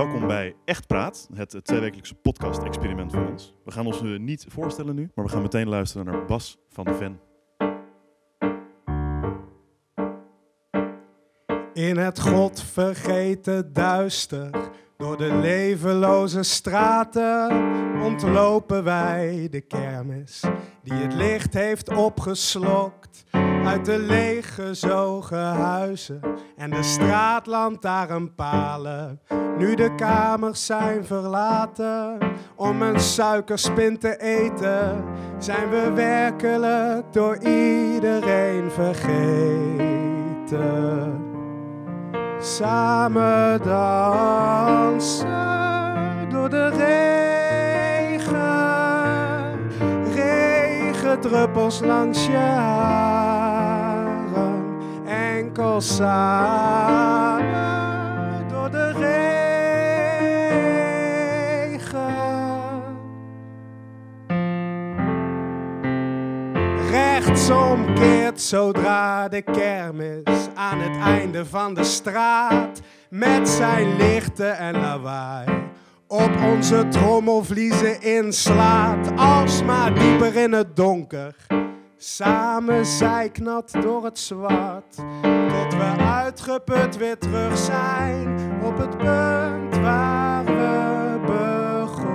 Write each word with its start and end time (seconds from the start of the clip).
welkom 0.00 0.26
bij 0.26 0.54
Echt 0.64 0.86
Praat, 0.86 1.28
het 1.34 1.60
tweewekelijkse 1.62 2.14
podcast-experiment 2.14 3.12
van 3.12 3.28
ons. 3.30 3.54
We 3.64 3.70
gaan 3.70 3.86
ons 3.86 4.02
eh, 4.02 4.18
niet 4.18 4.46
voorstellen 4.48 4.94
nu, 4.94 5.10
maar 5.14 5.24
we 5.24 5.30
gaan 5.30 5.42
meteen 5.42 5.68
luisteren 5.68 6.06
naar 6.06 6.24
Bas 6.24 6.58
van 6.68 6.84
de 6.84 6.94
Ven. 6.94 7.20
In 11.74 11.96
het 11.96 12.20
godvergeten 12.20 13.72
duister, 13.72 14.50
door 14.96 15.16
de 15.16 15.34
levenloze 15.34 16.42
straten, 16.42 17.50
ontlopen 18.02 18.84
wij 18.84 19.48
de 19.50 19.60
kermis 19.60 20.44
die 20.82 20.94
het 20.94 21.14
licht 21.14 21.54
heeft 21.54 21.94
opgeslokt. 21.94 23.24
Uit 23.64 23.84
de 23.84 23.98
leeggezogen 23.98 25.44
huizen 25.44 26.20
en 26.56 26.70
de 26.70 26.82
straatlantaarnpalen. 26.82 29.20
Nu 29.58 29.74
de 29.74 29.94
kamers 29.94 30.66
zijn 30.66 31.04
verlaten 31.04 32.18
om 32.56 32.82
een 32.82 33.00
suikerspin 33.00 33.98
te 33.98 34.20
eten, 34.20 35.04
zijn 35.38 35.70
we 35.70 35.92
werkelijk 35.94 37.12
door 37.12 37.36
iedereen 37.36 38.70
vergeten. 38.70 39.98
Samen 42.38 43.62
dansen 43.62 45.28
door 46.28 46.50
de 46.50 46.68
regen, 46.68 48.40
regendruppels 50.14 51.80
langs 51.80 52.26
je 52.26 52.36
haren, 52.36 53.09
enkel 55.56 55.80
samen 55.80 57.48
door 58.48 58.70
de 58.70 58.92
regen. 58.92 59.38
Rechtsomkeert 66.90 68.40
zodra 68.40 69.28
de 69.28 69.42
kermis 69.42 70.48
aan 70.54 70.78
het 70.78 71.02
einde 71.02 71.46
van 71.46 71.74
de 71.74 71.84
straat 71.84 72.80
met 73.08 73.48
zijn 73.48 73.96
lichten 73.96 74.58
en 74.58 74.80
lawaai 74.80 75.68
op 76.06 76.30
onze 76.52 76.88
trommelvliezen 76.88 78.02
inslaat, 78.02 79.10
alsmaar 79.16 79.94
dieper 79.94 80.36
in 80.36 80.52
het 80.52 80.76
donker. 80.76 81.34
Samen 82.02 82.86
zijknat 82.86 83.72
door 83.82 84.04
het 84.04 84.18
zwart, 84.18 84.96
uitgeput 86.30 86.96
weer 86.96 87.18
terug 87.18 87.58
zijn 87.58 88.38
op 88.62 88.78
het 88.78 88.98
punt 88.98 89.78
waar 89.80 90.44
we 90.44 91.20
begonnen. 91.26 92.12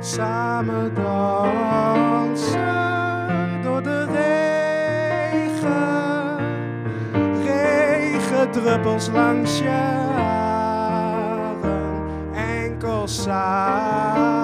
Samen 0.00 0.94
dansen 0.94 2.42
door 3.62 3.82
de 3.82 4.04
regen, 4.04 5.26
regendruppels 7.44 9.08
langs 9.08 9.58
je 9.58 9.68
haren, 10.14 11.64
enkel 12.34 13.08
samen 13.08 14.41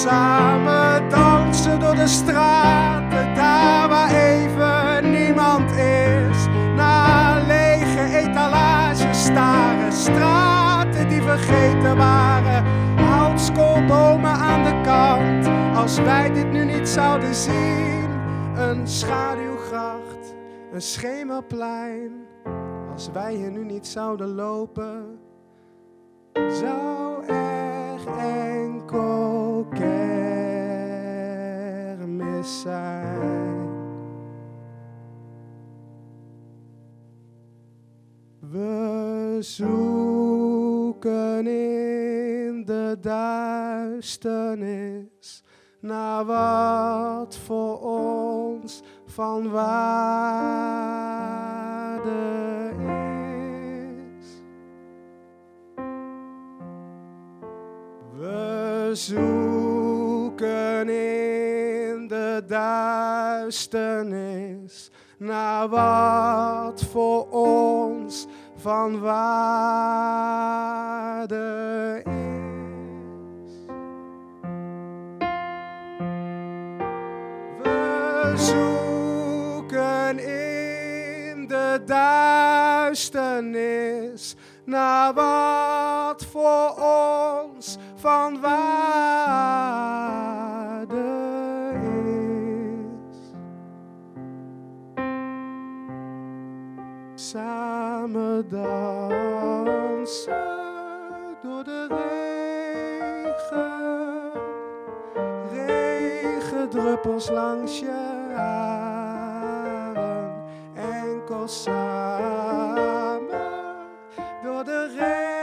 Samen 0.00 1.08
dansen 1.08 1.80
door 1.80 1.94
de 1.94 2.06
straten, 2.06 3.34
daar 3.34 3.88
waar 3.88 4.10
even 4.10 5.10
niemand 5.10 5.70
is. 5.70 6.46
Naar 6.76 7.42
lege 7.46 8.16
etalages 8.16 9.24
staren, 9.24 9.92
straten 9.92 11.08
die 11.08 11.22
vergeten 11.22 11.96
waren. 11.96 12.64
Houtskoolbomen 12.96 14.30
aan 14.30 14.64
de 14.64 14.80
kant, 14.82 15.76
als 15.76 15.98
wij 15.98 16.32
dit 16.32 16.52
nu 16.52 16.64
niet 16.64 16.88
zouden 16.88 17.34
zien. 17.34 18.08
Een 18.54 18.88
schaduwgracht, 18.88 20.34
een 20.72 20.82
schemerplein, 20.82 22.12
als 22.92 23.10
wij 23.12 23.34
hier 23.34 23.50
nu 23.50 23.64
niet 23.64 23.86
zouden 23.86 24.34
lopen 24.34 25.18
zou 26.32 27.24
er 27.26 28.18
enkel 28.18 29.39
zijn. 32.44 33.68
We 38.38 39.36
zoeken 39.40 41.46
in 41.46 42.64
de 42.64 42.96
duisternis 43.00 45.42
naar 45.80 46.24
wat 46.24 47.36
voor 47.36 47.80
ons 47.80 48.82
van 49.06 49.50
waarde 49.50 49.70
is. 54.18 54.42
We 58.18 58.90
zoeken 58.92 60.88
in 60.88 61.69
de 62.40 62.46
duisternis 63.40 64.90
naar 65.18 65.68
wat 65.68 66.84
voor 66.90 67.28
ons 67.30 68.26
van 68.56 69.00
waarde 69.00 69.32
is. 72.04 72.12
We 77.62 78.32
zoeken 78.36 80.18
in 80.18 81.46
de 81.46 81.82
duisternis 81.86 84.34
naar 84.64 85.14
wat 85.14 86.24
voor 86.24 86.74
ons 86.78 87.76
van 87.96 88.40
waarde 88.40 90.39
Samen 97.30 98.48
dansen 98.48 99.78
door 101.42 101.64
de 101.64 101.86
regen, 102.80 103.62
regendruppels 105.52 107.30
langs 107.30 107.78
je 107.78 108.32
haren, 108.34 110.32
enkel 110.74 111.48
samen 111.48 112.80
door 114.42 114.64
de 114.64 114.86
regen. 114.96 115.39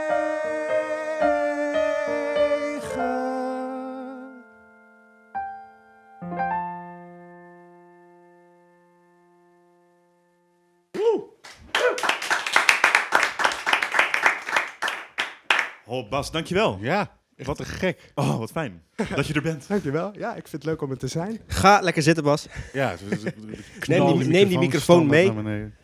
Oh, 15.88 16.08
Bas, 16.10 16.30
dankjewel. 16.30 16.78
Ja, 16.80 17.16
echt 17.36 17.46
Wat- 17.46 17.56
te 17.56 17.64
gek. 17.64 18.12
Oh, 18.14 18.38
wat 18.38 18.50
fijn 18.50 18.82
dat 19.14 19.26
je 19.26 19.34
er 19.34 19.42
bent. 19.42 19.68
Dankjewel. 19.68 20.12
Ja, 20.18 20.28
ik 20.28 20.48
vind 20.48 20.52
het 20.52 20.64
leuk 20.64 20.82
om 20.82 20.90
er 20.90 20.98
te 20.98 21.06
zijn. 21.08 21.40
Ga 21.46 21.80
lekker 21.80 22.02
zitten, 22.02 22.24
Bas. 22.24 22.46
Ja, 22.72 22.90
het- 22.90 23.00
het- 23.00 23.22
het- 23.22 23.88
Neem 23.88 24.18
die- 24.18 24.28
neem 24.28 24.48
die 24.48 24.58
microfoon 24.58 25.06
mee. 25.06 25.22
standaard 25.24 25.44
naar 25.46 25.54
beneden. 25.54 25.74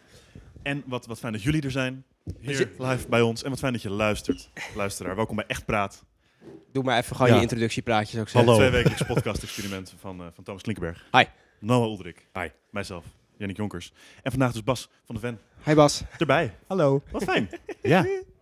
En 0.62 0.82
wat, 0.86 1.06
wat 1.06 1.18
fijn 1.18 1.32
dat 1.32 1.42
jullie 1.42 1.62
er 1.62 1.70
zijn, 1.70 2.04
hier 2.40 2.70
live 2.78 3.08
bij 3.08 3.20
ons. 3.20 3.42
En 3.42 3.50
wat 3.50 3.58
fijn 3.58 3.72
dat 3.72 3.82
je 3.82 3.90
luistert, 3.90 4.50
luisteraar. 4.74 5.16
Welkom 5.16 5.36
bij 5.36 5.44
Echt 5.46 5.64
Praat. 5.64 6.04
Doe 6.72 6.82
maar 6.84 6.98
even 6.98 7.16
gewoon 7.16 7.30
Ja. 7.30 7.36
je 7.36 7.42
introductiepraatje, 7.42 8.10
zou 8.10 8.22
ik 8.22 8.28
zeggen. 8.28 8.50
Hallo. 8.50 8.62
Het 8.64 8.70
tweewekelijks 8.72 9.14
podcast-experiment 9.14 9.94
van, 10.00 10.20
eh, 10.20 10.26
van 10.34 10.44
Thomas 10.44 10.62
Klinkenberg. 10.62 11.04
Hi. 11.12 11.24
Noah 11.60 11.88
Uldrik. 11.90 12.26
Hi. 12.32 12.48
Mijzelf, 12.70 13.04
Jannik 13.36 13.56
Jonkers. 13.56 13.92
En 14.22 14.30
vandaag 14.30 14.52
dus 14.52 14.62
Bas 14.64 14.88
van 15.04 15.14
de 15.14 15.20
Ven. 15.20 15.38
Hi 15.64 15.74
Bas. 15.74 16.02
Erbij. 16.18 16.54
Hallo. 16.66 17.02
Wat 17.10 17.24
fijn. 17.24 17.48
Ja, 17.82 18.06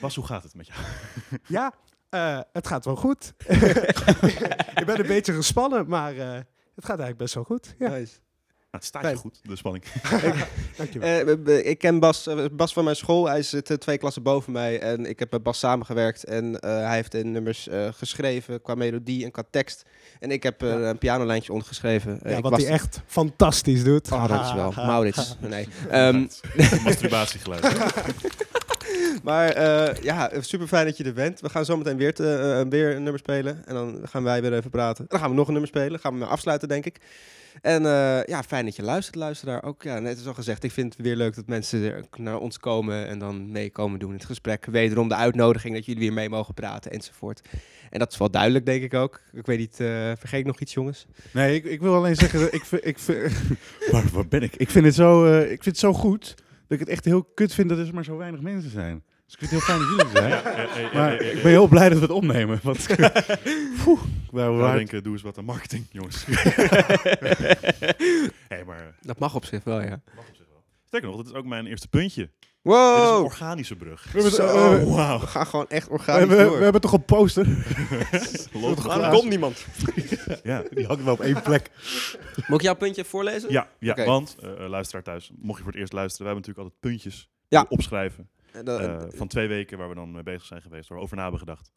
Bas, 0.00 0.14
hoe 0.14 0.26
gaat 0.26 0.42
het 0.42 0.54
met 0.54 0.66
jou? 0.66 0.78
Ja, 1.46 1.72
eh, 2.08 2.40
het 2.52 2.66
gaat 2.66 2.84
wel 2.84 2.96
goed. 2.96 3.32
ik 4.80 4.82
ben 4.86 5.00
een 5.00 5.06
beetje 5.06 5.32
gespannen, 5.32 5.88
maar 5.88 6.16
eh, 6.16 6.32
het 6.74 6.84
gaat 6.84 6.88
eigenlijk 6.98 7.18
best 7.18 7.34
wel 7.34 7.44
goed. 7.44 7.74
Ja. 7.78 7.88
Nice. 7.88 8.12
het 8.70 8.84
staat 8.84 9.10
je 9.10 9.16
goed, 9.16 9.40
de 9.42 9.56
spanning. 9.56 9.84
Dankjewel. 10.76 11.18
Eh, 11.18 11.24
we- 11.24 11.42
we- 11.42 11.62
ik 11.64 11.78
ken 11.78 11.98
Bas, 11.98 12.28
Bas 12.52 12.72
van 12.72 12.84
mijn 12.84 12.96
school. 12.96 13.26
Hij 13.28 13.42
zit 13.42 13.80
twee 13.80 13.98
klassen 13.98 14.22
boven 14.22 14.52
mij. 14.52 14.80
En 14.80 15.06
ik 15.06 15.18
heb 15.18 15.30
met 15.32 15.42
Bas 15.42 15.58
samengewerkt. 15.58 16.24
En 16.24 16.60
eh, 16.60 16.70
hij 16.70 16.94
heeft 16.94 17.12
de 17.12 17.24
nummers 17.24 17.68
eh, 17.68 17.88
geschreven 17.92 18.62
qua 18.62 18.74
melodie 18.74 19.24
en 19.24 19.30
qua 19.30 19.42
tekst. 19.50 19.82
En 20.20 20.30
ik 20.30 20.42
heb 20.42 20.60
Ja. 20.60 20.66
een 20.76 20.98
pianolijntje 20.98 21.52
ondergeschreven. 21.52 22.20
Ja, 22.22 22.36
ik 22.36 22.42
wat 22.42 22.52
was- 22.52 22.62
hij 22.62 22.72
echt 22.72 23.00
fantastisch 23.06 23.84
doet. 23.84 24.12
Oh, 24.12 24.28
dankjewel. 24.28 24.72
Ha, 24.74 24.80
ha, 24.82 24.86
Maurits. 24.86 25.36
ha. 25.40 25.48
Nee. 25.48 25.68
Ehm, 25.90 26.26
Masturbatiegeluid. 26.84 27.62
Maar 29.22 29.48
eh, 29.48 30.02
ja, 30.02 30.30
super 30.40 30.66
fijn 30.66 30.86
dat 30.86 30.96
je 30.96 31.04
er 31.04 31.12
bent. 31.12 31.40
We 31.40 31.48
gaan 31.48 31.64
zometeen 31.64 31.96
weer, 31.96 32.14
te, 32.14 32.34
eh, 32.34 32.70
weer 32.70 32.96
een 32.96 33.02
nummer 33.02 33.20
spelen. 33.20 33.66
En 33.66 33.74
dan 33.74 34.00
gaan 34.04 34.22
wij 34.22 34.42
weer 34.42 34.52
even 34.54 34.70
praten. 34.70 35.04
Dan 35.08 35.18
gaan 35.18 35.30
we 35.30 35.36
nog 35.36 35.46
een 35.46 35.52
nummer 35.52 35.70
spelen. 35.70 36.00
Gaan 36.00 36.18
we 36.18 36.24
afsluiten, 36.24 36.68
denk 36.68 36.84
ik. 36.84 36.98
En 37.60 37.86
eh, 37.86 38.24
ja, 38.24 38.42
fijn 38.42 38.64
dat 38.64 38.76
je 38.76 38.82
luistert, 38.82 39.16
luisteraar. 39.16 39.62
Ook, 39.62 39.82
ja, 39.82 39.98
net 39.98 40.18
is 40.18 40.26
al 40.26 40.34
gezegd, 40.34 40.64
ik 40.64 40.70
vind 40.70 40.92
het 40.92 41.02
weer 41.02 41.16
leuk 41.16 41.34
dat 41.34 41.46
mensen 41.46 42.06
naar 42.16 42.38
ons 42.38 42.58
komen 42.58 43.08
en 43.08 43.18
dan 43.18 43.52
meekomen 43.52 43.98
doen 43.98 44.08
in 44.10 44.16
het 44.16 44.24
gesprek. 44.24 44.64
Wederom 44.64 45.08
de 45.08 45.14
uitnodiging 45.14 45.74
dat 45.74 45.84
jullie 45.84 46.00
weer 46.00 46.12
mee 46.12 46.28
mogen 46.28 46.54
praten 46.54 46.90
enzovoort. 46.90 47.40
En 47.90 47.98
dat 47.98 48.12
is 48.12 48.18
wel 48.18 48.30
duidelijk, 48.30 48.66
denk 48.66 48.82
ik 48.82 48.94
ook. 48.94 49.20
Ik 49.32 49.46
weet 49.46 49.58
niet, 49.58 49.76
vergeet 50.18 50.40
ik 50.40 50.46
nog 50.46 50.60
iets, 50.60 50.74
jongens? 50.74 51.06
Nee, 51.30 51.54
ik, 51.54 51.64
ik 51.64 51.80
wil 51.80 51.94
alleen 51.94 52.16
zeggen, 52.16 52.52
ik, 52.52 52.64
ik, 52.70 52.98
waar, 53.92 54.04
waar 54.12 54.28
ben 54.28 54.42
ik? 54.42 54.56
Ik 54.56 54.70
vind, 54.70 54.84
het 54.84 54.94
zo, 54.94 55.38
ik 55.40 55.48
vind 55.48 55.64
het 55.64 55.78
zo 55.78 55.92
goed 55.92 56.34
dat 56.66 56.70
ik 56.70 56.78
het 56.78 56.88
echt 56.88 57.04
heel 57.04 57.24
kut 57.24 57.54
vind 57.54 57.68
dat 57.68 57.78
er 57.78 57.94
maar 57.94 58.04
zo 58.04 58.16
weinig 58.16 58.40
mensen 58.40 58.70
zijn. 58.70 59.02
Dus 59.24 59.34
ik 59.34 59.38
vind 59.38 59.50
het 59.50 59.50
heel 59.50 59.60
fijn 59.76 59.78
dat 59.78 59.88
jullie 59.88 60.12
zijn. 60.18 60.28
Ja, 60.28 60.50
ja, 60.50 60.62
ja, 60.74 60.78
ja, 60.80 60.90
Maar 60.94 61.12
ja, 61.12 61.20
ja, 61.22 61.28
ik 61.30 61.36
ja. 61.36 61.42
ben 61.42 61.50
heel 61.50 61.68
blij 61.68 61.88
dat 61.88 61.98
we 61.98 62.04
het 62.04 62.12
opnemen. 62.14 62.60
Want, 62.62 62.86
Poeh, 63.84 64.00
waar, 64.30 64.50
Ik 64.52 64.58
waar, 64.58 64.76
denk, 64.76 64.92
eh, 64.92 65.02
doe 65.02 65.12
eens 65.12 65.22
wat 65.22 65.38
aan 65.38 65.44
marketing, 65.44 65.86
jongens. 65.90 66.24
hey, 68.48 68.64
maar... 68.66 68.78
eh, 68.78 68.84
Dat 69.00 69.18
mag 69.18 69.34
op 69.34 69.44
zich 69.44 69.64
wel, 69.64 69.80
ja. 69.82 70.00
mag 70.16 70.28
op 70.28 70.34
zich 70.36 70.46
wel. 70.50 70.62
Sterker 70.86 71.08
nog, 71.08 71.16
dat 71.16 71.26
is 71.26 71.32
ook 71.32 71.44
mijn 71.44 71.66
eerste 71.66 71.88
puntje. 71.88 72.30
Dit 72.64 72.72
is 72.72 72.78
een 72.78 73.04
Wow! 73.06 73.24
organische 73.24 73.76
brug. 73.76 74.04
we, 74.04 74.10
hebben, 74.12 74.30
Zo. 74.32 74.70
we- 74.70 74.84
Wauw. 74.84 75.20
We 75.20 75.26
gaan 75.26 75.46
gewoon 75.46 75.68
echt 75.68 75.86
we, 75.86 75.92
organisch 75.92 76.28
hebben- 76.28 76.46
door. 76.46 76.56
we 76.56 76.62
hebben 76.62 76.80
toch 76.80 76.92
een 76.92 77.04
poster? 77.04 77.46
Komt 79.10 79.28
niemand? 79.28 79.64
Ja, 80.42 80.62
Die 80.70 80.86
hangt 80.86 81.04
wel 81.04 81.12
op 81.12 81.20
één 81.20 81.42
plek. 81.42 81.70
Moet 82.46 82.58
ik 82.58 82.62
jouw 82.64 82.74
puntje 82.76 83.04
voorlezen? 83.04 83.50
ja, 83.52 83.68
ja 83.78 84.04
want, 84.04 84.36
eh, 84.42 84.50
eh, 84.64 84.68
luisteraar 84.68 85.02
thuis, 85.02 85.30
mocht 85.36 85.56
je 85.56 85.62
voor 85.64 85.72
het 85.72 85.80
eerst 85.80 85.92
luisteren, 85.92 86.26
we 86.26 86.32
hebben 86.32 86.52
natuurlijk 86.52 86.58
altijd 86.58 86.80
puntjes 87.02 87.28
Ja. 87.48 87.62
we 87.62 87.68
opschrijven. 87.68 88.28
En 88.52 88.64
dan- 88.64 88.80
eh, 88.80 89.02
van 89.08 89.26
twee 89.28 89.48
weken 89.48 89.78
waar 89.78 89.88
we 89.88 89.94
dan 89.94 90.12
mee 90.12 90.22
bezig 90.22 90.44
zijn 90.44 90.62
geweest, 90.62 90.88
waar 90.88 90.98
we 90.98 91.04
over 91.04 91.16
na 91.16 91.22
hebben 91.22 91.40
gedacht. 91.40 91.70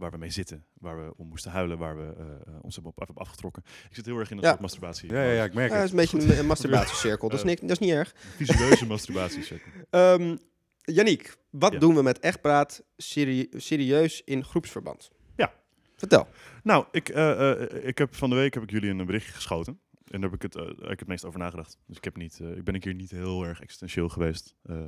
Waar 0.00 0.10
we 0.10 0.16
mee 0.18 0.30
zitten, 0.30 0.64
waar 0.78 1.04
we 1.04 1.12
om 1.16 1.28
moesten 1.28 1.50
huilen, 1.50 1.78
waar 1.78 1.96
we 1.96 2.14
eh, 2.18 2.24
eh, 2.26 2.54
ons 2.62 2.74
hebben 2.74 2.92
op, 2.92 2.98
hebben 2.98 3.16
afgetrokken. 3.16 3.62
Ik 3.88 3.94
zit 3.94 4.06
heel 4.06 4.18
erg 4.18 4.30
in 4.30 4.36
een 4.36 4.42
Ja. 4.42 4.48
soort 4.48 4.60
masturbatie. 4.60 5.12
Ja, 5.12 5.22
ja, 5.22 5.32
ja, 5.32 5.44
ik 5.44 5.54
merk 5.54 5.70
ja, 5.70 5.74
dat 5.80 5.90
het. 5.90 6.00
is 6.00 6.10
een 6.12 6.18
beetje 6.18 6.32
een, 6.34 6.38
een 6.38 6.46
masturbatiecirkel. 6.54 7.28
Dat 7.28 7.38
is, 7.38 7.44
niks, 7.44 7.60
dat 7.60 7.70
is 7.70 7.78
niet 7.78 7.90
erg. 7.90 8.12
Visueuze 8.36 8.86
masturbatie. 8.94 9.62
Ehm 9.90 10.36
Yannick, 10.82 11.36
wat 11.50 11.72
Ja. 11.72 11.78
doen 11.78 11.94
we 11.94 12.02
met 12.02 12.18
Echt 12.18 12.40
Praat 12.40 12.82
serie- 12.96 13.48
serieus 13.56 14.22
in 14.24 14.44
groepsverband? 14.44 15.10
Ja. 15.36 15.52
Vertel. 15.96 16.28
Nou, 16.62 16.84
ik, 16.90 17.08
eh, 17.08 17.50
eh, 17.50 17.86
ik 17.88 17.98
heb 17.98 18.14
van 18.14 18.30
de 18.30 18.36
week 18.36 18.54
heb 18.54 18.62
ik 18.62 18.70
jullie 18.70 18.90
een 18.90 19.06
berichtje 19.06 19.32
geschoten. 19.32 19.80
En 20.10 20.20
daar 20.20 20.30
heb 20.30 20.44
ik 20.44 20.52
het, 20.52 20.56
eh, 20.62 20.68
ik 20.70 20.88
heb 20.88 20.98
het 20.98 21.08
meest 21.08 21.24
over 21.24 21.38
nagedacht. 21.38 21.78
Dus 21.86 21.96
ik, 21.96 22.04
heb 22.04 22.16
niet, 22.16 22.38
eh, 22.40 22.56
ik 22.56 22.64
ben 22.64 22.74
een 22.74 22.80
keer 22.80 22.94
niet 22.94 23.10
heel 23.10 23.44
erg 23.44 23.60
existentieel 23.60 24.08
geweest. 24.08 24.54
eh, 24.62 24.82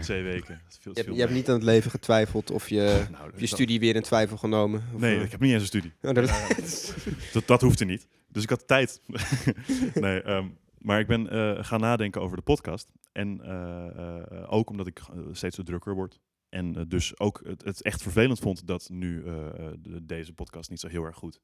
twee, 0.00 0.22
weken. 0.22 0.60
Veel, 0.68 0.78
Je 0.78 0.90
hebt, 0.92 1.04
veel 1.06 1.14
je 1.14 1.20
hebt 1.20 1.32
niet 1.32 1.48
aan 1.48 1.54
het 1.54 1.62
leven 1.62 1.90
getwijfeld 1.90 2.50
of 2.50 2.68
je, 2.68 3.06
Nou, 3.10 3.32
of 3.32 3.40
je 3.40 3.46
studie 3.46 3.80
weer 3.80 3.96
in 3.96 4.02
twijfel 4.02 4.36
genomen. 4.36 4.82
Of, 4.94 5.00
Nee, 5.00 5.20
ik 5.20 5.30
heb 5.30 5.40
niet 5.40 5.52
eens 5.52 5.60
een 5.60 5.66
studie. 5.66 5.92
oh, 6.02 6.14
dat- 6.14 6.94
Dat, 7.32 7.46
dat 7.46 7.60
hoefde 7.60 7.84
niet. 7.84 8.06
Dus 8.28 8.42
ik 8.42 8.50
had 8.50 8.66
tijd. 8.66 9.00
nee, 9.94 10.22
ehm, 10.22 10.48
maar 10.78 11.00
ik 11.00 11.06
ben 11.06 11.28
eh, 11.30 11.64
gaan 11.64 11.80
nadenken 11.80 12.20
over 12.20 12.36
de 12.36 12.42
podcast. 12.42 12.92
En 13.12 13.40
eh, 13.44 13.86
eh, 13.86 14.52
ook 14.52 14.70
omdat 14.70 14.86
ik 14.86 15.00
steeds 15.32 15.56
zo 15.56 15.62
drukker 15.62 15.94
word. 15.94 16.20
En 16.48 16.88
dus 16.88 17.18
ook 17.18 17.40
het, 17.44 17.64
het 17.64 17.82
echt 17.82 18.02
vervelend 18.02 18.38
vond 18.38 18.66
dat 18.66 18.88
nu 18.88 19.22
de- 19.78 20.00
deze 20.06 20.32
podcast 20.32 20.70
niet 20.70 20.80
zo 20.80 20.88
heel 20.88 21.04
erg 21.04 21.16
goed 21.16 21.40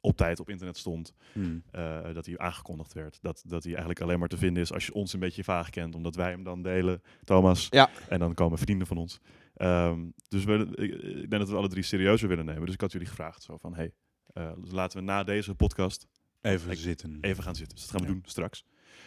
op 0.00 0.16
tijd 0.16 0.40
op 0.40 0.48
internet 0.50 0.76
stond. 0.76 1.14
Hmm. 1.32 1.62
eh, 1.70 2.14
dat 2.14 2.26
hij 2.26 2.38
aangekondigd 2.38 2.92
werd. 2.92 3.18
Dat, 3.22 3.42
dat 3.46 3.62
hij 3.62 3.72
eigenlijk 3.72 4.00
alleen 4.00 4.18
maar 4.18 4.28
te 4.28 4.36
vinden 4.36 4.62
is 4.62 4.72
als 4.72 4.86
je 4.86 4.92
ons 4.94 5.12
een 5.12 5.20
beetje 5.20 5.44
vaag 5.44 5.70
kent. 5.70 5.94
Omdat 5.94 6.14
wij 6.14 6.30
hem 6.30 6.42
dan 6.44 6.62
delen, 6.62 7.02
Thomas. 7.24 7.66
Ja. 7.70 7.90
En 8.08 8.18
dan 8.18 8.34
komen 8.34 8.58
vrienden 8.58 8.86
van 8.86 8.96
ons. 8.96 9.20
Ehm, 9.54 10.06
dus 10.28 10.44
we, 10.44 10.52
ik, 10.74 10.92
ik 11.02 11.30
denk 11.30 11.42
dat 11.42 11.48
we 11.48 11.56
alle 11.56 11.68
drie 11.68 11.82
serieuzer 11.82 12.28
willen 12.28 12.44
nemen. 12.44 12.64
Dus 12.64 12.74
ik 12.74 12.80
had 12.80 12.92
jullie 12.92 13.06
gevraagd 13.08 13.42
zo 13.42 13.56
van... 13.56 13.74
Hey, 13.74 13.92
eh, 14.32 14.52
laten 14.70 14.98
we 14.98 15.04
na 15.04 15.22
deze 15.24 15.54
podcast 15.54 16.06
Even 16.40 16.70
Ik- 16.70 16.78
zitten. 16.78 17.18
even 17.20 17.42
gaan 17.42 17.54
zitten. 17.54 17.76
Dus 17.76 17.86
dat 17.86 17.94
gaan 17.96 18.00
we 18.06 18.12
Ja. 18.12 18.12
doen 18.20 18.30
straks. 18.30 18.64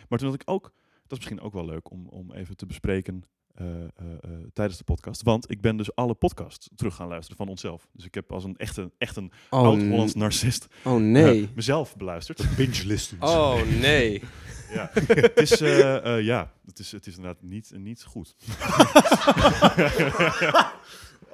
Maar 0.09 0.19
toen 0.19 0.27
had 0.29 0.41
ik 0.41 0.49
ook... 0.49 0.63
Dat 1.07 1.11
is 1.11 1.17
misschien 1.17 1.41
ook 1.47 1.53
wel 1.53 1.65
leuk 1.65 1.91
om, 1.91 2.07
om 2.07 2.31
even 2.31 2.55
te 2.55 2.65
bespreken... 2.65 3.23
eh, 3.53 3.83
eh, 3.83 3.87
eh, 4.21 4.29
tijdens 4.53 4.77
de 4.77 4.83
podcast. 4.83 5.21
Want 5.21 5.51
ik 5.51 5.61
ben 5.61 5.77
dus 5.77 5.95
alle 5.95 6.13
podcasts 6.13 6.69
terug 6.75 6.95
gaan 6.95 7.07
luisteren 7.07 7.37
van 7.37 7.47
onszelf. 7.47 7.87
Dus 7.91 8.05
ik 8.05 8.13
heb 8.13 8.31
als 8.31 8.43
een 8.43 8.57
echte, 8.57 8.91
echt 8.97 9.15
een 9.15 9.31
oh, 9.49 9.59
oud-Hollands 9.59 10.13
narcist 10.13 10.67
oh 10.83 11.01
nee. 11.01 11.49
mezelf 11.55 11.95
beluisterd. 11.95 12.45
Binge 12.57 12.85
listen. 12.85 13.17
oh 13.21 13.61
nee. 13.79 14.21
Ja, 14.73 14.89
het 14.93 15.39
is, 15.39 15.61
eh, 15.61 16.17
eh, 16.17 16.25
ja, 16.25 16.53
het 16.65 16.79
is, 16.79 16.91
het 16.91 17.07
is 17.07 17.15
inderdaad 17.15 17.41
niet, 17.41 17.71
niet 17.75 18.03
goed. 18.03 18.35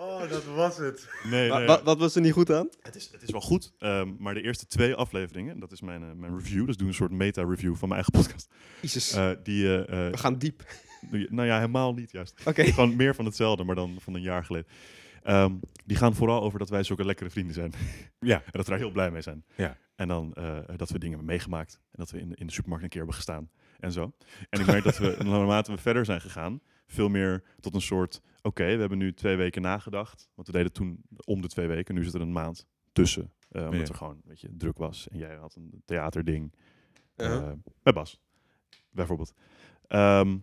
Oh, 0.02 0.30
dat 0.30 0.46
was 0.46 0.78
het. 0.78 1.08
Nee, 1.24 1.50
nee, 1.50 1.68
wat, 1.68 1.84
wat 1.84 1.98
was 1.98 2.16
er 2.16 2.22
niet 2.22 2.34
goed 2.34 2.52
aan? 2.52 2.70
het, 2.82 2.96
is, 2.96 3.10
het 3.12 3.22
is 3.22 3.32
wel 3.32 3.42
goed, 3.42 3.74
ehm, 3.78 4.14
maar 4.18 4.34
de 4.34 4.42
eerste 4.42 4.66
twee 4.68 4.96
afleveringen, 4.96 5.60
dat 5.60 5.72
is 5.72 5.82
mijn, 5.82 6.20
mijn 6.20 6.38
review, 6.38 6.66
dus 6.66 6.74
ik 6.74 6.80
doe 6.80 6.88
een 6.88 6.94
soort 6.94 7.12
meta-review 7.12 7.76
van 7.76 7.90
mijn 7.90 8.04
eigen 8.04 8.22
podcast. 8.22 8.48
Jezus. 8.82 9.12
Eh, 9.12 9.30
die, 9.44 9.68
we 9.68 10.18
gaan 10.18 10.38
diep. 10.38 10.64
Nou 11.10 11.48
ja, 11.48 11.56
helemaal 11.56 11.94
niet 11.94 12.12
juist. 12.12 12.42
Oké. 12.46 12.64
Gewoon 12.74 12.96
meer 12.96 13.16
van 13.16 13.26
hetzelfde, 13.26 13.64
maar 13.64 13.76
dan 13.76 13.96
van 14.00 14.14
een 14.14 14.22
jaar 14.22 14.46
geleden. 14.46 14.68
Ehm, 15.24 15.54
die 15.86 15.98
gaan 15.98 16.16
vooral 16.16 16.42
over 16.42 16.60
dat 16.60 16.70
wij 16.70 16.84
zulke 16.84 17.06
lekkere 17.06 17.30
vrienden 17.30 17.54
zijn. 17.54 17.74
Ja. 18.20 18.36
En 18.36 18.52
dat 18.52 18.64
we 18.66 18.70
daar 18.72 18.80
heel 18.80 18.92
blij 18.92 19.12
mee 19.12 19.22
zijn. 19.22 19.44
Ja. 19.56 19.78
En 19.96 20.08
dan 20.08 20.34
eh, 20.34 20.58
dat 20.76 20.90
we 20.90 21.00
dingen 21.00 21.18
hebben 21.18 21.26
meegemaakt. 21.36 21.80
En 21.86 21.92
dat 22.00 22.12
we 22.12 22.20
in, 22.20 22.34
in 22.34 22.48
de 22.48 22.54
supermarkt 22.54 22.84
een 22.84 22.90
keer 22.90 23.00
hebben 23.00 23.16
gestaan. 23.18 23.50
En 23.80 23.92
zo. 23.92 24.12
En 24.50 24.60
ik 24.60 24.66
merk 24.66 24.84
dat 24.84 24.98
we, 24.98 25.16
naarmate 25.24 25.72
we 25.72 25.78
verder 25.78 26.06
zijn 26.06 26.22
gegaan, 26.22 26.62
veel 26.88 27.10
meer 27.10 27.44
tot 27.60 27.76
een 27.76 27.82
soort... 27.82 28.22
Oké, 28.42 28.64
we 28.66 28.80
hebben 28.80 28.98
nu 28.98 29.14
twee 29.14 29.36
weken 29.36 29.62
nagedacht. 29.62 30.30
Want 30.36 30.48
we 30.48 30.54
deden 30.54 30.72
toen 30.72 31.02
om 31.26 31.42
de 31.42 31.48
twee 31.48 31.68
weken. 31.68 31.96
Nu 31.96 32.04
zit 32.04 32.14
er 32.14 32.22
een 32.22 32.32
maand 32.32 32.66
tussen. 32.92 33.32
eh, 33.50 33.64
omdat 33.64 33.80
Ja. 33.80 33.88
er 33.88 33.96
gewoon 33.96 34.22
weet 34.26 34.42
je, 34.42 34.50
druk 34.58 34.78
was. 34.78 35.08
En 35.08 35.18
jij 35.18 35.36
had 35.36 35.56
een 35.56 35.82
theaterding. 35.86 36.54
Eh, 37.16 37.52
bij 37.84 37.94
Bas, 37.94 38.20
bijvoorbeeld. 38.92 39.34
Ehm, 39.88 40.38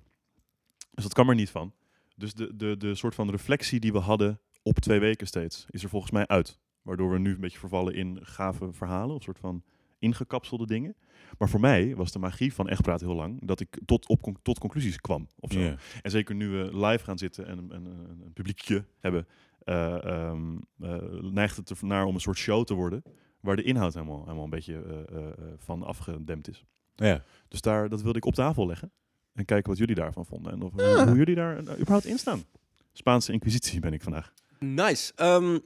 dus 0.96 1.04
dat 1.04 1.14
kwam 1.14 1.28
er 1.28 1.34
niet 1.34 1.50
van. 1.50 1.72
Dus 2.16 2.34
de, 2.34 2.56
de, 2.56 2.76
de 2.76 2.94
soort 2.94 3.14
van 3.14 3.30
reflectie 3.30 3.80
die 3.80 3.92
we 3.92 3.98
hadden 3.98 4.40
op 4.62 4.78
twee 4.78 4.98
weken 4.98 5.26
steeds, 5.26 5.66
is 5.70 5.82
er 5.82 5.88
volgens 5.88 6.12
mij 6.12 6.26
uit. 6.26 6.58
Waardoor 6.82 7.10
we 7.10 7.18
nu 7.18 7.34
een 7.34 7.40
beetje 7.40 7.58
vervallen 7.58 7.94
in 7.94 8.18
gave 8.22 8.72
verhalen, 8.72 9.16
of 9.16 9.22
soort 9.22 9.38
van 9.38 9.62
ingekapselde 9.98 10.66
dingen. 10.66 10.96
Maar 11.38 11.48
voor 11.48 11.60
mij 11.60 11.96
was 11.96 12.12
de 12.12 12.18
magie 12.18 12.54
van 12.54 12.68
Echt 12.68 12.82
Praat 12.82 13.00
heel 13.00 13.14
lang 13.14 13.46
dat 13.46 13.60
ik 13.60 13.80
tot, 13.84 14.08
op, 14.08 14.38
tot 14.42 14.58
conclusies 14.58 15.00
kwam. 15.00 15.28
Of 15.40 15.52
zo. 15.52 15.60
Ja. 15.60 15.76
En 16.02 16.10
zeker 16.10 16.34
nu 16.34 16.48
we 16.48 16.86
live 16.86 17.04
gaan 17.04 17.18
zitten 17.18 17.46
en 17.46 17.58
een, 17.70 18.32
publiekje 18.32 18.84
hebben, 19.00 19.26
ehm, 19.64 20.56
eh, 20.80 21.02
neigt 21.20 21.56
het 21.56 21.70
ernaar 21.70 22.04
om 22.04 22.14
een 22.14 22.20
soort 22.20 22.38
show 22.38 22.64
te 22.64 22.74
worden. 22.74 23.02
Waar 23.40 23.56
de 23.56 23.62
inhoud 23.62 23.94
helemaal, 23.94 24.22
helemaal 24.22 24.44
een 24.44 24.50
beetje 24.50 25.06
eh, 25.12 25.26
van 25.56 25.82
afgedempt 25.82 26.48
is. 26.48 26.64
Ja. 26.94 27.22
Dus 27.48 27.60
daar, 27.60 27.88
dat 27.88 28.02
wilde 28.02 28.18
ik 28.18 28.24
op 28.24 28.34
tafel 28.34 28.66
leggen. 28.66 28.92
En 29.36 29.44
kijken 29.44 29.68
wat 29.70 29.78
jullie 29.78 29.94
daarvan 29.94 30.26
vonden. 30.26 30.52
En 30.52 30.62
of, 30.62 30.72
hoe, 30.72 31.04
hoe 31.08 31.16
jullie 31.16 31.34
daar 31.34 31.56
eh, 31.58 31.72
überhaupt 31.78 32.04
in 32.06 32.18
staan. 32.18 32.44
Spaanse 32.92 33.32
inquisitie 33.32 33.80
ben 33.80 33.92
ik 33.92 34.02
vandaag. 34.02 34.32
Nice. 34.58 35.12
Ehm, 35.16 35.58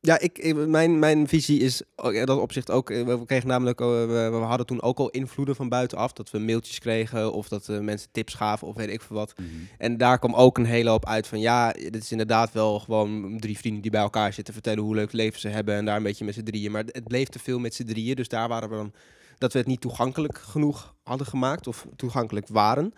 ja, 0.00 0.18
ik, 0.18 0.38
ik- 0.38 0.66
mijn, 0.66 0.98
mijn 0.98 1.28
visie 1.28 1.60
is 1.60 1.82
in 2.12 2.24
dat 2.26 2.38
opzicht 2.38 2.70
ook. 2.70 2.90
eh, 2.90 3.04
We 3.04 3.24
kregen 3.26 3.48
namelijk, 3.48 3.80
eh, 3.80 3.86
we, 3.86 4.28
we 4.30 4.36
hadden 4.36 4.66
toen 4.66 4.82
ook 4.82 4.98
al 4.98 5.10
invloeden 5.10 5.56
van 5.56 5.68
buitenaf. 5.68 6.12
Dat 6.12 6.30
we 6.30 6.38
mailtjes 6.38 6.78
kregen 6.78 7.32
of 7.32 7.48
dat 7.48 7.68
eh, 7.68 7.78
mensen 7.78 8.08
tips 8.12 8.34
gaven 8.34 8.66
of 8.68 8.76
weet 8.76 8.88
ik 8.90 9.00
veel 9.02 9.16
wat. 9.16 9.32
En 9.78 9.96
daar 9.96 10.18
kwam 10.18 10.34
ook 10.34 10.58
een 10.58 10.64
hele 10.64 10.90
hoop 10.90 11.06
uit 11.06 11.26
van 11.26 11.40
ja, 11.40 11.72
dit 11.72 11.96
is 11.96 12.10
inderdaad 12.10 12.52
wel 12.52 12.78
gewoon 12.80 13.38
drie 13.40 13.58
vrienden 13.58 13.82
die 13.82 13.90
bij 13.90 14.00
elkaar 14.00 14.32
zitten 14.32 14.54
vertellen 14.54 14.82
hoe 14.84 14.94
leuk 14.94 15.12
leven 15.12 15.40
ze 15.40 15.48
hebben 15.48 15.74
en 15.74 15.84
daar 15.84 15.96
een 15.96 16.02
beetje 16.02 16.24
met 16.24 16.34
z'n 16.34 16.42
drieën. 16.42 16.72
Maar 16.72 16.84
het 16.86 17.04
bleef 17.08 17.28
te 17.28 17.38
veel 17.38 17.58
met 17.58 17.74
z'n 17.74 17.84
drieën, 17.84 18.16
dus 18.16 18.28
daar 18.28 18.48
waren 18.48 18.68
we 18.70 18.74
dan 18.76 18.92
dat 19.38 19.52
we 19.52 19.58
het 19.58 19.68
niet 19.68 19.80
toegankelijk 19.80 20.38
genoeg 20.38 20.94
hadden 21.02 21.26
gemaakt 21.26 21.66
of 21.66 21.86
toegankelijk 21.96 22.48
waren. 22.48 22.92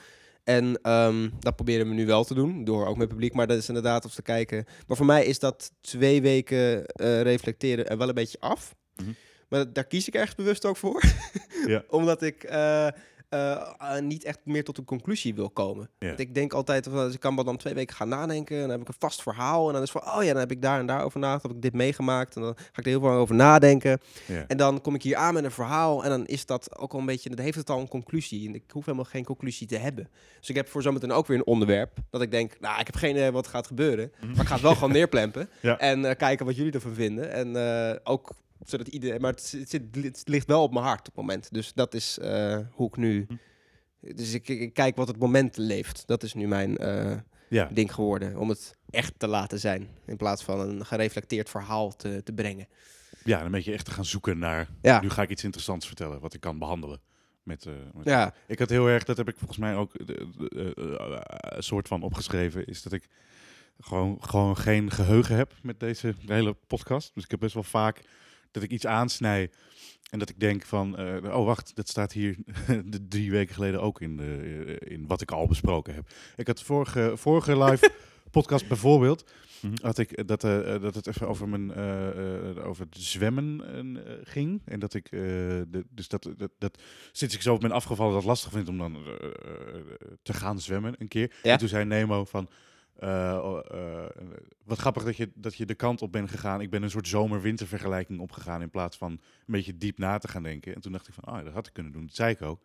En 0.44 0.78
ehm, 0.82 1.28
dat 1.38 1.56
proberen 1.56 1.88
we 1.88 1.94
nu 1.94 2.06
wel 2.06 2.24
te 2.24 2.34
doen, 2.34 2.64
door 2.64 2.86
ook 2.86 2.96
met 2.96 3.08
publiek, 3.08 3.34
maar 3.34 3.46
dat 3.46 3.58
is 3.58 3.68
inderdaad 3.68 4.04
om 4.04 4.10
te 4.10 4.22
kijken. 4.22 4.64
Maar 4.86 4.96
voor 4.96 5.06
mij 5.06 5.24
is 5.24 5.38
dat 5.38 5.72
twee 5.80 6.22
weken 6.22 6.86
eh, 6.86 7.22
reflecteren 7.22 7.88
er 7.88 7.98
wel 7.98 8.08
een 8.08 8.14
beetje 8.14 8.40
af. 8.40 8.74
Mhm. 8.96 9.10
Maar 9.48 9.72
daar 9.72 9.84
kies 9.84 10.08
ik 10.08 10.14
ergens 10.14 10.34
bewust 10.34 10.64
ook 10.64 10.76
voor. 10.76 11.02
Ja. 11.66 11.84
Omdat 11.98 12.22
ik, 12.22 12.42
eh, 12.44 12.88
eh, 13.28 13.52
eh, 13.78 14.02
niet 14.02 14.24
echt 14.24 14.38
meer 14.44 14.64
tot 14.64 14.78
een 14.78 14.84
conclusie 14.84 15.34
wil 15.34 15.50
komen. 15.50 15.90
Want 15.98 16.18
ik 16.18 16.34
denk 16.34 16.52
altijd, 16.52 16.88
van, 16.90 17.12
ik 17.12 17.20
kan 17.20 17.34
wel 17.34 17.44
dan 17.44 17.56
twee 17.56 17.74
weken 17.74 17.96
gaan 17.96 18.08
nadenken. 18.08 18.54
En 18.56 18.60
dan 18.62 18.70
heb 18.70 18.80
ik 18.80 18.88
een 18.88 18.94
vast 18.98 19.22
verhaal. 19.22 19.66
En 19.66 19.72
dan 19.72 19.82
is 19.82 19.90
van, 19.90 20.02
oh 20.02 20.22
ja, 20.22 20.30
dan 20.30 20.38
heb 20.38 20.50
ik 20.50 20.62
daar 20.62 20.78
en 20.78 20.86
daar 20.86 21.04
over 21.04 21.20
nagedacht. 21.20 21.42
Heb 21.42 21.52
ik 21.52 21.62
dit 21.62 21.72
meegemaakt. 21.72 22.36
En 22.36 22.42
dan 22.42 22.54
ga 22.56 22.62
ik 22.72 22.84
er 22.84 22.90
heel 22.90 23.00
veel 23.00 23.10
over 23.10 23.34
nadenken. 23.34 24.00
En 24.46 24.56
dan 24.56 24.80
kom 24.80 24.94
ik 24.94 25.02
hier 25.02 25.16
aan 25.16 25.34
met 25.34 25.44
een 25.44 25.50
verhaal. 25.50 26.04
En 26.04 26.10
dan 26.10 26.26
is 26.26 26.46
dat 26.46 26.78
ook 26.78 26.92
al 26.92 26.98
een 26.98 27.06
beetje, 27.06 27.30
dan 27.30 27.44
heeft 27.44 27.56
het 27.56 27.70
al 27.70 27.80
een 27.80 27.88
conclusie. 27.88 28.48
En 28.48 28.54
ik 28.54 28.64
hoef 28.70 28.84
helemaal 28.84 29.06
geen 29.06 29.24
conclusie 29.24 29.66
te 29.66 29.76
hebben. 29.76 30.08
Dus 30.40 30.48
ik 30.48 30.56
heb 30.56 30.68
voor 30.68 30.82
zometeen 30.82 31.12
ook 31.12 31.26
weer 31.26 31.36
een 31.36 31.46
onderwerp. 31.46 31.98
Dat 32.10 32.22
ik 32.22 32.30
denk, 32.30 32.60
nou, 32.60 32.80
ik 32.80 32.86
heb 32.86 32.96
geen 32.96 33.10
idee 33.10 33.30
wat 33.30 33.46
gaat 33.46 33.66
gebeuren. 33.66 34.12
Maar 34.20 34.40
ik 34.40 34.46
ga 34.46 34.52
het 34.52 34.62
wel 34.62 34.74
gewoon 34.74 34.92
neerplempen. 34.98 35.48
Ja. 35.60 35.78
En 35.78 36.04
eh, 36.04 36.16
kijken 36.16 36.46
wat 36.46 36.56
jullie 36.56 36.72
ervan 36.72 36.94
vinden. 36.94 37.32
En 37.32 38.00
ook 38.04 38.34
zodat 38.64 38.88
iedereen. 38.88 39.20
Maar 39.20 39.30
het, 39.30 39.42
zit- 39.42 39.60
het, 39.60 39.70
zit- 39.70 40.04
het 40.04 40.22
ligt 40.24 40.46
wel 40.46 40.62
op 40.62 40.72
mijn 40.72 40.84
hart 40.84 40.98
op 41.00 41.06
het 41.06 41.14
moment. 41.16 41.52
Dus 41.52 41.72
dat 41.72 41.94
is 41.94 42.18
eh, 42.18 42.58
hoe 42.72 42.88
ik 42.88 42.96
nu. 42.96 43.26
Dus 44.00 44.32
ik, 44.34 44.48
ik 44.48 44.74
kijk 44.74 44.96
wat 44.96 45.08
het 45.08 45.18
moment 45.18 45.56
leeft. 45.56 46.02
Dat 46.06 46.22
is 46.22 46.34
nu 46.34 46.48
mijn 46.48 46.76
eh, 46.76 47.16
Ja. 47.48 47.68
ding 47.72 47.94
geworden. 47.94 48.36
Om 48.38 48.48
het 48.48 48.76
echt 48.90 49.12
te 49.16 49.26
laten 49.26 49.58
zijn. 49.60 49.88
In 50.06 50.16
plaats 50.16 50.42
van 50.44 50.60
een 50.60 50.86
gereflecteerd 50.86 51.50
verhaal 51.50 51.96
te, 51.96 52.20
te 52.24 52.32
brengen. 52.32 52.68
ja, 53.24 53.42
dan 53.42 53.50
ben 53.50 53.60
je 53.64 53.72
echt 53.72 53.84
te 53.84 53.90
gaan 53.90 54.04
zoeken 54.04 54.38
naar... 54.38 54.68
Ja. 54.82 55.00
Nu 55.00 55.10
ga 55.10 55.22
ik 55.22 55.30
iets 55.30 55.44
interessants 55.44 55.86
vertellen, 55.86 56.20
wat 56.20 56.34
ik 56.34 56.40
kan 56.40 56.58
behandelen. 56.58 57.00
Met, 57.42 57.66
eh, 57.66 57.72
met 57.94 58.04
Ja, 58.04 58.34
Ik 58.46 58.58
had 58.58 58.70
heel 58.70 58.86
erg, 58.88 59.04
dat 59.04 59.16
heb 59.16 59.28
ik 59.28 59.36
volgens 59.36 59.58
mij 59.58 59.74
ook 59.74 59.92
een 59.94 61.62
soort 61.62 61.88
van 61.88 62.02
opgeschreven, 62.02 62.66
is 62.66 62.82
dat 62.82 62.92
ik 62.92 63.08
gewoon, 63.80 64.16
gewoon 64.20 64.56
geen 64.56 64.90
geheugen 64.90 65.36
heb 65.36 65.52
met 65.62 65.80
deze 65.80 66.14
hele 66.26 66.56
podcast. 66.66 67.14
Dus 67.14 67.24
ik 67.24 67.30
heb 67.30 67.40
best 67.40 67.54
wel 67.54 67.62
vaak 67.62 68.00
dat 68.50 68.62
ik 68.62 68.70
iets 68.70 68.86
aansnij 68.86 69.50
en 70.10 70.18
dat 70.18 70.28
ik 70.28 70.40
denk 70.40 70.64
van, 70.64 70.96
eh, 70.96 71.36
oh 71.38 71.44
wacht, 71.44 71.76
dat 71.76 71.88
staat 71.88 72.12
hier 72.12 72.36
de 72.84 73.08
drie 73.08 73.30
weken 73.30 73.54
geleden 73.54 73.82
ook 73.82 74.00
in, 74.00 74.16
de, 74.16 74.76
eh, 74.80 74.92
in 74.92 75.06
wat 75.06 75.20
ik 75.20 75.30
al 75.30 75.46
besproken 75.46 75.94
heb. 75.94 76.08
Ik 76.36 76.46
had 76.46 76.62
vorige, 76.62 77.12
vorige 77.14 77.64
live 77.64 77.90
podcast 78.30 78.68
bijvoorbeeld, 78.68 79.24
Mhm. 79.60 79.74
had 79.82 79.98
ik 79.98 80.28
dat, 80.28 80.44
eh, 80.44 80.80
dat 80.80 80.94
het 80.94 81.06
even 81.06 81.28
over 81.28 81.48
mijn 81.48 81.74
over 82.64 82.84
het 82.90 82.96
zwemmen 82.98 83.62
ging 84.24 84.62
en 84.64 84.78
dat 84.80 84.94
ik 84.94 85.10
de, 85.10 85.84
dus 85.90 86.08
dat, 86.08 86.28
dat, 86.36 86.50
dat 86.58 86.82
sinds 87.12 87.34
ik 87.34 87.42
zo 87.42 87.58
ben 87.58 87.70
afgevallen 87.70 88.12
dat 88.12 88.20
het 88.20 88.30
lastig 88.30 88.52
vind 88.52 88.68
om 88.68 88.78
dan 88.78 88.96
te 90.22 90.32
gaan 90.32 90.60
zwemmen 90.60 90.94
een 90.98 91.08
keer. 91.08 91.32
Ja. 91.42 91.52
En 91.52 91.58
toen 91.58 91.68
zei 91.68 91.84
Nemo 91.84 92.24
van 92.24 92.48
eh, 92.98 93.40
oh, 93.42 93.58
eh, 93.70 94.04
wat 94.64 94.78
grappig 94.78 95.04
dat 95.04 95.16
je, 95.16 95.30
dat 95.34 95.54
je 95.56 95.66
de 95.66 95.74
kant 95.74 96.02
op 96.02 96.12
bent 96.12 96.30
gegaan. 96.30 96.60
Ik 96.60 96.70
ben 96.70 96.82
een 96.82 96.90
soort 96.90 97.08
zomer-winter 97.08 97.66
vergelijking 97.66 98.20
opgegaan 98.20 98.62
in 98.62 98.70
plaats 98.70 98.96
van 98.96 99.10
een 99.10 99.20
beetje 99.46 99.78
diep 99.78 99.98
na 99.98 100.18
te 100.18 100.28
gaan 100.28 100.42
denken. 100.42 100.74
En 100.74 100.80
toen 100.80 100.92
dacht 100.92 101.08
ik 101.08 101.14
van, 101.14 101.24
ah, 101.34 101.44
dat 101.44 101.52
had 101.52 101.66
ik 101.66 101.72
kunnen 101.72 101.92
doen. 101.92 102.06
Dat 102.06 102.14
zei 102.16 102.30
ik 102.30 102.42
ook. 102.42 102.60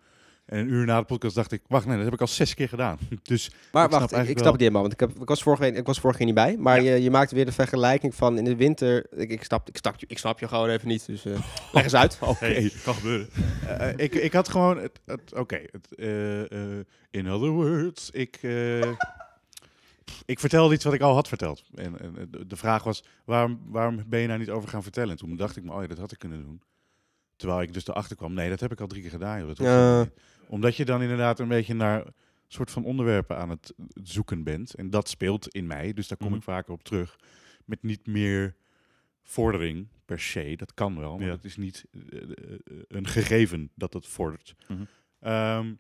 En 0.46 0.60
een 0.60 0.68
uur 0.68 0.86
na 0.86 1.00
de 1.00 1.06
podcast 1.06 1.36
dacht 1.36 1.52
ik, 1.52 1.62
wacht, 1.68 1.86
nee, 1.86 1.96
dat 1.96 2.06
heb 2.06 2.14
ik 2.14 2.22
al 2.22 2.28
zes 2.28 2.54
keer 2.54 2.70
gedaan. 2.70 2.98
Dus 3.24 3.52
maar 3.72 3.84
Ik 3.84 3.90
snap 3.90 4.00
wacht, 4.00 4.04
ik, 4.04 4.10
ik 4.10 4.12
eigenlijk 4.12 4.40
snap 4.40 4.52
het 4.52 4.62
helemaal. 4.62 4.82
Want 4.82 4.94
ik, 4.94 5.00
heb, 5.00 5.10
ik, 5.22 5.28
was 5.28 5.44
vorige 5.44 5.62
week, 5.62 5.76
ik 5.76 5.86
was 5.86 6.00
vorige 6.00 6.18
keer 6.18 6.28
niet 6.28 6.36
bij. 6.36 6.58
Maar 6.58 6.82
je, 6.82 7.02
je 7.02 7.12
maakte 7.12 7.36
weer 7.36 7.46
de 7.46 7.52
vergelijking 7.52 8.16
van 8.16 8.38
in 8.38 8.44
de 8.44 8.56
winter. 8.56 9.06
Ik, 9.12 9.30
ik, 9.30 9.44
snap, 9.44 9.68
ik, 9.70 9.78
snap, 9.78 10.00
je- 10.00 10.06
ik 10.10 10.18
snap 10.18 10.40
je 10.40 10.48
gewoon 10.48 10.70
even 10.70 10.88
niet. 10.88 11.06
Dus 11.06 11.26
eh, 11.26 11.34
leg 11.74 11.84
eens 11.84 11.96
uit. 11.96 12.20
Hey, 12.20 12.72
kan 12.84 12.94
gebeuren. 12.94 13.28
Ik, 13.98 14.16
ik 14.16 14.34
had 14.34 14.50
gewoon 14.50 14.78
het, 14.78 15.00
het 15.06 15.34
oké. 15.34 15.62
het, 15.72 15.96
eh, 15.96 16.52
eh, 16.52 16.86
in 17.12 17.32
other 17.32 17.50
words, 17.50 18.10
ik, 18.10 18.40
eh, 18.42 18.92
ik 20.26 20.40
vertelde 20.40 20.74
iets 20.74 20.84
wat 20.84 20.94
ik 20.94 21.02
al 21.02 21.14
had 21.14 21.28
verteld. 21.28 21.64
En, 21.76 22.00
en 22.00 22.18
eh, 22.18 22.42
de- 22.48 22.56
vraag 22.56 22.84
was, 22.84 23.04
waarom, 23.26 23.62
waarom 23.66 24.04
ben 24.08 24.20
je 24.20 24.28
nou 24.28 24.40
niet 24.40 24.50
over 24.50 24.70
gaan 24.70 24.84
vertellen? 24.84 25.10
En 25.12 25.18
toen 25.18 25.36
dacht 25.36 25.56
ik 25.58 25.64
me, 25.64 25.72
oh 25.74 25.82
ja, 25.82 25.88
dat 25.88 25.98
had 25.98 26.12
ik 26.12 26.20
kunnen 26.20 26.42
doen. 26.44 26.62
Terwijl 27.36 27.62
ik 27.62 27.74
dus 27.74 27.88
erachter 27.88 28.16
kwam, 28.16 28.34
nee, 28.34 28.50
dat 28.50 28.60
heb 28.60 28.72
ik 28.72 28.80
al 28.82 28.88
drie 28.88 29.02
keer 29.02 29.12
gedaan. 29.12 29.40
Joh. 29.40 29.48
Dat 29.48 29.58
Ja. 29.58 30.08
Omdat 30.48 30.76
je 30.76 30.86
dan 30.86 31.02
inderdaad 31.02 31.40
een 31.40 31.48
beetje 31.48 31.74
naar 31.74 32.04
soort 32.48 32.72
van 32.72 32.84
onderwerpen 32.86 33.38
aan 33.38 33.50
het 33.50 33.74
zoeken 34.04 34.44
bent. 34.44 34.74
En 34.76 34.90
dat 34.90 35.10
speelt 35.10 35.48
in 35.48 35.68
mij, 35.68 35.94
dus 35.94 36.08
daar 36.08 36.18
kom 36.18 36.28
Mhm. 36.28 36.36
ik 36.38 36.44
vaker 36.44 36.74
op 36.74 36.84
terug. 36.84 37.16
Met 37.66 37.84
niet 37.84 38.08
meer 38.08 38.56
vordering 39.24 39.88
per 40.06 40.20
se. 40.20 40.54
Dat 40.56 40.74
kan 40.74 41.00
wel, 41.00 41.18
maar 41.18 41.26
Ja. 41.28 41.32
het 41.34 41.46
is 41.46 41.58
niet 41.58 41.86
eh, 41.92 42.22
eh, 42.22 42.28
een 42.88 43.08
gegeven 43.08 43.72
dat 43.76 43.94
het 43.94 44.08
vordert. 44.08 44.56
Ehm, 45.20 45.74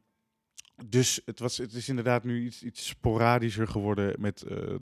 dus 0.85 1.21
het, 1.25 1.39
was, 1.39 1.57
het 1.57 1.73
is 1.73 1.89
inderdaad 1.89 2.23
nu 2.23 2.45
iets, 2.45 2.63
iets 2.63 2.87
sporadischer 2.87 3.67
geworden 3.67 4.15
met, 4.21 4.41
eh, 4.41 4.73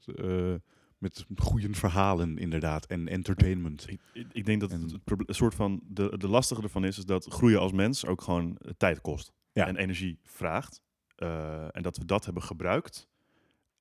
eh, 0.52 0.56
met 0.98 1.26
goede 1.36 1.74
verhalen 1.74 2.38
inderdaad 2.38 2.86
en 2.86 3.08
entertainment. 3.08 3.86
Ik, 3.90 4.00
ik- 4.14 4.28
ik 4.32 4.46
denk 4.46 4.60
dat 4.62 4.72
En- 4.72 5.02
het, 5.26 5.36
soort 5.36 5.56
van 5.56 5.82
de, 5.88 6.18
de 6.18 6.28
lastige 6.28 6.62
ervan 6.62 6.86
is, 6.86 6.98
is 6.98 7.06
dat 7.06 7.26
groeien 7.30 7.60
als 7.60 7.72
mens 7.72 8.06
ook 8.06 8.22
gewoon 8.22 8.58
eh, 8.58 8.72
tijd 8.78 9.02
kost 9.02 9.32
Ja. 9.54 9.68
en 9.68 9.76
energie 9.76 10.20
vraagt. 10.24 10.82
En 11.72 11.82
dat 11.82 11.98
we 11.98 12.06
dat 12.06 12.26
hebben 12.26 12.44
gebruikt 12.44 13.08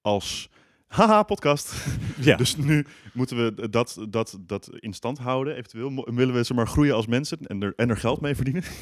als 0.01 0.49
haha 0.89 1.23
podcast. 1.23 1.73
Ja, 2.21 2.37
Dus 2.37 2.57
nu 2.57 2.87
moeten 3.13 3.37
we 3.57 3.69
dat, 3.71 4.07
dat, 4.09 4.39
dat 4.41 4.71
in 4.79 4.93
stand 4.93 5.19
houden. 5.19 5.55
Eventueel 5.57 6.05
willen 6.15 6.35
we 6.35 6.45
ze 6.45 6.55
maar 6.55 6.69
groeien 6.69 6.95
als 6.95 7.07
mensen 7.07 7.39
en 7.41 7.63
er, 7.63 7.73
en 7.77 7.89
er 7.91 7.97
geld 7.97 8.21
mee 8.21 8.35
verdienen. 8.35 8.63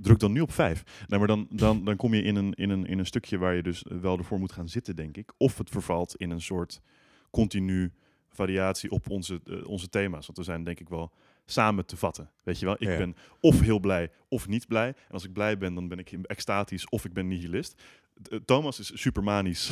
Druk 0.00 0.18
dan 0.18 0.32
nu 0.32 0.40
op 0.40 0.52
vijf. 0.52 1.04
Nee, 1.06 1.18
maar 1.18 1.28
dan, 1.28 1.46
dan, 1.50 1.84
dan 1.84 1.96
kom 1.96 2.14
je 2.14 2.22
in 2.22 2.36
een, 2.36 2.52
in, 2.52 2.70
een, 2.70 2.86
in 2.86 2.98
een 2.98 3.06
stukje 3.06 3.38
waar 3.38 3.54
je 3.54 3.62
dus 3.62 3.84
wel 4.00 4.18
ervoor 4.18 4.38
moet 4.38 4.52
gaan 4.52 4.68
zitten, 4.68 4.96
denk 4.96 5.16
ik. 5.16 5.32
Of 5.36 5.58
het 5.58 5.70
vervalt 5.70 6.16
in 6.16 6.30
een 6.30 6.40
soort 6.40 6.80
continu 7.30 7.92
variatie 8.28 8.90
op 8.90 9.10
onze, 9.10 9.40
eh, 9.44 9.66
onze 9.66 9.88
thema's. 9.88 10.26
Want 10.26 10.38
we 10.38 10.44
zijn 10.44 10.64
denk 10.64 10.80
ik 10.80 10.88
wel 10.88 11.12
samen 11.50 11.86
te 11.86 11.96
vatten. 11.96 12.30
Weet 12.42 12.58
je 12.58 12.64
wel, 12.66 12.74
ik 12.78 12.88
Ja. 12.88 12.96
ben 12.96 13.16
of 13.40 13.60
heel 13.60 13.78
blij 13.80 14.10
of 14.28 14.48
niet 14.48 14.66
blij. 14.66 14.86
En 14.88 14.94
als 15.10 15.24
ik 15.24 15.32
blij 15.32 15.58
ben, 15.58 15.74
dan 15.74 15.88
ben 15.88 15.98
ik 15.98 16.10
extatisch 16.22 16.88
of 16.88 17.04
ik 17.04 17.12
ben 17.12 17.28
nihilist. 17.28 17.74
Eh, 18.30 18.38
Thomas 18.44 18.78
is 18.80 18.90
supermanisch 18.94 19.70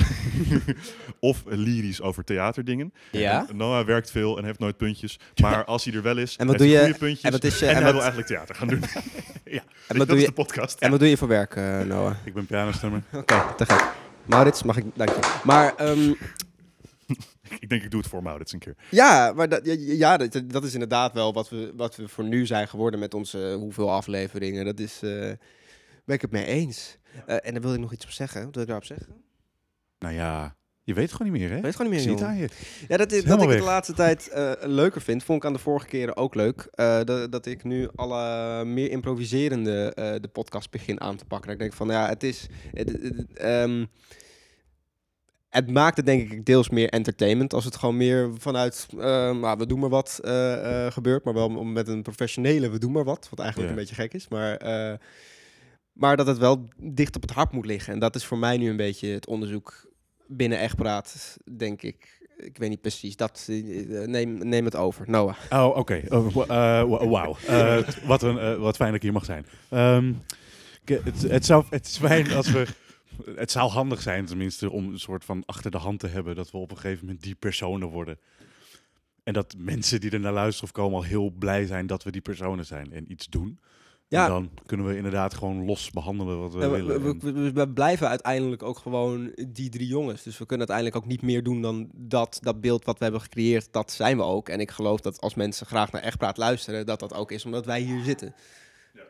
of 1.20 1.42
lyrisch 1.46 2.00
over 2.00 2.24
theaterdingen. 2.24 2.92
Ja. 3.10 3.46
En 3.48 3.56
Noah 3.56 3.86
werkt 3.86 4.10
veel 4.10 4.38
en 4.38 4.44
heeft 4.44 4.58
nooit 4.58 4.76
puntjes. 4.76 5.18
Maar 5.42 5.64
als 5.64 5.84
hij 5.84 5.94
er 5.94 6.02
wel 6.02 6.16
is, 6.16 6.36
En 6.36 6.46
wat 6.46 6.56
heeft 6.58 6.68
doe 6.70 6.78
hij 6.78 6.86
je- 6.86 6.92
goede 6.92 7.06
puntjes. 7.06 7.24
en 7.24 7.30
wat 7.32 7.44
is 7.44 7.58
je- 7.58 7.66
en 7.66 7.70
en 7.70 7.82
hij 7.82 7.84
wat- 7.84 7.92
wil 7.92 8.00
eigenlijk 8.02 8.30
theater 8.30 8.54
gaan 8.54 8.68
doen. 8.68 8.80
ja, 9.56 9.62
En 9.62 9.62
wat 9.86 9.96
dat 9.96 10.06
doe 10.08 10.16
is 10.16 10.22
je, 10.22 10.28
de 10.28 10.34
podcast. 10.34 10.80
en 10.80 10.90
wat 10.90 10.98
doe 11.00 11.08
je 11.08 11.16
voor 11.16 11.28
werk, 11.28 11.56
eh, 11.56 11.80
Noah? 11.80 12.14
ik 12.24 12.34
ben 12.34 12.46
pianostemmer. 12.46 13.02
Oké, 13.12 13.42
te 13.56 13.64
gek. 13.66 13.92
Maurits, 14.24 14.62
mag 14.62 14.76
ik... 14.76 14.84
Dank 14.94 15.10
je. 15.10 15.40
Maar 15.44 15.74
ehm, 15.76 16.12
Ik 17.60 17.68
denk 17.68 17.82
ik 17.82 17.90
doe 17.90 18.00
het 18.00 18.08
voor 18.08 18.22
Maurits 18.22 18.52
een 18.52 18.58
keer. 18.58 18.74
Ja, 18.90 19.32
maar 19.32 19.48
dat, 19.48 19.60
ja, 19.78 20.16
dat, 20.16 20.42
dat 20.46 20.64
is 20.64 20.72
inderdaad 20.72 21.12
wel 21.12 21.32
wat 21.32 21.48
we, 21.48 21.72
wat 21.76 21.96
we 21.96 22.08
voor 22.08 22.24
nu 22.24 22.46
zijn 22.46 22.68
geworden 22.68 23.00
met 23.00 23.14
onze 23.14 23.48
eh, 23.50 23.54
hoeveel 23.54 23.90
afleveringen. 23.92 24.64
Dat 24.64 24.78
is, 24.80 25.02
eh 25.02 25.30
ben 26.04 26.14
ik 26.14 26.20
het 26.20 26.30
mee 26.30 26.44
eens. 26.44 26.98
Eh, 27.26 27.36
en 27.42 27.52
dan 27.52 27.62
wil 27.62 27.74
ik 27.74 27.80
nog 27.80 27.92
iets 27.92 28.04
op 28.04 28.10
zeggen. 28.10 28.44
Wat 28.44 28.52
wil 28.52 28.62
ik 28.62 28.68
daarop 28.68 28.86
zeggen? 28.86 29.24
Nou 29.98 30.14
ja, 30.14 30.56
je 30.82 30.94
weet 30.94 31.04
het 31.10 31.12
gewoon 31.16 31.32
niet 31.32 31.40
meer, 31.40 31.50
hè? 31.50 31.60
Weet 31.60 31.76
gewoon 31.76 31.92
niet 31.92 32.00
meer, 32.00 32.08
jongen. 32.10 32.26
aan 32.26 32.36
je. 32.36 32.48
Ja, 32.88 32.96
dat, 32.96 33.12
is, 33.12 33.24
dat 33.24 33.42
ik 33.42 33.48
de 33.48 33.58
laatste 33.60 33.94
tijd 33.94 34.30
leuker 34.60 35.00
vind, 35.00 35.24
vond 35.24 35.38
ik 35.38 35.44
aan 35.46 35.52
de 35.52 35.58
vorige 35.58 35.86
keren 35.86 36.16
ook 36.16 36.34
leuk. 36.34 36.68
Dat, 37.04 37.32
dat 37.32 37.46
ik 37.46 37.64
nu 37.64 37.88
alle 37.94 38.64
meer 38.64 38.90
improviserende 38.90 39.92
eh, 39.94 40.14
de 40.20 40.28
podcast 40.28 40.70
begin 40.70 41.00
aan 41.00 41.16
te 41.16 41.24
pakken. 41.24 41.46
Dat 41.46 41.54
ik 41.56 41.60
denk 41.62 41.72
van, 41.72 41.88
ja, 41.88 42.08
het 42.08 42.22
is... 42.22 42.46
Het, 42.72 42.88
het- 42.92 43.02
het, 43.02 43.32
ehm, 43.38 43.84
het 45.48 45.70
maakt 45.70 45.96
het 45.96 46.06
denk 46.06 46.32
ik 46.32 46.44
deels 46.44 46.68
meer 46.68 46.88
entertainment 46.88 47.54
als 47.54 47.64
het 47.64 47.76
gewoon 47.76 47.96
meer 47.96 48.30
vanuit, 48.38 48.86
eh, 48.90 48.98
nou, 49.30 49.58
we 49.58 49.66
doen 49.66 49.78
maar 49.78 49.88
wat 49.88 50.20
eh, 50.22 50.86
eh, 50.86 50.92
gebeurt, 50.92 51.24
maar 51.24 51.34
wel 51.34 51.48
met 51.48 51.88
een 51.88 52.02
professionele 52.02 52.70
we 52.70 52.78
doen 52.78 52.92
maar 52.92 53.04
wat, 53.04 53.26
wat 53.30 53.38
eigenlijk 53.38 53.70
een 53.70 53.76
beetje 53.76 53.94
gek 53.94 54.14
is, 54.14 54.28
maar, 54.28 54.58
maar 55.92 56.16
dat 56.16 56.26
het 56.26 56.38
wel 56.38 56.68
dicht 56.76 57.16
op 57.16 57.22
het 57.22 57.30
hart 57.30 57.52
moet 57.52 57.66
liggen. 57.66 57.92
En 57.92 57.98
dat 57.98 58.14
is 58.14 58.24
voor 58.24 58.38
mij 58.38 58.56
nu 58.56 58.70
een 58.70 58.76
beetje 58.76 59.08
het 59.08 59.26
onderzoek 59.26 59.90
binnen 60.26 60.58
Echtpraat, 60.58 61.36
denk 61.56 61.82
ik. 61.82 62.14
Ik 62.36 62.58
weet 62.58 62.68
niet 62.68 62.80
precies. 62.80 63.16
Dat, 63.16 63.46
neem, 64.06 64.48
neem 64.48 64.64
het 64.64 64.76
over. 64.76 65.04
Noah. 65.10 65.36
Oh, 65.50 65.76
oké. 65.76 66.02
Oh, 66.08 66.34
wa- 66.34 66.86
wa- 66.86 67.08
Wauw. 67.08 67.36
Wat, 68.06 68.22
een, 68.22 68.58
wat 68.58 68.76
fijn 68.76 68.88
dat 68.88 68.96
ik 68.96 69.02
hier 69.02 69.12
mag 69.12 69.24
zijn. 69.24 69.46
Ehm, 69.68 70.12
het, 70.84 71.22
het, 71.22 71.46
zou, 71.46 71.64
het 71.70 71.86
is 71.86 71.96
fijn 71.98 72.32
als 72.32 72.50
we... 72.50 72.66
Het 73.36 73.50
zou 73.50 73.70
handig 73.70 74.02
zijn 74.02 74.24
tenminste 74.24 74.70
om 74.70 74.88
een 74.92 74.98
soort 74.98 75.24
van 75.24 75.42
achter 75.46 75.70
de 75.70 75.78
hand 75.78 76.00
te 76.00 76.06
hebben... 76.06 76.34
dat 76.34 76.50
we 76.50 76.58
op 76.58 76.70
een 76.70 76.76
gegeven 76.78 77.04
moment 77.06 77.22
die 77.24 77.34
personen 77.34 77.88
worden. 77.88 78.18
En 79.24 79.32
dat 79.32 79.54
mensen 79.58 80.00
die 80.00 80.10
er 80.10 80.20
naar 80.20 80.32
luisteren 80.32 80.64
of 80.64 80.72
komen 80.72 80.96
al 80.96 81.02
heel 81.04 81.30
blij 81.30 81.66
zijn 81.66 81.86
dat 81.86 82.02
we 82.02 82.10
die 82.10 82.20
personen 82.20 82.64
zijn 82.66 82.92
en 82.92 83.10
iets 83.12 83.26
doen. 83.28 83.60
Ja. 84.08 84.24
En 84.24 84.30
dan 84.30 84.50
kunnen 84.66 84.86
we 84.86 84.96
inderdaad 84.96 85.34
gewoon 85.34 85.64
los 85.64 85.90
behandelen 85.90 86.40
wat 86.40 86.52
we 86.54 86.60
Ja, 86.60 86.70
willen. 86.70 87.02
we, 87.02 87.08
En- 87.28 87.34
we- 87.42 87.52
we 87.52 87.68
blijven 87.68 88.08
uiteindelijk 88.08 88.62
ook 88.62 88.78
gewoon 88.78 89.32
die 89.48 89.68
drie 89.68 89.86
jongens. 89.86 90.22
Dus 90.22 90.38
we 90.38 90.46
kunnen 90.46 90.68
uiteindelijk 90.68 90.96
ook 90.96 91.10
niet 91.10 91.22
meer 91.22 91.42
doen 91.42 91.62
dan 91.62 91.90
dat, 91.94 92.38
dat 92.42 92.60
beeld 92.60 92.84
wat 92.84 92.98
we 92.98 93.04
hebben 93.04 93.22
gecreëerd. 93.22 93.68
Dat 93.72 93.90
zijn 93.92 94.16
we 94.16 94.22
ook. 94.22 94.48
En 94.48 94.60
ik 94.60 94.70
geloof 94.70 95.00
dat 95.00 95.20
als 95.20 95.34
mensen 95.34 95.66
graag 95.66 95.92
naar 95.92 96.02
Echtpraat 96.02 96.36
luisteren, 96.36 96.86
dat 96.86 97.00
dat 97.00 97.14
ook 97.14 97.30
is 97.30 97.44
omdat 97.44 97.66
wij 97.66 97.80
hier 97.80 98.02
zitten. 98.04 98.34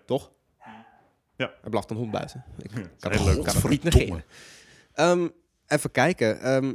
Toch? 0.07 0.31
Ja. 1.37 1.52
Er 1.62 1.71
blaft 1.71 1.90
een 1.90 1.97
hond 1.97 2.11
buiten. 2.11 2.45
Ik 2.62 2.71
kan, 3.00 3.12
heel 3.12 3.26
het, 3.26 3.35
leuk. 3.37 3.45
kan 3.45 3.55
het 3.57 3.69
niet 3.69 3.83
negeren. 3.83 4.25
Ehm, 4.93 5.28
even 5.66 5.90
kijken. 5.90 6.40
Ehm, 6.40 6.75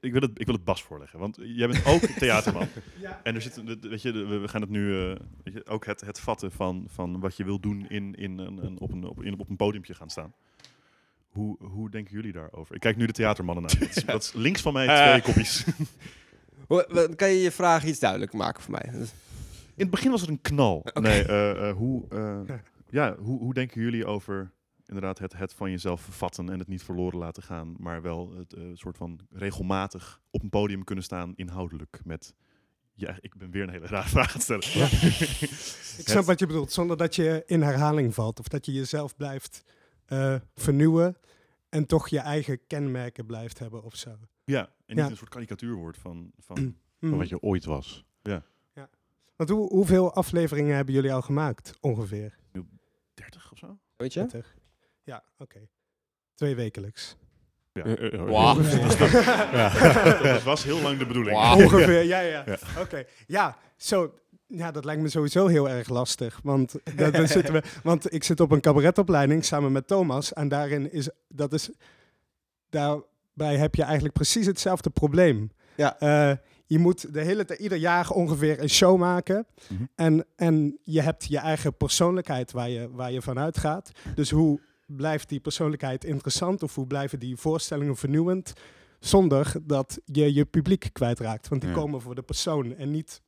Ik, 0.00 0.12
wil 0.12 0.20
het, 0.20 0.30
ik 0.34 0.46
wil 0.46 0.54
het 0.54 0.64
Bas 0.64 0.82
voorleggen, 0.82 1.18
want 1.18 1.38
jij 1.40 1.68
bent 1.68 1.84
ook 1.86 2.00
theaterman. 2.02 2.68
Ja. 3.00 3.20
En 3.22 3.34
er 3.34 3.42
zit, 3.42 3.56
een- 3.56 3.78
weet 3.80 4.02
je, 4.02 4.12
we 4.12 4.48
gaan 4.48 4.60
het 4.60 4.70
nu, 4.70 5.00
eh, 5.10 5.16
weet 5.44 5.54
je, 5.54 5.66
ook 5.66 5.86
het, 5.86 6.00
het 6.00 6.20
vatten 6.20 6.52
van, 6.52 6.84
van 6.88 7.20
wat 7.20 7.36
je 7.36 7.44
wil 7.44 7.60
doen 7.60 7.88
in, 7.88 8.14
in, 8.14 8.38
een, 8.38 8.78
op, 8.80 8.92
een, 8.92 9.04
op, 9.04 9.22
in, 9.22 9.40
op 9.40 9.48
een 9.48 9.56
podiumpje 9.56 9.94
gaan 9.94 10.10
staan. 10.10 10.34
Hoe, 11.28 11.56
hoe 11.64 11.90
denken 11.90 12.14
jullie 12.14 12.32
daarover? 12.32 12.74
Ik 12.74 12.80
kijk 12.80 12.96
nu 12.96 13.06
de 13.06 13.12
theatermannen 13.12 13.64
naar. 13.64 13.78
Dat 13.86 13.96
is, 13.96 14.04
dat 14.04 14.22
is 14.22 14.32
links 14.32 14.60
van 14.62 14.72
mij 14.72 14.86
twee 14.86 14.98
Eh. 15.20 15.22
kopjes. 15.24 15.64
Kan 17.16 17.28
je 17.28 17.40
je 17.42 17.50
vraag 17.50 17.84
iets 17.84 17.98
duidelijk 17.98 18.32
maken 18.32 18.62
voor 18.62 18.72
mij? 18.72 18.90
In 18.94 19.82
het 19.82 19.90
begin 19.90 20.10
was 20.10 20.20
het 20.20 20.30
een 20.30 20.40
knal. 20.40 20.86
Nee, 21.00 21.24
eh, 21.24 21.68
eh, 21.68 21.76
hoe, 21.76 22.04
eh, 22.10 22.40
ja, 22.88 23.16
hoe, 23.16 23.38
hoe 23.38 23.54
denken 23.54 23.80
jullie 23.80 24.06
over 24.06 24.52
inderdaad 24.86 25.18
het, 25.18 25.36
het 25.36 25.54
van 25.54 25.70
jezelf 25.70 26.00
vervatten 26.00 26.50
en 26.50 26.58
het 26.58 26.68
niet 26.68 26.82
verloren 26.82 27.18
laten 27.18 27.42
gaan, 27.42 27.74
maar 27.78 28.02
wel 28.02 28.36
het 28.36 28.52
eh, 28.52 28.62
soort 28.74 28.96
van 28.96 29.20
regelmatig 29.30 30.20
op 30.30 30.42
een 30.42 30.50
podium 30.50 30.84
kunnen 30.84 31.04
staan 31.04 31.32
inhoudelijk 31.36 32.00
met... 32.04 32.34
Ja, 32.94 33.16
ik 33.20 33.36
ben 33.36 33.50
weer 33.50 33.62
een 33.62 33.70
hele 33.70 33.86
rare 33.86 34.08
vraag 34.08 34.28
aan 34.28 34.40
het 34.40 34.42
stellen. 34.42 34.84
Ik 36.00 36.08
snap 36.08 36.24
wat 36.24 36.38
je 36.38 36.46
bedoelt, 36.46 36.72
zonder 36.72 36.96
dat 36.96 37.14
je 37.14 37.42
in 37.46 37.62
herhaling 37.62 38.14
valt. 38.14 38.38
Of 38.38 38.48
dat 38.48 38.66
je 38.66 38.72
jezelf 38.72 39.16
blijft 39.16 39.62
eh, 40.04 40.34
vernieuwen 40.54 41.16
en 41.68 41.86
toch 41.86 42.08
je 42.08 42.18
eigen 42.18 42.66
kenmerken 42.66 43.26
blijft 43.26 43.58
hebben 43.58 43.82
of 43.82 43.96
zo. 43.96 44.10
Ja, 44.44 44.60
en 44.60 44.70
niet 44.86 44.98
Ja. 44.98 45.10
een 45.10 45.16
soort 45.16 45.30
karikatuur 45.30 45.74
wordt 45.74 45.98
van... 45.98 46.32
van 46.38 46.76
Hmm. 46.98 47.16
Wat 47.16 47.28
je 47.28 47.42
ooit 47.42 47.64
was. 47.64 48.04
Want 49.36 49.50
hoe, 49.50 49.68
hoeveel 49.68 50.14
afleveringen 50.14 50.76
hebben 50.76 50.94
jullie 50.94 51.12
al 51.12 51.22
gemaakt, 51.22 51.78
ongeveer? 51.80 52.38
30 53.30 53.52
of 53.52 53.58
zo? 53.58 53.78
Weet 53.96 54.12
je? 54.12 54.26
20? 54.26 54.56
Ja, 55.02 55.22
oké. 55.38 55.68
Twee 56.34 56.54
wekelijks. 56.54 57.16
Ja. 57.72 57.84
Wauw. 58.24 58.62
Dat 60.22 60.42
was 60.42 60.64
heel 60.64 60.80
lang 60.80 60.98
de 60.98 61.06
bedoeling. 61.06 61.36
Wauw. 61.36 61.62
Ongeveer, 61.62 62.02
ja, 62.02 62.20
ja. 62.20 62.44
Ja. 62.46 62.58
Oké, 62.80 63.04
ja, 63.26 63.56
zo. 63.76 64.14
Ja, 64.46 64.70
dat 64.70 64.84
lijkt 64.84 65.02
me 65.02 65.08
sowieso 65.08 65.46
heel 65.46 65.68
erg 65.68 65.88
lastig. 65.88 66.40
Want, 66.42 66.72
dat, 66.96 67.12
dan 67.14 67.28
zitten 67.28 67.54
we, 67.54 67.62
want 67.82 68.12
ik 68.12 68.24
zit 68.24 68.40
op 68.40 68.50
een 68.50 68.60
cabaretopleiding 68.60 69.44
samen 69.44 69.72
met 69.72 69.86
Thomas. 69.86 70.32
En 70.32 70.48
daarin 70.48 70.92
is, 70.92 71.08
dat 71.28 71.52
is, 71.52 71.70
daarbij 72.70 73.56
heb 73.56 73.74
je 73.74 73.82
eigenlijk 73.82 74.14
precies 74.14 74.46
hetzelfde 74.46 74.90
probleem. 74.90 75.50
Ja. 75.76 75.98
Eh, 75.98 76.36
je 76.66 76.78
moet 76.78 77.12
de 77.14 77.20
hele 77.20 77.44
tijd, 77.44 77.58
ieder 77.58 77.78
jaar 77.78 78.10
ongeveer 78.10 78.60
een 78.62 78.68
show 78.70 78.98
maken. 78.98 79.46
Mhm. 79.68 79.82
en, 79.94 80.24
en 80.36 80.78
je 80.82 81.00
hebt 81.00 81.24
je 81.24 81.38
eigen 81.38 81.76
persoonlijkheid 81.76 82.52
waar 82.52 82.68
je, 82.70 82.90
waar 82.90 83.12
je 83.12 83.22
vanuit 83.22 83.58
gaat. 83.58 83.90
Dus 84.14 84.30
hoe 84.30 84.60
blijft 84.86 85.28
die 85.28 85.40
persoonlijkheid 85.40 86.04
interessant? 86.04 86.62
Of 86.62 86.74
hoe 86.74 86.86
blijven 86.86 87.18
die 87.18 87.36
voorstellingen 87.36 87.96
vernieuwend? 87.96 88.52
Zonder 89.00 89.52
dat 89.62 89.98
je 90.04 90.34
je 90.34 90.44
publiek 90.44 90.88
kwijtraakt. 90.92 91.48
Want 91.48 91.60
die 91.60 91.70
Ja. 91.70 91.76
komen 91.76 92.00
voor 92.00 92.14
de 92.14 92.22
persoon 92.22 92.76
en 92.76 92.90
niet, 92.90 93.20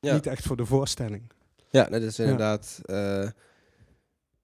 Ja. 0.00 0.14
niet 0.14 0.26
echt 0.26 0.44
voor 0.46 0.56
de 0.56 0.66
voorstelling. 0.66 1.30
Ja, 1.70 1.84
dat 1.84 2.02
is 2.02 2.18
inderdaad 2.18 2.80
eh, 2.84 3.28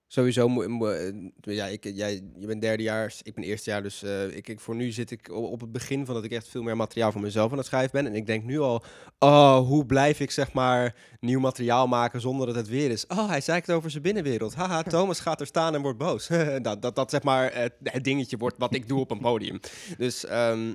sowieso. 0.06 0.62
eh, 0.62 1.12
ja, 1.40 1.66
ik, 1.66 1.84
jij, 1.84 2.22
je 2.38 2.46
bent 2.46 2.60
derdejaars, 2.60 3.22
ik 3.22 3.34
ben 3.34 3.44
eerstejaar, 3.44 3.82
dus 3.82 4.02
eh, 4.02 4.36
ik, 4.36 4.48
ik, 4.48 4.60
voor 4.60 4.74
nu 4.74 4.90
zit 4.90 5.10
ik 5.10 5.30
op 5.32 5.60
het 5.60 5.72
begin 5.72 6.06
van 6.06 6.14
dat 6.14 6.24
ik 6.24 6.30
echt 6.32 6.48
veel 6.48 6.62
meer 6.62 6.76
materiaal 6.76 7.12
voor 7.12 7.20
mezelf 7.20 7.50
aan 7.52 7.58
het 7.58 7.66
schrijven 7.66 7.90
ben. 7.92 8.06
En 8.06 8.14
ik 8.14 8.26
denk 8.26 8.44
nu 8.44 8.58
al, 8.60 8.84
oh, 9.18 9.58
hoe 9.58 9.86
blijf 9.86 10.20
ik 10.20 10.30
zeg 10.30 10.52
maar 10.52 10.94
nieuw 11.20 11.40
materiaal 11.40 11.86
maken 11.86 12.20
zonder 12.20 12.46
dat 12.46 12.56
het 12.56 12.68
weer 12.68 12.90
is? 12.90 13.06
Oh, 13.06 13.28
hij 13.28 13.40
zei 13.40 13.58
het 13.58 13.70
over 13.70 13.90
zijn 13.90 14.02
binnenwereld. 14.02 14.54
Haha, 14.54 14.82
Thomas 14.92 15.20
gaat 15.20 15.40
er 15.40 15.46
staan 15.46 15.74
en 15.74 15.82
wordt 15.82 15.98
boos. 15.98 16.26
dat, 16.62 16.82
dat 16.82 16.96
dat 16.96 17.10
zeg 17.10 17.22
maar 17.22 17.54
het 17.82 18.04
dingetje 18.04 18.36
wordt 18.36 18.58
wat 18.58 18.74
ik 18.74 18.88
doe 18.88 19.00
op 19.00 19.10
een 19.10 19.20
podium. 19.20 19.60
Dus 19.98 20.24
ehm, 20.24 20.72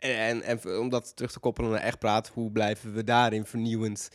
en, 0.00 0.42
en 0.42 0.60
v- 0.60 0.64
om 0.78 0.88
dat 0.88 1.16
terug 1.16 1.32
te 1.32 1.38
koppelen 1.38 1.70
naar 1.70 1.80
echt 1.80 1.98
praat, 1.98 2.28
hoe 2.28 2.52
blijven 2.52 2.92
we 2.94 3.04
daarin 3.04 3.44
vernieuwend 3.46 4.08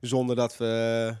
zonder 0.00 0.36
dat 0.36 0.56
we 0.56 1.14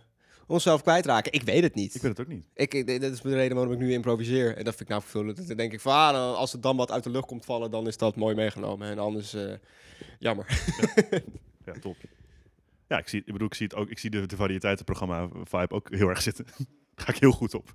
onszelf 0.46 0.82
kwijtraken? 0.82 1.32
Ik 1.32 1.42
weet 1.42 1.62
het 1.62 1.74
niet. 1.74 1.94
Ik 1.94 2.00
weet 2.02 2.10
het 2.16 2.20
ook 2.20 2.32
niet. 2.32 2.44
Ik, 2.54 2.74
ik, 2.74 3.00
dat 3.00 3.12
is 3.12 3.20
de 3.20 3.34
reden 3.34 3.56
waarom 3.56 3.72
ik 3.74 3.78
nu 3.78 3.92
improviseer. 3.92 4.48
En 4.56 4.64
dat 4.64 4.74
vind 4.74 4.80
ik 4.80 4.88
nou 4.88 5.00
vervullend. 5.02 5.48
Dan 5.48 5.56
denk 5.56 5.72
ik 5.72 5.80
van, 5.80 5.92
ah, 5.92 6.34
als 6.36 6.52
het 6.52 6.62
dan 6.62 6.76
wat 6.76 6.90
uit 6.90 7.04
de 7.04 7.10
lucht 7.10 7.26
komt 7.26 7.44
vallen, 7.44 7.70
dan 7.70 7.86
is 7.86 7.96
dat 7.96 8.16
mooi 8.16 8.34
meegenomen. 8.34 8.88
En 8.88 8.98
anders, 8.98 9.34
eh, 9.34 9.52
jammer. 10.18 10.46
Ja, 11.64 11.72
top. 11.72 11.96
Ja, 12.88 12.98
ik 12.98 13.08
zie, 13.08 13.22
ik 13.24 13.32
bedoel, 13.32 13.46
ik 13.46 13.54
zie 13.54 13.66
het 13.66 13.74
ook. 13.76 13.88
Ik 13.88 13.98
zie 13.98 14.10
de, 14.10 14.26
de 14.26 14.36
variëteitenprogramma 14.36 15.28
vibe 15.44 15.74
ook 15.74 15.90
heel 15.94 16.08
erg 16.08 16.22
zitten. 16.22 16.44
Daar 16.94 17.06
ga 17.06 17.12
ik 17.12 17.18
heel 17.18 17.32
goed 17.32 17.54
op. 17.54 17.74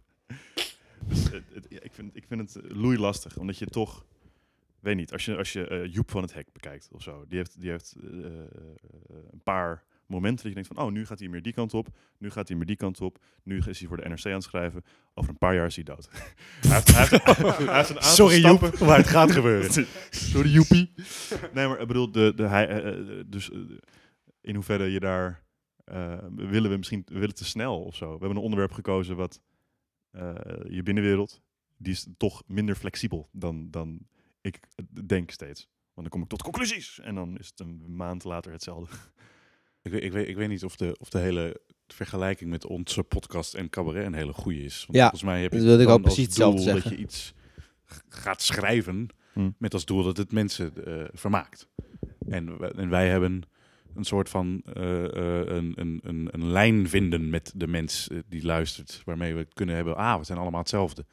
Dus, 1.08 1.24
het- 1.24 1.44
het- 1.54 1.66
ja, 1.70 1.80
ik, 1.82 1.94
vind, 1.94 2.16
ik 2.16 2.26
vind 2.28 2.54
het 2.54 2.72
loei 2.72 2.98
lastig, 2.98 3.38
omdat 3.38 3.58
je 3.58 3.66
toch, 3.66 4.06
weet 4.80 4.96
niet, 4.96 5.12
als 5.12 5.26
je, 5.26 5.36
als 5.38 5.54
je 5.54 5.68
eh, 5.68 5.94
Joep 5.94 6.12
van 6.12 6.22
het 6.22 6.34
Hek 6.34 6.48
bekijkt 6.54 6.90
of 6.92 7.02
zo, 7.04 7.26
die 7.28 7.38
heeft, 7.38 7.60
die 7.62 7.70
heeft 7.70 7.96
eh, 8.04 8.26
eh, 8.26 8.42
een 9.32 9.42
paar 9.44 9.84
momenten 10.08 10.36
dat 10.36 10.54
je 10.54 10.62
denkt 10.62 10.68
van, 10.76 10.86
oh, 10.86 10.92
nu 10.92 11.06
gaat 11.06 11.20
hij 11.20 11.28
meer 11.28 11.42
die 11.42 11.54
kant 11.54 11.74
op, 11.74 11.88
nu 12.18 12.30
gaat 12.30 12.48
hij 12.48 12.58
meer 12.58 12.66
die 12.66 12.76
kant 12.76 13.02
op, 13.02 13.24
nu 13.44 13.58
is 13.58 13.80
hij 13.80 13.88
voor 13.88 13.98
de 13.98 14.10
NRC 14.10 14.26
aan 14.26 14.32
het 14.32 14.44
schrijven, 14.44 14.84
over 15.14 15.30
een 15.30 15.38
paar 15.38 15.56
jaar 15.56 15.66
is 15.66 15.76
hij 15.76 15.84
dood. 15.84 16.10
hij, 16.12 16.26
heeft, 16.62 16.88
hij, 16.94 17.08
heeft, 17.08 17.26
hij 17.26 17.46
heeft 17.46 17.60
een 17.60 17.70
aantal 17.80 18.02
Sorry 18.02 18.40
stappen- 18.40 18.70
Joep, 18.70 18.80
maar 18.80 18.98
het 18.98 19.08
gaat 19.08 19.32
gebeuren. 19.32 19.88
Sorry, 20.10 20.50
Joepie. 20.50 20.94
Nee, 21.54 21.68
maar 21.68 21.80
ik 21.80 21.88
bedoel, 21.88 22.12
de, 22.12 22.34
de, 22.36 22.44
hij, 22.44 22.68
eh, 22.68 23.20
eh, 23.20 23.26
dus 23.28 23.52
eh, 23.52 23.60
in 24.42 24.56
hoeverre 24.56 24.92
je 24.92 25.00
daar... 25.00 25.44
willen 26.36 26.70
we 26.70 26.78
misschien 26.78 27.04
we 27.06 27.20
willen 27.20 27.36
te 27.36 27.46
snel 27.46 27.84
of 27.84 27.96
zo. 27.96 28.06
We 28.06 28.12
hebben 28.12 28.30
een 28.30 28.44
onderwerp 28.44 28.72
gekozen 28.72 29.16
wat 29.16 29.42
je 30.68 30.82
binnenwereld, 30.84 31.42
die 31.78 31.92
is 31.94 32.08
toch 32.18 32.44
minder 32.46 32.76
flexibel 32.76 33.30
dan, 33.32 33.72
dan 33.72 34.08
ik 34.42 34.60
denk 35.06 35.32
steeds. 35.32 35.68
Want 35.94 36.10
dan 36.10 36.10
kom 36.10 36.22
ik 36.22 36.28
tot 36.28 36.44
conclusies 36.44 37.00
en 37.00 37.16
dan 37.16 37.38
is 37.38 37.48
het 37.48 37.60
een 37.60 37.96
maand 37.96 38.24
later 38.24 38.52
hetzelfde. 38.52 38.96
Ik 39.88 39.94
weet, 39.94 40.04
ik, 40.04 40.12
weet, 40.12 40.28
ik 40.28 40.36
weet 40.36 40.50
niet 40.50 40.64
of 40.64 40.76
de, 40.76 40.96
of 41.00 41.10
de 41.10 41.20
hele 41.20 41.60
vergelijking 41.88 42.50
met 42.50 42.66
onze 42.66 43.04
podcast 43.04 43.54
en 43.54 43.70
cabaret 43.70 44.06
een 44.06 44.14
hele 44.14 44.34
goede 44.34 44.64
is. 44.64 44.80
Want 44.80 44.98
Ja, 44.98 45.02
volgens 45.10 45.24
mij 45.24 45.42
heb 45.42 45.54
je 45.54 45.64
dat 45.64 45.80
ik 45.80 45.86
dan 45.86 45.96
ook 45.96 46.02
precies 46.02 46.28
als 46.28 46.36
doel 46.36 46.46
hetzelfde 46.54 46.72
dat 46.74 46.82
zeggen. 46.82 46.98
je 47.02 47.06
iets 47.08 47.34
gaat 48.10 48.42
schrijven 48.42 49.08
Hm. 49.34 49.50
met 49.58 49.74
als 49.74 49.86
doel 49.86 50.04
dat 50.04 50.18
het 50.18 50.32
mensen 50.32 50.86
eh, 50.86 51.04
vermaakt. 51.14 51.68
En, 52.30 52.58
en 52.76 52.90
wij 52.90 53.10
hebben 53.10 53.42
een 53.96 54.04
soort 54.04 54.30
van 54.30 54.62
eh, 54.74 55.04
eh, 55.06 55.48
een, 55.48 55.74
een, 55.76 56.00
een, 56.04 56.28
een 56.32 56.52
lijn 56.52 56.90
vinden 56.90 57.30
met 57.30 57.52
de 57.56 57.68
mens 57.68 58.08
die 58.30 58.44
luistert, 58.46 59.02
waarmee 59.06 59.34
we 59.36 59.48
kunnen 59.54 59.76
hebben, 59.76 59.96
ah, 59.96 60.18
we 60.18 60.24
zijn 60.24 60.38
allemaal 60.38 60.60
hetzelfde. 60.60 61.06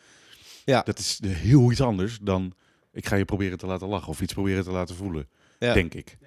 Ja. 0.65 0.83
Dat 0.83 0.99
is 0.99 1.21
heel 1.27 1.71
iets 1.71 1.81
anders 1.81 2.19
dan 2.23 2.53
ik 2.93 3.07
ga 3.07 3.17
je 3.17 3.25
proberen 3.25 3.59
te 3.59 3.67
laten 3.67 3.89
lachen 3.89 4.09
of 4.09 4.21
iets 4.21 4.33
proberen 4.33 4.65
te 4.65 4.71
laten 4.71 4.95
voelen, 4.95 5.29
Ja. 5.59 5.75
denk 5.75 5.95
ik. 5.95 6.19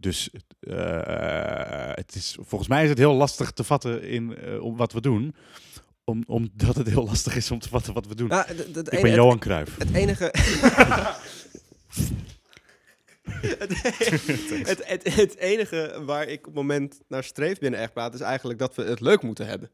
Dus 0.00 0.30
eh, 0.60 1.90
het 1.94 2.14
is, 2.14 2.36
volgens 2.40 2.68
mij 2.68 2.82
is 2.82 2.88
het 2.88 2.98
heel 2.98 3.14
lastig 3.14 3.50
te 3.50 3.64
vatten 3.64 4.02
in 4.02 4.36
eh, 4.36 4.62
om 4.62 4.76
wat 4.76 4.92
we 4.92 5.00
doen. 5.00 5.34
Om, 6.04 6.22
omdat 6.26 6.76
het 6.76 6.88
heel 6.88 7.04
lastig 7.04 7.36
is 7.36 7.50
om 7.50 7.58
te 7.58 7.68
vatten 7.68 7.94
wat 7.94 8.06
we 8.06 8.14
doen. 8.14 8.28
Nou, 8.28 8.50
ik 8.50 9.02
ben 9.02 9.14
Johan 9.14 9.38
Cruijff. 9.38 9.78
Het 9.78 9.94
enige. 9.94 10.34
het, 13.30 13.82
het, 14.66 14.86
het, 14.86 15.14
het 15.14 15.36
enige 15.36 16.02
waar 16.04 16.26
ik 16.26 16.38
op 16.38 16.44
het 16.44 16.54
moment 16.54 17.00
naar 17.08 17.24
streef 17.24 17.58
binnen 17.58 17.80
echt 17.80 17.92
praat, 17.92 18.14
is 18.14 18.20
eigenlijk 18.20 18.58
dat 18.58 18.74
we 18.74 18.82
het 18.82 19.00
leuk 19.00 19.22
moeten 19.22 19.46
hebben. 19.46 19.70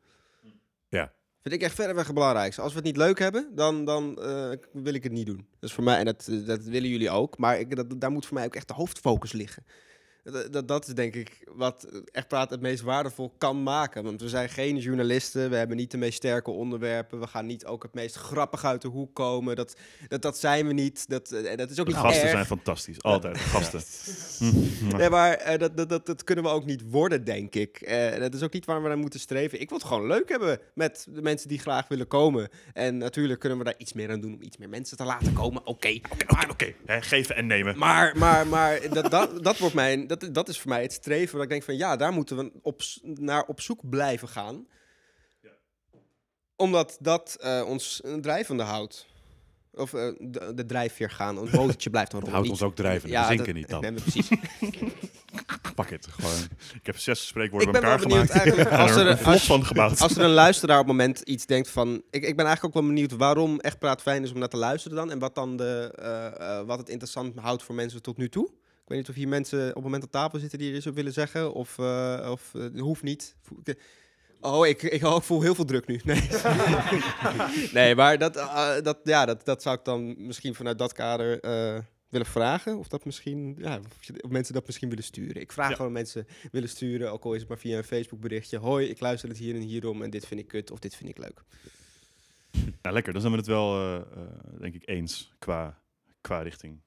Ja. 0.88 1.12
Vind 1.42 1.54
ik 1.54 1.62
echt 1.62 1.74
verreweg 1.74 2.04
het 2.04 2.14
belangrijkste. 2.14 2.62
Als 2.62 2.72
we 2.72 2.78
het 2.78 2.86
niet 2.86 2.96
leuk 2.96 3.18
hebben, 3.18 3.50
dan, 3.54 3.84
dan 3.84 4.18
eh, 4.22 4.50
wil 4.72 4.94
ik 4.94 5.02
het 5.02 5.12
niet 5.12 5.26
doen. 5.26 5.46
Dat 5.60 5.68
is 5.68 5.72
voor 5.72 5.84
mij, 5.84 5.98
en 5.98 6.04
dat, 6.04 6.28
dat 6.46 6.62
willen 6.62 6.88
jullie 6.88 7.10
ook, 7.10 7.38
maar 7.38 7.58
ik, 7.58 7.76
dat, 7.76 8.00
daar 8.00 8.10
moet 8.10 8.26
voor 8.26 8.34
mij 8.36 8.44
ook 8.44 8.54
echt 8.54 8.68
de 8.68 8.74
hoofdfocus 8.74 9.32
liggen. 9.32 9.64
Dat, 10.50 10.68
dat, 10.68 10.88
is 10.88 10.94
denk 10.94 11.14
ik 11.14 11.48
wat 11.54 11.88
echt 12.12 12.28
praat 12.28 12.50
het 12.50 12.60
meest 12.60 12.82
waardevol 12.82 13.34
kan 13.38 13.62
maken. 13.62 14.04
Want 14.04 14.20
we 14.20 14.28
zijn 14.28 14.48
geen 14.48 14.76
journalisten, 14.76 15.50
we 15.50 15.56
hebben 15.56 15.76
niet 15.76 15.90
de 15.90 15.96
meest 15.96 16.16
sterke 16.16 16.50
onderwerpen, 16.50 17.20
we 17.20 17.26
gaan 17.26 17.46
niet 17.46 17.66
ook 17.66 17.82
het 17.82 17.94
meest 17.94 18.16
grappig 18.16 18.64
uit 18.64 18.82
de 18.82 18.88
hoek 18.88 19.14
komen. 19.14 19.56
Dat, 19.56 19.76
dat, 20.08 20.22
dat 20.22 20.38
zijn 20.38 20.66
we 20.66 20.72
niet. 20.72 21.08
Dat, 21.08 21.30
eh, 21.30 21.56
dat 21.56 21.70
is 21.70 21.80
ook 21.80 21.86
De 21.86 21.92
niet 21.92 22.00
gasten 22.00 22.22
erg. 22.22 22.30
zijn 22.30 22.46
fantastisch, 22.46 23.02
altijd. 23.02 23.38
Gasten. 23.38 23.82
Nee, 24.96 25.10
maar 25.10 25.32
eh, 25.32 25.58
dat, 25.58 25.76
dat, 25.76 25.88
dat, 25.88 26.06
dat 26.06 26.24
kunnen 26.24 26.44
we 26.44 26.50
ook 26.50 26.64
niet 26.64 26.82
worden, 26.90 27.24
denk 27.24 27.54
ik. 27.54 27.76
Eh, 27.76 28.18
dat 28.18 28.34
is 28.34 28.42
ook 28.42 28.52
niet 28.52 28.64
waar 28.64 28.82
we 28.82 28.88
naar 28.88 28.98
moeten 28.98 29.20
streven. 29.20 29.60
Ik 29.60 29.68
wil 29.68 29.78
het 29.78 29.86
gewoon 29.86 30.06
leuk 30.06 30.28
hebben 30.28 30.58
met 30.74 31.06
de 31.10 31.22
mensen 31.22 31.48
die 31.48 31.58
graag 31.58 31.88
willen 31.88 32.06
komen. 32.06 32.48
En 32.72 32.98
natuurlijk 32.98 33.40
kunnen 33.40 33.58
we 33.58 33.64
daar 33.64 33.74
iets 33.78 33.92
meer 33.92 34.10
aan 34.10 34.20
doen 34.20 34.34
om 34.34 34.42
iets 34.42 34.56
meer 34.56 34.68
mensen 34.68 34.96
te 34.96 35.04
laten 35.04 35.32
komen. 35.32 35.66
Oké. 35.66 36.00
Oké, 36.12 36.50
oké. 36.50 36.74
Geven 36.86 37.36
en 37.36 37.46
nemen. 37.46 37.78
Maar, 37.78 38.18
maar, 38.18 38.46
maar 38.46 38.80
dat, 38.92 39.10
dat, 39.10 39.44
dat, 39.44 39.58
wordt 39.58 39.74
mijn, 39.74 40.06
dat, 40.20 40.34
dat 40.34 40.48
is 40.48 40.58
voor 40.60 40.70
mij 40.70 40.82
het 40.82 40.92
streven. 40.92 41.34
Waar 41.34 41.44
ik 41.44 41.50
denk 41.50 41.62
van 41.62 41.76
ja, 41.76 41.96
daar 41.96 42.12
moeten 42.12 42.36
we 42.36 42.52
op, 42.62 42.80
naar 43.02 43.44
op 43.44 43.60
zoek 43.60 43.88
blijven 43.88 44.28
gaan. 44.28 44.66
Omdat 46.56 46.96
dat 47.00 47.36
eh, 47.40 47.64
ons 47.66 48.00
een 48.04 48.20
drijvende 48.20 48.62
houdt. 48.62 49.06
Of 49.72 49.94
eh, 49.94 50.08
de, 50.18 50.52
de 50.54 50.66
drijfveer 50.66 51.10
gaan. 51.10 51.36
Een 51.36 51.48
motortje 51.52 51.90
blijft 51.90 52.10
dan 52.10 52.20
rollen. 52.20 52.34
houdt 52.34 52.50
ons 52.50 52.62
ook 52.62 52.74
drijven. 52.76 53.10
we 53.10 53.24
zinken 53.26 53.36
dat- 53.46 53.54
niet 53.54 53.68
dan. 53.68 53.80
Nee, 53.82 53.92
precies. 53.92 54.28
Pak 55.74 55.90
het. 55.90 56.06
Gewoon. 56.06 56.36
Ik 56.74 56.86
heb 56.86 56.98
zes 56.98 57.26
spreekwoorden 57.26 57.68
Ik 57.68 57.72
bij 57.72 57.80
ben 57.82 57.90
elkaar 57.90 58.08
benieuwd 58.08 58.30
gemaakt. 58.30 58.70
als 58.80 58.90
er 58.90 59.06
er- 59.06 59.18
een 59.18 59.24
als- 59.24 59.44
van 59.46 59.64
gebouwd. 59.64 60.00
Als 60.00 60.16
er 60.16 60.22
een 60.24 60.30
luisteraar 60.30 60.78
op 60.78 60.86
het 60.86 60.96
moment 60.96 61.20
iets 61.20 61.46
denkt 61.46 61.70
van... 61.70 61.94
Ik, 62.10 62.24
ik 62.24 62.36
ben 62.36 62.46
eigenlijk 62.46 62.64
ook 62.64 62.82
wel 62.82 62.92
benieuwd 62.92 63.12
waarom 63.12 63.60
Echt 63.60 63.78
Praat 63.78 64.02
fijn 64.02 64.22
is 64.22 64.32
om 64.32 64.38
naar 64.38 64.48
te 64.48 64.56
luisteren 64.56 64.96
dan. 64.96 65.10
En 65.10 65.18
wat 65.18 65.34
dan 65.34 65.56
de, 65.56 65.92
eh, 65.96 66.58
eh, 66.58 66.66
wat 66.66 66.78
het 66.78 66.88
interessant 66.88 67.38
houdt 67.38 67.62
voor 67.62 67.74
mensen 67.74 68.02
tot 68.02 68.16
nu 68.16 68.28
toe. 68.28 68.50
Ik 68.84 68.90
weet 68.90 68.98
niet 68.98 69.08
of 69.08 69.14
hier 69.14 69.28
mensen 69.28 69.68
op 69.68 69.74
het 69.74 69.82
moment 69.84 70.02
op 70.04 70.10
tafel 70.10 70.38
zitten 70.38 70.58
die 70.58 70.70
er 70.70 70.76
iets 70.76 70.86
op 70.86 70.94
willen 70.94 71.12
zeggen. 71.12 71.52
Of, 71.54 71.78
eh, 71.78 72.28
of 72.30 72.54
eh, 72.54 72.80
hoeft 72.80 73.02
niet. 73.02 73.36
Ik- 73.64 73.78
Oh, 74.40 74.66
ik, 74.66 74.82
ik, 74.82 75.02
oh, 75.04 75.16
ik 75.16 75.22
voel 75.22 75.42
heel 75.42 75.54
veel 75.54 75.64
druk 75.64 75.86
nu. 75.86 76.00
Nee, 76.04 76.28
nee 77.72 77.94
maar 77.94 78.18
dat, 78.18 78.36
eh, 78.36 78.80
dat, 78.82 78.98
ja, 79.04 79.24
dat, 79.26 79.44
dat 79.44 79.62
zou 79.62 79.76
ik 79.78 79.84
dan 79.84 80.26
misschien 80.26 80.54
vanuit 80.54 80.78
dat 80.78 80.92
kader 80.92 81.40
eh, 81.40 81.78
willen 82.08 82.26
vragen. 82.26 82.78
Of, 82.78 82.88
dat 82.88 83.04
misschien, 83.04 83.54
ja, 83.58 83.80
of, 84.20 84.30
mensen 84.30 84.54
dat 84.54 84.66
misschien 84.66 84.88
willen 84.88 85.04
sturen. 85.04 85.40
Ik 85.40 85.52
vraag 85.52 85.68
Ja. 85.70 85.74
gewoon 85.76 85.92
mensen 85.92 86.26
willen 86.52 86.68
sturen, 86.68 87.12
ook 87.12 87.24
al 87.24 87.32
is 87.34 87.40
het 87.40 87.48
maar 87.48 87.58
via 87.58 87.76
een 87.78 87.84
Facebook 87.84 88.20
berichtje. 88.20 88.58
Hoi, 88.58 88.86
ik 88.88 89.00
luister 89.00 89.28
het 89.28 89.38
hier 89.38 89.54
en 89.54 89.60
hierom 89.60 90.02
en 90.02 90.10
dit 90.10 90.26
vind 90.26 90.40
ik 90.40 90.48
kut 90.48 90.70
of 90.70 90.78
dit 90.78 90.94
vind 90.96 91.10
ik 91.10 91.18
leuk. 91.18 91.42
Ja, 92.82 92.90
lekker. 92.90 93.12
Dan 93.12 93.20
zijn 93.20 93.32
we 93.32 93.38
het 93.38 93.48
wel, 93.48 93.74
eh, 93.80 93.94
eh, 93.96 94.02
denk 94.60 94.74
ik, 94.74 94.88
eens 94.88 95.32
qua, 95.38 95.78
qua 96.20 96.40
richting. 96.42 96.80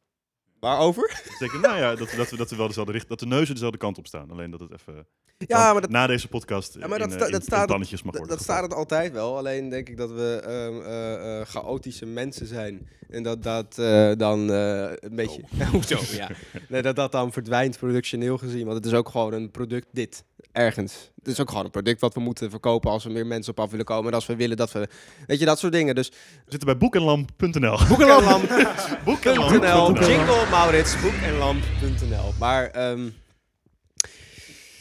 Waarover? 0.59 1.21
Zeker, 1.39 1.59
nou 1.59 1.77
ja, 1.77 1.95
dat, 1.95 2.09
dat, 2.17 2.29
we, 2.29 2.37
dat 2.37 2.49
we 2.49 2.55
wel 2.55 2.67
dezelfde 2.67 2.91
richting, 2.91 3.17
dat 3.17 3.29
de 3.29 3.35
neuzen 3.35 3.53
dezelfde 3.53 3.77
kant 3.77 3.97
op 3.97 4.07
staan. 4.07 4.31
Alleen 4.31 4.51
dat 4.51 4.59
het 4.59 4.71
even 4.71 5.05
Ja, 5.37 5.71
maar 5.73 5.81
dat, 5.81 5.89
na 5.89 6.07
deze 6.07 6.27
podcast 6.27 6.73
Ja, 6.79 6.87
maar 6.87 6.99
dat 6.99 7.07
in, 7.07 7.13
sta- 7.13 7.25
eh, 7.25 7.31
dat 7.31 7.43
staat 7.43 7.55
in 7.55 7.61
op- 7.61 7.67
plannetjes 7.67 8.01
mag 8.03 8.11
dat, 8.11 8.19
worden 8.21 8.37
dat 8.37 8.45
staat 8.47 8.63
het 8.63 8.73
altijd 8.73 9.11
wel. 9.11 9.37
Alleen 9.37 9.69
denk 9.69 9.89
ik 9.89 9.97
dat 9.97 10.11
we 10.11 10.41
ehm, 10.45 10.81
eh, 10.91 11.39
eh, 11.39 11.47
chaotische 11.47 12.05
mensen 12.05 12.47
zijn. 12.47 12.89
En 13.09 13.23
dat 13.23 13.43
dat 13.43 13.77
eh, 13.77 14.11
dan 14.17 14.51
eh, 14.51 14.89
een 14.95 15.15
beetje... 15.15 15.41
Hoezo, 15.71 15.99
ja. 16.11 16.29
Nee, 16.69 16.81
dat 16.81 16.95
dat 16.95 17.11
dan 17.11 17.31
verdwijnt 17.31 17.77
productioneel 17.77 18.37
gezien. 18.37 18.65
Want 18.65 18.77
het 18.77 18.85
is 18.85 18.93
ook 18.93 19.09
gewoon 19.09 19.33
een 19.33 19.51
product 19.51 19.87
dit. 19.91 20.23
Ergens. 20.57 21.11
Het 21.15 21.27
is 21.27 21.39
ook 21.39 21.49
gewoon 21.49 21.65
een 21.65 21.71
product 21.71 22.01
wat 22.01 22.13
we 22.13 22.19
moeten 22.19 22.49
verkopen 22.49 22.91
als 22.91 23.05
er 23.05 23.11
meer 23.11 23.25
mensen 23.25 23.51
op 23.51 23.59
af 23.59 23.69
willen 23.69 23.85
komen. 23.85 24.07
En 24.07 24.13
als 24.13 24.25
we 24.25 24.35
willen 24.35 24.57
dat 24.57 24.71
we... 24.71 24.87
Weet 25.27 25.39
je, 25.39 25.45
dat 25.45 25.59
soort 25.59 25.73
dingen. 25.73 25.95
Dus 25.95 26.09
We 26.09 26.15
zitten 26.47 26.67
bij 26.67 26.77
boekenlamp.nl. 26.77 27.77
boekenlamp.nl, 27.87 28.65
Boekenlamp.nl. 29.03 30.07
jingle 30.07 30.45
Maurits, 30.49 31.01
boekenlamp.nl. 31.01 32.33
Maar... 32.39 32.65
ehm, 32.67 33.05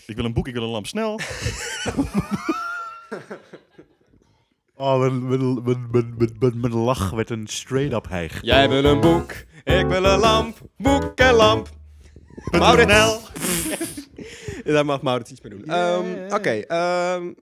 Ik 0.07 0.17
wil 0.17 0.25
een 0.25 0.33
boek, 0.33 0.49
ik 0.49 0.55
wil 0.55 0.63
een 0.63 0.69
lamp 0.69 0.87
snel. 0.87 1.21
Oh, 4.79 4.99
mijn, 4.99 5.29
mijn, 5.29 5.63
mijn, 5.63 5.89
mijn, 5.91 6.15
mijn, 6.19 6.37
mijn, 6.39 6.61
mijn 6.61 6.75
lach 6.75 7.11
werd 7.11 7.31
een 7.31 7.47
straight-up 7.47 8.09
hijg. 8.09 8.39
Jij 8.43 8.69
wil 8.69 8.85
een 8.85 9.01
boek, 9.01 9.33
ik 9.65 9.87
wil 9.87 10.05
een 10.05 10.19
lamp, 10.19 10.59
boek 10.77 11.13
en 11.15 11.35
lamp. 11.35 11.69
Maurits. 12.51 13.31
Daar 14.65 14.85
mag 14.85 15.03
Maurits 15.03 15.31
iets 15.31 15.41
mee 15.41 15.53
doen. 15.53 15.65
Ehm, 15.65 16.35
Oké, 16.35 16.51
ehm, 16.51 17.33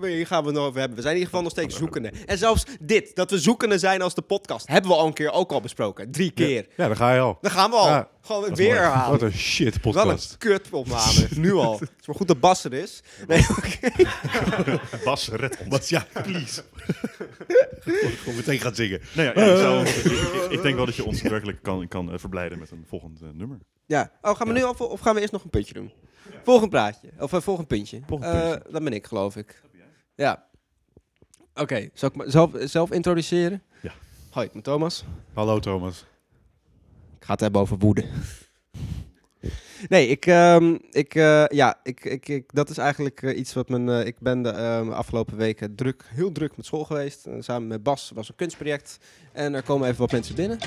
hier 0.00 0.26
gaan 0.26 0.40
we 0.40 0.46
het 0.48 0.56
nog 0.56 0.66
over 0.66 0.78
hebben. 0.78 0.96
We 0.96 1.02
zijn 1.02 1.14
in 1.14 1.20
ieder 1.20 1.34
geval 1.34 1.42
nog 1.42 1.50
steeds 1.50 1.76
zoekende. 1.76 2.12
En 2.26 2.38
zelfs 2.38 2.64
dit, 2.80 3.14
dat 3.16 3.30
we 3.30 3.38
zoekende 3.38 3.78
zijn 3.78 4.02
als 4.02 4.14
de 4.14 4.22
podcast, 4.22 4.68
hebben 4.68 4.90
we 4.90 4.96
al 4.96 5.06
een 5.06 5.12
keer 5.12 5.30
ook 5.30 5.52
al 5.52 5.60
besproken. 5.60 6.10
Drie 6.10 6.30
keer. 6.30 6.66
Ja, 6.76 6.86
daar 6.86 6.96
ga 6.96 7.14
je 7.14 7.20
al. 7.20 7.38
Dan 7.40 7.50
gaan 7.50 7.70
we 7.70 7.76
al. 7.76 7.86
Ja, 7.88 8.08
Gewoon 8.22 8.42
weer 8.42 8.50
mooi. 8.66 8.68
herhalen. 8.78 9.10
Wat 9.10 9.22
een 9.22 9.38
shit 9.38 9.64
Wel 9.82 9.94
een 9.96 10.00
podcast. 10.00 10.38
kut 10.38 10.68
opname, 10.70 11.26
nu 11.36 11.52
al. 11.52 11.72
Het 11.80 11.90
is 12.00 12.06
maar 12.06 12.16
goed 12.16 12.28
dat 12.28 12.40
Bas 12.40 12.64
er 12.64 12.72
is. 12.72 13.02
Nee, 13.26 13.46
oké. 13.50 13.90
Bas, 15.04 15.28
red 15.28 15.56
ons. 15.58 15.68
Wat, 15.68 15.88
ja, 15.88 16.06
please. 16.22 16.62
Gewoon 17.84 18.36
meteen 18.36 18.58
gaan 18.60 18.74
zingen. 18.74 19.00
Nee, 19.14 19.26
ja, 19.26 19.32
ja, 19.34 19.52
ik, 19.52 19.58
zou- 19.58 19.86
ik, 19.86 19.94
ik- 20.44 20.50
ik 20.50 20.62
denk 20.62 20.76
wel 20.76 20.86
dat 20.86 20.94
je 20.96 21.04
ons 21.04 21.22
werkelijk 21.22 21.62
kan, 21.62 21.88
kan 21.88 22.12
eh, 22.12 22.18
verblijden 22.18 22.58
met 22.58 22.70
een 22.70 22.84
volgend 22.88 23.20
eh, 23.20 23.28
nummer. 23.34 23.58
Ja. 23.90 24.10
Oh, 24.22 24.36
gaan 24.36 24.46
we 24.46 24.52
nu 24.52 24.62
al 24.62 24.74
vo- 24.74 24.84
of 24.84 25.00
gaan 25.00 25.14
we 25.14 25.20
eerst 25.20 25.32
nog 25.32 25.44
een 25.44 25.50
puntje 25.50 25.74
doen? 25.74 25.92
Volgend 26.44 26.70
praatje. 26.70 27.08
Of 27.18 27.32
een 27.32 27.42
volgend 27.42 27.68
puntje. 27.68 28.00
Volgend 28.06 28.32
Eh, 28.34 28.40
puntje. 28.50 28.70
dat 28.72 28.82
ben 28.84 28.92
ik, 28.92 29.06
geloof 29.06 29.36
ik. 29.36 29.62
Ja. 30.14 30.46
Oké, 31.54 31.88
zal 31.94 32.08
ik 32.08 32.16
me 32.16 32.30
zelf, 32.30 32.50
zelf 32.58 32.90
introduceren? 32.90 33.62
Ja. 33.82 33.92
Hoi, 34.30 34.46
ik 34.46 34.52
ben 34.52 34.62
Thomas. 34.62 35.04
Hallo 35.34 35.58
Thomas. 35.58 36.06
Ik 37.18 37.24
ga 37.26 37.32
het 37.32 37.40
hebben 37.40 37.60
over 37.60 37.78
woede. 37.78 38.04
Nee, 39.88 40.08
ik, 40.08 40.26
ehm, 40.26 40.76
ik, 40.90 41.14
eh, 41.14 41.44
ja, 41.46 41.80
ik, 41.82 42.04
ik, 42.04 42.28
ik, 42.28 42.54
dat 42.54 42.70
is 42.70 42.78
eigenlijk 42.78 43.22
eh, 43.22 43.38
iets 43.38 43.52
wat 43.52 43.68
mijn, 43.68 43.88
eh, 43.88 44.06
ik 44.06 44.18
ben 44.18 44.42
de 44.42 44.48
ehm, 44.50 44.90
afgelopen 44.90 45.36
weken 45.36 45.74
druk, 45.74 46.04
heel 46.14 46.32
druk 46.32 46.56
met 46.56 46.66
school 46.66 46.84
geweest. 46.84 47.26
Eh, 47.26 47.34
samen 47.38 47.68
met 47.68 47.82
Bas 47.82 48.10
was 48.14 48.28
een 48.28 48.34
kunstproject. 48.34 48.98
En 49.32 49.54
er 49.54 49.62
komen 49.62 49.88
even 49.88 50.00
wat 50.00 50.12
mensen 50.12 50.34
binnen. 50.34 50.58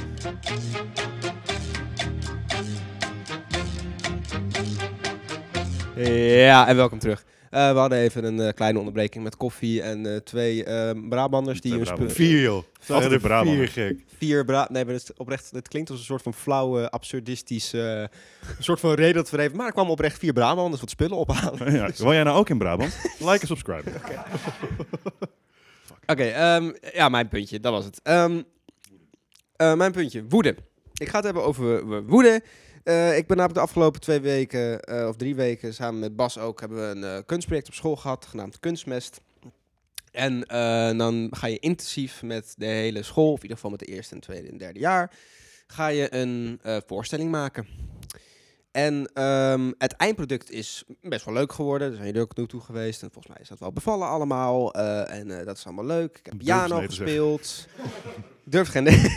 Ja, 5.95 6.67
en 6.67 6.75
welkom 6.75 6.99
terug. 6.99 7.25
Eh, 7.49 7.71
we 7.71 7.77
hadden 7.77 7.97
even 7.99 8.23
een 8.23 8.39
eh, 8.39 8.53
kleine 8.53 8.77
onderbreking 8.79 9.23
met 9.23 9.38
koffie 9.38 9.82
en 9.82 10.06
eh, 10.06 10.15
twee 10.17 10.63
ehm 10.63 11.10
Brabanders 11.10 11.62
die 11.62 11.77
Brabanders. 11.79 12.13
spe- 12.13 12.23
Vier, 12.23 12.41
joh. 12.41 12.63
Altijd. 12.88 13.21
Vier, 13.21 13.67
gek. 13.67 13.99
vier 14.17 14.45
Bra 14.45 14.67
nee, 14.71 14.86
maar 14.86 14.93
is 14.93 15.10
oprecht, 15.17 15.51
het 15.51 15.67
klinkt 15.67 15.89
als 15.89 15.99
een 15.99 16.06
soort 16.06 16.21
van 16.21 16.34
flauwe, 16.34 16.89
absurdistische, 16.89 18.10
een 18.58 18.63
soort 18.63 18.79
van 18.79 18.93
reden 18.93 19.13
dat 19.13 19.29
we 19.29 19.38
er 19.38 19.43
even, 19.43 19.58
maar 19.58 19.65
er 19.67 19.71
kwamen 19.73 19.91
oprecht 19.91 20.19
vier 20.19 20.34
Brabanders 20.34 20.82
wat 20.82 20.89
spullen 20.89 21.17
ophalen. 21.17 21.73
Ja, 21.73 21.89
woon 21.97 22.13
jij 22.13 22.23
nou 22.23 22.38
ook 22.38 22.49
in 22.49 22.58
Brabant? 22.58 22.97
Like 23.19 23.39
en 23.41 23.47
subscribe. 23.47 23.89
Oké, 26.06 26.23
ehm, 26.23 26.71
ja, 26.93 27.10
mijn 27.10 27.27
puntje, 27.27 27.60
dat 27.60 27.71
was 27.71 27.86
het. 27.86 27.99
Ehm, 28.03 28.41
eh, 29.56 29.73
mijn 29.73 29.91
puntje, 29.91 30.23
woede. 30.29 30.56
Ik 30.93 31.10
ga 31.10 31.15
het 31.15 31.25
hebben 31.25 31.43
over 31.43 31.86
wo- 31.88 32.01
woede. 32.03 32.41
Eh, 32.84 33.17
ik 33.17 33.28
ben 33.28 33.38
namelijk 33.38 33.54
de 33.54 33.65
afgelopen 33.65 34.02
twee 34.02 34.19
weken, 34.19 34.82
eh, 34.82 35.08
of 35.08 35.15
drie 35.15 35.36
weken, 35.36 35.74
samen 35.74 36.00
met 36.00 36.15
Bas 36.15 36.38
ook, 36.38 36.60
hebben 36.60 36.78
we 36.78 36.96
een 36.96 37.04
eh, 37.04 37.17
kunstproject 37.26 37.67
op 37.67 37.74
school 37.74 37.96
gehad, 37.96 38.26
genaamd 38.26 38.60
Kunstmest. 38.60 39.22
En 40.12 40.39
dan 40.98 41.28
ga 41.32 41.48
je 41.48 41.60
intensief 41.60 42.22
met 42.22 42.54
de 42.58 42.65
hele 42.65 43.04
school, 43.04 43.32
of 43.32 43.36
in 43.36 43.41
ieder 43.41 43.56
geval 43.56 43.72
met 43.72 43.80
de 43.80 43.86
eerste 43.86 44.15
en 44.15 44.22
tweede 44.22 44.50
en 44.50 44.58
derde 44.58 44.80
jaar, 44.80 45.12
ga 45.67 45.88
je 45.88 46.13
een 46.13 46.60
voorstelling 46.86 47.32
maken. 47.32 47.67
En 48.72 49.10
ehm, 49.13 49.72
het 49.78 49.93
eindproduct 49.93 50.52
is 50.52 50.84
best 51.02 51.26
wel 51.26 51.34
leuk 51.34 51.54
geworden. 51.54 51.88
Daar 51.88 51.96
zijn 51.96 52.08
jullie 52.08 52.22
ook 52.22 52.36
naartoe 52.36 52.62
geweest. 52.62 53.02
En 53.04 53.12
volgens 53.12 53.34
mij 53.34 53.43
is 53.43 53.50
dat 53.50 53.60
wel 53.60 53.74
bevallen 53.74 54.08
allemaal. 54.08 54.74
En 54.74 55.28
dat 55.46 55.58
is 55.58 55.65
allemaal 55.65 55.86
leuk. 55.86 56.17
Ik 56.17 56.26
heb 56.26 56.38
piano 56.38 56.80
gespeeld. 56.80 57.67
Durf 58.43 58.69
geen. 58.69 58.88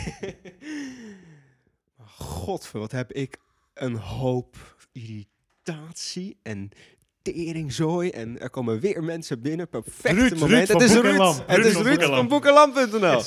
Godver, 2.17 2.79
wat 2.79 2.91
heb 2.91 3.11
ik 3.11 3.37
een 3.81 3.95
hoop 3.95 4.55
irritatie 4.91 6.39
en 6.43 6.69
teringzooi. 7.21 8.09
En 8.09 8.39
er 8.39 8.49
komen 8.49 8.79
weer 8.79 9.03
mensen 9.03 9.41
binnen. 9.41 9.69
Perfecte 9.69 10.13
Ruud, 10.19 10.29
Ruud 10.29 10.39
moment. 10.39 10.69
van 10.71 10.81
het 10.81 10.89
is 10.89 10.97
Ruud. 10.97 11.17
Lam. 11.17 11.35
Het 11.47 11.55
Ruud 11.55 11.65
is 11.65 11.73
van 11.73 11.83
Ruud 11.83 11.95
Boek 11.99 12.03
en 12.03 12.07
van 12.07 12.17
Lam. 12.17 12.27
boekenlam.nl. 12.27 13.23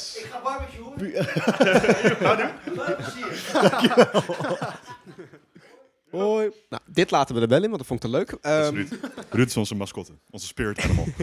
Hoi. 6.21 6.51
Nou, 6.69 6.83
dit 6.87 7.11
laten 7.11 7.35
we 7.35 7.41
er 7.41 7.49
wel 7.49 7.63
in, 7.63 7.71
want 7.71 7.79
dat 7.79 7.87
vond 7.87 8.05
ik 8.05 8.11
te 8.11 8.17
leuk. 8.17 8.31
Ehm, 8.41 8.75
Ruud. 8.75 8.93
Ruud 9.31 9.49
is 9.49 9.57
onze 9.57 9.75
mascotte. 9.75 10.13
Onze 10.31 10.47
spirit 10.47 10.81
animal. 10.81 11.07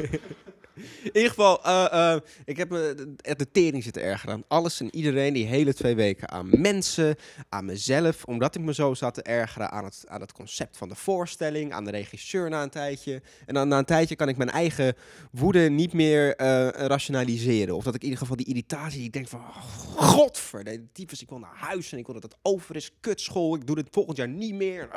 In 1.03 1.11
ieder 1.13 1.29
geval, 1.29 1.63
eh, 1.63 2.13
eh, 2.13 2.21
ik 2.45 2.57
heb 2.57 2.69
me 2.69 3.15
de, 3.17 3.35
de 3.35 3.51
tering 3.51 3.83
zitten 3.83 4.01
erger 4.01 4.29
aan. 4.29 4.43
Alles 4.47 4.79
en 4.79 4.95
iedereen 4.95 5.33
die 5.33 5.45
hele 5.45 5.73
twee 5.73 5.95
weken 5.95 6.29
aan 6.29 6.61
mensen, 6.61 7.15
aan 7.49 7.65
mezelf. 7.65 8.23
Omdat 8.23 8.55
ik 8.55 8.61
me 8.61 8.73
zo 8.73 8.93
zat 8.93 9.13
te 9.13 9.21
ergeren 9.21 9.71
aan 9.71 9.83
het, 9.83 10.03
aan 10.07 10.21
het 10.21 10.31
concept 10.31 10.77
van 10.77 10.89
de 10.89 10.95
voorstelling, 10.95 11.73
aan 11.73 11.85
de 11.85 11.91
regisseur 11.91 12.49
na 12.49 12.63
een 12.63 12.69
tijdje. 12.69 13.21
En 13.45 13.53
dan 13.53 13.67
na 13.67 13.77
een 13.77 13.85
tijdje 13.85 14.15
kan 14.15 14.29
ik 14.29 14.37
mijn 14.37 14.49
eigen 14.49 14.95
woede 15.31 15.69
niet 15.69 15.93
meer 15.93 16.35
eh, 16.35 16.67
rationaliseren. 16.67 17.75
Of 17.75 17.83
dat 17.83 17.95
ik 17.95 18.01
in 18.01 18.07
ieder 18.07 18.21
geval 18.21 18.37
die 18.37 18.47
irritatie, 18.47 19.03
ik 19.03 19.13
denk 19.13 19.27
van, 19.27 19.39
oh, 19.39 19.57
godver, 19.95 20.79
tyfus, 20.93 21.21
ik 21.21 21.29
wil 21.29 21.39
naar 21.39 21.55
huis 21.55 21.91
en 21.91 21.97
ik 21.97 22.05
wil 22.05 22.19
dat 22.19 22.23
het 22.23 22.37
over 22.41 22.75
is. 22.75 22.91
Kutschool, 22.99 23.55
ik 23.55 23.67
doe 23.67 23.75
dit 23.75 23.87
volgend 23.91 24.17
jaar 24.17 24.27
niet 24.27 24.53
meer. 24.53 24.89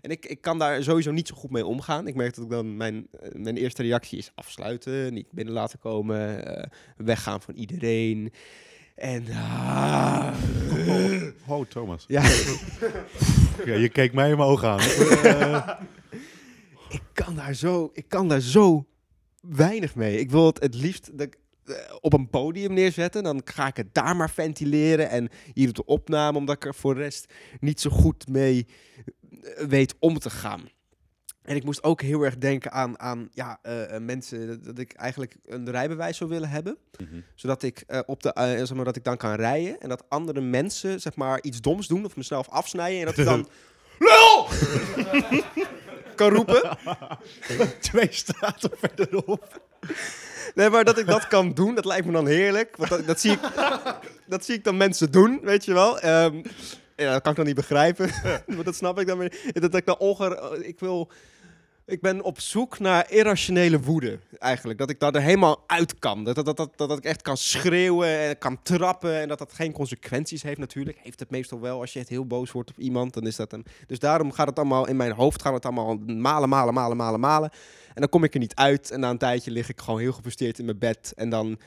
En 0.00 0.10
ik, 0.10 0.26
ik 0.26 0.40
kan 0.40 0.58
daar 0.58 0.82
sowieso 0.82 1.10
niet 1.10 1.28
zo 1.28 1.34
goed 1.34 1.50
mee 1.50 1.66
omgaan. 1.66 2.06
Ik 2.06 2.14
merk 2.14 2.34
dat 2.34 2.44
ik 2.44 2.50
dan 2.50 2.76
mijn, 2.76 3.08
mijn 3.32 3.56
eerste 3.56 3.82
reactie 3.82 4.18
is 4.18 4.30
afsluiten, 4.34 4.67
niet 5.10 5.32
binnen 5.32 5.54
laten 5.54 5.78
komen, 5.78 6.46
eh, 6.46 6.64
weggaan 6.96 7.40
van 7.42 7.54
iedereen. 7.54 8.32
En 8.94 9.24
ah, 9.30 10.34
Oh, 11.46 11.66
Thomas. 11.66 12.04
ja, 12.08 12.22
Ja, 13.64 13.74
je 13.74 13.88
keek 13.88 14.12
mij 14.12 14.30
in 14.30 14.36
mijn 14.36 14.48
ogen 14.48 14.68
aan. 14.68 14.80
Ik 16.88 17.02
kan 17.12 17.34
daar 17.34 17.54
zo, 17.54 17.90
ik 17.92 18.08
kan 18.08 18.28
daar 18.28 18.40
zo 18.40 18.86
weinig 19.40 19.94
mee. 19.94 20.18
Ik 20.18 20.30
wil 20.30 20.46
het 20.46 20.60
het 20.60 20.74
liefst 20.74 21.18
dat 21.18 21.26
ik, 21.26 21.36
eh, 21.64 21.74
op 22.00 22.12
een 22.12 22.28
podium 22.30 22.72
neerzetten. 22.72 23.22
Dan 23.22 23.40
ga 23.44 23.66
ik 23.66 23.76
het 23.76 23.94
daar 23.94 24.16
maar 24.16 24.30
ventileren. 24.30 25.10
En 25.10 25.28
hier 25.54 25.68
op 25.68 25.74
de 25.74 25.84
opname, 25.84 26.38
omdat 26.38 26.56
ik 26.56 26.64
er 26.64 26.74
voor 26.74 26.94
de 26.94 27.00
rest 27.00 27.32
niet 27.60 27.80
zo 27.80 27.90
goed 27.90 28.28
mee 28.28 28.66
eh, 29.42 29.66
weet 29.66 29.94
om 29.98 30.18
te 30.18 30.30
gaan. 30.30 30.68
En 31.48 31.56
ik 31.56 31.64
moest 31.64 31.82
ook 31.82 32.02
heel 32.02 32.22
erg 32.22 32.38
denken 32.38 32.72
aan, 32.72 32.98
aan 32.98 33.28
ja, 33.32 33.58
eh, 33.62 33.94
eh, 33.94 34.02
mensen 34.02 34.46
dat, 34.46 34.64
dat 34.64 34.78
ik 34.78 34.92
eigenlijk 34.92 35.36
een 35.46 35.70
rijbewijs 35.70 36.16
zou 36.16 36.30
willen 36.30 36.48
hebben. 36.48 36.76
Mhm. 36.98 37.20
Zodat 37.34 37.62
ik, 37.62 37.84
eh, 37.86 38.00
op 38.06 38.22
de, 38.22 38.32
zeg 38.34 38.74
maar, 38.74 38.84
dat 38.84 38.96
ik 38.96 39.04
dan 39.04 39.16
kan 39.16 39.34
rijden. 39.34 39.80
En 39.80 39.88
dat 39.88 40.04
andere 40.08 40.40
mensen 40.40 41.00
zeg 41.00 41.16
maar, 41.16 41.42
iets 41.42 41.60
doms 41.60 41.86
doen 41.86 42.04
of 42.04 42.16
mezelf 42.16 42.48
afsnijden. 42.48 43.00
En 43.00 43.06
dat 43.06 43.18
ik 43.18 43.24
dan... 43.24 43.48
LUL! 43.98 44.46
kan 46.14 46.30
roepen. 46.30 46.78
Twee 47.80 48.08
straten 48.10 48.70
verderop. 48.76 49.60
Nee, 50.54 50.70
maar 50.70 50.84
dat 50.84 50.98
ik 50.98 51.06
dat 51.06 51.28
kan 51.28 51.54
doen, 51.54 51.74
dat 51.74 51.84
lijkt 51.84 52.06
me 52.06 52.12
dan 52.12 52.26
heerlijk. 52.26 52.76
Want 52.76 52.90
dat, 52.90 53.06
dat, 53.06 53.20
zie, 53.20 53.32
ik, 53.32 53.40
dat 54.26 54.44
zie 54.44 54.54
ik 54.54 54.64
dan 54.64 54.76
mensen 54.76 55.10
doen, 55.10 55.40
weet 55.42 55.64
je 55.64 55.72
wel. 55.72 56.00
Ehm, 56.00 56.42
Ja, 56.98 57.12
dat 57.12 57.22
kan 57.22 57.30
ik 57.30 57.36
dan 57.36 57.46
niet 57.46 57.54
begrijpen. 57.54 58.10
maar 58.54 58.64
dat 58.64 58.74
snap 58.74 59.00
ik 59.00 59.06
dan 59.06 59.18
weer. 59.18 59.32
niet. 59.44 59.60
Dat 59.60 59.74
ik 59.74 59.86
dan 59.86 59.98
onger... 59.98 60.64
Ik 60.64 60.80
wil... 60.80 61.10
Ik 61.88 62.00
ben 62.00 62.22
op 62.22 62.40
zoek 62.40 62.78
naar 62.78 63.10
irrationele 63.10 63.80
woede, 63.80 64.18
eigenlijk. 64.38 64.78
Dat 64.78 64.90
ik 64.90 65.00
daar 65.00 65.14
er 65.14 65.20
helemaal 65.20 65.64
uit 65.66 65.98
kan. 65.98 66.24
Dat, 66.24 66.34
dat, 66.34 66.44
dat, 66.44 66.56
dat, 66.56 66.76
dat 66.76 66.98
ik 66.98 67.04
echt 67.04 67.22
kan 67.22 67.36
schreeuwen 67.36 68.18
en 68.18 68.38
kan 68.38 68.62
trappen. 68.62 69.20
En 69.20 69.28
dat 69.28 69.38
dat 69.38 69.52
geen 69.52 69.72
consequenties 69.72 70.42
heeft 70.42 70.58
natuurlijk. 70.58 70.98
Heeft 71.02 71.20
het 71.20 71.30
meestal 71.30 71.60
wel. 71.60 71.80
Als 71.80 71.92
je 71.92 71.98
echt 71.98 72.08
heel 72.08 72.26
boos 72.26 72.52
wordt 72.52 72.70
op 72.70 72.78
iemand, 72.78 73.14
dan 73.14 73.26
is 73.26 73.36
dat 73.36 73.52
een... 73.52 73.64
Dus 73.86 73.98
daarom 73.98 74.32
gaat 74.32 74.46
het 74.46 74.58
allemaal 74.58 74.88
in 74.88 74.96
mijn 74.96 75.12
hoofd, 75.12 75.42
gaat 75.42 75.52
het 75.52 75.64
allemaal 75.64 75.96
malen, 76.06 76.48
malen, 76.48 76.74
malen, 76.74 76.96
malen, 76.96 77.20
malen. 77.20 77.50
En 77.94 78.00
dan 78.00 78.08
kom 78.08 78.24
ik 78.24 78.34
er 78.34 78.40
niet 78.40 78.54
uit. 78.54 78.90
En 78.90 79.00
na 79.00 79.10
een 79.10 79.18
tijdje 79.18 79.50
lig 79.50 79.68
ik 79.68 79.80
gewoon 79.80 80.00
heel 80.00 80.12
gefrustreerd 80.12 80.58
in 80.58 80.64
mijn 80.64 80.78
bed. 80.78 81.12
En 81.16 81.30
dan 81.30 81.58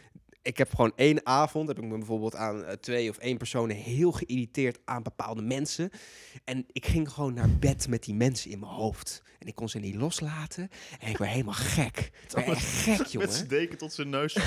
ik 0.41 0.57
heb 0.57 0.75
gewoon 0.75 0.91
één 0.95 1.25
avond, 1.25 1.67
heb 1.67 1.77
ik 1.77 1.83
me 1.83 1.97
bijvoorbeeld 1.97 2.35
aan 2.35 2.65
eh, 2.65 2.73
twee 2.73 3.09
of 3.09 3.17
één 3.17 3.37
personen 3.37 3.75
heel 3.75 4.11
geïrriteerd 4.11 4.79
aan 4.85 5.03
bepaalde 5.03 5.41
mensen. 5.41 5.89
En 6.43 6.65
ik 6.71 6.85
ging 6.85 7.09
gewoon 7.09 7.33
naar 7.33 7.49
bed 7.49 7.87
met 7.87 8.03
die 8.03 8.15
mensen 8.15 8.51
in 8.51 8.59
mijn 8.59 8.71
hoofd. 8.71 9.21
En 9.39 9.47
ik 9.47 9.55
kon 9.55 9.69
ze 9.69 9.79
niet 9.79 9.95
loslaten. 9.95 10.69
En 10.99 11.09
ik 11.09 11.17
werd 11.17 11.31
helemaal 11.31 11.53
gek. 11.53 12.11
Ik 12.27 12.31
werd 12.31 12.47
echt 12.47 12.65
gek, 12.65 12.97
Met 12.97 13.11
jongen. 13.11 13.31
zijn 13.31 13.47
deken 13.47 13.77
tot 13.77 13.93
zijn 13.93 14.09
neus. 14.09 14.33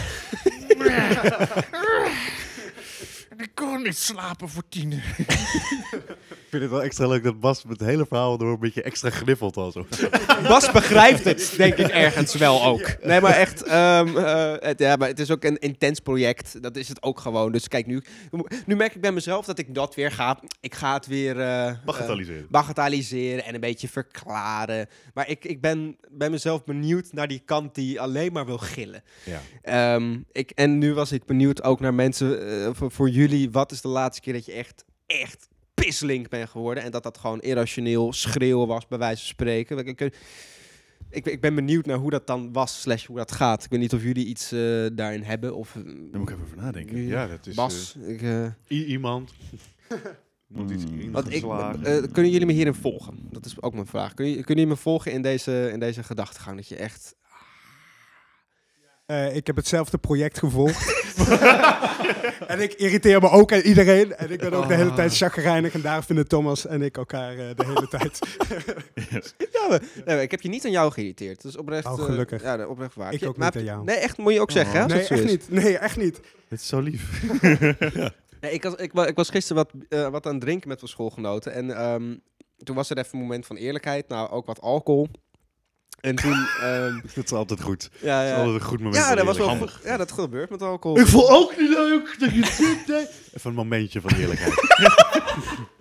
En 3.36 3.44
ik 3.44 3.50
kon 3.54 3.82
niet 3.82 3.96
slapen 3.96 4.48
voor 4.48 4.62
tien. 4.68 4.92
ik 4.92 6.46
vind 6.50 6.62
het 6.62 6.70
wel 6.70 6.82
extra 6.82 7.06
leuk 7.08 7.22
dat 7.22 7.40
Bas 7.40 7.64
met 7.64 7.80
het 7.80 7.88
hele 7.88 8.06
verhaal 8.06 8.38
door 8.38 8.52
een 8.52 8.58
beetje 8.58 8.82
extra 8.82 9.10
gniffelt 9.10 9.56
al 9.56 9.70
zo. 9.72 9.86
Bas 10.48 10.70
begrijpt 10.70 11.24
het, 11.24 11.54
denk 11.56 11.74
ik, 11.74 11.86
ergens 11.86 12.34
wel 12.34 12.64
ook. 12.64 12.96
Nee, 13.02 13.20
maar 13.20 13.36
echt, 13.36 13.62
ehm, 13.62 14.16
eh, 14.16 14.52
het, 14.58 14.78
ja, 14.78 14.96
maar 14.96 15.08
het 15.08 15.18
is 15.18 15.30
ook 15.30 15.44
een 15.44 15.58
intens 15.58 16.00
project. 16.00 16.62
Dat 16.62 16.76
is 16.76 16.88
het 16.88 17.02
ook 17.02 17.20
gewoon. 17.20 17.52
Dus 17.52 17.68
kijk, 17.68 17.86
nu, 17.86 18.02
nu 18.66 18.76
merk 18.76 18.94
ik 18.94 19.00
bij 19.00 19.12
mezelf 19.12 19.46
dat 19.46 19.58
ik 19.58 19.74
dat 19.74 19.94
weer 19.94 20.10
ga. 20.10 20.40
Ik 20.60 20.74
ga 20.74 20.94
het 20.94 21.06
weer... 21.06 21.40
eh, 21.40 21.68
eh, 21.68 21.76
Bagatelliseren. 21.84 22.46
bagatelliseren 22.50 23.44
en 23.44 23.54
een 23.54 23.60
beetje 23.60 23.88
verklaren. 23.88 24.88
Maar 25.14 25.28
ik, 25.28 25.44
ik 25.44 25.60
ben 25.60 25.96
bij 26.10 26.30
mezelf 26.30 26.64
benieuwd 26.64 27.12
naar 27.12 27.28
die 27.28 27.42
kant 27.44 27.74
die 27.74 28.00
alleen 28.00 28.32
maar 28.32 28.46
wil 28.46 28.58
gillen. 28.58 29.02
Ja. 29.24 29.40
Ehm, 29.62 30.18
ik, 30.32 30.50
en 30.50 30.78
nu 30.78 30.94
was 30.94 31.12
ik 31.12 31.24
benieuwd 31.24 31.62
ook 31.62 31.80
naar 31.80 31.94
mensen, 31.94 32.76
voor, 32.76 32.90
voor 32.90 33.08
jullie. 33.08 33.22
Wat 33.50 33.72
is 33.72 33.80
de 33.80 33.88
laatste 33.88 34.20
keer 34.22 34.32
dat 34.32 34.44
je 34.46 34.52
echt, 34.52 34.84
echt 35.06 35.48
pisslink 35.74 36.28
bent 36.28 36.48
geworden? 36.48 36.82
En 36.84 36.90
dat 36.90 37.02
dat 37.02 37.18
gewoon 37.18 37.40
irrationeel 37.40 38.12
schreeuwen 38.12 38.66
was, 38.66 38.86
bij 38.86 38.98
wijze 38.98 39.18
van 39.20 39.26
spreken. 39.28 39.78
Ik, 39.78 40.00
ik, 40.00 40.14
ik, 41.10 41.26
ik 41.26 41.40
ben 41.40 41.54
benieuwd 41.54 41.86
naar 41.86 41.96
hoe 41.96 42.10
dat 42.10 42.26
dan 42.26 42.52
was, 42.52 42.80
slash 42.80 43.06
hoe 43.06 43.16
dat 43.16 43.32
gaat. 43.32 43.64
Ik 43.64 43.70
weet 43.70 43.80
niet 43.80 43.92
of 43.94 44.02
jullie 44.02 44.26
iets 44.26 44.52
eh, 44.52 44.86
daarin 44.92 45.22
hebben. 45.22 45.54
Of, 45.56 45.76
eh, 45.76 45.82
Daar 45.84 45.94
moet 46.20 46.28
ik 46.28 46.34
even 46.34 46.42
over 46.44 46.56
nadenken. 46.56 46.96
jullie- 46.96 47.10
Ja, 47.10 47.26
dat 47.26 47.46
is 47.46 47.54
Bas, 47.54 47.96
ik, 48.06 48.22
eh, 48.22 48.44
eh, 48.44 48.52
i- 48.68 48.84
iemand. 48.84 49.32
Iemand 50.50 50.70
iets- 50.70 50.84
Mm. 50.84 51.10
Want 51.12 51.32
ik, 51.32 51.42
eh, 51.86 52.12
kunnen 52.12 52.30
jullie 52.32 52.46
me 52.46 52.52
hierin 52.52 52.74
volgen? 52.74 53.18
Dat 53.30 53.44
is 53.46 53.62
ook 53.62 53.74
mijn 53.74 53.86
vraag. 53.86 54.14
Kunnen, 54.14 54.32
jullie- 54.32 54.46
kunnen 54.46 54.64
jullie 54.64 54.78
me 54.78 54.82
volgen 54.82 55.12
in 55.12 55.22
deze, 55.22 55.70
in 55.72 55.80
deze 55.80 56.02
gedachtegang? 56.02 56.56
Dat 56.56 56.68
je 56.68 56.76
echt... 56.76 57.14
Eh, 59.06 59.36
ik 59.36 59.46
heb 59.46 59.56
hetzelfde 59.56 59.98
project 59.98 60.38
gevolgd. 60.38 61.04
en 62.46 62.60
ik 62.60 62.72
irriteer 62.72 63.20
me 63.20 63.30
ook 63.30 63.52
aan 63.52 63.60
iedereen. 63.60 64.16
En 64.16 64.30
ik 64.30 64.38
ben 64.38 64.52
ook 64.52 64.68
de 64.68 64.74
hele 64.74 64.92
tijd 64.94 65.16
chagrijnig. 65.16 65.74
En 65.74 65.80
daar 65.80 66.04
vinden 66.04 66.28
Thomas 66.28 66.66
en 66.66 66.82
ik 66.82 66.96
elkaar 66.96 67.30
eh, 67.32 67.36
de 67.56 67.64
hele 67.66 67.88
tijd. 67.88 68.18
Ja, 69.52 69.68
maar, 69.68 69.80
nee, 69.94 70.02
maar 70.14 70.22
ik 70.22 70.30
heb 70.30 70.40
je 70.40 70.48
niet 70.48 70.64
aan 70.64 70.70
jou 70.70 70.92
geïrriteerd. 70.92 71.42
Dat 71.42 71.52
is 71.52 71.58
oprecht... 71.58 71.86
Oh, 71.86 71.98
eh, 71.98 72.04
gelukkig. 72.04 72.42
ja, 72.42 72.66
oprecht 72.66 72.94
waar. 72.94 73.12
Ik 73.12 73.20
Je- 73.20 73.28
ook 73.28 73.36
maar 73.36 73.46
niet 73.46 73.56
aan 73.56 73.64
jou. 73.64 73.84
Nee, 73.84 73.96
echt, 73.96 74.16
moet 74.18 74.32
je 74.32 74.40
ook 74.40 74.50
zeggen, 74.50 74.80
hè? 74.80 74.86
nee, 74.86 74.98
echt 74.98 75.10
is. 75.10 75.30
niet. 75.30 75.50
Nee, 75.50 75.78
echt 75.78 75.96
niet. 75.96 76.20
Het 76.48 76.60
is 76.60 76.66
zo 76.66 76.80
lief. 76.80 77.22
Nee, 78.40 78.52
ik, 78.52 78.62
was, 78.62 78.74
ik, 78.74 78.92
wa- 78.92 79.06
ik 79.06 79.16
was 79.16 79.30
gisteren 79.30 79.64
wat, 79.64 79.84
eh, 79.88 80.08
wat 80.08 80.26
aan 80.26 80.32
het 80.32 80.40
drinken 80.40 80.68
met 80.68 80.78
mijn 80.78 80.90
schoolgenoten. 80.90 81.52
En 81.52 81.76
ehm, 81.76 82.14
toen 82.62 82.76
was 82.76 82.90
er 82.90 82.98
even 82.98 83.10
een 83.12 83.20
moment 83.20 83.46
van 83.46 83.56
eerlijkheid. 83.56 84.08
Nou, 84.08 84.30
ook 84.30 84.46
wat 84.46 84.60
alcohol. 84.60 85.08
En 86.04 86.14
toen... 86.16 86.46
ehm, 86.60 87.00
Dat 87.14 87.24
is 87.24 87.32
altijd 87.32 87.62
goed. 87.62 87.90
ja, 88.00 88.16
Dat 88.20 88.24
is 88.24 88.30
ja. 88.30 88.36
altijd 88.36 88.54
een 88.54 88.66
goed 88.68 88.78
moment. 88.78 88.96
Ja, 88.96 89.14
dat 89.14 89.24
was 89.24 89.36
wel 89.36 89.46
eerlijkheid. 89.48 89.76
goed. 89.76 89.84
Ja, 89.90 89.96
dat 89.96 90.12
gebeurt 90.12 90.50
met 90.50 90.62
alcohol. 90.62 90.96
voel 91.06 91.30
ook 91.30 91.56
niet 91.58 91.68
leuk 91.68 92.16
dat 92.18 92.30
je 92.30 92.40
dit 92.40 92.86
deed. 92.86 93.08
Even 93.34 93.50
een 93.50 93.56
momentje 93.56 94.00
van 94.00 94.10
eerlijkheid. 94.18 94.54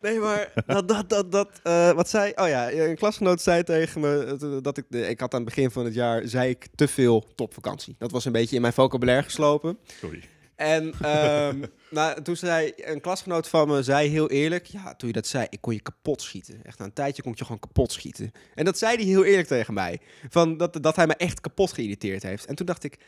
Nee, 0.00 0.18
maar 0.18 0.52
dat, 0.66 0.88
dat, 0.88 1.08
dat, 1.08 1.32
dat 1.32 1.48
eh, 1.62 1.90
wat 1.92 2.08
zei... 2.08 2.32
Oh 2.34 2.48
ja, 2.48 2.72
een 2.72 2.96
klasgenoot 2.96 3.40
zei 3.40 3.62
tegen 3.62 4.00
me 4.00 4.36
eh, 4.40 4.56
dat 4.62 4.76
ik... 4.76 4.84
de- 4.88 5.08
Ik 5.08 5.20
had 5.20 5.34
aan 5.34 5.40
het 5.40 5.54
begin 5.54 5.70
van 5.70 5.84
het 5.84 5.94
jaar, 5.94 6.22
zei 6.24 6.48
ik 6.50 6.66
te 6.74 6.88
veel 6.88 7.24
topvakantie. 7.34 7.96
Dat 7.98 8.10
was 8.10 8.24
een 8.24 8.32
beetje 8.32 8.54
in 8.56 8.60
mijn 8.60 8.72
vocabulaire 8.72 9.22
geslopen. 9.24 9.78
Sorry. 10.00 10.22
En 10.56 10.94
ehm, 11.00 11.64
nou, 11.90 12.22
toen 12.22 12.36
zei 12.36 12.72
een 12.76 13.00
klasgenoot 13.00 13.48
van 13.48 13.68
me, 13.68 13.82
zei 13.82 14.08
heel 14.08 14.30
eerlijk, 14.30 14.66
ja, 14.66 14.94
toen 14.94 15.08
je 15.08 15.14
dat 15.14 15.26
zei, 15.26 15.46
ik 15.50 15.60
kon 15.60 15.72
je 15.72 15.80
kapot 15.80 16.22
schieten. 16.22 16.64
Echt, 16.64 16.78
na 16.78 16.84
een 16.84 16.92
tijdje 16.92 17.22
kon 17.22 17.32
ik 17.32 17.38
je 17.38 17.44
gewoon 17.44 17.60
kapot 17.60 17.92
schieten. 17.92 18.32
En 18.54 18.64
dat 18.64 18.78
zei 18.78 18.96
hij 18.96 19.04
heel 19.04 19.24
eerlijk 19.24 19.48
tegen 19.48 19.74
mij. 19.74 20.00
Van 20.28 20.56
dat, 20.56 20.82
dat 20.82 20.96
hij 20.96 21.06
me 21.06 21.14
echt 21.14 21.40
kapot 21.40 21.72
geïrriteerd 21.72 22.22
heeft. 22.22 22.46
En 22.46 22.54
toen 22.54 22.66
dacht 22.66 22.84
ik, 22.84 22.98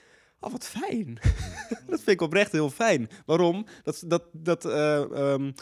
oh, 0.41 0.53
wat 0.53 0.69
fijn. 0.69 1.19
dat 1.89 1.99
vind 1.99 2.09
ik 2.09 2.21
oprecht 2.21 2.53
heel 2.53 2.71
fijn. 2.71 3.09
Waarom? 3.27 3.67
Dat, 3.83 4.03
dat, 4.07 4.23
dat 4.33 4.65
eh, 4.65 5.01
ehm, 5.01 5.53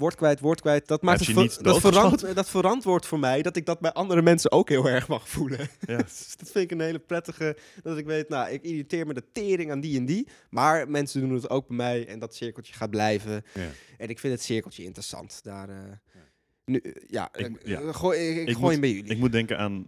woord 0.00 0.14
kwijt, 0.14 0.40
woord 0.40 0.60
kwijt. 0.60 0.86
Dat 0.88 1.02
maakt 1.02 1.18
het 1.20 1.28
ver- 1.28 1.34
dat, 1.34 1.58
doodgeschoten? 1.64 2.18
verant, 2.18 2.34
dat 2.36 2.48
verantwoordt 2.50 3.06
voor 3.06 3.18
mij 3.18 3.42
dat 3.42 3.56
ik 3.56 3.66
dat 3.66 3.80
bij 3.80 3.92
andere 3.92 4.22
mensen 4.22 4.52
ook 4.52 4.68
heel 4.68 4.88
erg 4.88 5.08
mag 5.08 5.28
voelen. 5.28 5.58
Ja. 5.86 5.96
Dus 6.02 6.34
dat 6.36 6.50
vind 6.50 6.64
ik 6.64 6.70
een 6.70 6.80
hele 6.84 6.98
prettige. 6.98 7.56
Dat 7.82 7.98
ik 7.98 8.06
weet, 8.06 8.28
nou, 8.28 8.50
ik 8.50 8.62
irriteer 8.62 9.06
me 9.06 9.14
de 9.14 9.24
tering 9.32 9.70
aan 9.70 9.80
die 9.80 9.98
en 9.98 10.04
die. 10.06 10.28
Maar 10.50 10.88
mensen 10.90 11.20
doen 11.20 11.32
het 11.32 11.50
ook 11.50 11.66
bij 11.68 11.76
mij 11.76 12.06
en 12.08 12.18
dat 12.18 12.34
cirkeltje 12.34 12.72
gaat 12.72 12.90
blijven. 12.90 13.42
Ja. 13.54 13.68
En 13.98 14.08
ik 14.08 14.18
vind 14.18 14.32
het 14.32 14.42
cirkeltje 14.42 14.84
interessant. 14.84 15.40
Daar, 15.42 15.68
eh, 15.68 15.76
Nu, 16.64 16.78
eh, 16.78 16.92
ja, 17.06 17.28
Ik- 17.34 17.60
ja. 17.66 17.80
eh, 17.80 17.94
gooi, 17.94 18.18
ik, 18.40 18.56
gooi 18.56 18.70
moet- 18.72 18.80
bij 18.80 18.90
jullie. 18.92 19.10
Ik 19.10 19.18
moet 19.18 19.32
denken 19.32 19.58
aan 19.58 19.86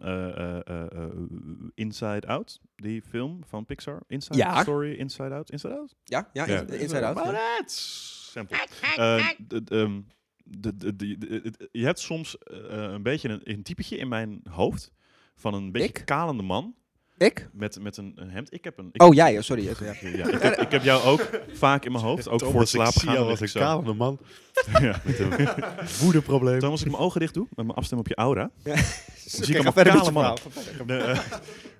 Inside 1.75 2.27
Out, 2.27 2.61
die 2.77 3.03
film 3.03 3.40
van 3.48 3.66
Pixar. 3.66 4.03
Inside 4.07 4.38
Ja. 4.38 4.62
Story, 4.62 4.92
Inside 4.94 5.35
Out, 5.35 5.51
Inside 5.51 5.75
Out? 5.75 5.94
ja, 6.05 6.31
ja, 6.33 6.46
Ja. 6.46 6.61
in- 6.61 6.68
Inside 6.81 7.07
Out. 7.07 7.16
Ja. 7.25 7.33
Eh, 8.96 9.26
ehm, 9.68 10.00
het- 11.42 11.68
je 11.72 11.84
hebt 11.84 11.98
soms 11.98 12.38
eh, 12.38 12.56
een 12.68 13.02
beetje 13.02 13.28
een, 13.28 13.40
een 13.44 13.62
typetje 13.62 13.96
in 13.96 14.08
mijn 14.08 14.40
hoofd 14.50 14.90
van 15.36 15.54
een 15.54 15.72
beetje 15.72 15.88
Ik? 15.88 16.02
kalende 16.04 16.42
man 16.42 16.74
Ik? 17.18 17.48
met, 17.52 17.80
met 17.80 17.96
een, 17.96 18.12
een 18.14 18.30
hemd. 18.30 18.52
Ik 18.52 18.64
heb 18.64 18.78
een. 18.78 18.88
Ik, 18.92 19.02
Oh, 19.02 19.14
jij, 19.14 19.36
oh, 19.36 19.42
sorry. 19.42 19.64
Ja. 19.64 19.72
Ja, 20.00 20.26
ik, 20.36 20.42
heb, 20.42 20.54
ik 20.56 20.70
heb 20.70 20.82
jou 20.82 21.02
ook 21.04 21.40
vaak 21.52 21.84
in 21.84 21.92
mijn 21.92 22.04
hoofd, 22.04 22.28
ook 22.28 22.40
voor 22.44 22.60
het 22.60 22.68
slapen 22.68 23.00
gaan. 23.00 23.16
was 23.16 23.26
lig 23.28 23.38
een 23.38 23.44
ik 23.46 23.50
zo. 23.52 23.58
kalende 23.60 23.92
man. 23.92 24.18
Ja. 24.80 25.00
Met 25.04 25.18
een 25.18 25.48
woedeprobleem. 26.00 26.60
Als 26.62 26.80
ik 26.82 26.90
mijn 26.90 27.02
ogen 27.02 27.20
dicht 27.20 27.34
doe, 27.34 27.46
met 27.54 27.64
mijn 27.66 27.78
afstem 27.78 27.98
op 27.98 28.08
je 28.08 28.14
aura, 28.14 28.50
Ja. 28.64 28.74
dan 28.74 28.84
zie 29.44 29.54
ik 29.56 29.64
een 29.64 29.72
met 29.74 29.88
kale 29.88 30.10
man. 30.10 30.38
eh, 30.86 31.18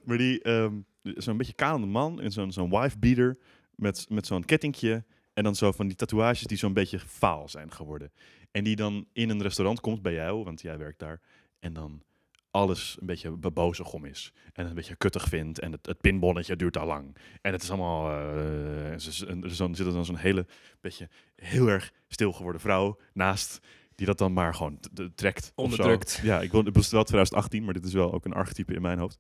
maar 0.05 0.19
die, 0.19 0.43
ehm, 0.43 0.75
zo'n 1.03 1.37
beetje 1.37 1.53
kalende 1.53 1.87
man 1.87 2.21
in 2.21 2.31
zo'n 2.33 2.53
zo'n 2.53 2.71
wife 2.71 2.99
beater 2.99 3.39
met, 3.75 4.07
met 4.09 4.27
zo'n 4.27 4.45
kettingje 4.45 5.05
en 5.33 5.45
dan 5.45 5.55
zo 5.55 5.73
van 5.73 5.87
die 5.87 5.97
tatoeages 5.97 6.43
die 6.43 6.59
zo'n 6.59 6.73
beetje 6.73 6.99
faal 6.99 7.49
zijn 7.49 7.73
geworden. 7.73 8.13
En 8.51 8.65
die 8.65 8.77
dan 8.77 9.07
in 9.13 9.29
een 9.31 9.43
restaurant 9.43 9.81
komt 9.81 10.03
bij 10.03 10.13
jou, 10.13 10.45
want 10.45 10.61
jij 10.63 10.79
werkt 10.79 10.99
daar, 10.99 11.21
en 11.59 11.73
dan 11.73 12.03
alles 12.51 12.97
een 13.01 13.07
beetje 13.07 13.31
bebozig 13.31 13.93
om 13.93 14.05
is. 14.05 14.33
En 14.53 14.67
een 14.67 14.75
beetje 14.75 14.97
kuttig 14.97 15.25
vindt. 15.29 15.59
En 15.59 15.73
het, 15.73 15.87
het 15.87 16.01
pinbonnetje 16.01 16.57
duurt 16.57 16.77
al 16.79 16.87
lang. 16.87 17.17
En 17.41 17.53
het 17.53 17.63
is 17.63 17.69
allemaal... 17.71 18.11
eh, 18.11 18.91
en 18.93 19.01
ze- 19.01 19.27
en 19.27 19.43
er 19.45 19.57
dan 19.57 19.75
zit 19.75 19.87
er 19.87 19.93
dan 19.93 20.05
zo'n 20.05 20.17
hele 20.17 20.47
beetje 20.81 21.09
heel 21.37 21.67
erg 21.69 21.93
stil 22.09 22.33
geworden 22.33 22.61
vrouw 22.61 22.99
naast... 23.13 23.59
Die 23.95 24.07
dat 24.07 24.19
dan 24.19 24.33
maar 24.33 24.55
gewoon 24.55 24.79
trekt. 25.15 25.45
zo. 25.45 25.53
Onderdrukt. 25.55 26.21
Ja, 26.23 26.41
ik 26.41 26.51
wil, 26.51 26.65
het 26.65 26.77
was 26.77 26.91
wel 26.91 27.03
2018, 27.05 27.65
maar 27.65 27.75
dit 27.75 27.85
is 27.85 27.93
wel 27.93 28.13
ook 28.13 28.25
een 28.25 28.33
archetype 28.33 28.75
in 28.75 28.83
mijn 28.83 28.99
hoofd. 28.99 29.19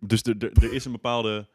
Dus 0.00 0.22
er 0.22 0.72
is 0.72 0.84
een 0.84 0.92
bepaalde 0.92 1.48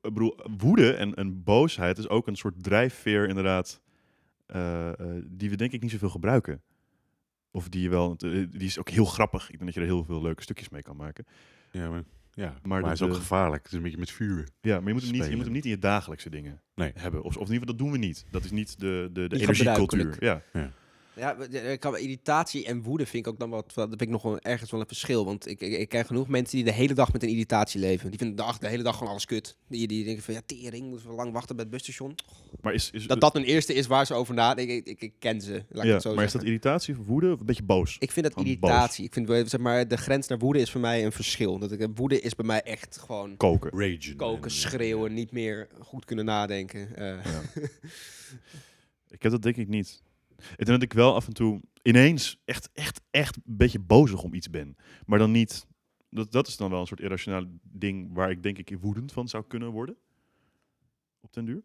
bedoel, 0.00 0.38
woede 0.58 0.92
en, 0.94 1.14
en 1.14 1.42
boosheid 1.42 1.98
is 1.98 2.08
ook 2.08 2.26
een 2.26 2.36
soort 2.36 2.62
drijfveer 2.62 3.28
inderdaad, 3.28 3.80
eh, 4.46 4.90
die 5.24 5.50
we 5.50 5.56
denk 5.56 5.72
ik 5.72 5.82
niet 5.82 5.90
zoveel 5.90 6.08
gebruiken. 6.10 6.62
Of 7.50 7.68
die 7.68 7.90
wel, 7.90 8.16
die 8.16 8.48
is 8.52 8.78
ook 8.78 8.88
heel 8.88 9.04
grappig. 9.04 9.42
Ik 9.42 9.58
denk 9.58 9.64
dat 9.64 9.74
je 9.74 9.80
er 9.80 9.86
heel 9.86 10.04
veel 10.04 10.22
leuke 10.22 10.42
stukjes 10.42 10.68
mee 10.68 10.82
kan 10.82 10.96
maken. 10.96 11.24
Ja, 11.70 11.88
maar, 11.90 12.02
ja, 12.32 12.54
Maar 12.62 12.82
hij 12.82 12.92
is 12.92 13.02
ook 13.02 13.14
gevaarlijk. 13.14 13.62
Het 13.62 13.72
is 13.72 13.76
een 13.76 13.82
beetje 13.82 13.98
met 13.98 14.10
vuur. 14.10 14.48
Ja, 14.60 14.78
maar 14.78 14.88
je 14.88 14.92
moet 14.94 15.02
hem 15.02 15.12
niet, 15.12 15.26
je 15.26 15.36
moet 15.36 15.44
hem 15.44 15.52
niet 15.52 15.64
in 15.64 15.70
je 15.70 15.78
dagelijkse 15.78 16.30
dingen 16.30 16.60
Nee. 16.74 16.92
hebben. 16.94 17.22
Of, 17.22 17.36
of 17.36 17.48
in 17.48 17.52
ieder 17.52 17.58
geval, 17.58 17.66
dat 17.66 17.78
doen 17.78 17.90
we 17.90 17.98
niet. 17.98 18.24
Dat 18.30 18.44
is 18.44 18.50
niet 18.50 18.80
de, 18.80 19.10
de, 19.12 19.28
de 19.28 19.40
energiecultuur. 19.40 20.12
gebruikelijk. 20.12 20.42
Ja. 20.52 20.72
Ja, 21.16 21.36
ik 21.72 21.80
kan, 21.80 21.98
irritatie 21.98 22.66
en 22.66 22.82
woede 22.82 23.06
vind 23.06 23.26
ik 23.26 23.32
ook 23.32 23.38
dan 23.38 23.50
wat, 23.50 23.72
dat 23.74 23.88
vind 23.88 24.00
ik 24.00 24.08
nog 24.08 24.22
wel 24.22 24.40
ergens 24.40 24.70
wel 24.70 24.80
een 24.80 24.86
verschil. 24.86 25.24
Want 25.24 25.46
ik, 25.48 25.60
ik, 25.60 25.72
ik 25.78 25.88
ken 25.88 26.04
genoeg 26.06 26.28
mensen 26.28 26.56
die 26.56 26.64
de 26.64 26.72
hele 26.72 26.94
dag 26.94 27.12
met 27.12 27.22
een 27.22 27.28
irritatie 27.28 27.80
leven. 27.80 28.08
Die 28.10 28.18
vinden 28.18 28.36
de, 28.36 28.42
dag- 28.42 28.58
de 28.58 28.68
hele 28.68 28.82
dag 28.82 28.94
gewoon 28.96 29.10
alles 29.10 29.24
kut. 29.24 29.56
Die, 29.68 29.86
die 29.88 30.04
denken 30.04 30.22
van, 30.22 30.34
ja, 30.34 30.40
tering, 30.46 30.88
moeten 30.88 31.08
we 31.08 31.14
lang 31.14 31.32
wachten 31.32 31.56
bij 31.56 31.64
het 31.64 31.74
busstation. 31.74 32.14
Maar 32.60 32.74
is, 32.74 32.90
is, 32.90 33.06
Dat 33.06 33.20
dat 33.20 33.36
een 33.36 33.44
eerste 33.44 33.74
is 33.74 33.86
waar 33.86 34.06
ze 34.06 34.14
over 34.14 34.34
nadenken. 34.34 34.74
Ik, 34.76 34.86
ik, 34.86 35.00
ik 35.00 35.12
ken 35.18 35.40
ze, 35.40 35.52
laat 35.52 35.82
ik 35.84 35.88
ja, 35.88 35.92
het 35.92 36.02
zo 36.02 36.14
maar 36.14 36.24
is 36.24 36.32
dat 36.32 36.44
irritatie 36.44 36.98
of 36.98 37.06
woede 37.06 37.32
of 37.32 37.40
een 37.40 37.46
beetje 37.46 37.62
boos? 37.62 37.96
Ik 37.98 38.10
vind 38.10 38.24
dat 38.26 38.34
Gewoon 38.34 38.48
irritatie. 38.48 39.04
Ik 39.04 39.12
vind, 39.12 39.28
wel, 39.28 39.48
zeg 39.48 39.60
maar, 39.60 39.88
de 39.88 39.96
grens 39.96 40.26
naar 40.28 40.38
woede 40.38 40.60
is 40.60 40.70
voor 40.70 40.80
mij 40.80 41.04
een 41.04 41.12
verschil. 41.12 41.58
Dat 41.58 41.72
ik, 41.72 41.88
woede 41.94 42.20
is 42.20 42.34
bij 42.34 42.46
mij 42.46 42.62
echt 42.62 42.98
gewoon 43.06 43.36
Koken. 43.36 43.70
Ragen. 43.78 44.16
koken, 44.16 44.44
en- 44.44 44.50
schreeuwen, 44.50 45.14
niet 45.14 45.32
meer 45.32 45.68
goed 45.80 46.04
kunnen 46.04 46.24
nadenken. 46.24 46.96
Eh, 46.96 47.18
Ik 49.10 49.22
heb 49.22 49.32
dat 49.32 49.42
denk 49.42 49.56
ik 49.56 49.68
niet. 49.68 50.02
Ik 50.50 50.56
denk 50.66 50.68
dat 50.68 50.82
ik 50.82 50.92
wel 50.92 51.14
af 51.14 51.26
en 51.26 51.32
toe 51.32 51.60
ineens 51.82 52.40
echt, 52.44 52.70
echt, 52.72 53.00
echt 53.10 53.36
een 53.36 53.42
beetje 53.46 53.78
bozig 53.78 54.22
om 54.22 54.34
iets 54.34 54.50
ben. 54.50 54.76
Maar 55.06 55.18
dan 55.18 55.30
niet... 55.30 55.66
Dat, 56.10 56.32
dat 56.32 56.46
is 56.46 56.56
dan 56.56 56.70
wel 56.70 56.80
een 56.80 56.86
soort 56.86 57.00
irrationeel 57.00 57.46
ding 57.62 58.14
waar 58.14 58.30
ik 58.30 58.42
denk 58.42 58.58
ik 58.58 58.76
woedend 58.80 59.12
van 59.12 59.28
zou 59.28 59.44
kunnen 59.48 59.70
worden. 59.70 59.96
Op 61.20 61.32
den 61.32 61.44
duur. 61.44 61.62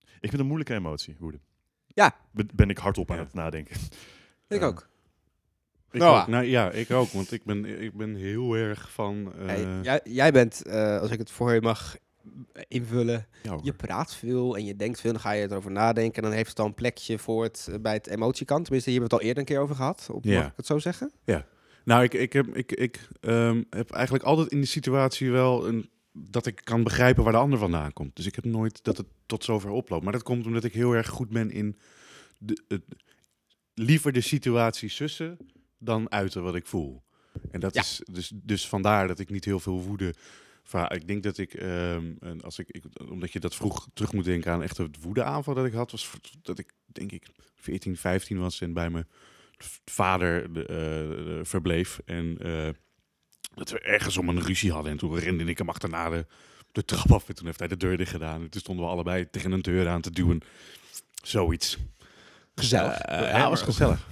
Ik 0.00 0.08
vind 0.28 0.32
het 0.32 0.40
een 0.40 0.46
moeilijke 0.46 0.74
emotie, 0.74 1.16
woede. 1.18 1.40
Ja. 1.86 2.16
Ben, 2.32 2.48
ben 2.54 2.70
ik 2.70 2.78
hardop 2.78 3.10
aan 3.10 3.16
Ja. 3.16 3.22
het 3.22 3.34
nadenken. 3.34 3.76
Ik 4.48 4.60
Eh, 4.60 4.66
ook. 4.66 4.88
Ik 5.90 6.00
Noah. 6.00 6.20
ook. 6.20 6.26
Nou 6.26 6.44
ja, 6.44 6.70
ik 6.70 6.90
ook. 6.90 7.08
Want 7.08 7.32
ik 7.32 7.44
ben, 7.44 7.82
ik 7.82 7.96
ben 7.96 8.14
heel 8.14 8.54
erg 8.56 8.92
van... 8.92 9.32
eh, 9.34 9.46
Hey, 9.46 9.80
jij, 9.82 10.00
jij 10.04 10.32
bent, 10.32 10.62
eh, 10.66 10.98
als 11.00 11.10
ik 11.10 11.18
het 11.18 11.30
voor 11.30 11.52
je 11.52 11.60
mag 11.60 11.96
invullen, 12.68 13.26
ja, 13.42 13.58
je 13.62 13.72
praat 13.72 14.14
veel 14.16 14.56
en 14.56 14.64
je 14.64 14.76
denkt 14.76 15.00
veel, 15.00 15.12
dan 15.12 15.20
ga 15.20 15.30
je 15.32 15.50
erover 15.50 15.70
nadenken 15.70 16.16
en 16.16 16.22
dan 16.28 16.32
heeft 16.36 16.48
het 16.50 16.58
al 16.60 16.66
een 16.66 16.74
plekje 16.74 17.18
voor 17.18 17.42
het, 17.42 17.68
eh, 17.70 17.78
bij 17.80 17.92
het 17.92 18.06
emotiekant. 18.06 18.62
Tenminste, 18.64 18.90
hier 18.90 19.00
hebben 19.00 19.18
we 19.18 19.24
het 19.24 19.24
al 19.24 19.28
eerder 19.28 19.38
een 19.38 19.54
keer 19.54 19.58
over 19.64 19.76
gehad. 19.76 20.08
Op, 20.12 20.24
Ja. 20.24 20.38
Mag 20.40 20.50
ik 20.50 20.56
het 20.56 20.66
zo 20.66 20.78
zeggen? 20.78 21.12
Nou, 21.84 22.02
ik, 22.02 22.14
ik, 22.14 22.32
heb, 22.32 22.56
ik, 22.56 22.72
ik 22.72 23.08
ehm, 23.20 23.62
heb 23.70 23.90
eigenlijk 23.90 24.24
altijd 24.24 24.48
in 24.50 24.58
die 24.58 24.66
situatie 24.66 25.30
wel 25.30 25.68
een, 25.68 25.90
dat 26.12 26.46
ik 26.46 26.60
kan 26.64 26.82
begrijpen 26.82 27.22
waar 27.24 27.32
de 27.32 27.38
ander 27.38 27.58
vandaan 27.58 27.92
komt. 27.92 28.16
Dus 28.16 28.26
ik 28.26 28.34
heb 28.34 28.44
nooit 28.44 28.84
dat 28.84 28.96
het 28.96 29.06
tot 29.26 29.44
zover 29.44 29.70
oploopt. 29.70 30.02
Maar 30.04 30.12
dat 30.12 30.22
komt 30.22 30.46
omdat 30.46 30.64
ik 30.64 30.72
heel 30.72 30.92
erg 30.92 31.08
goed 31.08 31.28
ben 31.28 31.50
in 31.50 31.76
de, 32.38 32.62
het- 32.68 32.84
liever 33.74 34.12
de 34.12 34.20
situatie 34.20 34.88
sussen 34.88 35.36
dan 35.78 36.10
uiten 36.10 36.42
wat 36.42 36.54
ik 36.54 36.66
voel. 36.66 37.02
En 37.50 37.60
dat 37.60 37.74
Ja. 37.74 37.80
is 37.80 38.00
dus, 38.12 38.32
dus 38.34 38.68
vandaar 38.68 39.08
dat 39.08 39.18
ik 39.18 39.30
niet 39.30 39.44
heel 39.44 39.60
veel 39.60 39.82
woede. 39.82 40.14
Ik 40.88 41.06
denk 41.06 41.22
dat 41.22 41.38
ik, 41.38 41.54
ehm, 41.54 42.12
en 42.20 42.40
als 42.42 42.58
ik, 42.58 42.68
ik, 42.68 42.84
omdat 43.08 43.32
je 43.32 43.40
dat 43.40 43.54
vroeg 43.54 43.88
terug 43.94 44.12
moet 44.12 44.24
denken 44.24 44.52
aan 44.52 44.62
echt 44.62 44.76
het 44.76 45.02
woedeaanval 45.02 45.54
dat 45.54 45.66
ik 45.66 45.72
had, 45.72 45.90
was 45.90 46.10
dat 46.42 46.58
ik 46.58 46.72
denk 46.86 47.12
ik 47.12 47.26
14, 47.56 47.96
15 47.96 48.38
was 48.38 48.60
en 48.60 48.72
bij 48.72 48.90
mijn 48.90 49.06
vader 49.84 50.52
de, 50.52 50.66
eh, 50.66 51.44
verbleef. 51.44 52.00
En 52.04 52.36
eh, 52.38 52.68
dat 53.54 53.70
we 53.70 53.80
ergens 53.80 54.16
om 54.16 54.28
een 54.28 54.42
ruzie 54.42 54.72
hadden. 54.72 54.92
En 54.92 54.98
toen 54.98 55.18
rende 55.18 55.44
ik 55.44 55.58
hem 55.58 55.68
achterna 55.68 56.08
de, 56.08 56.26
de 56.72 56.84
trap 56.84 57.12
af. 57.12 57.28
En 57.28 57.34
toen 57.34 57.46
heeft 57.46 57.58
hij 57.58 57.68
de 57.68 57.76
deur 57.76 57.96
dicht 57.96 58.10
gedaan. 58.10 58.42
En 58.42 58.50
toen 58.50 58.60
stonden 58.60 58.84
we 58.84 58.90
allebei 58.90 59.30
tegen 59.30 59.52
een 59.52 59.62
deur 59.62 59.88
aan 59.88 60.00
te 60.00 60.10
duwen. 60.10 60.40
Zoiets. 61.22 61.78
Gezellig. 62.54 62.98
Eh, 62.98 63.20
ja, 63.20 63.48
was 63.48 63.62
gezellig. 63.62 64.06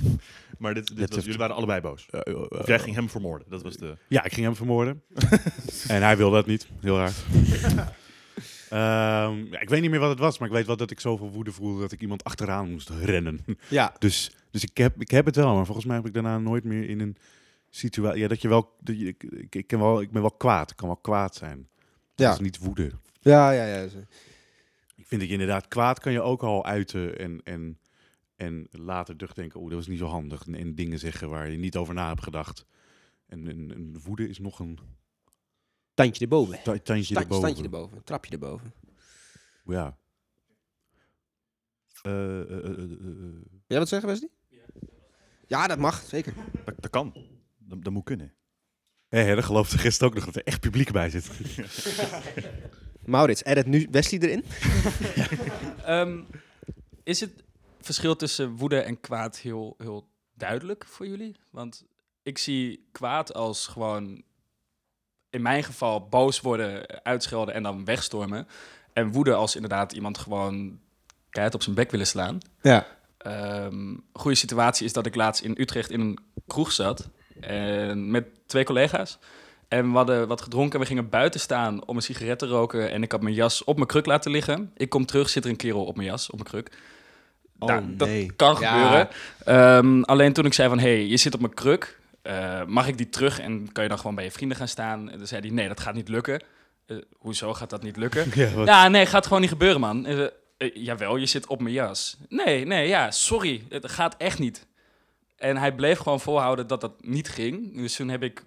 Maar 0.58 0.74
dit, 0.74 0.88
was, 0.88 0.98
heeft- 0.98 1.22
jullie 1.24 1.38
waren 1.38 1.56
allebei 1.56 1.80
boos. 1.80 2.06
Of 2.48 2.66
jij 2.66 2.78
ging 2.78 2.94
hem 2.96 3.08
vermoorden. 3.08 3.50
Dat 3.50 3.62
was 3.62 3.76
de... 3.76 3.96
Ja, 4.08 4.24
ik 4.24 4.32
ging 4.32 4.46
hem 4.46 4.56
vermoorden. 4.56 5.02
en 5.88 6.02
hij 6.02 6.16
wilde 6.16 6.36
dat 6.36 6.46
niet. 6.46 6.66
Heel 6.80 6.96
raar. 6.96 7.12
Ehm, 8.70 9.44
ja, 9.50 9.60
ik 9.60 9.68
weet 9.68 9.80
niet 9.80 9.90
meer 9.90 10.00
wat 10.00 10.08
het 10.10 10.18
was, 10.18 10.38
maar 10.38 10.48
ik 10.48 10.54
weet 10.54 10.66
wel 10.66 10.76
dat 10.76 10.90
ik 10.90 11.00
zoveel 11.00 11.30
woede 11.30 11.52
voelde 11.52 11.80
dat 11.80 11.92
ik 11.92 12.00
iemand 12.00 12.24
achteraan 12.24 12.70
moest 12.70 12.88
rennen. 12.90 13.44
Ja, 13.68 13.94
Dus, 13.98 14.32
dus 14.50 14.62
ik, 14.62 14.76
heb, 14.76 15.00
ik 15.00 15.10
heb 15.10 15.24
het 15.24 15.36
wel, 15.36 15.54
maar 15.54 15.64
volgens 15.64 15.86
mij 15.86 15.96
heb 15.96 16.06
ik 16.06 16.14
daarna 16.14 16.38
nooit 16.38 16.64
meer 16.64 16.88
in 16.88 17.00
een 17.00 17.16
situatie... 17.70 18.20
Ja, 18.20 18.28
dat 18.28 18.42
je 18.42 18.48
wel... 18.48 18.76
Dat 18.80 18.98
je, 18.98 19.06
ik, 19.06 19.22
ik, 19.22 19.54
ik, 19.54 19.66
ken 19.66 19.78
wel, 19.78 20.00
ik 20.00 20.10
ben 20.10 20.20
wel 20.22 20.30
kwaad. 20.30 20.70
Ik 20.70 20.76
kan 20.76 20.86
wel 20.88 20.96
kwaad 20.96 21.34
zijn. 21.34 21.68
Dat 22.14 22.26
Ja. 22.26 22.32
is 22.32 22.38
niet 22.38 22.58
woede. 22.58 22.90
ja, 23.20 23.50
ja. 23.50 23.64
ja. 23.64 23.88
zo. 23.88 23.98
Ik 24.96 25.06
vind 25.06 25.20
dat 25.20 25.30
je 25.30 25.36
inderdaad 25.36 25.68
kwaad 25.68 26.00
kan 26.00 26.12
je 26.12 26.20
ook 26.22 26.42
al 26.42 26.64
uiten 26.66 27.18
en, 27.18 27.40
en, 27.44 27.78
en 28.38 28.66
later 28.70 29.16
terugdenken, 29.16 29.60
oh, 29.60 29.66
dat 29.66 29.74
was 29.78 29.86
niet 29.86 29.98
zo 29.98 30.06
handig. 30.06 30.46
En, 30.46 30.54
en 30.54 30.74
dingen 30.74 30.98
zeggen 30.98 31.28
waar 31.28 31.50
je 31.50 31.56
niet 31.58 31.76
over 31.76 31.94
na 31.94 32.08
hebt 32.08 32.22
gedacht. 32.22 32.66
En, 33.26 33.48
en, 33.48 33.72
en 33.74 34.00
woede 34.04 34.28
is 34.28 34.38
nog 34.38 34.58
een 34.58 34.78
Tandje 35.94 36.22
erboven. 36.22 36.62
ta- 36.62 36.78
tandje 36.78 37.14
erboven. 37.16 37.64
Erboven. 37.64 38.04
Trapje 38.04 38.32
erboven. 38.32 38.72
Ja. 39.64 39.96
Eh, 42.02 42.40
eh, 42.40 42.40
eh, 42.40 42.64
eh, 42.64 42.68
eh, 42.68 42.78
Wil 42.78 43.66
jij 43.66 43.78
wat 43.78 43.88
zeggen, 43.88 44.08
Wesley? 44.08 44.28
Ja, 45.46 45.66
dat 45.66 45.78
mag, 45.78 46.02
zeker. 46.02 46.34
dat, 46.64 46.74
dat 46.80 46.90
kan. 46.90 47.14
Dat, 47.58 47.84
dat 47.84 47.92
moet 47.92 48.04
kunnen. 48.04 48.32
Hé, 49.08 49.18
hè, 49.18 49.34
dat 49.34 49.44
geloofde 49.44 49.78
gisteren 49.78 50.08
ook 50.08 50.14
nog 50.14 50.24
dat 50.24 50.36
er 50.36 50.44
echt 50.44 50.60
publiek 50.60 50.92
bij 50.92 51.10
zit. 51.10 51.30
Maurits, 53.04 53.44
edit 53.44 53.66
nu 53.66 53.88
Wesley 53.90 54.20
erin? 54.20 54.44
Ehm, 55.84 56.20
is 57.02 57.20
het 57.20 57.44
verschil 57.94 58.16
tussen 58.16 58.56
woede 58.56 58.80
en 58.80 59.00
kwaad 59.00 59.38
heel, 59.38 59.74
heel 59.78 60.08
duidelijk 60.34 60.84
voor 60.86 61.06
jullie? 61.06 61.36
Want 61.50 61.84
ik 62.22 62.38
zie 62.38 62.88
kwaad 62.92 63.34
als 63.34 63.66
gewoon, 63.66 64.22
in 65.30 65.42
mijn 65.42 65.64
geval, 65.64 66.08
boos 66.08 66.40
worden, 66.40 67.04
uitschelden 67.04 67.54
en 67.54 67.62
dan 67.62 67.84
wegstormen. 67.84 68.46
En 68.92 69.12
woede 69.12 69.34
als 69.34 69.54
inderdaad 69.54 69.92
iemand 69.92 70.18
gewoon 70.18 70.80
keihard 71.30 71.54
op 71.54 71.62
zijn 71.62 71.76
bek 71.76 71.90
willen 71.90 72.06
slaan. 72.06 72.38
Ja. 72.62 72.86
Ehm 73.18 73.96
goede 74.12 74.36
situatie 74.36 74.86
is 74.86 74.92
dat 74.92 75.06
ik 75.06 75.14
laatst 75.14 75.42
in 75.42 75.54
Utrecht 75.58 75.90
in 75.90 76.00
een 76.00 76.18
kroeg 76.46 76.72
zat. 76.72 77.08
En 77.40 78.10
met 78.10 78.26
twee 78.46 78.64
collega's. 78.64 79.18
En 79.68 79.90
we 79.90 79.96
hadden 79.96 80.28
wat 80.28 80.40
gedronken 80.40 80.74
en 80.74 80.80
we 80.80 80.86
gingen 80.86 81.08
buiten 81.08 81.40
staan 81.40 81.86
om 81.86 81.96
een 81.96 82.02
sigaret 82.02 82.38
te 82.38 82.46
roken. 82.46 82.90
En 82.90 83.02
ik 83.02 83.12
had 83.12 83.22
mijn 83.22 83.34
jas 83.34 83.64
op 83.64 83.76
mijn 83.76 83.88
kruk 83.88 84.06
laten 84.06 84.30
liggen. 84.30 84.72
Ik 84.76 84.88
kom 84.88 85.06
terug, 85.06 85.28
zit 85.28 85.44
er 85.44 85.50
een 85.50 85.56
kerel 85.56 85.84
op 85.84 85.96
mijn 85.96 86.08
jas, 86.08 86.30
op 86.30 86.38
mijn 86.38 86.48
kruk. 86.48 86.78
Oh, 87.58 87.68
Nou, 87.68 87.82
nee. 87.96 88.26
Dat 88.26 88.36
kan 88.36 88.56
Ja. 88.60 88.72
gebeuren. 88.72 89.08
Ehm, 89.44 90.02
alleen 90.02 90.32
toen 90.32 90.44
ik 90.44 90.52
zei 90.54 90.68
van, 90.68 90.78
hé, 90.78 90.88
hey, 90.88 91.06
je 91.06 91.16
zit 91.16 91.34
op 91.34 91.40
mijn 91.40 91.54
kruk. 91.54 91.96
eh, 92.22 92.64
mag 92.64 92.86
ik 92.88 92.96
die 92.96 93.08
terug 93.08 93.40
en 93.40 93.72
kan 93.72 93.82
je 93.82 93.88
dan 93.88 93.98
gewoon 93.98 94.14
bij 94.14 94.24
je 94.24 94.30
vrienden 94.30 94.56
gaan 94.56 94.68
staan? 94.68 95.10
En 95.10 95.18
dan 95.18 95.26
zei 95.26 95.40
hij, 95.40 95.50
nee, 95.50 95.68
dat 95.68 95.80
gaat 95.80 95.94
niet 95.94 96.08
lukken. 96.08 96.42
Eh, 96.86 96.96
hoezo 97.18 97.54
gaat 97.54 97.70
dat 97.70 97.82
niet 97.82 97.96
lukken? 97.96 98.30
ja, 98.64 98.88
nee, 98.88 99.06
gaat 99.06 99.26
gewoon 99.26 99.40
niet 99.40 99.50
gebeuren, 99.50 99.80
man. 99.80 100.06
Eh, 100.06 100.26
jawel, 100.74 101.16
je 101.16 101.26
zit 101.26 101.46
op 101.46 101.60
mijn 101.60 101.74
jas. 101.74 102.16
Nee, 102.28 102.64
nee, 102.66 102.88
ja, 102.88 103.10
sorry. 103.10 103.64
Het 103.68 103.90
gaat 103.90 104.14
echt 104.18 104.38
niet. 104.38 104.66
En 105.36 105.56
hij 105.56 105.74
bleef 105.74 105.98
gewoon 105.98 106.20
volhouden 106.20 106.66
dat 106.66 106.80
dat 106.80 106.92
niet 107.00 107.28
ging. 107.28 107.76
Dus 107.76 107.96
toen 107.96 108.08
heb 108.08 108.22
ik 108.22 108.42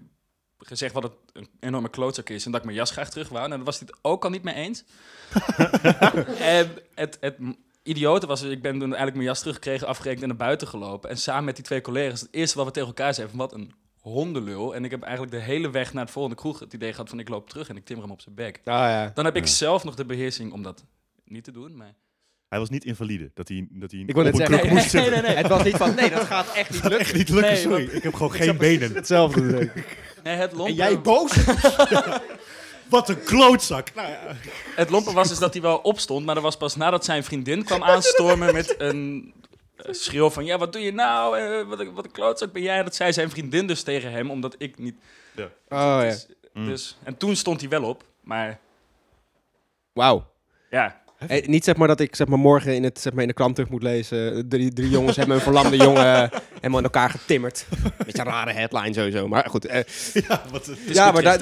gezegd 0.59 0.93
wat 0.93 1.03
het 1.03 1.13
een 1.33 1.47
enorme 1.59 1.89
klootzak 1.89 2.29
is... 2.29 2.45
en 2.45 2.51
dat 2.51 2.59
ik 2.59 2.65
mijn 2.65 2.77
jas 2.77 2.91
graag 2.91 3.09
terug 3.09 3.29
wou. 3.29 3.41
Nou, 3.43 3.55
daar 3.55 3.65
was 3.65 3.79
hij 3.79 3.87
het 3.91 3.99
ook 4.01 4.23
al 4.23 4.29
niet 4.29 4.43
mee 4.43 4.55
eens. 4.55 4.83
en 6.39 6.71
het, 6.95 7.17
het 7.21 7.37
idiote 7.83 8.27
was, 8.27 8.41
ik 8.41 8.61
ben 8.61 8.71
toen 8.71 8.81
eigenlijk 8.81 9.13
mijn 9.15 9.27
jas 9.27 9.39
teruggekregen... 9.39 9.87
afgerekend 9.87 10.21
en 10.21 10.27
naar 10.27 10.37
buiten 10.37 10.67
gelopen. 10.67 11.09
En 11.09 11.17
samen 11.17 11.43
met 11.43 11.55
die 11.55 11.65
twee 11.65 11.81
collega's, 11.81 12.21
het 12.21 12.29
eerste 12.31 12.57
wat 12.57 12.65
we 12.65 12.71
tegen 12.71 12.87
elkaar 12.87 13.13
zeiden... 13.13 13.37
van 13.37 13.47
wat 13.47 13.57
een 13.59 13.71
hondenlul. 13.99 14.75
En 14.75 14.83
ik 14.85 14.91
heb 14.91 15.01
eigenlijk 15.01 15.31
de 15.31 15.39
hele 15.39 15.69
weg 15.69 15.93
naar 15.93 16.03
het 16.03 16.13
volgende 16.13 16.37
kroeg 16.37 16.59
het 16.59 16.73
idee 16.73 16.91
gehad 16.93 17.09
van... 17.09 17.19
ik 17.19 17.29
loop 17.29 17.49
terug 17.49 17.69
en 17.69 17.75
ik 17.77 17.85
timmer 17.85 18.05
hem 18.05 18.13
op 18.13 18.21
zijn 18.21 18.35
bek. 18.35 18.55
Ah, 18.63 18.73
ja. 18.73 19.11
Dan 19.13 19.25
heb 19.25 19.35
ik 19.35 19.43
Ja. 19.45 19.49
zelf 19.51 19.83
nog 19.83 19.95
de 19.95 20.05
beheersing 20.05 20.51
om 20.53 20.63
dat 20.63 20.85
niet 21.25 21.43
te 21.43 21.51
doen. 21.51 21.75
Maar... 21.77 21.93
Hij 22.49 22.59
was 22.59 22.69
niet 22.69 22.85
invalide. 22.85 23.31
Dat 23.33 23.47
hij, 23.47 23.67
dat 23.71 23.91
hij 23.91 23.99
Ik 23.99 24.13
wou 24.15 24.27
op 24.27 24.33
een 24.33 24.39
zeggen, 24.39 24.57
nee, 24.65 24.73
moest 24.73 24.89
zitten. 24.89 25.11
nee, 25.11 25.21
nee. 25.21 25.35
Het 25.35 25.47
was 25.47 25.63
niet 25.63 25.75
van, 25.75 25.95
nee, 25.95 26.09
dat 26.09 26.23
gaat 26.23 26.53
echt 26.55 26.69
niet 26.69 26.81
lukken. 26.83 26.99
echt 26.99 27.13
niet 27.13 27.29
lukken, 27.29 27.51
Nee, 27.51 27.61
sorry. 27.61 27.83
Ik 27.83 28.03
heb 28.03 28.13
gewoon 28.13 28.31
geen 28.31 28.57
benen. 28.57 28.93
Hetzelfde. 28.95 29.71
Nee, 30.23 30.35
het 30.35 30.51
lompe, 30.51 30.69
En 30.71 30.75
jij 30.77 31.01
boos? 31.01 31.31
Wat 32.91 33.09
een 33.09 33.23
klootzak. 33.23 33.93
Nou 33.93 34.09
ja. 34.09 34.35
het 34.75 34.89
lompe 34.89 35.13
was 35.13 35.29
dus 35.29 35.39
dat 35.39 35.53
hij 35.53 35.61
wel 35.61 35.77
opstond, 35.77 36.25
maar 36.25 36.35
dat 36.35 36.43
was 36.43 36.57
pas 36.57 36.75
nadat 36.75 37.05
zijn 37.05 37.23
vriendin 37.23 37.63
kwam 37.63 37.83
aanstormen 37.93 38.53
met 38.53 38.75
een 38.79 39.33
eh, 39.75 39.93
schreeuw 39.93 40.29
van... 40.29 40.45
Ja, 40.45 40.57
wat 40.57 40.73
doe 40.73 40.81
je 40.81 40.93
nou? 40.93 41.37
Eh, 41.39 41.67
wat, 41.67 41.79
een, 41.79 41.93
wat 41.93 42.05
een 42.05 42.11
klootzak 42.11 42.51
ben 42.51 42.61
jij? 42.61 42.83
Dat 42.83 42.95
zei 42.95 43.13
zijn 43.13 43.29
vriendin 43.29 43.67
dus 43.67 43.83
tegen 43.83 44.11
hem, 44.11 44.31
omdat 44.31 44.55
ik 44.57 44.77
niet... 44.77 44.95
Oh 45.37 45.47
ja. 45.69 46.01
Dus, 46.01 46.27
Mm. 46.53 46.65
dus, 46.65 46.97
en 47.03 47.17
toen 47.17 47.35
stond 47.35 47.59
hij 47.59 47.69
wel 47.69 47.83
op, 47.83 48.03
maar 48.21 48.59
Wauw. 49.93 50.25
ja... 50.69 51.01
Hey, 51.27 51.43
niet 51.47 51.63
zeg 51.63 51.75
maar 51.75 51.87
dat 51.87 51.99
ik 51.99 52.15
zeg 52.15 52.27
maar, 52.27 52.39
morgen 52.39 52.75
in, 52.75 52.83
het, 52.83 52.99
zeg 52.99 53.13
maar, 53.13 53.21
in 53.21 53.27
de 53.27 53.33
krant 53.33 53.55
terug 53.55 53.69
moet 53.69 53.83
lezen. 53.83 54.47
Drie, 54.49 54.73
drie 54.73 54.89
jongens 54.89 55.15
hebben 55.17 55.35
een 55.35 55.41
verlamde 55.41 55.77
jongen 55.87 56.29
helemaal 56.53 56.77
in 56.77 56.83
elkaar 56.83 57.09
getimmerd. 57.09 57.65
Beetje 58.05 58.19
een 58.21 58.25
rare 58.25 58.51
headline 58.53 58.93
sowieso. 58.93 59.27
Maar 59.27 59.49
goed. 59.49 59.65
eh, 59.65 59.83
ja, 60.27 60.41
wat 60.51 60.67
is 60.67 60.77
ja, 60.93 61.11
maar, 61.11 61.21
dat, 61.23 61.39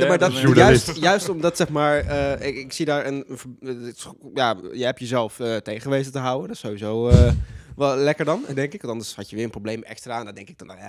juist, 0.56 0.96
juist 1.02 1.30
omdat 1.30 1.58
zeg 1.58 1.70
maar. 1.70 1.98
eh, 2.00 2.48
ik, 2.48 2.56
ik 2.58 2.74
zie 2.74 2.86
daar 2.86 3.06
een. 3.06 3.26
is- 3.62 4.08
Ja, 4.34 4.56
je 4.74 4.86
hebt 4.86 5.00
jezelf 5.00 5.40
eh 5.40 5.56
tegen 5.56 5.90
weten 5.90 6.12
te 6.12 6.20
houden. 6.20 6.48
Dat 6.48 6.56
is 6.56 6.62
sowieso. 6.62 7.10
eh, 7.10 7.32
wel 7.76 7.96
lekker 7.96 8.26
dan, 8.26 8.44
denk 8.54 8.74
ik. 8.74 8.82
Want 8.82 8.94
anders 8.94 9.16
had 9.16 9.30
je 9.30 9.36
weer 9.36 9.46
een 9.46 9.52
probleem 9.52 9.84
extra. 9.84 10.26
En 10.26 10.36
denk 10.36 10.50
ik 10.50 10.58
dan. 10.58 10.68
nou 10.68 10.80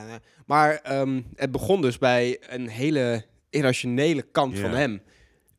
maar 0.46 0.80
ehm, 0.82 1.20
het 1.36 1.50
begon 1.50 1.80
dus 1.82 1.98
bij 1.98 2.38
een 2.48 2.68
hele 2.68 3.24
irrationele 3.50 4.22
kant 4.32 4.58
van 4.58 4.70
hem. 4.76 5.00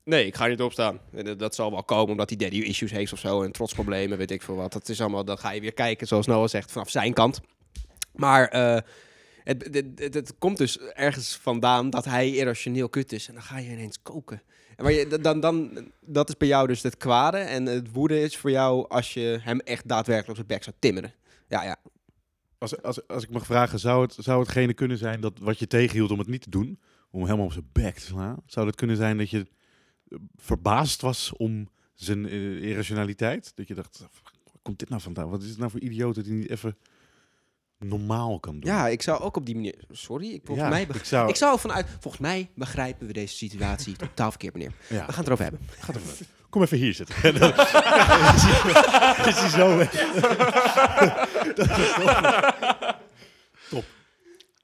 Nee, 0.03 0.25
ik 0.25 0.35
ga 0.35 0.45
niet 0.47 0.61
opstaan. 0.61 0.99
En 1.13 1.25
dat- 1.25 1.39
Dat 1.39 1.55
zal 1.55 1.71
wel 1.71 1.83
komen 1.83 2.11
omdat 2.11 2.29
hij 2.29 2.37
daddy 2.37 2.57
issues 2.57 2.91
heeft 2.91 3.13
of 3.13 3.19
zo. 3.19 3.41
En 3.43 3.51
trotsproblemen, 3.51 4.17
weet 4.17 4.31
ik 4.31 4.41
veel 4.41 4.55
wat. 4.55 4.73
Dat 4.73 4.89
is 4.89 5.01
allemaal, 5.01 5.25
dan 5.25 5.37
ga 5.37 5.51
je 5.51 5.61
weer 5.61 5.73
kijken, 5.73 6.07
zoals 6.07 6.25
Noah 6.27 6.47
zegt, 6.47 6.71
vanaf 6.71 6.89
zijn 6.89 7.13
kant. 7.13 7.41
Maar 8.15 8.47
eh, 8.47 8.77
het, 9.43 9.69
het, 9.95 10.13
het, 10.13 10.33
komt 10.39 10.57
dus 10.57 10.79
ergens 10.79 11.35
vandaan 11.35 11.89
dat 11.89 12.05
hij 12.05 12.31
irrationeel 12.31 12.89
kut 12.89 13.11
is. 13.11 13.27
En 13.27 13.33
dan 13.33 13.43
ga 13.43 13.57
je 13.57 13.69
ineens 13.71 14.01
koken. 14.01 14.41
En 14.75 14.83
maar 14.83 14.93
je, 14.93 15.19
dan, 15.21 15.39
dan, 15.39 15.87
dat 16.01 16.29
is 16.29 16.37
bij 16.37 16.47
jou 16.47 16.67
dus 16.67 16.81
het 16.83 16.97
kwade. 16.97 17.37
En 17.37 17.65
het 17.65 17.91
woede 17.91 18.21
is 18.21 18.37
voor 18.37 18.51
jou 18.51 18.89
als 18.89 19.13
je 19.13 19.39
hem 19.41 19.59
echt 19.59 19.88
daadwerkelijk 19.88 20.30
op 20.30 20.36
zijn 20.36 20.47
bek 20.47 20.63
zou 20.63 20.76
timmeren. 20.80 21.13
Ja, 21.47 21.63
ja. 21.63 21.76
Als, 22.57 22.82
als, 22.82 23.07
als 23.07 23.23
ik 23.23 23.30
mag 23.30 23.45
vragen, 23.45 23.80
zou 23.80 24.01
het, 24.01 24.15
zou 24.19 24.39
hetgene 24.39 24.73
kunnen 24.73 24.97
zijn 24.97 25.21
dat 25.21 25.34
wat 25.39 25.59
je 25.59 25.67
tegenhield 25.67 26.11
om 26.11 26.19
het 26.19 26.28
niet 26.28 26.41
te 26.41 26.49
doen, 26.49 26.80
om 27.11 27.23
hem 27.26 27.39
op 27.39 27.51
zijn 27.51 27.69
bek 27.71 27.95
te 27.95 28.01
slaan, 28.05 28.38
zou 28.45 28.67
het 28.67 28.76
kunnen 28.76 28.95
zijn 28.95 29.17
dat 29.17 29.30
je 29.30 29.47
verbaasd 30.36 31.01
was 31.01 31.34
om 31.38 31.70
zijn 31.93 32.26
eh, 32.30 32.62
irrationaliteit? 32.64 33.51
Dat 33.55 33.68
je 33.68 33.74
dacht, 33.74 34.07
komt 34.62 34.80
dit 34.80 34.89
nou 34.89 35.01
vandaan? 35.01 35.30
Wat 35.30 35.41
is 35.43 35.49
het 35.49 35.57
nou 35.57 35.72
voor 35.72 35.80
idioten 35.80 36.24
die 36.24 36.34
niet 36.34 36.49
even 36.49 36.78
normaal 37.78 38.39
kan 38.39 38.59
doen? 38.59 38.72
Ja, 38.72 38.88
ik 38.88 39.01
zou 39.01 39.22
ook 39.22 39.36
op 39.36 39.45
die 39.45 39.55
manier... 39.55 39.76
Sorry, 39.91 40.28
ik, 40.34 40.41
volgens, 40.43 40.68
Ja, 40.68 40.74
mij 40.74 40.88
ik 40.93 41.05
zou... 41.05 41.30
ik 41.30 41.36
zou 41.36 41.59
vanuit... 41.59 41.88
Volgens 41.99 42.22
mij 42.22 42.49
begrijpen 42.55 43.07
we 43.07 43.14
deze 43.14 43.36
situatie 43.36 43.95
totaal 44.07 44.30
verkeerd, 44.30 44.53
meneer. 44.53 44.74
ja, 44.89 45.05
We 45.05 45.12
gaan 45.14 45.24
het 45.24 45.26
erover 45.28 45.43
hebben. 45.43 45.62
gaat 45.80 45.95
even. 45.95 46.26
Kom 46.49 46.62
even 46.62 46.78
hier 46.78 46.93
zitten. 46.93 47.16
En 47.24 47.34
dan 47.39 47.49
is 49.28 49.39
hij 49.39 49.49
zo 49.49 49.78
weg. 49.78 49.93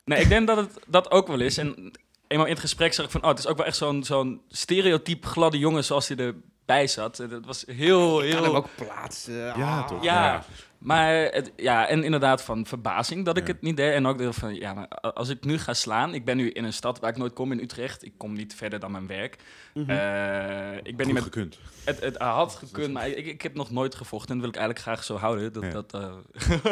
Nee, 0.05 0.21
ik 0.21 0.29
denk 0.29 0.47
dat 0.47 0.57
het 0.57 0.79
dat 0.87 1.11
ook 1.11 1.27
wel 1.27 1.39
is. 1.39 1.57
En 1.57 1.91
eenmaal 2.27 2.45
in 2.45 2.51
het 2.53 2.61
gesprek 2.61 2.93
zag 2.93 3.05
ik 3.05 3.11
van... 3.11 3.21
Oh, 3.23 3.29
het 3.29 3.39
is 3.39 3.47
ook 3.47 3.57
wel 3.57 3.65
echt 3.65 3.77
zo'n 3.77 4.03
zo'n 4.03 4.41
stereotyp 4.49 5.25
gladde 5.25 5.57
jongen 5.57 5.83
zoals 5.83 6.07
hij 6.07 6.17
erbij 6.17 6.87
zat. 6.87 7.19
En 7.19 7.29
Dat 7.29 7.45
was 7.45 7.63
heel, 7.67 8.23
Ik 8.23 8.29
kan 8.31 8.35
hem 8.43 8.51
heel... 8.51 8.55
ook 8.55 8.67
plaatsen. 8.75 9.33
Ja, 9.35 9.51
Ah. 9.79 9.87
toch? 9.87 10.03
Ja, 10.03 10.43
maar 10.77 11.13
het, 11.15 11.51
ja, 11.55 11.87
en 11.87 12.03
inderdaad 12.03 12.41
van 12.43 12.65
verbazing 12.65 13.25
dat 13.25 13.37
ik 13.37 13.47
Ja. 13.47 13.53
het 13.53 13.61
niet 13.61 13.77
deed. 13.77 13.93
En 13.93 14.05
ook 14.05 14.17
deel 14.17 14.33
van, 14.33 14.55
ja, 14.55 14.73
maar 14.73 14.87
als 14.87 15.29
ik 15.29 15.43
nu 15.45 15.57
ga 15.57 15.73
slaan... 15.73 16.13
Ik 16.13 16.25
ben 16.25 16.37
nu 16.37 16.49
in 16.49 16.63
een 16.63 16.73
stad 16.73 16.99
waar 16.99 17.09
ik 17.09 17.17
nooit 17.17 17.33
kom, 17.33 17.51
in 17.51 17.59
Utrecht. 17.59 18.05
Ik 18.05 18.13
kom 18.17 18.33
niet 18.33 18.55
verder 18.55 18.79
dan 18.79 18.91
mijn 18.91 19.07
werk. 19.07 19.35
Mhm. 19.73 19.89
Eh, 19.89 20.75
ik 20.77 20.83
ben 20.83 20.95
Goed 20.95 21.05
niet 21.05 21.13
met 21.13 21.23
gekund. 21.23 21.57
Het, 21.83 21.99
het 21.99 22.17
had 22.17 22.55
gekund, 22.55 22.93
maar 22.93 23.07
ik, 23.07 23.25
ik 23.25 23.41
heb 23.41 23.53
nog 23.55 23.71
nooit 23.71 23.95
gevochten. 23.95 24.29
En 24.35 24.41
dat 24.41 24.51
wil 24.51 24.61
ik 24.61 24.67
eigenlijk 24.67 24.85
graag 24.87 25.03
zo 25.03 25.15
houden. 25.25 25.53
Dat, 25.53 25.63
Ja. 25.63 25.69
dat, 25.71 25.93
eh, 25.93 26.13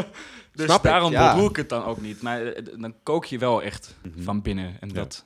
dus 0.53 0.65
Snap 0.65 0.77
ik, 0.77 0.83
daarom 0.91 1.11
ja. 1.11 1.35
doe 1.35 1.49
ik 1.49 1.55
het 1.55 1.69
dan 1.69 1.83
ook 1.83 2.01
niet. 2.01 2.21
Maar 2.21 2.41
eh, 2.45 2.65
dan 2.79 2.93
kook 3.03 3.25
je 3.25 3.37
wel 3.37 3.61
echt 3.63 3.95
Mhm. 4.03 4.23
van 4.23 4.41
binnen. 4.41 4.77
En 4.79 4.87
Ja. 4.87 4.93
dat... 4.93 5.25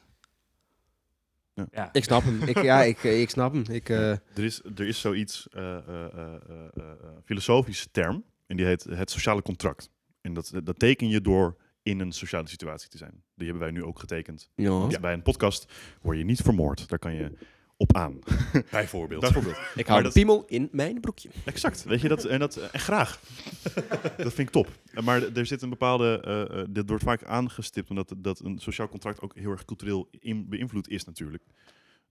Ja. 1.72 1.89
Ik 1.93 2.03
snap 2.03 2.24
hem. 2.24 2.41
Ik, 2.43 2.62
ja, 2.64 2.84
ik, 2.84 3.03
ik 3.03 3.30
snap 3.30 3.53
hem. 3.53 3.64
Ik, 3.72 3.89
eh, 3.89 4.10
Er 4.12 4.22
is, 4.34 4.62
er 4.76 4.88
is 4.88 4.99
zoiets, 4.99 5.47
eh, 5.51 5.78
eh, 5.78 5.84
eh, 5.88 6.05
eh, 6.14 6.36
eh, 6.76 6.84
eh, 6.84 6.86
filosofische 7.26 7.88
term, 7.91 8.24
en 8.47 8.57
die 8.57 8.66
heet 8.66 8.84
het 8.84 9.12
sociale 9.12 9.41
contract. 9.41 9.89
En 10.22 10.34
dat, 10.34 10.51
dat 10.64 10.80
teken 10.80 11.07
je 11.10 11.22
door 11.22 11.55
in 11.84 11.99
een 11.99 12.12
sociale 12.12 12.47
situatie 12.47 12.89
te 12.89 12.97
zijn. 12.97 13.24
Die 13.36 13.47
hebben 13.47 13.64
wij 13.64 13.72
nu 13.72 13.84
ook 13.84 13.99
getekend. 13.99 14.49
ja. 14.55 14.88
Bij 14.99 15.14
een 15.14 15.22
podcast 15.22 15.74
word 16.01 16.18
je 16.18 16.24
niet 16.24 16.41
vermoord. 16.41 16.89
Daar 16.89 16.99
kan 16.99 17.14
je 17.16 17.32
op 17.80 17.95
aan. 17.95 18.19
Bijvoorbeeld. 18.71 19.21
Bijvoorbeeld. 19.21 19.57
Ik 19.75 19.88
hou 19.88 20.03
dat- 20.03 20.13
piemel 20.13 20.43
in 20.47 20.69
mijn 20.71 20.99
broekje. 20.99 21.30
Exact. 21.45 21.84
Weet 21.84 22.01
je 22.01 22.07
dat? 22.07 22.25
En, 22.25 22.39
dat, 22.39 22.55
en 22.57 22.80
graag. 22.80 23.19
dat 24.17 24.34
vind 24.34 24.38
ik 24.38 24.49
top. 24.49 24.67
Maar 25.03 25.23
er 25.34 25.45
zit 25.45 25.61
een 25.61 25.69
bepaalde. 25.69 26.19
eh, 26.21 26.59
eh, 26.61 26.65
dit 26.69 26.89
wordt 26.89 27.03
vaak 27.03 27.23
aangestipt 27.23 27.89
omdat 27.89 28.13
dat 28.17 28.39
een 28.39 28.59
sociaal 28.59 28.88
contract 28.89 29.21
ook 29.21 29.36
heel 29.36 29.51
erg 29.51 29.65
cultureel 29.65 30.07
in, 30.19 30.49
beïnvloed 30.49 30.88
is, 30.89 31.03
natuurlijk. 31.05 31.43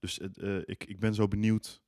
Dus 0.00 0.18
eh, 0.20 0.56
ik, 0.64 0.84
ik 0.84 0.98
ben 0.98 1.14
zo 1.14 1.28
benieuwd 1.28 1.82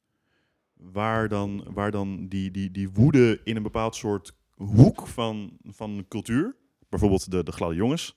waar 0.75 1.29
dan, 1.29 1.65
waar 1.73 1.91
dan 1.91 2.29
die, 2.29 2.51
die, 2.51 2.71
die 2.71 2.91
woede 2.91 3.41
in 3.45 3.57
een 3.57 3.63
bepaald 3.63 3.95
soort 3.97 4.33
hoek 4.55 5.07
van, 5.07 5.59
van 5.65 6.05
cultuur, 6.09 6.57
bijvoorbeeld 6.89 7.31
de, 7.31 7.43
de 7.43 7.53
gladde 7.53 7.75
jongens, 7.77 8.17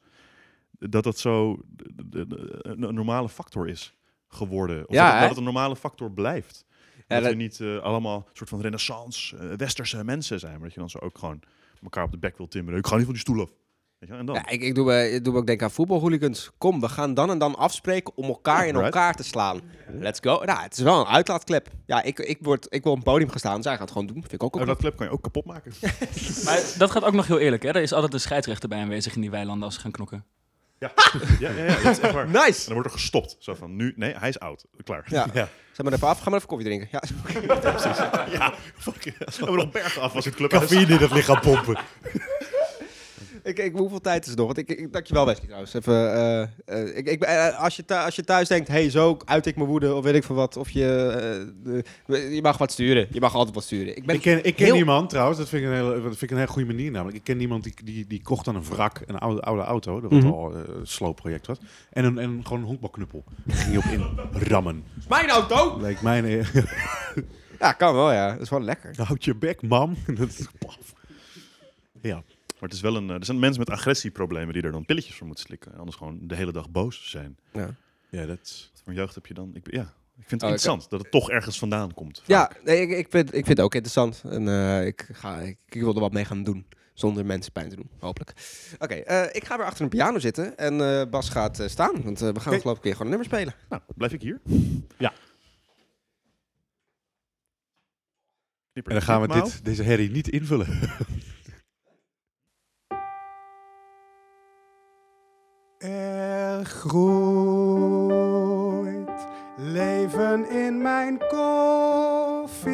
dat 0.71 1.03
dat 1.03 1.19
zo 1.19 1.59
de- 1.69 2.05
de- 2.09 2.27
de- 2.27 2.59
een 2.61 2.93
normale 2.93 3.29
factor 3.29 3.67
is 3.67 3.93
geworden. 4.33 4.87
Of 4.87 4.95
Ja, 4.95 5.03
dat, 5.03 5.05
het- 5.05 5.13
hè? 5.13 5.19
dat 5.19 5.29
het 5.29 5.37
een 5.37 5.43
normale 5.53 5.75
factor 5.75 6.11
blijft. 6.11 6.65
Ja, 6.97 7.03
dat 7.07 7.21
dat- 7.23 7.31
we 7.31 7.37
niet 7.37 7.59
eh, 7.59 7.77
allemaal 7.77 8.15
een 8.17 8.23
soort 8.33 8.49
van 8.49 8.61
renaissance, 8.61 9.37
eh, 9.37 9.45
westerse 9.57 10.03
mensen 10.03 10.39
zijn. 10.39 10.53
Maar 10.53 10.63
dat 10.63 10.73
je 10.73 10.79
dan 10.79 10.89
zo 10.89 10.97
ook 10.99 11.17
gewoon 11.17 11.39
elkaar 11.83 12.03
op 12.03 12.11
de 12.11 12.17
bek 12.17 12.37
wil 12.37 12.47
timmeren. 12.47 12.79
Ik 12.79 12.87
ga 12.87 12.95
niet 12.95 13.03
van 13.03 13.13
die 13.13 13.21
stoel 13.21 13.41
af. 13.41 13.49
Weet 13.99 14.11
je, 14.11 14.17
wel? 14.17 14.19
en 14.19 14.25
dan? 14.25 14.35
Ja, 14.35 14.47
ik, 14.49 14.61
ik, 14.61 14.75
doe, 14.75 15.11
ik 15.11 15.23
doe 15.23 15.35
ook 15.35 15.45
denken 15.45 15.65
aan 15.65 15.71
voetbalhooligans. 15.71 16.51
Kom, 16.57 16.79
we 16.79 16.89
gaan 16.89 17.13
dan 17.13 17.29
en 17.29 17.37
dan 17.37 17.55
afspreken 17.55 18.13
om 18.17 18.23
elkaar 18.25 18.59
in 18.67 18.73
Right. 18.73 18.83
elkaar 18.85 19.15
te 19.15 19.23
slaan. 19.23 19.61
Let's 19.99 20.19
go. 20.19 20.43
Nou, 20.45 20.61
het 20.61 20.73
is 20.77 20.83
wel 20.83 20.99
een 20.99 21.05
uitlaatklep. 21.05 21.69
Ja, 21.85 22.01
ik, 22.03 22.19
ik, 22.19 22.37
word, 22.41 22.65
ik 22.69 22.83
wil 22.83 22.91
op 22.91 22.97
een 22.97 23.03
podium 23.03 23.29
gaan 23.29 23.39
staan. 23.39 23.61
Zij 23.63 23.71
gaan 23.71 23.81
het 23.81 23.91
gewoon 23.91 24.07
doen. 24.07 24.19
Vind 24.21 24.33
ik 24.33 24.43
ook 24.43 24.55
Oh, 24.55 24.61
oké. 24.61 24.69
dat 24.69 24.79
klep 24.79 24.95
kan 24.95 25.05
je 25.05 25.11
ook 25.11 25.21
kapot 25.21 25.45
maken. 25.45 25.71
Maar 26.45 26.73
dat 26.77 26.91
gaat 26.91 27.03
ook 27.03 27.13
nog 27.13 27.27
heel 27.27 27.39
eerlijk. 27.39 27.63
Hè? 27.63 27.69
Er 27.69 27.81
is 27.81 27.93
altijd 27.93 28.13
een 28.13 28.19
scheidsrechter 28.19 28.69
bij 28.69 28.79
aanwezig 28.81 29.15
in 29.15 29.21
die 29.21 29.29
weilanden 29.31 29.63
als 29.63 29.73
ze 29.75 29.79
gaan 29.81 29.91
knokken. 29.91 30.25
Ja. 30.83 30.91
Ja, 31.39 31.49
ja, 31.49 31.63
ja, 31.65 31.81
dat 31.81 31.91
is 31.91 31.99
echt 31.99 32.13
waar. 32.13 32.25
En 32.25 32.31
Nice. 32.31 32.63
dan 32.65 32.73
wordt 32.73 32.87
er 32.87 32.95
gestopt. 32.95 33.35
Zo 33.39 33.53
van, 33.55 33.75
nu, 33.75 33.93
nee, 33.95 34.15
hij 34.17 34.29
is 34.29 34.39
oud. 34.39 34.65
Klaar. 34.83 35.03
Ja. 35.07 35.27
Ja. 35.33 35.47
Zeg 35.71 35.85
maar 35.85 35.93
even 35.93 36.07
af. 36.07 36.17
Ga 36.19 36.25
maar 36.29 36.35
even 36.37 36.47
koffie 36.47 36.67
drinken. 36.67 36.87
Ja. 36.91 37.03
ja 38.37 38.53
fuck. 38.77 39.03
We 39.03 39.13
hebben 39.37 39.55
nog 39.55 39.71
bergen 39.71 40.01
af 40.01 40.15
als 40.15 40.25
het 40.25 40.35
clubhuis. 40.35 40.63
Cafeïne 40.63 40.93
in 40.93 40.97
het 40.99 41.11
lichaam 41.11 41.39
pompen. 41.39 41.77
Ik, 43.43 43.59
ik, 43.59 43.77
hoeveel 43.77 44.01
tijd 44.01 44.23
is 44.23 44.29
het 44.29 44.37
nog? 44.37 44.45
Want 44.45 44.57
ik, 44.57 44.69
ik, 44.69 44.93
dankjewel 44.93 45.25
Wesley 45.25 45.45
trouwens. 45.45 45.73
Even, 45.73 46.13
eh, 46.13 46.41
eh, 46.65 46.97
ik, 46.97 47.07
ik, 47.07 47.21
eh, 47.23 47.59
als, 47.59 47.75
je 47.75 47.85
thu- 47.85 47.93
als 47.95 48.15
je 48.15 48.23
thuis 48.23 48.47
denkt, 48.47 48.67
hey, 48.67 48.89
zo 48.89 49.17
uit 49.25 49.45
ik 49.45 49.55
mijn 49.55 49.67
woede 49.67 49.93
of 49.95 50.03
weet 50.03 50.15
ik 50.15 50.23
veel 50.23 50.35
wat. 50.35 50.57
Of 50.57 50.69
je, 50.69 51.53
je 52.07 52.39
mag 52.41 52.57
wat 52.57 52.71
sturen. 52.71 53.07
Je 53.11 53.19
mag 53.19 53.35
altijd 53.35 53.55
wat 53.55 53.63
sturen. 53.63 53.97
Ik 53.97 54.05
ben 54.05 54.15
Ik 54.15 54.21
ken, 54.21 54.43
ik 54.45 54.55
ken 54.55 54.65
heel- 54.65 54.75
iemand 54.75 55.09
trouwens, 55.09 55.37
dat 55.39 55.49
vind 55.49 55.63
ik 55.63 55.69
een 55.69 55.75
hele, 55.75 55.93
dat 55.93 56.01
vind 56.01 56.21
ik 56.21 56.31
een 56.31 56.37
hele 56.37 56.47
goede 56.49 56.67
manier 56.67 56.91
namelijk. 56.91 57.17
Ik 57.17 57.23
ken 57.23 57.39
iemand 57.41 57.63
die, 57.63 57.73
die, 57.83 58.07
die 58.07 58.21
kocht 58.21 58.45
dan 58.45 58.55
een 58.55 58.63
wrak, 58.63 59.01
een 59.05 59.17
oude, 59.17 59.41
oude 59.41 59.63
auto, 59.63 60.01
dat 60.01 60.11
Mhm. 60.11 60.27
al 60.27 60.55
een 60.55 60.87
sloopproject 60.87 61.47
was. 61.47 61.57
En, 61.89 62.05
een, 62.05 62.17
en 62.17 62.39
gewoon 62.43 62.59
een 62.59 62.67
honkbalknuppel. 62.67 63.23
Ging 63.47 63.71
je 63.71 63.77
op 63.77 63.83
in 63.83 64.03
rammen. 64.51 64.83
Mijn 65.09 65.29
auto! 65.29 65.77
Leek 65.81 66.01
mij 66.01 66.23
een... 66.39 66.45
Ja, 67.59 67.71
kan 67.71 67.93
wel 67.93 68.11
ja. 68.11 68.31
Dat 68.31 68.41
is 68.41 68.49
wel 68.49 68.61
lekker. 68.61 68.93
Houd 69.03 69.23
je 69.23 69.35
bek, 69.35 69.61
mam. 69.61 69.95
Dat 70.17 70.27
is 70.29 70.47
paf. 70.59 70.77
Ja. 72.01 72.23
Maar 72.63 72.71
het 72.71 72.81
is 72.81 72.87
wel 72.89 72.95
een, 73.01 73.09
eh, 73.09 73.15
er 73.15 73.25
zijn 73.25 73.39
mensen 73.39 73.59
met 73.59 73.69
agressieproblemen 73.69 74.53
die 74.53 74.61
er 74.63 74.71
dan 74.71 74.85
pilletjes 74.85 75.15
voor 75.15 75.27
moeten 75.27 75.45
slikken. 75.45 75.71
En 75.73 75.77
anders 75.77 75.97
gewoon 75.97 76.19
de 76.21 76.35
hele 76.35 76.51
dag 76.51 76.69
boos 76.69 77.09
zijn. 77.09 77.37
Ja. 77.53 77.75
Ja, 78.09 78.25
dat 78.25 78.39
is... 78.43 78.69
Wat 78.73 78.81
voor 78.83 78.93
jeugd 78.93 79.15
heb 79.15 79.25
je 79.25 79.33
dan? 79.33 79.51
Ik, 79.53 79.71
ja, 79.71 79.81
ik 80.17 80.27
vind 80.27 80.41
het 80.41 80.43
Oh, 80.43 80.47
ik- 80.49 80.55
interessant 80.55 80.89
dat 80.89 81.01
het 81.01 81.11
toch 81.11 81.29
ergens 81.29 81.57
vandaan 81.59 81.93
komt. 81.93 82.21
Ja, 82.25 82.51
nee, 82.63 82.81
ik, 82.81 82.89
ik, 82.89 83.07
vind, 83.09 83.27
ik 83.27 83.45
vind 83.45 83.47
het 83.47 83.59
ook 83.59 83.73
interessant. 83.73 84.21
En 84.25 84.47
eh, 84.47 84.85
ik, 84.85 85.09
ga, 85.13 85.39
ik, 85.39 85.57
ik 85.69 85.81
wil 85.81 85.93
er 85.93 85.99
wat 85.99 86.13
mee 86.13 86.25
gaan 86.25 86.43
doen. 86.43 86.65
Zonder 86.93 87.25
mensen 87.25 87.51
pijn 87.51 87.69
te 87.69 87.75
doen, 87.75 87.89
hopelijk. 87.99 88.33
Oké, 88.79 88.93
eh, 88.93 89.35
ik 89.35 89.45
ga 89.45 89.57
weer 89.57 89.65
achter 89.65 89.83
een 89.83 89.89
piano 89.89 90.19
zitten. 90.19 90.57
En 90.57 90.81
eh, 90.81 91.09
Bas 91.09 91.29
gaat 91.29 91.59
eh, 91.59 91.67
staan. 91.67 92.03
Want 92.03 92.19
we 92.19 92.39
gaan 92.39 92.53
Oké. 92.53 92.61
geloof 92.61 92.77
ik 92.77 92.83
weer 92.83 92.95
gewoon 92.95 93.11
een 93.11 93.17
nummer 93.19 93.37
spelen. 93.37 93.55
Nou, 93.69 93.81
blijf 93.95 94.13
ik 94.13 94.21
hier? 94.21 94.41
Ja. 94.97 95.13
En 98.73 98.83
dan 98.83 99.01
gaan 99.01 99.21
we 99.21 99.27
dit, 99.27 99.65
deze 99.65 99.83
herrie 99.83 100.11
niet 100.11 100.27
invullen. 100.29 100.67
Er 105.83 106.65
groeit 106.65 107.27
leven 109.55 110.49
in 110.49 110.81
mijn 110.81 111.17
koffie. 111.17 112.71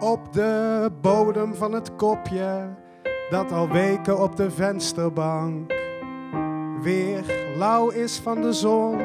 Op 0.00 0.32
de 0.32 0.90
bodem 1.00 1.54
van 1.54 1.72
het 1.72 1.96
kopje 1.96 2.68
dat 3.30 3.52
al 3.52 3.68
weken 3.68 4.22
op 4.22 4.36
de 4.36 4.50
vensterbank 4.50 5.72
weer 6.82 7.24
lauw 7.56 7.88
is 7.88 8.18
van 8.18 8.40
de 8.40 8.52
zon. 8.52 9.00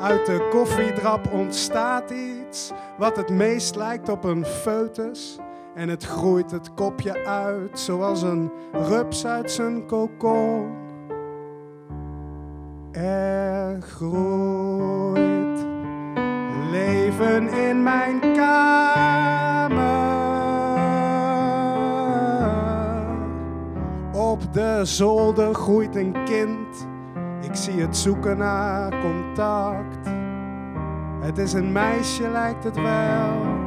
Uit 0.00 0.26
de 0.26 0.48
koffiedrap 0.50 1.32
ontstaat 1.32 2.10
iets 2.10 2.72
wat 2.98 3.16
het 3.16 3.30
meest 3.30 3.76
lijkt 3.76 4.08
op 4.08 4.24
een 4.24 4.44
foetus. 4.44 5.38
En 5.74 5.88
het 5.88 6.04
groeit 6.04 6.50
het 6.50 6.74
kopje 6.74 7.24
uit 7.24 7.78
zoals 7.78 8.22
een 8.22 8.50
rups 8.72 9.26
uit 9.26 9.50
zijn 9.50 9.86
kokon. 9.86 10.78
Er 12.92 13.82
groeit 13.82 15.66
leven 16.70 17.48
in 17.48 17.82
mijn 17.82 18.20
kamer. 18.20 19.78
Op 24.12 24.52
de 24.52 24.80
zolder 24.82 25.54
groeit 25.54 25.96
een 25.96 26.16
kind. 26.24 26.88
Ik 27.40 27.54
zie 27.54 27.80
het 27.80 27.96
zoeken 27.96 28.38
naar 28.38 29.00
contact. 29.00 30.08
Het 31.20 31.38
is 31.38 31.52
een 31.52 31.72
meisje, 31.72 32.28
lijkt 32.28 32.64
het 32.64 32.76
wel. 32.76 33.59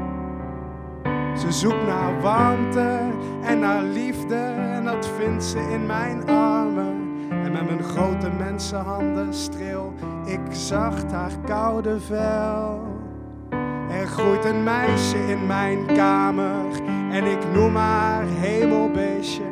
Ze 1.38 1.52
zoekt 1.52 1.86
naar 1.86 2.22
warmte 2.22 3.00
en 3.44 3.60
naar 3.60 3.84
liefde 3.84 4.36
en 4.36 4.84
dat 4.84 5.10
vindt 5.18 5.44
ze 5.44 5.60
in 5.60 5.86
mijn 5.86 6.30
armen. 6.30 7.12
En 7.30 7.52
met 7.52 7.66
mijn 7.66 7.84
grote 7.84 8.30
mensenhanden 8.38 9.34
streel 9.34 9.94
ik 10.26 10.40
zacht 10.52 11.12
haar 11.12 11.32
koude 11.46 12.00
vel. 12.00 12.82
Er 13.90 14.08
groeit 14.08 14.46
een 14.46 14.64
meisje 14.64 15.18
in 15.18 15.48
mijn 15.48 15.86
kamer 15.86 16.82
en 17.12 17.26
ik 17.26 17.54
noem 17.54 17.76
haar 17.76 18.24
hemelbeestje. 18.26 19.44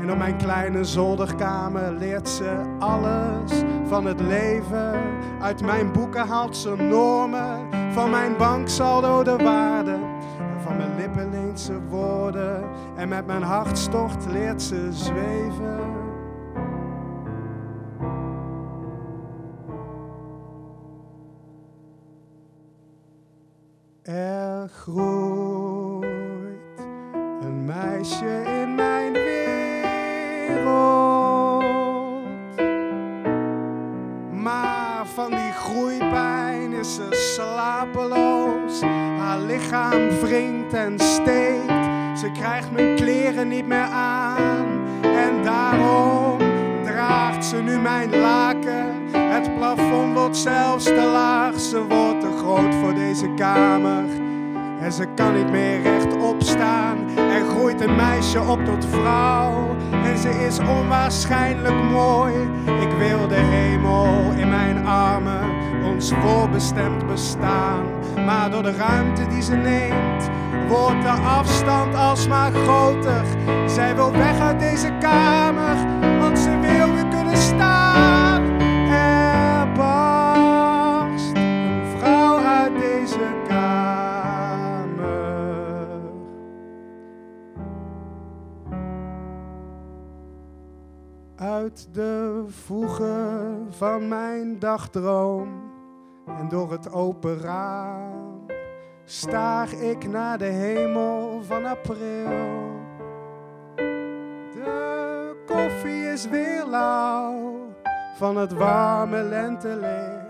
En 0.00 0.10
op 0.10 0.18
mijn 0.18 0.36
kleine 0.36 0.84
zolderkamer 0.84 1.92
leert 1.92 2.28
ze 2.28 2.60
alles 2.78 3.52
van 3.84 4.06
het 4.06 4.20
leven. 4.20 5.00
Uit 5.40 5.62
mijn 5.62 5.92
boeken 5.92 6.28
haalt 6.28 6.56
ze 6.56 6.74
normen, 6.76 7.58
van 7.92 8.10
mijn 8.10 8.36
banksaldo 8.36 9.22
de 9.22 9.36
waarde. 9.36 10.13
Van 10.76 10.86
mijn 10.86 10.96
lippen 10.96 11.30
leent 11.30 11.60
ze 11.60 11.80
woorden 11.88 12.64
en 12.96 13.08
met 13.08 13.26
mijn 13.26 13.42
hartstocht 13.42 14.26
leert 14.26 14.62
ze 14.62 14.88
zweven. 14.92 16.02
groeit 24.68 26.08
een 27.40 27.64
meisje 27.64 28.53
ze 36.84 37.06
slapeloos. 37.10 38.80
Haar 39.18 39.40
lichaam 39.40 40.10
wringt 40.20 40.72
en 40.72 40.98
steekt. 40.98 41.86
Ze 42.18 42.30
krijgt 42.32 42.70
mijn 42.70 42.96
kleren 42.96 43.48
niet 43.48 43.66
meer 43.66 43.88
aan. 43.92 44.66
En 45.02 45.42
daarom 45.42 46.38
draagt 46.84 47.44
ze 47.44 47.56
nu 47.56 47.78
mijn 47.78 48.16
laken. 48.16 48.92
Het 49.12 49.54
plafond 49.54 50.14
wordt 50.14 50.36
zelfs 50.36 50.84
te 50.84 51.10
laag. 51.12 51.60
Ze 51.60 51.86
wordt 51.86 52.20
te 52.20 52.36
groot 52.38 52.74
voor 52.74 52.94
deze 52.94 53.32
kamer. 53.36 54.04
En 54.80 54.92
ze 54.92 55.06
kan 55.14 55.34
niet 55.34 55.50
meer 55.50 55.82
rechtop 55.82 56.42
staan. 56.42 56.98
Er 57.16 57.44
groeit 57.48 57.80
een 57.80 57.96
meisje 57.96 58.40
op 58.40 58.64
tot 58.64 58.86
vrouw. 58.86 59.76
Ze 60.24 60.46
is 60.46 60.58
onwaarschijnlijk 60.58 61.82
mooi. 61.82 62.34
Ik 62.80 62.90
wil 62.98 63.28
de 63.28 63.34
hemel 63.34 64.32
in 64.36 64.48
mijn 64.48 64.86
armen. 64.86 65.50
Ons 65.84 66.12
voorbestemd 66.20 67.06
bestaan. 67.06 67.84
Maar 68.24 68.50
door 68.50 68.62
de 68.62 68.76
ruimte 68.76 69.26
die 69.26 69.42
ze 69.42 69.54
neemt. 69.54 70.28
Wordt 70.68 71.02
de 71.02 71.08
afstand 71.08 71.94
alsmaar 71.94 72.52
groter. 72.52 73.24
Zij 73.66 73.94
wil 73.94 74.12
weg 74.12 74.40
uit 74.40 74.60
deze 74.60 74.92
kamer. 75.00 76.03
De 91.74 92.44
voegen 92.48 93.66
van 93.70 94.08
mijn 94.08 94.58
dagdroom 94.58 95.72
en 96.26 96.48
door 96.48 96.70
het 96.70 96.92
open 96.92 97.40
raam 97.40 98.46
staar 99.04 99.72
ik 99.72 100.08
naar 100.08 100.38
de 100.38 100.44
hemel 100.44 101.42
van 101.42 101.64
april. 101.64 102.72
De 104.52 105.42
koffie 105.46 106.12
is 106.12 106.28
weer 106.28 106.64
lauw 106.66 107.54
van 108.16 108.36
het 108.36 108.52
warme 108.52 109.22
lentelicht. 109.22 110.23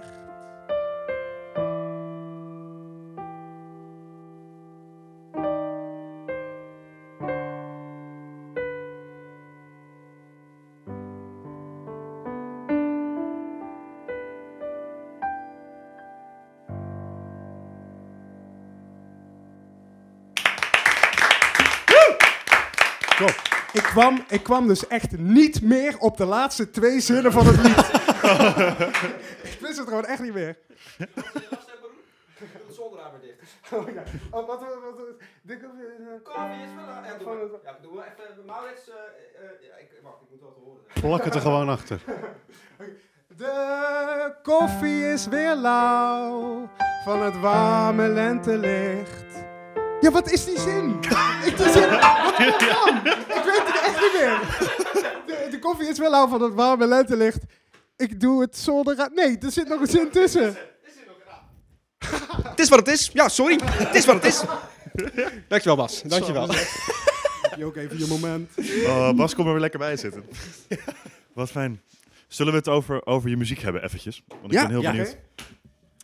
Kwam, 23.95 24.25
ik 24.29 24.43
kwam 24.43 24.67
dus 24.67 24.87
echt 24.87 25.19
niet 25.19 25.63
meer 25.63 25.99
op 25.99 26.17
de 26.17 26.25
laatste 26.25 26.71
twee 26.71 27.01
zinnen 27.01 27.33
van 27.33 27.47
het 27.47 27.57
lied. 27.57 27.79
ik 29.53 29.59
wist 29.61 29.79
het 29.79 29.89
gewoon 29.89 30.05
echt 30.05 30.23
niet 30.23 30.35
meer. 30.35 30.57
Zonder 32.71 33.01
aan 33.01 33.11
dicht. 33.21 33.33
Oh 33.73 33.89
ja. 33.95 34.03
Oh, 34.31 34.47
wat, 34.47 34.61
wat, 34.61 34.61
wat, 34.61 34.97
wat- 34.97 35.07
dit 35.43 35.63
eh, 35.63 35.69
Koffie 36.23 36.63
is 36.65 36.75
wel... 36.75 36.87
Ja, 37.65 37.77
doe 37.83 37.95
maar. 37.95 38.15
Even... 38.31 38.45
Maurits... 38.47 38.87
ja, 39.61 39.77
ik, 39.79 39.91
wacht, 40.03 40.17
ik 40.23 40.31
moet 40.31 40.41
wat 40.41 40.57
horen. 40.65 40.83
Plak 41.01 41.25
het 41.25 41.35
er 41.35 41.41
gewoon 41.41 41.69
achter. 41.69 42.01
De 43.37 44.35
koffie 44.43 45.13
is 45.13 45.27
weer 45.27 45.55
lauw 45.55 46.69
van 47.05 47.23
het 47.23 47.41
warme 47.41 48.09
lentelicht. 48.09 49.25
Ja, 50.05 50.11
wat 50.11 50.31
is 50.31 50.45
die 50.45 50.59
zin? 50.59 50.91
ik 51.49 51.57
die 51.57 51.71
zin, 51.73 51.91
wat 51.91 52.35
komt 52.35 52.61
dan? 52.61 52.97
Ik 52.97 53.43
weet 53.45 53.63
het 53.67 53.81
echt 53.85 54.01
niet 54.01 54.13
meer. 54.13 54.39
De, 55.27 55.49
de 55.51 55.59
koffie 55.59 55.89
is 55.89 55.99
weer 55.99 56.11
lauw 56.11 56.29
van 56.29 56.43
het 56.43 56.55
warme 56.55 56.87
lentelicht. 56.87 57.39
Ik 57.97 58.21
doe 58.21 58.41
het 58.41 58.57
zonder... 58.57 59.11
Nee, 59.15 59.39
er 59.39 59.53
zit 59.53 59.69
nog 59.69 59.81
een 59.81 59.87
zin 59.87 60.11
tussen. 60.11 60.57
Het 62.43 62.61
is 62.61 62.69
wat 62.69 62.79
het 62.79 62.89
is. 62.89 63.11
Ja, 63.13 63.29
sorry. 63.29 63.61
Het 63.65 63.95
is 63.95 64.05
wat 64.05 64.15
het 64.15 64.25
is. 64.25 64.43
Dankjewel, 65.49 65.77
Bas. 65.77 66.03
Dankjewel. 66.03 66.49
Heb 66.51 67.55
je 67.57 67.65
ook 67.65 67.77
even 67.77 67.99
je 67.99 68.07
moment. 68.07 68.51
Oh, 68.87 69.13
Bas, 69.13 69.35
kom 69.35 69.47
er 69.47 69.53
weer 69.53 69.61
lekker 69.61 69.79
bij 69.79 69.97
zitten. 69.97 70.25
Wat 71.33 71.51
fijn. 71.51 71.83
Zullen 72.29 72.53
we 72.53 72.59
het 72.59 72.69
over, 72.69 73.07
over 73.07 73.29
je 73.31 73.37
muziek 73.37 73.59
hebben, 73.59 73.83
eventjes? 73.85 74.23
Want 74.29 74.45
ik 74.45 74.53
Ja, 74.53 74.63
ben 74.63 74.71
heel 74.71 74.83
ja. 74.83 74.91
benieuwd. 74.91 75.17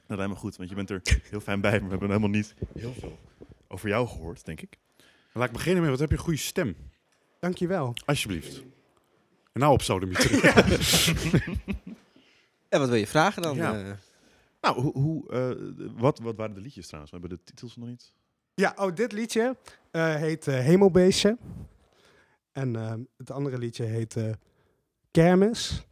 Dat 0.06 0.16
lijkt 0.18 0.32
me 0.32 0.38
goed, 0.38 0.56
want 0.56 0.68
je 0.68 0.74
bent 0.74 0.90
er 0.90 1.00
heel 1.30 1.40
fijn 1.40 1.60
bij. 1.60 1.70
Maar 1.70 1.80
we 1.82 1.88
hebben 1.88 2.08
helemaal 2.08 2.28
niet 2.28 2.54
heel 2.78 2.94
veel 3.00 3.18
over 3.72 3.88
jou 3.88 4.08
gehoord, 4.08 4.44
denk 4.44 4.60
ik. 4.60 4.78
Laat 5.32 5.46
ik 5.46 5.52
beginnen 5.52 5.80
met, 5.82 5.90
wat 5.90 6.00
heb 6.00 6.10
je 6.10 6.16
een 6.16 6.22
goede 6.22 6.38
stem? 6.38 6.76
Dankjewel. 7.40 7.94
Alsjeblieft. 8.04 8.62
En 9.52 9.60
nou 9.60 9.72
op 9.72 9.82
sodemieter. 9.82 10.30
En 12.68 12.78
wat 12.78 12.88
wil 12.88 12.98
je 12.98 13.06
vragen 13.06 13.42
dan? 13.42 13.56
Ja. 13.56 13.78
eh? 13.80 13.90
Nou, 14.60 14.80
hoe, 14.80 14.92
hoe, 14.92 15.30
eh, 15.30 15.88
wat, 15.96 16.18
wat 16.18 16.36
waren 16.36 16.54
de 16.54 16.60
liedjes 16.60 16.86
trouwens? 16.86 17.12
We 17.12 17.18
hebben 17.20 17.38
de 17.38 17.44
titels 17.44 17.76
nog 17.76 17.88
niet. 17.88 18.12
Ja, 18.54 18.72
oh, 18.76 18.94
dit 18.94 19.12
liedje 19.12 19.56
eh, 19.90 20.14
heet 20.14 20.44
Hemelbeestje. 20.46 21.38
En 22.52 22.74
het 23.16 23.30
andere 23.30 23.58
liedje 23.58 23.84
heet 23.84 24.16
eh, 24.16 24.30
Kermis. 25.10 25.86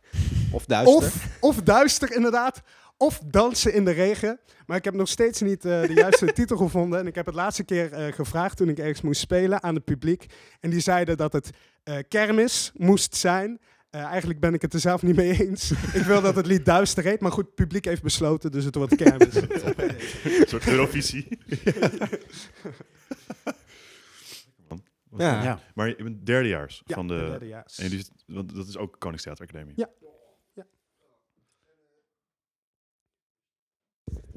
of 0.52 0.64
duister? 0.66 0.96
Of, 0.96 1.36
of 1.40 1.62
Duister, 1.62 2.12
inderdaad. 2.12 2.62
Of 2.98 3.20
Dansen 3.26 3.74
in 3.74 3.84
de 3.84 3.90
Regen. 3.90 4.40
Maar 4.66 4.76
ik 4.76 4.84
heb 4.84 4.94
nog 4.94 5.08
steeds 5.08 5.40
niet 5.40 5.64
eh, 5.64 5.82
de 5.82 5.92
juiste 5.92 6.32
titel 6.38 6.56
gevonden. 6.56 6.98
En 6.98 7.06
ik 7.06 7.14
heb 7.14 7.26
het 7.26 7.34
laatste 7.34 7.64
keer 7.64 7.92
eh, 7.92 8.12
gevraagd 8.12 8.56
toen 8.56 8.68
ik 8.68 8.78
ergens 8.78 9.00
moest 9.00 9.20
spelen 9.20 9.62
aan 9.62 9.74
het 9.74 9.84
publiek. 9.84 10.26
En 10.60 10.70
die 10.70 10.80
zeiden 10.80 11.16
dat 11.16 11.32
het 11.32 11.50
eh, 11.82 11.98
Kermis 12.08 12.72
moest 12.74 13.14
zijn. 13.16 13.60
Eh, 13.90 14.04
eigenlijk 14.04 14.40
ben 14.40 14.54
ik 14.54 14.62
het 14.62 14.74
er 14.74 14.80
zelf 14.80 15.02
niet 15.02 15.16
mee 15.16 15.46
eens. 15.46 15.70
ik 16.00 16.02
wil 16.02 16.20
dat 16.20 16.36
het 16.36 16.46
lied 16.46 16.64
Duister 16.64 17.04
heet. 17.04 17.20
Maar 17.20 17.32
goed, 17.32 17.46
het 17.46 17.54
publiek 17.54 17.84
heeft 17.84 18.02
besloten, 18.02 18.50
dus 18.50 18.64
het 18.64 18.74
wordt 18.74 18.96
Kermis. 18.96 19.34
Een 19.34 20.48
soort 20.48 20.68
Eurovisie. 20.68 21.28
Ja. 25.16 25.60
Maar 25.74 25.88
je 25.88 26.02
bent 26.02 26.26
derdejaars 26.26 26.82
Ja, 26.84 26.94
van 26.94 27.08
de... 27.08 27.26
derdejaars. 27.30 27.78
En 27.78 27.88
jullie, 27.88 28.06
want 28.26 28.54
dat 28.54 28.68
is 28.68 28.76
ook 28.76 28.96
Koningstheater 28.98 29.46
Academie. 29.46 29.72
Ja. 29.76 29.88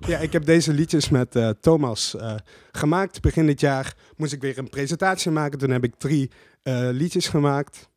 Ja, 0.08 0.18
ik 0.18 0.34
heb 0.34 0.46
deze 0.46 0.74
liedjes 0.74 1.10
met 1.10 1.36
eh, 1.36 1.50
Thomas 1.50 2.16
eh, 2.16 2.36
gemaakt. 2.72 3.22
Begin 3.22 3.46
dit 3.46 3.60
jaar 3.60 3.94
moest 4.18 4.34
ik 4.34 4.42
weer 4.42 4.58
een 4.58 4.70
presentatie 4.70 5.32
maken. 5.32 5.60
Toen 5.60 5.70
heb 5.70 5.84
ik 5.84 5.96
drie 5.98 6.32
eh, 6.64 6.88
liedjes 6.92 7.28
gemaakt. 7.28 7.90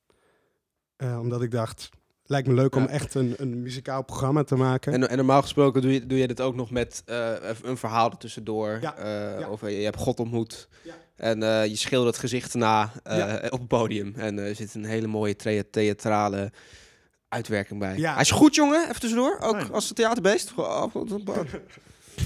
Eh, 0.97 1.19
omdat 1.21 1.43
ik 1.43 1.51
dacht, 1.51 1.89
lijkt 2.25 2.49
me 2.49 2.55
leuk 2.55 2.75
om 2.77 2.87
echt 2.87 3.15
een, 3.15 3.35
een 3.37 3.63
muzikaal 3.63 4.05
programma 4.05 4.43
te 4.45 4.57
maken. 4.57 4.93
En, 4.93 5.09
en 5.09 5.17
normaal 5.17 5.43
gesproken 5.43 5.83
doe 5.83 5.93
je, 5.93 6.07
doe 6.07 6.19
je 6.19 6.27
dit 6.27 6.41
ook 6.41 6.55
nog 6.55 6.71
met 6.71 7.03
eh, 7.07 7.33
een 7.63 7.77
verhaal 7.77 8.11
ertussendoor. 8.11 8.79
Ja, 8.81 8.97
eh, 8.97 9.39
ja. 9.41 9.47
Over 9.47 9.71
je 9.71 9.85
hebt 9.85 9.97
God 9.99 10.21
ontmoet. 10.21 10.69
Ja. 10.83 10.95
En 11.17 11.43
eh, 11.43 11.67
je 11.67 11.77
schildert 11.77 12.19
gezichten 12.19 12.59
na 12.59 12.91
eh, 13.03 13.17
Ja. 13.17 13.41
op 13.51 13.59
het 13.59 13.69
podium. 13.69 14.13
En 14.17 14.39
eh, 14.39 14.49
er 14.49 14.55
zit 14.55 14.75
een 14.75 14.85
hele 14.85 15.07
mooie 15.07 15.37
thea- 15.37 15.63
theatrale 15.71 16.53
uitwerking 17.29 17.79
bij. 17.81 17.97
Ja. 17.97 18.13
Hij 18.13 18.23
is 18.23 18.31
goed, 18.31 18.55
jongen. 18.55 18.83
Even 18.89 19.01
tussendoor. 19.01 19.39
Ook 19.41 19.69
als 19.73 19.93
theaterbeest. 19.93 20.53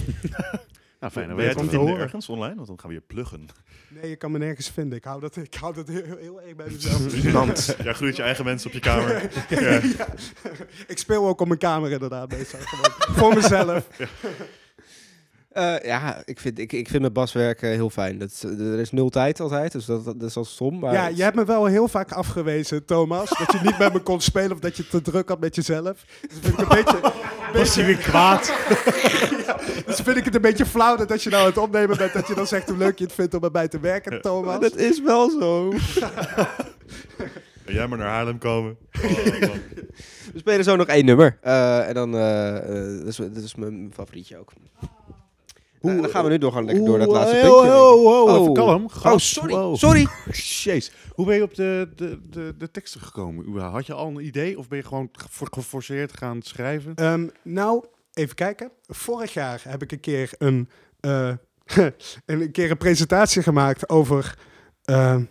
Nou, 1.01 1.13
fijn. 1.13 1.27
Dan 1.29 1.37
Ben 1.37 1.45
jij 1.45 1.55
weet 1.55 1.63
te 1.65 1.65
je 1.65 1.71
vinden 1.71 1.89
horen. 1.89 2.05
ergens 2.05 2.29
online? 2.29 2.55
Want 2.55 2.67
dan 2.67 2.79
gaan 2.81 2.89
we 2.89 2.95
je 2.95 3.03
pluggen. 3.07 3.47
Nee, 3.89 4.09
je 4.09 4.17
kan 4.17 4.31
me 4.31 4.39
nergens 4.39 4.71
vinden. 4.71 4.99
Ik 4.99 5.05
hou 5.05 5.21
dat, 5.21 5.37
ik 5.37 5.55
hou 5.55 5.75
dat 5.75 5.89
heel, 5.89 6.17
heel 6.19 6.43
erg 6.43 6.57
bij 6.57 6.67
mezelf. 6.71 7.15
Niemand. 7.25 7.77
Jij 7.83 7.95
groeit 7.95 8.17
je 8.17 8.23
eigen 8.23 8.45
mensen 8.45 8.67
op 8.69 8.75
je 8.75 8.81
kamer. 8.81 9.31
Ja. 9.49 9.61
Ja. 9.71 9.81
Ik 10.87 10.99
speel 10.99 11.29
ook 11.29 11.41
op 11.41 11.47
mijn 11.47 11.59
kamer 11.59 11.91
inderdaad. 11.91 12.31
meestal 12.31 12.61
gewoon. 12.63 13.17
Voor 13.17 13.35
mezelf. 13.35 13.89
Eh, 15.59 15.85
ja, 15.85 16.23
ik 16.25 16.41
vind, 16.41 16.59
ik, 16.59 16.73
ik 16.73 16.89
vind 16.89 17.01
mijn 17.01 17.13
baswerk 17.13 17.63
eh, 17.63 17.71
heel 17.71 17.91
fijn. 17.91 18.19
Dat, 18.19 18.31
is- 18.31 18.43
er 18.43 18.79
is 18.79 18.91
nul 18.91 19.09
tijd 19.09 19.41
altijd, 19.41 19.73
dus 19.73 19.85
dat, 19.85 20.05
dat 20.05 20.23
is 20.23 20.37
al 20.37 20.45
stom. 20.45 20.79
Maar 20.79 20.93
Ja, 20.93 21.07
je 21.07 21.23
hebt 21.23 21.37
me 21.37 21.45
wel 21.45 21.67
heel 21.67 21.89
vaak 21.89 22.13
afgewezen, 22.13 22.85
Thomas. 22.85 23.29
Dat 23.29 23.53
je 23.53 23.59
niet 23.63 23.79
met 23.79 23.93
me 23.93 24.01
kon 24.01 24.21
spelen 24.21 24.53
of 24.53 24.59
dat 24.59 24.77
je 24.77 24.89
te 24.89 25.03
druk 25.03 25.29
had 25.29 25.41
met 25.41 25.55
jezelf. 25.55 26.05
Dus 26.29 26.39
vind 26.41 26.59
ik 26.59 26.61
een 26.61 26.69
beetje... 26.85 27.13
Was 27.59 27.75
hij 27.75 27.85
weer 27.87 27.97
kwaad? 27.97 28.53
Dus 29.87 29.97
vind 30.01 30.17
ik 30.17 30.25
het 30.25 30.35
een 30.35 30.41
beetje 30.41 30.67
flauw 30.67 30.97
dat 30.97 31.13
als 31.13 31.25
je 31.25 31.31
nou 31.31 31.43
aan 31.43 31.49
het 31.49 31.59
opnemen 31.59 31.97
bent, 31.97 32.13
dat 32.13 32.29
je 32.29 32.35
dan 32.35 32.47
zegt 32.47 32.69
hoe 32.69 32.79
leuk 32.79 32.99
je 32.99 33.05
het 33.05 33.13
vindt 33.13 33.35
om 33.35 33.43
erbij 33.45 33.69
te 33.69 33.81
werken, 33.81 34.21
Thomas. 34.21 34.61
dat 34.61 34.77
is 34.77 35.03
wel 35.03 35.31
zo. 35.31 35.73
Jij 37.67 37.87
maar 37.87 37.99
naar 37.99 38.09
Haarlem 38.09 38.39
komen. 38.39 38.77
Oh. 39.03 39.03
We 40.33 40.39
spelen 40.39 40.65
zo 40.65 40.77
nog 40.77 40.87
één 40.87 41.05
nummer. 41.05 41.39
Eh, 41.41 41.89
en 41.89 41.95
dan, 41.95 42.15
eh, 42.15 42.57
eh, 42.57 42.99
dat, 42.99 43.07
is, 43.07 43.17
dat 43.17 43.37
is 43.43 43.55
mijn 43.55 43.91
favorietje 43.95 44.39
ook. 44.39 44.53
Nou, 45.81 46.01
dan 46.01 46.11
gaan 46.11 46.25
we 46.25 46.31
nu 46.31 46.39
door, 46.39 46.51
gewoon 46.51 46.67
lekker 46.67 46.85
door 46.85 46.99
dat 46.99 47.09
laatste 47.09 47.37
oh, 47.37 47.43
puntje. 47.43 47.77
Oh, 47.79 48.05
oh, 48.05 48.23
oh, 48.23 48.31
even 48.31 48.49
Oh. 48.49 48.55
kalm. 48.55 48.89
Oh, 49.05 49.17
sorry. 49.17 49.55
Wow. 49.55 49.77
Sorry. 49.77 50.07
Jeez. 50.65 50.91
Hoe 51.15 51.27
ben 51.27 51.37
je 51.37 51.43
op 51.43 51.55
de, 51.55 51.89
de, 51.97 52.21
de, 52.31 52.55
de 52.59 52.71
teksten 52.71 53.01
gekomen? 53.01 53.61
Had 53.61 53.87
je 53.87 53.95
al 53.95 54.09
een 54.09 54.25
idee 54.27 54.59
of 54.59 54.69
ben 54.69 54.79
je 54.79 54.85
gewoon 54.85 55.09
ge- 55.13 55.47
geforceerd 55.51 56.17
gaan 56.17 56.43
schrijven? 56.43 56.95
Ehm, 56.95 57.29
nou, 57.43 57.85
even 58.13 58.35
kijken. 58.35 58.71
Vorig 58.87 59.33
jaar 59.33 59.61
heb 59.69 59.83
ik 59.83 59.93
een 59.93 60.01
keer 60.01 60.31
een, 60.39 60.69
eh, 61.01 61.33
een, 62.27 62.51
keer 62.51 62.71
een 62.71 62.77
presentatie 62.77 63.43
gemaakt 63.43 63.89
over... 63.89 64.39
ehm, 64.85 65.23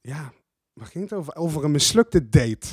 ja, 0.00 0.32
waar 0.72 0.86
ging 0.86 1.04
het 1.10 1.18
over? 1.18 1.36
Over 1.36 1.64
een 1.64 1.70
mislukte 1.70 2.28
date. 2.28 2.66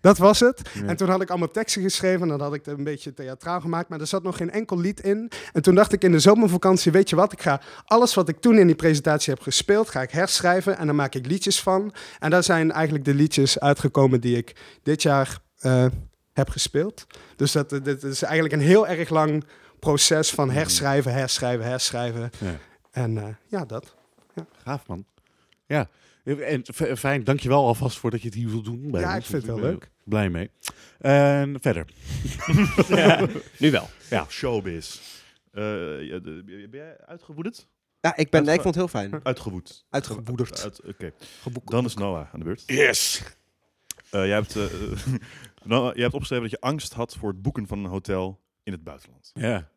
Dat 0.00 0.18
was 0.18 0.40
het. 0.40 0.70
Ja. 0.74 0.86
En 0.86 0.96
toen 0.96 1.08
had 1.08 1.22
ik 1.22 1.28
allemaal 1.28 1.50
teksten 1.50 1.82
geschreven 1.82 2.22
en 2.22 2.28
dan 2.28 2.40
had 2.40 2.54
ik 2.54 2.64
het 2.64 2.78
een 2.78 2.84
beetje 2.84 3.14
theatraal 3.14 3.60
gemaakt, 3.60 3.88
maar 3.88 4.00
er 4.00 4.06
zat 4.06 4.22
nog 4.22 4.36
geen 4.36 4.50
enkel 4.50 4.78
lied 4.78 5.00
in. 5.00 5.30
En 5.52 5.62
toen 5.62 5.74
dacht 5.74 5.92
ik 5.92 6.02
in 6.02 6.12
de 6.12 6.18
zomervakantie, 6.18 6.92
weet 6.92 7.10
je 7.10 7.16
wat, 7.16 7.32
ik 7.32 7.42
ga 7.42 7.60
alles 7.84 8.14
wat 8.14 8.28
ik 8.28 8.40
toen 8.40 8.58
in 8.58 8.66
die 8.66 8.76
presentatie 8.76 9.32
heb 9.32 9.42
gespeeld, 9.42 9.90
ga 9.90 10.02
ik 10.02 10.10
herschrijven 10.10 10.78
en 10.78 10.86
dan 10.86 10.96
maak 10.96 11.14
ik 11.14 11.26
liedjes 11.26 11.60
van. 11.60 11.94
En 12.18 12.30
daar 12.30 12.42
zijn 12.42 12.72
eigenlijk 12.72 13.04
de 13.04 13.14
liedjes 13.14 13.60
uitgekomen 13.60 14.20
die 14.20 14.36
ik 14.36 14.56
dit 14.82 15.02
jaar 15.02 15.38
eh, 15.58 15.86
heb 16.32 16.48
gespeeld. 16.48 17.06
Dus 17.36 17.52
dat, 17.52 17.72
eh, 17.72 17.82
dit 17.82 18.02
is 18.02 18.22
eigenlijk 18.22 18.54
een 18.54 18.68
heel 18.68 18.86
erg 18.86 19.08
lang 19.08 19.44
proces 19.78 20.30
van 20.30 20.50
herschrijven, 20.50 21.12
herschrijven, 21.12 21.66
herschrijven. 21.66 22.30
Ja. 22.38 22.56
En 22.90 23.18
eh, 23.18 23.24
ja, 23.46 23.64
dat. 23.64 23.94
Gaaf, 24.64 24.86
man. 24.86 25.04
Ja. 25.66 25.88
En 26.36 26.62
fijn, 26.96 27.24
dankjewel 27.24 27.66
alvast 27.66 27.98
voor 27.98 28.10
dat 28.10 28.20
je 28.20 28.26
het 28.26 28.36
hier 28.36 28.48
wil 28.48 28.62
doen. 28.62 28.90
bij 28.90 29.00
Ja, 29.00 29.14
ons. 29.14 29.18
ik 29.18 29.24
vind 29.30 29.42
het 29.42 29.42
Ik 29.42 29.48
wel 29.48 29.60
ben 29.60 29.70
leuk. 29.70 29.90
Blij 30.04 30.30
mee. 30.30 30.50
En 30.98 31.56
verder. 31.60 31.86
Nu 33.58 33.70
wel. 33.70 33.88
Ja. 34.10 34.26
Showbiz. 34.28 35.00
Eh, 35.52 35.62
ben 35.62 36.68
jij 36.70 36.96
uitgewoederd? 37.06 37.66
Ja, 38.00 38.16
ik, 38.16 38.30
ben, 38.30 38.42
ik 38.48 38.60
vond 38.60 38.64
het 38.64 38.74
heel 38.74 38.88
fijn. 38.88 39.20
Uitgewoed. 39.22 39.84
Uitgeboederd. 39.90 40.62
Uit, 40.62 40.80
Oké. 40.86 41.12
Dan 41.64 41.84
is 41.84 41.94
Noah 41.94 42.26
aan 42.32 42.38
de 42.38 42.44
beurt. 42.44 42.62
Yes. 42.66 43.22
Eh, 44.10 44.20
jij, 44.26 44.34
hebt, 44.34 44.56
eh, 44.56 44.64
Noah, 45.64 45.92
jij 45.94 46.02
hebt 46.02 46.14
opgeschreven 46.14 46.50
dat 46.50 46.60
je 46.60 46.66
angst 46.66 46.92
had 46.92 47.16
voor 47.16 47.28
het 47.28 47.42
boeken 47.42 47.66
van 47.66 47.78
een 47.78 47.90
hotel 47.90 48.40
in 48.62 48.72
het 48.72 48.84
buitenland. 48.84 49.30
Ja. 49.34 49.68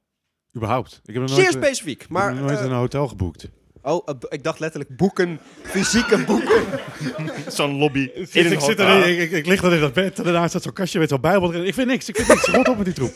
Überhaupt. 0.55 0.99
Ik 1.03 1.13
heb 1.13 1.23
nog 1.23 1.31
nooit, 1.31 1.41
Zeer 1.41 1.51
specifiek. 1.63 2.03
ik 2.03 2.09
Maar, 2.09 2.25
heb 2.27 2.35
nog 2.35 2.45
nooit 2.45 2.59
eh, 2.59 2.65
een 2.65 2.71
hotel 2.71 3.07
geboekt. 3.07 3.49
Oh, 3.81 4.07
eh, 4.07 4.15
ik 4.29 4.43
dacht 4.43 4.59
letterlijk 4.59 4.95
boeken. 4.97 5.39
Fysieke 5.63 6.23
boeken. 6.23 6.63
Zo'n 7.51 7.77
lobby 7.77 7.99
Ik, 7.99 8.33
ik, 8.33 8.59
zit 8.59 8.79
er, 8.79 9.07
ik, 9.07 9.19
ik, 9.19 9.31
ik 9.31 9.45
lig 9.45 9.61
dan 9.61 9.73
in 9.73 9.79
dat 9.79 9.93
bed 9.93 10.17
en 10.17 10.23
daarnaast 10.23 10.49
staat 10.49 10.63
zo'n 10.63 10.73
kastje 10.73 10.99
met 10.99 11.09
zo'n 11.09 11.21
bijbel 11.21 11.53
erin. 11.53 11.67
Ik 11.67 11.73
vind 11.73 11.87
niks, 11.87 12.09
ik 12.09 12.15
vind 12.15 12.27
niks. 12.27 12.45
Rot 12.47 12.67
op 12.67 12.75
met 12.77 12.85
die 12.85 12.93
troep. 12.93 13.13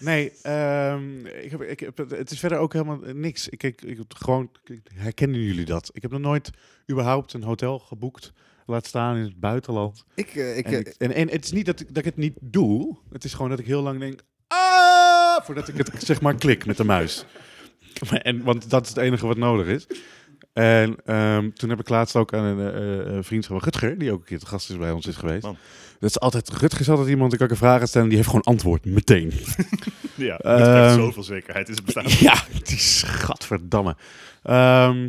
Nee, 0.00 0.32
ehm, 0.42 1.26
ik 1.26 1.50
heb, 1.50 1.62
ik 1.62 1.80
heb, 1.80 1.96
het 2.10 2.30
is 2.30 2.38
verder 2.38 2.58
ook 2.58 2.72
helemaal 2.72 2.98
niks. 3.14 3.48
Ik, 3.48 3.62
ik, 3.62 3.82
ik, 3.82 3.98
gewoon, 4.08 4.50
ik- 4.64 4.80
herkennen 4.94 5.40
jullie 5.40 5.64
dat? 5.64 5.90
Ik 5.92 6.02
heb 6.02 6.10
nog 6.10 6.20
nooit 6.20 6.50
überhaupt 6.90 7.32
een 7.32 7.42
hotel 7.42 7.78
geboekt. 7.78 8.32
Laat 8.66 8.86
staan 8.86 9.16
in 9.16 9.22
het 9.22 9.40
buitenland. 9.40 10.04
Ik, 10.14 10.34
eh, 10.34 10.56
ik, 10.56 10.66
En, 10.66 10.72
eh, 10.72 10.78
ik- 10.78 10.94
en, 10.98 11.12
en 11.14 11.28
het 11.30 11.44
is 11.44 11.52
niet 11.52 11.66
dat 11.66 11.80
ik, 11.80 11.86
dat 11.88 11.96
ik 11.98 12.04
het 12.04 12.16
niet 12.16 12.34
doe. 12.40 12.96
Het 13.12 13.24
is 13.24 13.34
gewoon 13.34 13.50
dat 13.50 13.58
ik 13.58 13.66
heel 13.66 13.82
lang 13.82 14.00
denk... 14.00 14.20
Ah! 14.48 15.44
Voordat 15.44 15.68
ik 15.68 15.76
het 15.76 15.90
zeg 15.98 16.20
maar 16.20 16.34
klik 16.34 16.66
met 16.66 16.76
de 16.76 16.84
muis. 16.84 17.24
En, 18.22 18.42
want 18.42 18.70
dat 18.70 18.82
is 18.82 18.88
het 18.88 18.98
enige 18.98 19.26
wat 19.26 19.36
nodig 19.36 19.66
is. 19.66 19.86
En 20.52 20.96
ehm, 21.04 21.50
toen 21.50 21.70
heb 21.70 21.80
ik 21.80 21.88
laatst 21.88 22.16
ook 22.16 22.34
aan 22.34 22.44
een 22.44 22.74
eh, 22.74 23.16
eh, 23.16 23.24
vriend 23.24 23.46
van 23.46 23.58
Rutger, 23.58 23.98
die 23.98 24.12
ook 24.12 24.18
een 24.18 24.26
keer 24.26 24.38
te 24.38 24.46
gast 24.46 24.70
is 24.70 24.76
bij 24.76 24.90
ons 24.90 25.06
is 25.06 25.16
geweest. 25.16 25.42
Man. 25.42 25.56
Dat 26.00 26.10
is 26.10 26.20
altijd, 26.20 26.50
Rutger 26.50 26.80
is 26.80 26.88
altijd 26.88 27.08
iemand, 27.08 27.32
ik 27.32 27.38
kan 27.38 27.50
een 27.50 27.56
vraag 27.56 27.86
stellen 27.86 28.02
en 28.02 28.08
die 28.08 28.16
heeft 28.16 28.28
gewoon 28.28 28.44
antwoord, 28.44 28.84
meteen. 28.84 29.32
Ja, 30.14 30.36
dat 30.42 30.68
geeft 30.68 30.94
zoveel 30.94 31.22
zekerheid 31.22 31.68
in 31.68 31.74
het 31.74 31.84
bestaan. 31.84 32.04
ja, 32.08 32.44
die 32.62 32.78
schatverdamme. 32.78 33.96
Ehm 34.42 35.08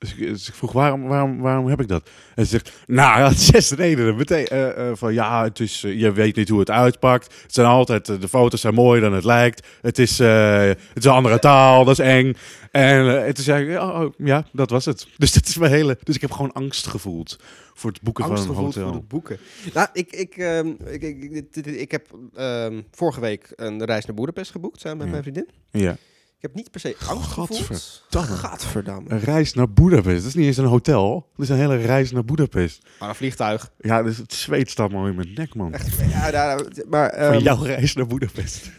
dus, 0.00 0.14
ik, 0.14 0.18
dus 0.18 0.48
ik 0.48 0.54
vroeg, 0.54 0.72
waarom, 0.72 1.02
waarom, 1.02 1.38
waarom 1.40 1.66
heb 1.66 1.80
ik 1.80 1.88
dat? 1.88 2.10
En 2.34 2.44
ze 2.44 2.50
zegt, 2.50 2.72
nou, 2.86 3.18
ja, 3.20 3.32
zes 3.52 3.70
redenen. 3.70 4.16
Meteen 4.16 4.46
eh, 4.46 4.88
eh, 4.88 4.96
van, 4.96 5.14
ja, 5.14 5.44
het 5.44 5.60
is, 5.60 5.84
eh, 5.84 6.00
je 6.00 6.12
weet 6.12 6.36
niet 6.36 6.48
hoe 6.48 6.58
het 6.58 6.70
uitpakt. 6.70 7.34
Het 7.42 7.54
zijn 7.54 7.66
altijd, 7.66 8.06
de 8.06 8.28
foto's 8.28 8.60
zijn 8.60 8.74
mooier 8.74 9.02
dan 9.02 9.12
het 9.12 9.24
lijkt. 9.24 9.66
Het 9.80 9.98
is, 9.98 10.18
het 10.18 10.78
is 10.94 11.04
een 11.04 11.10
andere 11.10 11.38
taal, 11.38 11.84
dat 11.84 11.98
is 11.98 12.06
eng. 12.06 12.34
En 12.70 13.24
eh, 13.24 13.32
toen 13.32 13.44
zei 13.44 13.68
ik, 13.70 13.80
oh, 13.80 14.00
oh, 14.00 14.12
ja, 14.18 14.44
dat 14.52 14.70
was 14.70 14.84
het. 14.84 15.06
Dus 15.16 15.32
dat 15.32 15.46
is 15.46 15.56
mijn 15.56 15.72
hele... 15.72 15.98
Dus 16.02 16.14
ik 16.14 16.20
heb 16.20 16.30
gewoon 16.30 16.52
angst 16.52 16.86
gevoeld 16.86 17.38
voor 17.74 17.90
het 17.90 18.02
boeken 18.02 18.24
angst 18.24 18.44
van 18.44 18.56
een 18.56 18.62
hotel. 18.62 18.88
voor 18.88 19.00
de 19.00 19.06
boeken. 19.06 19.38
Nou, 19.74 19.88
ik, 19.92 20.12
ik, 20.12 20.36
ehm, 20.36 20.72
ik, 20.84 21.02
ik, 21.02 21.66
ik 21.66 21.90
heb 21.90 22.06
ehm, 22.34 22.80
vorige 22.90 23.20
week 23.20 23.52
een 23.56 23.84
reis 23.84 24.04
naar 24.04 24.16
Boedapest 24.16 24.50
geboekt 24.50 24.80
samen 24.80 24.98
met 24.98 25.06
Ja. 25.06 25.12
mijn 25.12 25.22
vriendin. 25.22 25.48
Ja. 25.70 25.96
Ik 26.40 26.46
heb 26.46 26.54
niet 26.54 26.70
per 26.70 26.80
se 26.80 26.96
angst 27.06 27.30
gevoeld. 27.30 27.58
Gadverdamme. 27.60 28.36
Gadverdamme. 28.36 29.10
Een 29.10 29.20
reis 29.20 29.54
naar 29.54 29.70
Boedapest. 29.72 30.16
Dat 30.18 30.26
is 30.26 30.34
niet 30.34 30.46
eens 30.46 30.56
een 30.56 30.64
hotel. 30.64 31.28
Dat 31.36 31.44
is 31.44 31.48
een 31.48 31.56
hele 31.56 31.76
reis 31.76 32.10
naar 32.10 32.24
Boedapest. 32.24 32.86
Maar 32.98 33.08
een 33.08 33.14
vliegtuig. 33.14 33.72
Ja, 33.78 34.02
dus 34.02 34.16
het 34.16 34.32
zweet 34.32 34.70
staat 34.70 34.90
maar 34.90 35.08
in 35.08 35.14
mijn 35.14 35.32
nek, 35.34 35.54
man. 35.54 35.72
Echt, 35.72 35.98
ja, 36.10 36.30
daar- 36.30 36.64
maar, 36.88 37.10
Van 37.10 37.18
ehm, 37.18 37.38
jouw 37.42 37.62
reis 37.62 37.94
naar 37.94 38.06
Boedapest. 38.06 38.70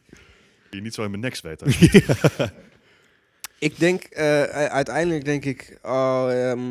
Die 0.70 0.80
niet 0.80 0.94
zo 0.94 1.02
in 1.04 1.10
mijn 1.10 1.22
nek 1.22 1.34
zweet. 1.34 1.62
Ik 3.58 3.78
denk, 3.78 4.02
eh, 4.02 4.42
uiteindelijk 4.52 5.24
denk 5.24 5.44
ik, 5.44 5.78
oh, 5.82 6.26
ehm, 6.50 6.70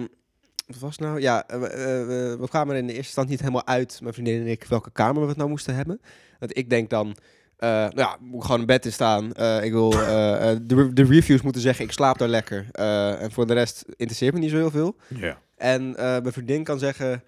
wat 0.67 0.79
was 0.79 0.97
nou? 0.97 1.19
Ja, 1.21 1.47
eh, 1.47 1.59
we- 1.59 1.67
eh, 1.67 2.39
we- 2.39 2.47
kwamen 2.49 2.73
er 2.75 2.79
in 2.81 2.87
de 2.87 2.93
eerste 2.93 3.05
instantie 3.07 3.31
niet 3.31 3.41
helemaal 3.41 3.67
uit, 3.67 3.99
mijn 4.01 4.13
vriendin 4.13 4.39
en 4.41 4.47
ik, 4.47 4.63
welke 4.63 4.91
kamer 4.91 5.21
we 5.21 5.27
het 5.27 5.37
nou 5.37 5.49
moesten 5.49 5.75
hebben. 5.75 6.01
Want 6.39 6.57
ik 6.57 6.69
denk 6.69 6.89
dan, 6.89 7.15
eh, 7.57 7.69
nou 7.69 7.95
ja, 7.95 8.17
moet 8.19 8.35
ik 8.39 8.43
gewoon 8.45 8.59
in 8.59 8.65
bed 8.65 8.85
in 8.85 8.93
staan. 8.93 9.33
Eh, 9.33 9.63
ik 9.63 9.71
wil 9.71 9.91
eh, 9.91 10.55
de, 10.61 10.93
de 10.93 11.03
reviews 11.03 11.41
moeten 11.41 11.61
zeggen, 11.61 11.85
ik 11.85 11.91
slaap 11.91 12.17
daar 12.17 12.27
lekker. 12.27 12.67
En 13.19 13.31
voor 13.31 13.47
de 13.47 13.53
rest 13.53 13.83
interesseert 13.95 14.33
me 14.33 14.39
niet 14.39 14.49
zo 14.49 14.55
heel 14.57 14.71
veel. 14.71 14.95
Ja. 15.07 15.41
En 15.57 15.91
mijn 15.91 16.31
vriendin 16.31 16.63
kan 16.63 16.79
zeggen, 16.79 17.09
ja, 17.09 17.21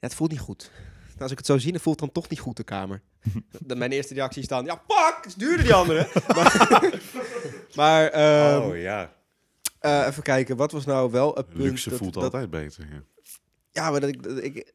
het 0.00 0.14
voelt 0.14 0.30
niet 0.30 0.40
goed. 0.40 0.70
Nou, 1.08 1.20
als 1.20 1.30
ik 1.30 1.38
het 1.38 1.46
zo 1.46 1.58
zie, 1.58 1.72
dan 1.72 1.80
voelt 1.80 2.00
het 2.00 2.12
dan 2.12 2.22
toch 2.22 2.30
niet 2.30 2.40
goed, 2.40 2.56
de 2.56 2.64
kamer. 2.64 3.02
De- 3.66 3.76
Mijn 3.76 3.90
eerste 3.92 4.14
reactie 4.14 4.42
is 4.42 4.48
dan, 4.48 4.64
ja, 4.64 4.82
het 5.16 5.26
is 5.26 5.34
duurder 5.34 5.64
die 5.64 5.74
andere. 5.74 6.08
maar 6.36 6.90
maar 7.74 8.06
ehm, 8.08 8.60
oh 8.62 8.76
ja. 8.76 9.12
even 10.06 10.22
kijken, 10.22 10.56
wat 10.56 10.72
was 10.72 10.84
nou 10.84 11.10
wel 11.10 11.34
het 11.34 11.48
punt? 11.48 11.58
Luxe 11.62 11.90
dat- 11.90 11.98
voelt 11.98 12.14
dat- 12.14 12.22
altijd 12.22 12.50
beter. 12.50 12.86
Ja. 12.90 13.02
Ja, 13.72 13.90
maar 13.90 14.00
dat 14.00 14.08
ik, 14.08 14.22
dat 14.22 14.42
ik 14.42 14.72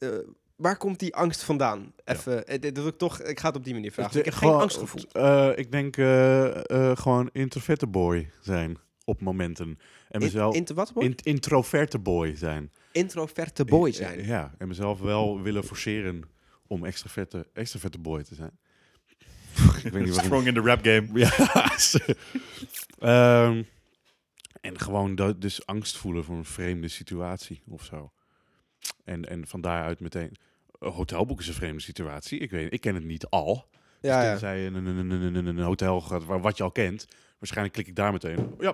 waar 0.56 0.78
komt 0.78 1.00
die 1.00 1.16
angst 1.16 1.44
vandaan? 1.44 1.94
Even, 2.06 2.48
eh, 2.48 2.74
dat 2.74 2.88
ik 2.88 2.98
toch, 2.98 3.22
ik 3.22 3.40
ga 3.40 3.48
het 3.48 3.56
op 3.56 3.64
die 3.64 3.74
manier 3.74 3.92
vragen. 3.92 4.20
Ik 4.20 4.26
heb 4.26 4.34
geen 4.34 4.48
Gewoon, 4.48 4.62
angst 4.62 4.78
gevoeld. 4.78 5.12
eh, 5.12 5.50
ik 5.56 5.72
denk 5.72 5.98
eh, 5.98 6.70
eh, 6.92 6.98
gewoon 6.98 7.30
introverte 7.32 7.88
boy 7.88 8.30
zijn 8.42 8.78
op 9.06 9.22
momenten. 9.22 9.68
En 9.68 10.20
In, 10.20 10.26
mezelf 10.26 10.56
inter- 10.56 10.76
wat? 10.76 10.94
boy? 10.94 11.04
in, 11.04 11.16
introverte 11.24 12.00
boy 12.00 12.36
zijn. 12.36 12.72
Introverte 12.92 13.66
boy 13.66 13.92
zijn. 13.92 14.20
Eh, 14.20 14.28
Ja, 14.28 14.54
en 14.58 14.68
mezelf 14.68 15.00
wel 15.00 15.42
willen 15.42 15.64
forceren 15.64 16.24
om 16.68 16.86
extraverte, 16.86 17.48
extraverte 17.54 17.98
boy 18.00 18.24
te 18.24 18.36
zijn. 18.36 18.58
ik 19.84 19.92
weet 19.92 19.94
niet 19.94 19.94
waarom. 19.94 20.14
Strong 20.26 20.46
in 20.48 20.54
the 20.54 20.62
rap 20.62 20.84
game. 20.86 21.08
Ja. 21.14 21.32
Ehm, 23.00 23.64
en 24.62 24.80
gewoon 24.80 25.16
dat, 25.16 25.42
dus 25.42 25.66
angst 25.66 25.98
voelen 25.98 26.24
voor 26.24 26.36
een 26.36 26.46
vreemde 26.46 26.88
situatie 26.88 27.62
of 27.68 27.84
zo. 27.84 28.12
En, 29.04 29.30
en 29.30 29.48
van 29.48 29.62
daaruit 29.62 30.00
meteen... 30.00 30.36
Een 30.80 30.92
hotelboek 30.92 31.40
is 31.40 31.48
een 31.48 31.54
vreemde 31.54 31.82
situatie. 31.82 32.40
Ik, 32.40 32.52
weet, 32.52 32.74
ik 32.74 32.82
ken 32.82 32.96
het 32.96 33.04
niet 33.04 33.26
al. 33.26 33.66
Ja, 34.02 34.16
dus 34.18 34.24
ja. 34.24 34.30
tenzij 34.30 34.60
je 34.60 34.66
in 34.66 34.74
een, 34.76 34.86
een, 34.86 35.10
een, 35.12 35.36
een, 35.36 35.46
een 35.46 35.60
hotel 35.60 36.02
gaat 36.02 36.26
waar, 36.26 36.42
wat 36.42 36.58
je 36.58 36.64
al 36.64 36.72
kent. 36.72 37.08
Waarschijnlijk 37.40 37.74
klik 37.76 37.88
ik 37.88 37.96
daar 37.96 38.12
meteen. 38.12 38.56
Ja. 38.60 38.68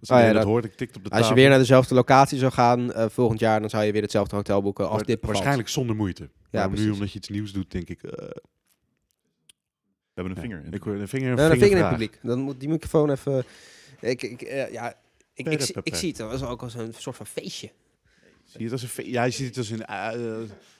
Als 0.00 0.10
Ah, 0.10 0.16
ja, 0.18 0.26
iedereen 0.26 0.32
dat 0.32 0.34
dat- 0.34 0.44
hoort, 0.44 0.64
ik 0.64 0.74
tikt 0.74 0.96
op 0.96 1.04
de 1.04 1.10
Als 1.10 1.28
je 1.28 1.34
weer 1.34 1.48
naar 1.48 1.58
dezelfde 1.58 1.94
locatie 1.94 2.38
zou 2.38 2.52
gaan 2.52 2.92
eh, 2.92 3.08
volgend 3.08 3.40
jaar, 3.40 3.60
dan 3.60 3.70
zou 3.70 3.84
je 3.84 3.92
weer 3.92 4.02
hetzelfde 4.02 4.36
hotel 4.36 4.62
boeken 4.62 4.84
als 4.84 4.94
Maar 4.96 5.04
dit 5.04 5.14
bevalt. 5.14 5.32
Waarschijnlijk 5.32 5.68
zonder 5.68 5.96
moeite. 5.96 6.28
Ja, 6.50 6.68
maar 6.68 6.78
nu 6.78 6.90
omdat 6.90 7.12
je 7.12 7.18
iets 7.18 7.28
nieuws 7.28 7.52
doet, 7.52 7.70
denk 7.70 7.88
ik... 7.88 8.02
eh, 8.02 8.10
We 8.10 8.40
hebben 10.14 10.36
een 10.36 10.42
vinger 10.42 10.64
in. 10.64 10.72
ik 10.72 10.82
hoor 10.82 10.94
een 10.94 11.08
vinger, 11.08 11.30
een 11.30 11.36
Ja, 11.36 11.48
dan 11.48 11.58
vinger 11.58 11.76
in 11.76 11.82
het 11.82 11.90
publiek. 11.90 12.18
Dan 12.22 12.38
moet 12.38 12.60
die 12.60 12.68
microfoon 12.68 13.10
even... 13.10 13.44
Ik, 14.00 14.22
ik, 14.22 14.42
eh, 14.42 14.72
ja, 14.72 14.94
ik, 15.34 15.46
ik, 15.48 15.68
ik 15.82 15.94
zie 15.94 16.08
het 16.10 16.20
als 16.20 16.42
ook 16.42 16.62
als 16.62 16.74
een 16.74 16.94
soort 16.98 17.16
van 17.16 17.26
feestje. 17.26 17.70
Zie 18.52 18.60
je 18.64 18.70
het 18.72 18.82
als 18.82 18.98
een, 18.98 19.10
ja, 19.10 19.24
je 19.24 19.30
ziet 19.30 19.46
het 19.48 19.56
als 19.58 19.70
een, 19.70 19.84
eh, 19.84 20.06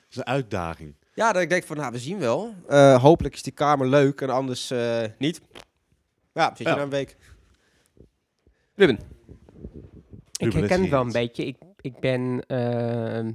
als 0.07 0.17
een 0.17 0.27
uitdaging. 0.27 0.95
Ja, 1.15 1.33
dat 1.33 1.43
ik 1.43 1.49
denk 1.49 1.65
van, 1.65 1.77
nou, 1.77 1.93
we 1.93 1.99
zien 1.99 2.19
wel. 2.19 2.55
Eh, 2.69 3.03
hopelijk 3.03 3.35
is 3.35 3.43
die 3.43 3.53
kamer 3.53 3.89
leuk 3.89 4.21
en 4.21 4.31
anders 4.31 4.71
eh, 4.71 5.03
niet. 5.19 5.41
Ja, 6.33 6.49
zit 6.49 6.59
je 6.59 6.65
Ja. 6.65 6.75
na 6.75 6.83
een 6.83 6.91
week. 6.91 7.17
Ruben. 8.75 8.95
Ik 8.97 9.03
Ruben, 10.39 10.59
herken 10.59 10.81
het 10.81 10.91
wel 10.91 11.01
een 11.01 11.13
beetje. 11.13 11.47
Ik, 11.47 11.57
ik 11.81 12.01
ben 12.01 12.45
ehm, 12.47 13.33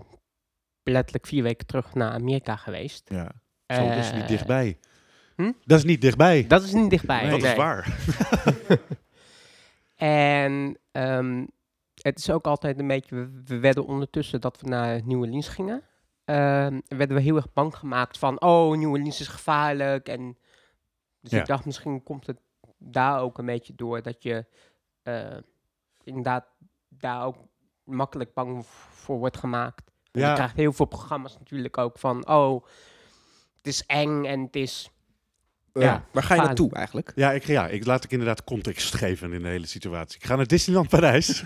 letterlijk 0.84 1.28
vier 1.28 1.44
weken 1.44 1.68
terug 1.68 1.94
naar 1.94 2.12
Amerika 2.12 2.56
geweest. 2.56 3.10
Ja. 3.10 3.32
Zo, 3.68 3.88
dat 3.88 3.98
is 3.98 4.12
niet 4.12 4.22
Eh, 4.22 4.28
dichtbij. 4.28 4.78
hm? 5.36 5.52
Dat 5.66 5.78
is 5.78 5.84
niet 5.84 6.02
dichtbij. 6.02 6.48
Dat 6.48 6.64
is 6.64 6.72
niet 6.74 6.90
dichtbij. 6.90 7.22
Nee, 7.22 7.30
dat 7.32 7.42
nee. 7.42 7.52
is 7.52 7.58
waar. 7.58 7.98
En 9.96 10.78
ehm, 10.92 11.46
het 12.02 12.20
is 12.20 12.30
ook 12.30 12.46
altijd 12.48 12.80
een 12.80 12.88
beetje... 12.88 13.16
We, 13.16 13.42
we 13.46 13.60
werden 13.60 13.86
ondertussen 13.86 14.42
dat 14.42 14.62
we 14.62 14.68
naar 14.68 15.02
Nieuwe 15.04 15.26
Orleans 15.26 15.48
gingen. 15.48 15.84
ehm, 16.26 16.80
werden 16.88 17.16
we 17.18 17.22
heel 17.24 17.36
erg 17.36 17.54
bang 17.54 17.76
gemaakt 17.76 18.18
van... 18.18 18.42
Oh, 18.42 18.78
Nieuwe 18.78 18.94
Orleans 18.98 19.20
is 19.20 19.28
gevaarlijk. 19.28 20.08
En, 20.10 20.38
dus 21.22 21.32
Ja. 21.32 21.40
ik 21.40 21.46
dacht, 21.46 21.66
misschien 21.66 22.04
komt 22.04 22.28
het 22.28 22.40
daar 22.78 23.22
ook 23.22 23.38
een 23.38 23.46
beetje 23.46 23.76
door 23.76 24.02
dat 24.02 24.24
je 24.24 24.46
eh, 25.04 25.38
inderdaad 26.04 26.46
daar 26.90 27.26
ook 27.26 27.36
makkelijk 27.84 28.34
bang 28.34 28.66
voor 28.66 29.18
wordt 29.18 29.38
gemaakt. 29.38 29.92
Ja. 30.12 30.28
Je 30.30 30.34
krijgt 30.36 30.56
heel 30.56 30.74
veel 30.74 30.86
programma's 30.86 31.38
natuurlijk 31.38 31.78
ook 31.78 31.98
van, 32.00 32.28
oh, 32.30 32.66
het 33.58 33.68
is 33.68 33.86
eng 33.86 34.26
en 34.26 34.42
het 34.42 34.56
is... 34.56 34.92
Ja. 35.80 36.04
Waar 36.12 36.24
ga 36.24 36.34
je 36.34 36.40
Gaan. 36.40 36.48
naartoe 36.48 36.74
eigenlijk? 36.74 37.12
Ja, 37.16 37.32
ik, 37.32 37.44
ja, 37.46 37.68
ik 37.68 37.86
laat 37.86 38.04
ik 38.04 38.12
inderdaad 38.12 38.44
context 38.44 38.96
geven 38.96 39.34
in 39.34 39.42
de 39.42 39.48
hele 39.48 39.68
situatie. 39.68 40.20
Ik 40.20 40.26
ga 40.26 40.36
naar 40.36 40.48
Disneyland 40.48 40.90
Parijs. 40.90 41.44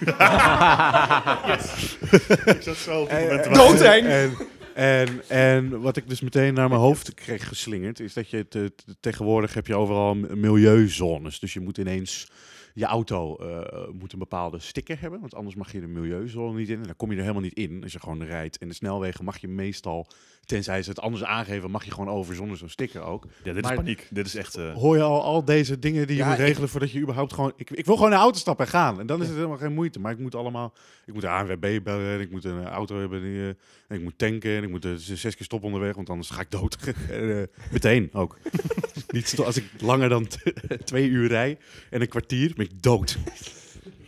Ik 2.45 2.61
zat 2.61 2.75
zo 2.75 3.01
op 3.01 3.09
het! 3.09 3.81
En, 3.81 4.33
en, 4.75 5.21
en 5.29 5.81
wat 5.81 5.97
ik 5.97 6.09
dus 6.09 6.21
meteen 6.21 6.53
naar 6.53 6.69
mijn 6.69 6.81
hoofd 6.81 7.13
kreeg 7.13 7.47
geslingerd, 7.47 7.99
is 7.99 8.13
dat 8.13 8.29
je 8.29 8.47
te- 8.47 8.73
te- 8.75 8.95
tegenwoordig 8.99 9.53
heb 9.53 9.67
je 9.67 9.75
overal 9.75 10.15
milieuzones. 10.15 11.39
Dus 11.39 11.53
je 11.53 11.59
moet 11.59 11.77
ineens 11.77 12.27
je 12.73 12.85
auto 12.85 13.35
eh, 13.37 13.87
moet 13.99 14.13
een 14.13 14.19
bepaalde 14.19 14.59
sticker 14.59 14.97
hebben, 15.01 15.19
want 15.19 15.35
anders 15.35 15.55
mag 15.55 15.71
je 15.71 15.79
de 15.79 15.87
milieuzone 15.87 16.57
niet 16.57 16.69
in. 16.69 16.77
En 16.79 16.83
dan 16.83 16.95
kom 16.95 17.09
je 17.09 17.15
er 17.15 17.21
helemaal 17.21 17.41
niet 17.43 17.53
in 17.57 17.83
als 17.83 17.91
je 17.91 17.99
gewoon 17.99 18.23
rijdt. 18.23 18.57
En 18.57 18.67
de 18.67 18.73
snelwegen 18.73 19.25
mag 19.25 19.37
je 19.37 19.47
meestal, 19.47 20.07
tenzij 20.45 20.83
ze 20.83 20.89
het 20.89 20.99
anders 20.99 21.23
aangeven, 21.23 21.71
mag 21.71 21.85
je 21.85 21.91
gewoon 21.91 22.09
over 22.09 22.35
zonder 22.35 22.57
zo'n 22.57 22.69
sticker 22.69 23.01
ook. 23.01 23.25
Ja, 23.43 23.53
dit 23.53 23.61
Maar- 23.63 23.71
is 23.71 23.77
paniek. 23.77 24.07
Dit 24.09 24.25
is 24.25 24.35
echt... 24.35 24.55
eh, 24.55 24.73
Hoor 24.73 24.95
je 24.97 25.03
al 25.03 25.23
al 25.23 25.45
deze 25.45 25.79
dingen 25.79 26.07
die 26.07 26.15
je 26.15 26.21
Ja, 26.21 26.29
moet 26.29 26.39
ik- 26.39 26.45
regelen 26.45 26.69
voordat 26.69 26.91
je 26.91 26.99
überhaupt 26.99 27.33
gewoon... 27.33 27.53
Ik, 27.55 27.69
ik 27.69 27.85
wil 27.85 27.95
gewoon 27.95 28.09
in 28.11 28.15
de 28.17 28.21
auto 28.23 28.39
stappen 28.39 28.65
en 28.65 28.71
gaan. 28.71 28.99
En 28.99 29.05
dan 29.05 29.21
is 29.21 29.27
het 29.27 29.35
helemaal 29.35 29.57
geen 29.57 29.73
moeite. 29.73 29.99
Maar 29.99 30.11
ik 30.11 30.19
moet 30.19 30.35
allemaal... 30.35 30.73
Ik 31.05 31.13
moet 31.13 31.21
de 31.21 31.29
ANWB 31.29 31.79
bellen 31.83 32.13
en 32.13 32.19
ik 32.19 32.31
moet 32.31 32.43
een 32.43 32.65
auto 32.65 32.99
hebben. 32.99 33.21
Die, 33.21 33.39
eh, 33.41 33.47
en 33.87 33.97
ik 33.97 34.01
moet 34.01 34.17
tanken 34.17 34.55
en 34.57 34.63
ik 34.63 34.69
moet 34.69 34.85
eh, 34.85 34.91
zes 34.95 35.35
keer 35.35 35.45
stoppen 35.45 35.67
onderweg, 35.69 35.95
want 35.95 36.09
anders 36.09 36.29
ga 36.29 36.41
ik 36.41 36.51
dood. 36.51 36.77
En, 37.09 37.49
meteen 37.71 38.09
ook. 38.13 38.37
Niet 39.11 39.39
als 39.39 39.57
ik 39.57 39.65
langer 39.81 40.09
dan 40.09 40.27
twee 40.83 41.07
uur 41.09 41.27
rij 41.27 41.57
en 41.89 42.01
een 42.01 42.07
kwartier, 42.07 42.53
ben 42.55 42.65
ik 42.65 42.81
dood. 42.81 43.17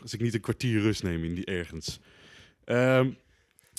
als 0.02 0.14
ik 0.14 0.22
niet 0.22 0.34
een 0.34 0.40
kwartier 0.42 0.82
rust 0.82 1.04
neem 1.04 1.24
in 1.24 1.34
die 1.36 1.46
ergens. 1.46 2.00
Ehm, 2.66 3.10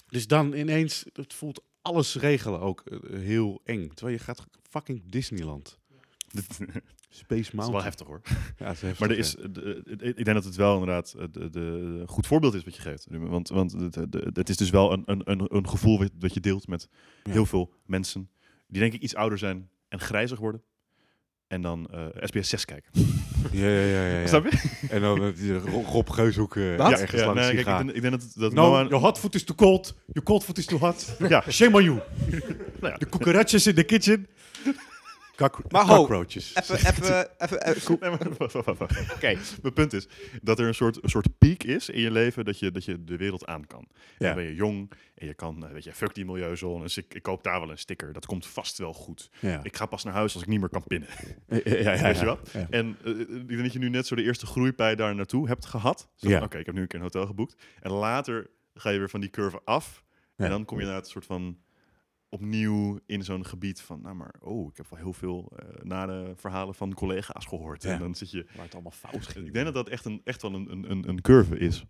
dus 0.09 0.27
dan 0.27 0.53
ineens, 0.55 1.05
het 1.13 1.35
voelt 1.35 1.63
alles 1.85 2.15
regelen 2.17 2.61
ook 2.61 2.81
eh, 2.81 2.99
heel 3.21 3.61
eng. 3.65 3.89
Terwijl 3.95 4.17
je 4.17 4.23
gaat 4.25 4.47
fucking 4.63 5.03
Disneyland. 5.11 5.79
dit 6.33 6.59
Space 7.09 7.41
is 7.41 7.51
wel 7.51 7.61
Mountain. 7.61 7.85
heftig 7.85 8.07
hoor. 8.07 8.21
Ja, 8.59 8.71
is 8.71 8.81
heftig, 8.81 8.99
Maar 8.99 9.11
er 9.11 9.19
is, 9.19 9.31
de- 9.35 9.51
de- 9.51 9.97
ik 10.17 10.25
denk 10.25 10.37
dat 10.37 10.45
het 10.45 10.57
wel 10.57 10.73
inderdaad 10.73 11.15
eh, 11.19 11.25
de, 11.31 11.51
de, 11.51 11.61
een 12.01 12.09
goed 12.09 12.27
voorbeeld 12.27 12.55
is 12.55 12.65
wat 12.65 12.75
je 12.77 12.81
geeft. 12.83 13.07
Want, 13.11 13.49
want 13.49 13.73
het, 13.73 13.93
de- 14.13 14.31
het 14.33 14.49
is 14.49 14.57
dus 14.57 14.71
wel 14.71 14.93
een, 14.93 15.03
een, 15.07 15.47
een, 15.57 15.69
gevoel 15.69 15.99
wat- 15.99 16.11
dat 16.15 16.35
je 16.35 16.41
deelt 16.41 16.67
met 16.69 16.89
Ja. 17.23 17.33
heel 17.33 17.47
veel 17.47 17.73
mensen. 17.87 18.31
Die 18.67 18.81
denk 18.81 18.93
ik 18.93 19.03
iets 19.03 19.15
ouder 19.15 19.39
zijn 19.39 19.71
en 19.89 20.01
grijzig 20.01 20.39
worden. 20.39 20.63
En 21.55 21.63
dan 21.63 21.87
eh, 21.93 22.01
SBS 22.23 22.49
6 22.49 22.65
kijken. 22.65 22.91
Ja, 23.53 23.69
ja, 23.69 23.81
ja. 23.85 24.07
ja, 24.07 24.19
ja. 24.21 24.27
Snap 24.33 24.45
je? 24.51 24.59
En 24.91 25.01
dan 25.01 25.23
eh, 25.25 25.29
die 25.37 25.59
Ro- 25.59 25.85
Rob 25.93 26.11
Geushoek 26.11 26.55
uh, 26.55 26.77
Wat? 26.77 26.93
ergens 27.01 27.21
Ja, 27.21 27.27
langs 27.27 27.41
nee, 27.41 27.55
kijk, 27.55 27.67
ik, 27.67 27.77
denk, 27.87 27.91
ik 27.97 28.03
denk 28.03 28.21
dat, 28.21 28.33
dat 28.37 28.53
No, 28.53 28.63
Noah- 28.69 28.89
your 28.89 29.05
hot 29.05 29.19
food 29.19 29.35
is 29.35 29.45
too 29.45 29.57
cold. 29.57 29.95
Your 30.07 30.23
cold 30.23 30.45
food 30.45 30.59
is 30.59 30.67
too 30.67 30.79
hot. 30.79 31.17
Ja. 31.29 31.45
Shame 31.51 31.77
on 31.77 31.85
you. 31.85 31.99
Nou 32.81 32.93
ja. 32.93 32.97
De 32.97 33.09
cucarachas 33.09 33.67
in 33.67 33.75
the 33.75 33.83
kitchen. 33.83 34.27
Maar 35.69 35.87
ho, 35.87 35.97
cockroaches. 35.97 36.55
Even, 36.55 36.77
even, 36.77 37.29
even, 37.45 37.67
even, 37.67 37.97
Nee, 38.01 38.11
maar 38.11 38.19
wacht, 38.39 38.53
wacht, 38.53 38.67
wacht, 38.67 38.79
wacht. 38.79 39.13
Oké, 39.15 39.39
mijn 39.63 39.75
punt 39.75 39.93
is 39.93 40.09
dat 40.43 40.59
er 40.59 40.67
een 40.67 40.75
soort, 40.75 41.03
een 41.03 41.09
soort 41.09 41.39
piek 41.39 41.65
is 41.65 41.89
in 41.89 42.01
je 42.01 42.11
leven 42.11 42.45
dat 42.45 42.59
je, 42.59 42.71
dat 42.71 42.85
je 42.85 43.05
de 43.05 43.17
wereld 43.17 43.47
aan 43.47 43.67
kan. 43.67 43.89
Ja. 44.19 44.27
Dan 44.27 44.35
ben 44.35 44.45
je 44.45 44.55
jong 44.55 44.93
en 45.15 45.27
je 45.27 45.35
kan, 45.35 45.67
eh, 45.67 45.73
weet 45.73 45.85
je, 45.85 45.93
fuck 45.93 46.15
die 46.15 46.25
milieuzone. 46.25 46.83
Dus 46.83 46.97
ik, 46.97 47.15
ik 47.15 47.23
koop 47.23 47.43
daar 47.43 47.61
wel 47.61 47.71
een 47.71 47.79
sticker. 47.79 48.13
Dat 48.13 48.27
komt 48.27 48.47
vast 48.47 48.79
wel 48.79 48.93
goed. 48.93 49.31
Ja. 49.41 49.61
Ik 49.63 49.77
ga 49.77 49.87
pas 49.87 50.05
naar 50.05 50.15
huis 50.15 50.35
als 50.35 50.43
ik 50.43 50.49
niet 50.49 50.61
meer 50.61 50.69
kan 50.69 50.85
pinnen. 50.87 51.09
Ja, 51.49 51.61
ja, 51.65 51.93
ja, 51.93 52.03
Weet 52.03 52.19
je 52.19 52.25
wel? 52.25 52.39
Ja. 52.53 52.67
En 52.71 52.97
eh, 53.05 53.19
ik 53.19 53.49
denk 53.49 53.63
dat 53.63 53.73
je 53.73 53.79
nu 53.79 53.89
net 53.89 54.07
zo 54.07 54.15
de 54.15 54.23
eerste 54.23 54.47
groeipij 54.47 54.95
daar 54.95 55.15
naartoe 55.15 55.49
hebt 55.49 55.67
gehad. 55.67 56.09
Ja. 56.17 56.43
Oké, 56.43 56.59
ik 56.59 56.67
heb 56.67 56.75
nu 56.75 56.81
een 56.81 56.87
keer 56.87 56.99
een 56.99 57.05
hotel 57.05 57.27
geboekt. 57.27 57.63
En 57.81 57.91
later 57.91 58.51
ga 58.75 58.91
je 58.91 58.99
weer 58.99 59.11
van 59.11 59.21
die 59.21 59.31
curve 59.31 59.61
af. 59.65 60.05
Ja. 60.37 60.45
En 60.45 60.51
dan 60.51 60.65
kom 60.65 60.81
je 60.81 60.87
naar 60.87 60.95
het 60.95 61.09
soort 61.09 61.27
van 61.27 61.59
opnieuw 62.35 62.99
in 63.07 63.25
zo'n 63.25 63.47
gebied 63.47 63.81
van, 63.81 64.01
nou 64.01 64.15
maar, 64.15 64.35
oh, 64.41 64.71
ik 64.71 64.77
heb 64.77 64.87
wel 64.91 64.99
heel 64.99 65.13
veel 65.13 65.53
eh 65.57 65.83
nare 65.85 66.33
verhalen 66.37 66.75
van 66.75 66.95
collega's 66.95 67.45
gehoord. 67.47 67.83
Ja. 67.83 67.93
En 67.93 67.99
dan 67.99 68.15
zit 68.15 68.31
je, 68.31 68.47
Waar 68.55 68.65
het 68.65 68.73
allemaal 68.75 68.93
fout 68.93 69.27
ging. 69.27 69.47
ik 69.47 69.53
denk 69.53 69.65
dat 69.65 69.75
dat 69.75 69.89
echt, 69.89 70.05
een, 70.05 70.21
echt 70.25 70.43
wel 70.43 70.55
een, 70.55 70.91
een- 70.91 71.09
een, 71.09 71.21
curve 71.21 71.59
is 71.59 71.85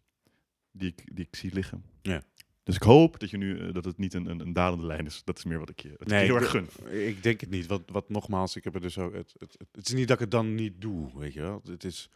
die 0.72 0.88
ik, 0.88 1.16
die 1.16 1.24
ik 1.24 1.36
zie 1.36 1.52
liggen. 1.52 1.84
Ja. 2.02 2.22
Dus 2.62 2.74
ik 2.76 2.82
hoop 2.82 3.18
dat, 3.20 3.30
je 3.30 3.36
nu, 3.36 3.58
eh, 3.58 3.72
dat 3.72 3.84
het 3.84 3.98
niet 3.98 4.14
een, 4.14 4.26
een, 4.26 4.40
een 4.40 4.52
dalende 4.52 4.86
lijn 4.86 5.06
is. 5.06 5.22
Dat 5.24 5.38
is 5.38 5.44
meer 5.44 5.58
wat 5.58 5.68
ik 5.70 5.80
je, 5.82 5.88
wat 5.90 6.00
ik 6.00 6.06
Nee, 6.06 6.24
heel 6.24 6.36
ik- 6.36 6.40
erg 6.42 6.50
gun. 6.50 6.68
Ik 7.08 7.22
denk 7.22 7.40
het 7.40 7.50
niet. 7.50 7.66
Wat, 7.66 7.82
wat 7.86 8.08
nogmaals, 8.08 8.56
ik 8.56 8.64
heb 8.64 8.74
er 8.74 8.80
dus 8.80 8.98
ook. 8.98 9.14
Het, 9.14 9.34
het, 9.38 9.52
het, 9.58 9.68
het 9.72 9.86
is 9.86 9.92
niet 9.94 10.06
dat 10.08 10.16
ik 10.16 10.22
het 10.22 10.30
dan 10.30 10.54
niet 10.54 10.80
doe, 10.80 11.18
weet 11.18 11.32
je 11.32 11.40
wel. 11.40 11.60
Het 11.64 11.84
is 11.84 12.08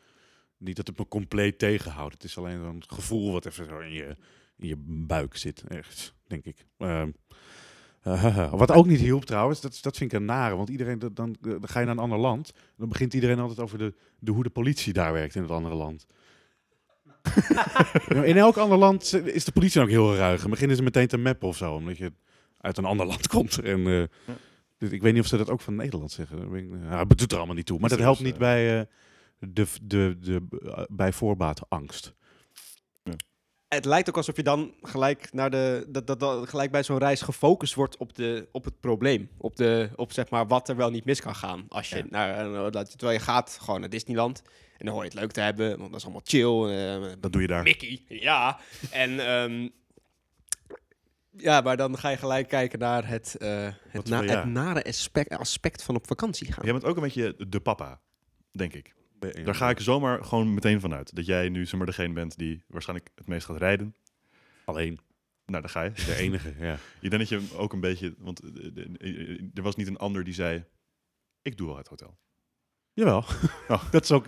niet 0.57 0.77
dat 0.77 0.87
het 0.87 0.99
me 0.99 1.09
compleet 1.09 1.59
tegenhoudt. 1.59 2.15
Het 2.15 2.25
is 2.25 2.39
alleen 2.39 2.61
zo'n 2.61 2.83
gevoel 2.87 3.33
wat 3.33 3.47
even 3.47 3.65
zo 3.67 3.79
in 3.79 3.93
je, 3.93 4.17
in 4.57 4.69
je 4.69 4.77
buik 5.07 5.37
zit, 5.37 5.63
ergens, 5.63 6.15
denk 6.27 6.45
ik. 6.45 6.67
Ehm, 6.79 7.11
wat 8.51 8.73
ook 8.73 8.87
niet 8.87 9.01
hielp 9.01 9.25
trouwens, 9.25 9.61
dat, 9.61 9.79
dat 9.83 9.97
vind 9.97 10.13
ik 10.13 10.19
een 10.19 10.25
nare. 10.25 10.57
Want 10.57 10.69
iedereen, 10.69 10.99
dat- 10.99 11.17
dan, 11.17 11.37
dan 11.41 11.69
ga 11.69 11.81
je 11.81 11.87
naar 11.87 11.95
een 11.95 12.03
ander 12.03 12.19
land. 12.19 12.53
Dan 12.77 12.89
begint 12.89 13.15
iedereen 13.15 13.39
altijd 13.39 13.61
over 13.61 13.79
de, 13.79 13.95
de, 14.19 14.31
hoe 14.33 14.43
de 14.43 14.51
politie 14.51 14.93
daar 14.93 15.13
werkt 15.13 15.35
in 15.35 15.43
het 15.43 15.51
andere 15.51 15.75
land. 15.75 16.07
in 18.25 18.37
elk 18.37 18.57
ander 18.57 18.79
land 18.79 19.15
is 19.25 19.45
de 19.45 19.53
politie 19.53 19.81
ook 19.83 19.89
heel 19.89 20.15
ruig. 20.17 20.45
En 20.45 20.51
beginnen 20.51 20.77
ze 20.77 20.83
meteen 20.83 21.07
te 21.07 21.17
mappen 21.19 21.49
of 21.49 21.57
zo, 21.57 21.75
omdat 21.75 21.97
je 21.97 22.13
uit 22.61 22.77
een 22.79 22.85
ander 22.85 23.07
land 23.13 23.29
komt. 23.29 23.59
En, 23.59 23.87
eh, 23.87 24.35
dus 24.79 24.91
ik 24.91 25.03
weet 25.03 25.13
niet 25.13 25.23
of 25.23 25.29
ze 25.29 25.37
dat 25.37 25.51
ook 25.51 25.61
van 25.61 25.75
Nederland 25.77 26.11
zeggen. 26.13 26.55
Ik- 26.55 26.69
het 27.09 27.19
doet 27.19 27.33
er 27.33 27.37
allemaal 27.39 27.57
niet 27.57 27.67
toe. 27.67 27.79
Maar 27.79 27.89
dat 27.91 27.99
helpt 27.99 28.19
is, 28.19 28.25
niet 28.25 28.35
eh, 28.35 28.41
bij, 28.41 28.79
eh, 28.81 28.87
de, 29.39 29.67
de, 29.83 30.17
de, 30.21 30.47
bij 30.91 31.13
voorbaat 31.13 31.61
angst. 31.69 32.15
Het 33.69 33.85
lijkt 33.85 34.09
ook 34.09 34.17
alsof 34.17 34.37
je 34.37 34.43
dan 34.43 34.75
gelijk, 34.83 35.33
naar 35.33 35.51
de, 35.51 35.85
dat, 35.89 36.07
dat, 36.07 36.21
dat 36.21 36.49
gelijk 36.49 36.71
bij 36.71 36.83
zo'n 36.83 36.99
reis 36.99 37.21
gefocust 37.21 37.75
wordt 37.75 37.97
op, 37.97 38.15
de, 38.15 38.49
op 38.53 38.65
het 38.65 38.81
probleem. 38.81 39.31
Op, 39.39 39.57
de, 39.57 39.91
op 39.97 40.13
zeg 40.13 40.31
maar 40.31 40.47
wat 40.47 40.69
er 40.69 40.77
wel 40.77 40.91
niet 40.91 41.05
mis 41.05 41.21
kan 41.21 41.35
gaan. 41.35 41.65
Als 41.69 41.89
je 41.89 41.97
Ja. 41.97 42.05
naar, 42.11 42.55
eh, 42.55 42.71
dat, 42.71 42.91
terwijl 42.91 43.19
je 43.19 43.25
gaat 43.25 43.59
gewoon 43.63 43.81
naar 43.81 43.89
Disneyland. 43.89 44.43
En 44.79 44.85
dan 44.85 44.95
hoor 44.95 45.03
je 45.05 45.11
het 45.11 45.19
leuk 45.19 45.33
te 45.33 45.41
hebben. 45.41 45.69
Want 45.79 45.91
dat 45.91 45.99
is 45.99 46.03
allemaal 46.05 46.23
chill. 46.25 46.77
eh, 46.77 47.13
Dat 47.21 47.33
doe 47.33 47.41
je 47.43 47.49
daar. 47.49 47.63
Mickey, 47.63 48.05
ja. 48.09 48.59
En 48.91 49.21
ehm, 49.27 49.69
ja, 51.31 51.61
maar 51.61 51.77
dan 51.77 51.99
ga 51.99 52.09
je 52.09 52.17
gelijk 52.17 52.49
kijken 52.49 52.79
naar 52.79 53.09
het, 53.09 53.37
eh, 53.37 53.69
het, 53.89 54.09
na- 54.09 54.23
het 54.25 54.45
nare 54.45 54.85
aspect, 54.85 55.31
aspect 55.39 55.83
van 55.83 55.95
op 55.97 56.07
vakantie 56.07 56.53
gaan. 56.53 56.65
Jij 56.65 56.73
bent 56.73 56.85
ook 56.85 56.97
een 56.97 57.03
beetje 57.03 57.35
de 57.49 57.61
papa, 57.61 58.01
denk 58.53 58.73
ik. 58.75 58.95
Daar 59.19 59.55
ga 59.55 59.71
ik 59.71 59.81
zomaar 59.81 60.25
gewoon 60.25 60.55
meteen 60.55 60.81
vanuit. 60.81 61.15
Dat 61.17 61.27
jij 61.27 61.49
nu 61.49 61.67
zeg 61.67 61.77
maar, 61.77 61.87
degene 61.87 62.15
bent 62.15 62.39
die 62.39 62.65
waarschijnlijk 62.67 63.11
het 63.15 63.27
meest 63.27 63.47
gaat 63.47 63.59
rijden. 63.59 63.95
alleen 64.65 64.99
Nou, 65.47 65.61
daar 65.61 65.71
ga 65.71 65.83
je. 65.83 65.91
de 65.93 66.15
enige. 66.15 66.55
ja. 66.59 66.79
Ik 67.01 67.11
denk 67.11 67.29
dat 67.29 67.29
je 67.29 67.57
ook 67.57 67.73
een 67.73 67.81
beetje... 67.81 68.15
Want 68.19 68.41
eh, 68.41 69.41
er 69.55 69.63
was 69.63 69.77
niet 69.77 69.87
een 69.87 69.97
ander 69.97 70.25
die 70.25 70.35
zei... 70.35 70.65
Ik 71.43 71.57
doe 71.57 71.67
wel 71.67 71.77
het 71.77 71.89
hotel. 71.89 72.19
Jawel. 72.99 73.25
Oh. 73.69 73.91
Dat 73.91 74.03
is 74.03 74.13
ook 74.13 74.27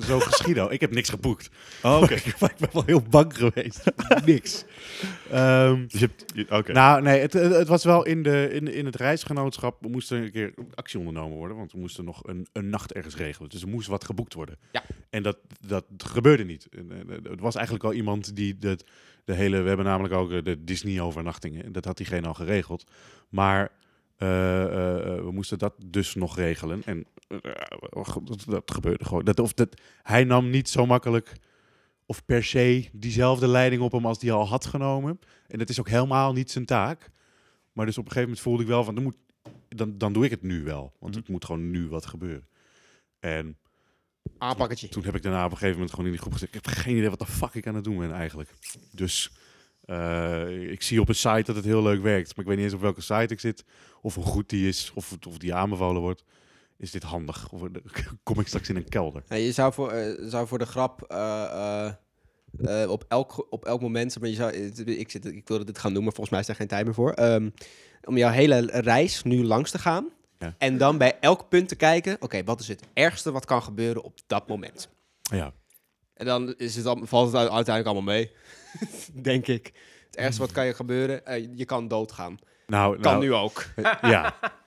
zo 0.00 0.18
geschieden. 0.18 0.70
Ik 0.70 0.80
heb 0.80 0.90
niks 0.90 1.08
geboekt. 1.08 1.50
Oh, 1.82 2.00
oké. 2.02 2.14
ik 2.32 2.36
ben 2.38 2.68
wel 2.72 2.82
heel 2.86 3.02
bang 3.02 3.36
geweest. 3.36 3.84
niks. 4.24 4.64
Ehm, 5.30 5.86
Dus 5.86 6.00
je 6.00 6.10
hebt... 6.48 6.72
Nou, 6.72 7.02
nee, 7.02 7.20
het, 7.20 7.32
het 7.32 7.54
het 7.54 7.68
was 7.68 7.84
wel 7.84 8.04
in, 8.06 8.22
de, 8.22 8.48
in, 8.52 8.74
in 8.74 8.86
het 8.86 8.96
reisgenootschap. 8.96 9.76
We 9.80 9.88
moesten 9.88 10.22
een 10.22 10.30
keer 10.30 10.54
actie 10.74 10.98
ondernomen 10.98 11.36
worden. 11.36 11.56
Want 11.56 11.72
we 11.72 11.78
moesten 11.78 12.04
nog 12.04 12.26
een, 12.26 12.46
een 12.52 12.70
nacht 12.70 12.92
ergens 12.92 13.16
regelen. 13.16 13.50
Dus 13.50 13.62
er 13.62 13.68
moest 13.68 13.88
wat 13.88 14.04
geboekt 14.04 14.34
worden. 14.34 14.58
Ja. 14.72 14.82
En 15.10 15.22
dat, 15.22 15.36
dat 15.66 15.84
gebeurde 15.96 16.44
niet. 16.44 16.68
En, 16.70 16.90
Het 17.22 17.40
was 17.40 17.54
eigenlijk 17.54 17.84
al 17.84 17.92
iemand 17.92 18.36
die 18.36 18.58
de, 18.58 18.78
de 19.24 19.34
hele. 19.34 19.60
We 19.60 19.68
hebben 19.68 19.86
namelijk 19.86 20.14
ook 20.14 20.32
eh, 20.32 20.44
de 20.44 20.64
Disney-overnachtingen. 20.64 21.64
En 21.64 21.72
Dat 21.72 21.84
had 21.84 21.96
diegene 21.96 22.26
al 22.26 22.34
geregeld. 22.34 22.84
Maar. 23.28 23.70
Eh, 24.20 24.64
eh, 24.64 25.16
eh, 25.16 25.24
we 25.24 25.30
moesten 25.32 25.58
dat 25.58 25.74
dus 25.86 26.14
nog 26.14 26.36
regelen. 26.36 26.82
En 26.84 27.06
eh, 27.28 27.38
dat, 28.24 28.44
dat 28.46 28.70
gebeurde 28.70 29.04
gewoon. 29.04 29.24
Dat, 29.24 29.38
of 29.40 29.52
dat, 29.52 29.80
hij 30.02 30.24
nam 30.24 30.50
niet 30.50 30.68
zo 30.68 30.86
makkelijk 30.86 31.32
of 32.06 32.24
per 32.24 32.44
se 32.44 32.88
diezelfde 32.92 33.46
leiding 33.48 33.82
op 33.82 33.92
hem 33.92 34.06
als 34.06 34.18
die 34.18 34.32
al 34.32 34.48
had 34.48 34.66
genomen. 34.66 35.20
En 35.48 35.58
dat 35.58 35.68
is 35.68 35.80
ook 35.80 35.88
helemaal 35.88 36.32
niet 36.32 36.50
zijn 36.50 36.64
taak. 36.64 37.10
Maar 37.72 37.86
dus 37.86 37.98
op 37.98 38.04
een 38.04 38.10
gegeven 38.12 38.28
moment 38.28 38.40
voelde 38.46 38.62
ik 38.62 38.68
wel 38.68 38.84
van, 38.84 38.94
dan, 38.94 39.04
moet, 39.04 39.16
dan, 39.68 39.98
dan 39.98 40.12
doe 40.12 40.24
ik 40.24 40.30
het 40.30 40.42
nu 40.42 40.62
wel. 40.64 40.92
Want 40.98 41.12
Mhm. 41.12 41.20
het 41.22 41.28
moet 41.28 41.44
gewoon 41.44 41.70
nu 41.70 41.88
wat 41.88 42.06
gebeuren. 42.06 42.48
En 43.20 43.58
Aanpakketje. 44.38 44.88
toen 44.88 45.04
heb 45.04 45.14
ik 45.14 45.22
daarna 45.22 45.38
op 45.44 45.50
een 45.50 45.56
gegeven 45.56 45.74
moment 45.74 45.90
gewoon 45.90 46.06
in 46.06 46.12
die 46.12 46.20
groep 46.20 46.32
gezegd, 46.32 46.54
ik 46.54 46.64
heb 46.64 46.74
geen 46.74 46.96
idee 46.96 47.10
wat 47.10 47.18
de 47.18 47.26
fuck 47.26 47.54
ik 47.54 47.66
aan 47.66 47.74
het 47.74 47.84
doen 47.84 47.98
ben 47.98 48.12
eigenlijk. 48.12 48.50
Dus 48.92 49.32
eh, 49.90 50.70
ik 50.70 50.82
zie 50.82 51.00
op 51.00 51.08
een 51.08 51.14
site 51.14 51.42
dat 51.46 51.56
het 51.56 51.64
heel 51.64 51.82
leuk 51.82 52.02
werkt. 52.02 52.28
Maar 52.28 52.44
ik 52.44 52.46
weet 52.46 52.56
niet 52.56 52.64
eens 52.64 52.74
op 52.74 52.80
welke 52.80 53.00
site 53.00 53.26
ik 53.32 53.40
zit. 53.40 53.64
Of 54.02 54.14
hoe 54.14 54.24
goed 54.24 54.48
die 54.48 54.68
is. 54.68 54.92
Of, 54.94 55.16
of 55.28 55.38
die 55.38 55.54
aanbevolen 55.54 56.00
wordt. 56.00 56.24
Is 56.78 56.90
dit 56.90 57.02
handig? 57.02 57.52
Of 57.52 57.60
kom 58.22 58.40
ik 58.40 58.46
straks 58.46 58.68
in 58.68 58.76
een 58.76 58.88
kelder? 58.88 59.22
Ja, 59.28 59.36
je 59.36 59.52
zou 59.52 59.72
voor, 59.72 59.90
eh, 59.90 60.28
zou 60.28 60.46
voor 60.46 60.58
de 60.58 60.66
grap 60.66 61.02
eh, 61.02 61.44
eh, 61.44 62.82
eh, 62.82 62.90
op, 62.90 63.04
elk, 63.08 63.46
op 63.50 63.64
elk 63.64 63.80
moment, 63.80 64.20
maar 64.20 64.28
je 64.28 64.34
zou, 64.34 64.52
eh, 64.52 64.98
ik, 64.98 65.10
zit, 65.10 65.24
ik 65.26 65.48
wilde 65.48 65.64
dit 65.64 65.78
gaan 65.78 65.94
doen, 65.94 66.02
maar 66.04 66.12
volgens 66.12 66.30
mij 66.30 66.40
is 66.40 66.48
er 66.48 66.54
geen 66.54 66.66
tijd 66.66 66.84
meer 66.84 66.94
voor. 66.94 67.12
ehm, 67.12 67.50
om 68.04 68.16
jouw 68.16 68.30
hele 68.30 68.68
reis 68.72 69.22
nu 69.22 69.44
langs 69.44 69.70
te 69.70 69.78
gaan, 69.78 70.08
Ja. 70.38 70.54
En 70.58 70.78
dan 70.78 70.98
bij 70.98 71.18
elk 71.20 71.48
punt 71.48 71.68
te 71.68 71.76
kijken, 71.76 72.16
oké, 72.20 72.44
wat 72.44 72.60
is 72.60 72.68
het 72.68 72.82
ergste 72.92 73.32
wat 73.32 73.44
kan 73.44 73.62
gebeuren 73.62 74.02
op 74.02 74.18
dat 74.26 74.48
moment? 74.48 74.88
Ja. 75.20 75.52
En 76.14 76.26
dan 76.26 76.54
is 76.56 76.76
het 76.76 76.86
al, 76.86 77.00
valt 77.06 77.26
het 77.26 77.36
uiteindelijk 77.36 77.86
allemaal 77.86 78.14
mee, 78.14 78.30
denk 79.22 79.46
ik. 79.46 79.72
Het 80.06 80.16
ergste 80.16 80.40
wat 80.40 80.52
kan 80.52 80.66
je 80.66 80.74
gebeuren, 80.74 81.26
eh, 81.26 81.48
je 81.54 81.64
kan 81.64 81.88
doodgaan. 81.88 82.38
Nou, 82.66 83.00
Kan 83.00 83.12
nou, 83.12 83.24
nu 83.24 83.34
ook. 83.34 83.64
Ja. 84.02 84.34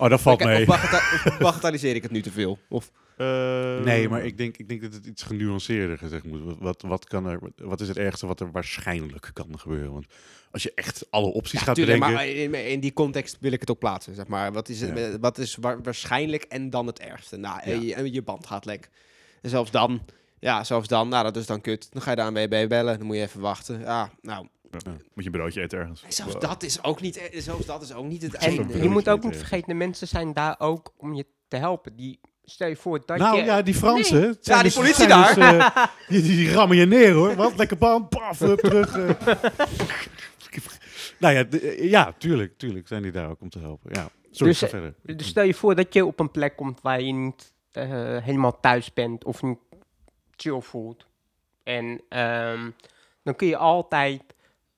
Oh, 0.00 0.08
dat 0.10 0.20
valt 0.20 0.44
mee. 0.44 0.68
Of, 0.68 1.24
of 1.26 1.38
bagatelliseer 1.38 1.94
ik 1.94 2.02
het 2.02 2.10
nu 2.10 2.22
te 2.22 2.30
veel? 2.30 2.58
Of, 2.68 2.90
Eh, 3.16 3.80
Nee, 3.80 4.08
maar 4.08 4.24
ik 4.24 4.38
denk, 4.38 4.56
ik 4.56 4.68
denk 4.68 4.82
dat 4.82 4.92
het 4.92 5.06
iets 5.06 5.22
genuanceerder 5.22 5.98
gezegd 5.98 6.24
moet. 6.24 6.40
Wat, 6.44 6.56
wat, 6.60 6.82
wat, 6.82 7.04
kan 7.04 7.26
er, 7.26 7.38
wat 7.56 7.80
is 7.80 7.88
het 7.88 7.96
ergste 7.96 8.26
wat 8.26 8.40
er 8.40 8.50
waarschijnlijk 8.50 9.30
kan 9.32 9.58
gebeuren? 9.58 9.92
Want 9.92 10.06
als 10.50 10.62
je 10.62 10.72
echt 10.74 11.06
alle 11.10 11.26
opties 11.26 11.58
ja, 11.58 11.64
gaat 11.64 11.74
tuurlijk, 11.74 11.98
bedenken... 12.00 12.26
maar 12.26 12.34
in, 12.34 12.54
in 12.70 12.80
die 12.80 12.92
context 12.92 13.36
wil 13.40 13.52
ik 13.52 13.60
het 13.60 13.70
ook 13.70 13.78
plaatsen, 13.78 14.14
zeg 14.14 14.26
maar. 14.26 14.52
Wat 14.52 14.68
is, 14.68 14.80
het, 14.80 14.98
Ja. 14.98 15.04
eh, 15.08 15.14
wat 15.20 15.38
is 15.38 15.56
wa- 15.56 15.80
waarschijnlijk 15.82 16.42
en 16.42 16.70
dan 16.70 16.86
het 16.86 16.98
ergste? 17.00 17.36
Nou, 17.36 17.60
eh, 17.60 17.82
Ja. 17.82 17.98
je, 17.98 18.12
je 18.12 18.22
band 18.22 18.46
gaat 18.46 18.64
lek. 18.64 18.88
En 19.42 19.50
zelfs 19.50 19.70
dan, 19.70 20.02
ja, 20.40 20.64
zelfs 20.64 20.88
dan, 20.88 21.08
nou, 21.08 21.24
dat 21.24 21.36
is 21.36 21.46
dan 21.46 21.60
kut. 21.60 21.88
Dan 21.92 22.02
ga 22.02 22.10
je 22.10 22.16
de 22.16 22.22
ANWB 22.22 22.68
bellen, 22.68 22.98
dan 22.98 23.06
moet 23.06 23.16
je 23.16 23.22
even 23.22 23.40
wachten. 23.40 23.80
Ja, 23.80 24.10
nou, 24.20 24.46
Ja, 24.70 24.90
Moet 24.90 25.00
je 25.14 25.24
een 25.24 25.30
broodje 25.30 25.60
eten 25.62 25.78
ergens. 25.78 26.04
zelfs 26.08 26.32
Wow. 26.32 26.42
dat 26.42 26.62
is 26.62 26.82
ook 26.82 27.00
niet, 27.00 27.16
eh, 27.16 27.40
zelfs 27.40 27.66
dat 27.66 27.82
is 27.82 27.92
ook 27.94 28.04
niet 28.06 28.22
het 28.22 28.34
En 28.34 28.40
einde. 28.58 28.82
Je 28.82 28.88
moet 28.88 29.08
ook 29.08 29.16
niet 29.22 29.26
eten. 29.32 29.38
vergeten, 29.38 29.68
de 29.68 29.74
mensen 29.74 30.08
zijn 30.08 30.32
daar 30.32 30.54
ook 30.58 30.92
om 30.96 31.14
je 31.14 31.26
te 31.48 31.56
helpen. 31.56 31.96
Die, 31.96 32.20
stel 32.44 32.68
je 32.68 32.76
voor 32.76 33.02
dat 33.06 33.18
nou 33.18 33.36
je... 33.36 33.44
ja, 33.44 33.62
die 33.62 33.74
Fransen. 33.74 34.36
Ja, 34.40 34.54
die 34.54 34.62
dus- 34.62 34.74
politie 34.74 35.08
zijn 35.08 35.34
dus, 35.34 35.36
eh, 35.36 35.86
die, 36.08 36.22
die 36.22 36.52
rammen 36.52 36.76
je 36.76 36.86
neer 36.86 37.12
hoor. 37.12 37.34
Wat 37.34 37.56
lekker 37.56 37.78
band, 37.78 38.08
paf, 38.08 38.38
hup, 38.38 38.58
terug. 38.58 38.96
eh. 38.98 39.10
nou 41.18 41.34
ja, 41.34 41.44
ja, 41.80 42.14
tuurlijk, 42.18 42.58
tuurlijk 42.58 42.88
zijn 42.88 43.02
die 43.02 43.12
daar 43.12 43.28
ook 43.30 43.40
om 43.40 43.48
te 43.50 43.58
helpen. 43.58 43.90
Ja, 43.94 44.08
sorry, 44.30 44.52
Dus, 44.52 44.58
verder. 44.70 44.94
Dus 45.02 45.26
stel 45.26 45.44
je 45.44 45.54
voor 45.54 45.74
dat 45.74 45.94
je 45.94 46.06
op 46.06 46.20
een 46.20 46.30
plek 46.30 46.56
komt 46.56 46.80
waar 46.80 47.00
je 47.02 47.12
niet 47.12 47.52
helemaal 48.22 48.60
thuis 48.60 48.92
bent 48.92 49.24
of 49.24 49.42
niet 49.42 49.58
chill 50.40 50.60
voelt. 50.60 51.06
En 51.62 52.00
ehm, 52.08 52.70
dan 53.22 53.36
kun 53.36 53.46
je 53.46 53.56
altijd 53.56 54.22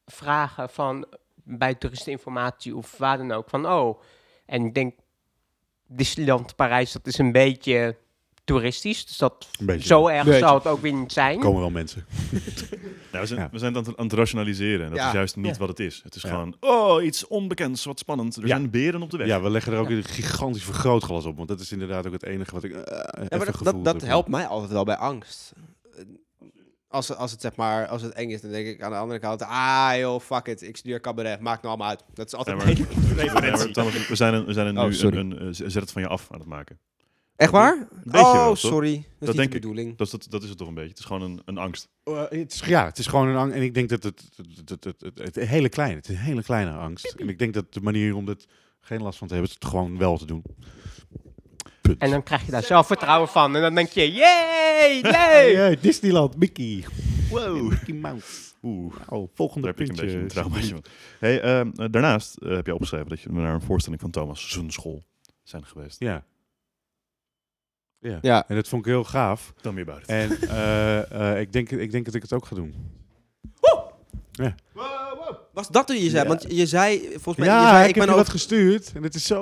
vragen 0.06 0.70
van 0.70 1.06
bij 1.34 1.74
toeristeninformatie 1.74 2.76
of 2.76 2.98
waar 2.98 3.18
dan 3.18 3.32
ook 3.32 3.48
van 3.48 3.66
oh. 3.66 4.00
En 4.46 4.64
ik 4.64 4.74
denk 4.74 4.94
Disneyland 5.86 6.56
Parijs 6.56 6.92
dat 6.92 7.06
is 7.06 7.18
een 7.18 7.32
beetje 7.32 7.96
toeristisch, 8.52 9.06
dus 9.06 9.16
dat 9.16 9.48
zo 9.78 10.08
erg 10.08 10.24
Beetje. 10.24 10.38
zou 10.38 10.54
het 10.58 10.66
ook 10.66 10.80
weer 10.80 10.92
niet 10.92 11.12
zijn. 11.12 11.38
komen 11.40 11.60
wel 11.60 11.70
mensen. 11.70 12.04
Ja, 13.12 13.20
we, 13.20 13.26
zijn, 13.26 13.40
Ja. 13.40 13.48
we 13.52 13.58
zijn 13.58 13.74
het 13.74 13.82
aan 13.82 13.88
het, 13.90 14.00
aan 14.00 14.04
het 14.06 14.14
rationaliseren. 14.14 14.84
En 14.84 14.90
dat 14.90 14.98
Ja. 14.98 15.06
is 15.06 15.12
juist 15.12 15.36
niet 15.36 15.46
Ja. 15.46 15.58
wat 15.58 15.68
het 15.68 15.80
is. 15.80 16.00
Het 16.04 16.14
is 16.14 16.22
Ja. 16.22 16.28
gewoon, 16.28 16.56
oh, 16.60 17.04
iets 17.04 17.26
onbekends, 17.26 17.84
wat 17.84 17.98
spannend. 17.98 18.36
Er 18.36 18.42
Ja. 18.42 18.48
zijn 18.48 18.70
beren 18.70 19.02
op 19.02 19.10
de 19.10 19.16
weg. 19.16 19.26
Ja, 19.26 19.40
we 19.40 19.50
leggen 19.50 19.72
er 19.72 19.78
ook 19.78 19.88
een 19.90 20.04
gigantisch 20.04 20.64
vergrootglas 20.64 21.24
op. 21.24 21.36
Want 21.36 21.48
dat 21.48 21.60
is 21.60 21.72
inderdaad 21.72 22.06
ook 22.06 22.12
het 22.12 22.24
enige 22.24 22.54
wat 22.54 22.64
ik 22.64 22.72
eh, 22.72 22.78
Ja, 22.78 23.12
even 23.14 23.36
maar 23.36 23.46
dat, 23.46 23.56
gevoeld 23.56 23.84
dat, 23.84 24.02
helpt 24.02 24.28
mij 24.28 24.46
altijd 24.46 24.70
wel 24.72 24.84
bij 24.84 24.96
angst. 24.96 25.52
Als, 26.88 27.14
als 27.16 27.30
het 27.30 27.40
zeg 27.40 27.56
maar, 27.56 27.86
als 27.86 28.02
het 28.02 28.12
eng 28.12 28.30
is, 28.30 28.40
dan 28.40 28.50
denk 28.50 28.66
ik 28.66 28.82
aan 28.82 28.90
de 28.90 28.96
andere 28.96 29.20
kant, 29.20 29.42
ah 29.42 29.92
joh, 29.98 30.20
fuck 30.20 30.46
it, 30.46 30.62
ik 30.62 30.76
studeer 30.76 31.00
cabaret, 31.00 31.40
maakt 31.40 31.62
nou 31.62 31.68
allemaal 31.74 31.88
uit. 31.88 32.04
Dat 32.14 32.26
is 32.26 32.34
altijd 32.34 32.58
Ja, 32.58 32.64
mijn 32.64 32.76
Nee, 33.16 33.26
maar 33.26 33.42
we 34.08 34.16
zijn, 34.16 34.34
een, 34.34 34.44
we 34.44 34.52
zijn 34.52 34.66
een 34.66 34.78
Oh, 34.78 34.84
nu 34.84 34.92
sorry. 34.94 35.18
een, 35.18 35.46
een, 35.46 35.54
zet 35.54 35.72
het 35.74 35.92
van 35.92 36.02
je 36.02 36.08
af 36.08 36.26
aan 36.30 36.38
het 36.38 36.48
maken. 36.48 36.78
Echt 37.40 37.50
waar? 37.52 37.88
beetje 38.04 38.20
oh, 38.26 38.32
wel, 38.32 38.56
sorry. 38.56 38.94
Dat 38.94 39.02
is 39.02 39.06
Dat 39.18 39.28
niet 39.28 39.36
denk 39.36 39.50
de 39.50 39.56
ik. 39.56 39.60
bedoeling. 39.62 39.96
Dat 39.96 40.06
is, 40.06 40.12
dat, 40.12 40.26
dat 40.30 40.42
is 40.42 40.48
het 40.48 40.58
toch 40.58 40.68
een 40.68 40.74
beetje. 40.74 40.88
Het 40.90 40.98
is 40.98 41.04
gewoon 41.04 41.22
een, 41.22 41.42
een 41.44 41.58
angst. 41.58 41.88
Eh, 42.04 42.22
het 42.28 42.52
is, 42.52 42.60
ja, 42.66 42.84
het 42.84 42.98
is 42.98 43.06
gewoon 43.06 43.28
een 43.28 43.36
angst. 43.36 43.56
En 43.56 43.62
ik 43.62 43.74
denk 43.74 43.88
dat 43.88 44.02
het, 44.02 44.22
het, 44.36 44.46
het, 44.56 44.70
het, 44.70 44.84
het, 44.84 45.00
het- 45.18 45.34
het 45.34 45.48
hele 45.48 45.68
kleine, 45.68 45.96
het 45.96 46.08
is 46.08 46.14
een 46.14 46.20
hele 46.22 46.42
kleine 46.42 46.70
angst. 46.70 47.14
En 47.18 47.28
ik 47.28 47.38
denk 47.38 47.54
dat 47.54 47.72
de 47.72 47.80
manier 47.80 48.14
om 48.14 48.28
er 48.28 48.36
geen 48.80 49.02
last 49.02 49.18
van 49.18 49.26
te 49.28 49.34
hebben, 49.34 49.50
is 49.52 49.56
het 49.60 49.68
gewoon 49.70 49.98
wel 49.98 50.18
te 50.18 50.26
doen. 50.26 50.42
Punt. 51.80 51.98
En 51.98 52.10
dan 52.10 52.22
krijg 52.22 52.44
je 52.44 52.50
daar 52.50 52.62
zelfvertrouwen 52.62 53.28
van. 53.28 53.56
En 53.56 53.62
dan 53.62 53.74
denk 53.74 53.88
je, 53.88 54.12
yay, 54.12 55.00
leuk! 55.02 55.12
Hey, 55.56 55.78
Disneyland, 55.80 56.36
Mickey. 56.36 56.84
Wow, 57.30 57.68
Mickey 57.68 57.94
Mouse. 57.94 58.26
Oeh, 58.62 58.94
Oh, 59.08 59.28
volgende 59.34 59.66
daar 59.66 59.76
heb 59.76 59.88
ik 59.88 59.88
een 59.88 59.94
beetje 60.06 60.18
puntje. 60.18 60.18
een 60.20 60.28
traumaatje 60.28 60.70
van. 60.74 60.84
Hey, 61.28 61.40
ehm, 61.40 61.70
eh, 61.74 61.86
daarnaast 61.90 62.36
eh, 62.36 62.50
heb 62.54 62.66
je 62.66 62.72
opgeschreven 62.74 63.08
dat 63.08 63.20
je 63.20 63.28
naar 63.32 63.54
een 63.54 63.62
voorstelling 63.62 64.00
van 64.00 64.10
Thomas 64.10 64.50
zijn 64.50 64.70
school 64.70 65.02
zijn 65.42 65.64
geweest. 65.66 66.00
Ja. 66.00 66.24
Ja. 68.00 68.18
Ja. 68.22 68.44
En 68.48 68.54
dat 68.56 68.68
vond 68.68 68.86
ik 68.86 68.92
heel 68.92 69.04
gaaf. 69.04 69.52
Dan 69.60 69.74
meer 69.74 69.84
buiten. 69.84 70.14
En 70.14 70.40
eh, 70.48 71.32
eh, 71.32 71.40
ik, 71.40 71.52
denk, 71.52 71.70
ik 71.70 71.90
denk 71.90 72.04
dat 72.04 72.14
ik 72.14 72.22
het 72.22 72.32
ook 72.32 72.46
ga 72.46 72.54
doen. 72.54 72.74
Was 75.52 75.68
dat 75.68 75.86
toen 75.86 75.96
je 75.96 76.10
zei? 76.10 76.22
Ja. 76.22 76.28
Want 76.28 76.44
je 76.48 76.66
zei, 76.66 77.00
volgens 77.10 77.36
mij, 77.36 77.46
ja, 77.46 77.60
je 77.62 77.68
zei, 77.68 77.82
ik, 77.82 77.88
ik 77.88 77.94
heb 77.94 78.04
ben 78.04 78.04
je 78.04 78.10
ook... 78.20 78.26
wat 78.26 78.28
gestuurd. 78.28 78.92
En 78.94 79.02
het 79.02 79.14
is 79.14 79.24
zo 79.26 79.40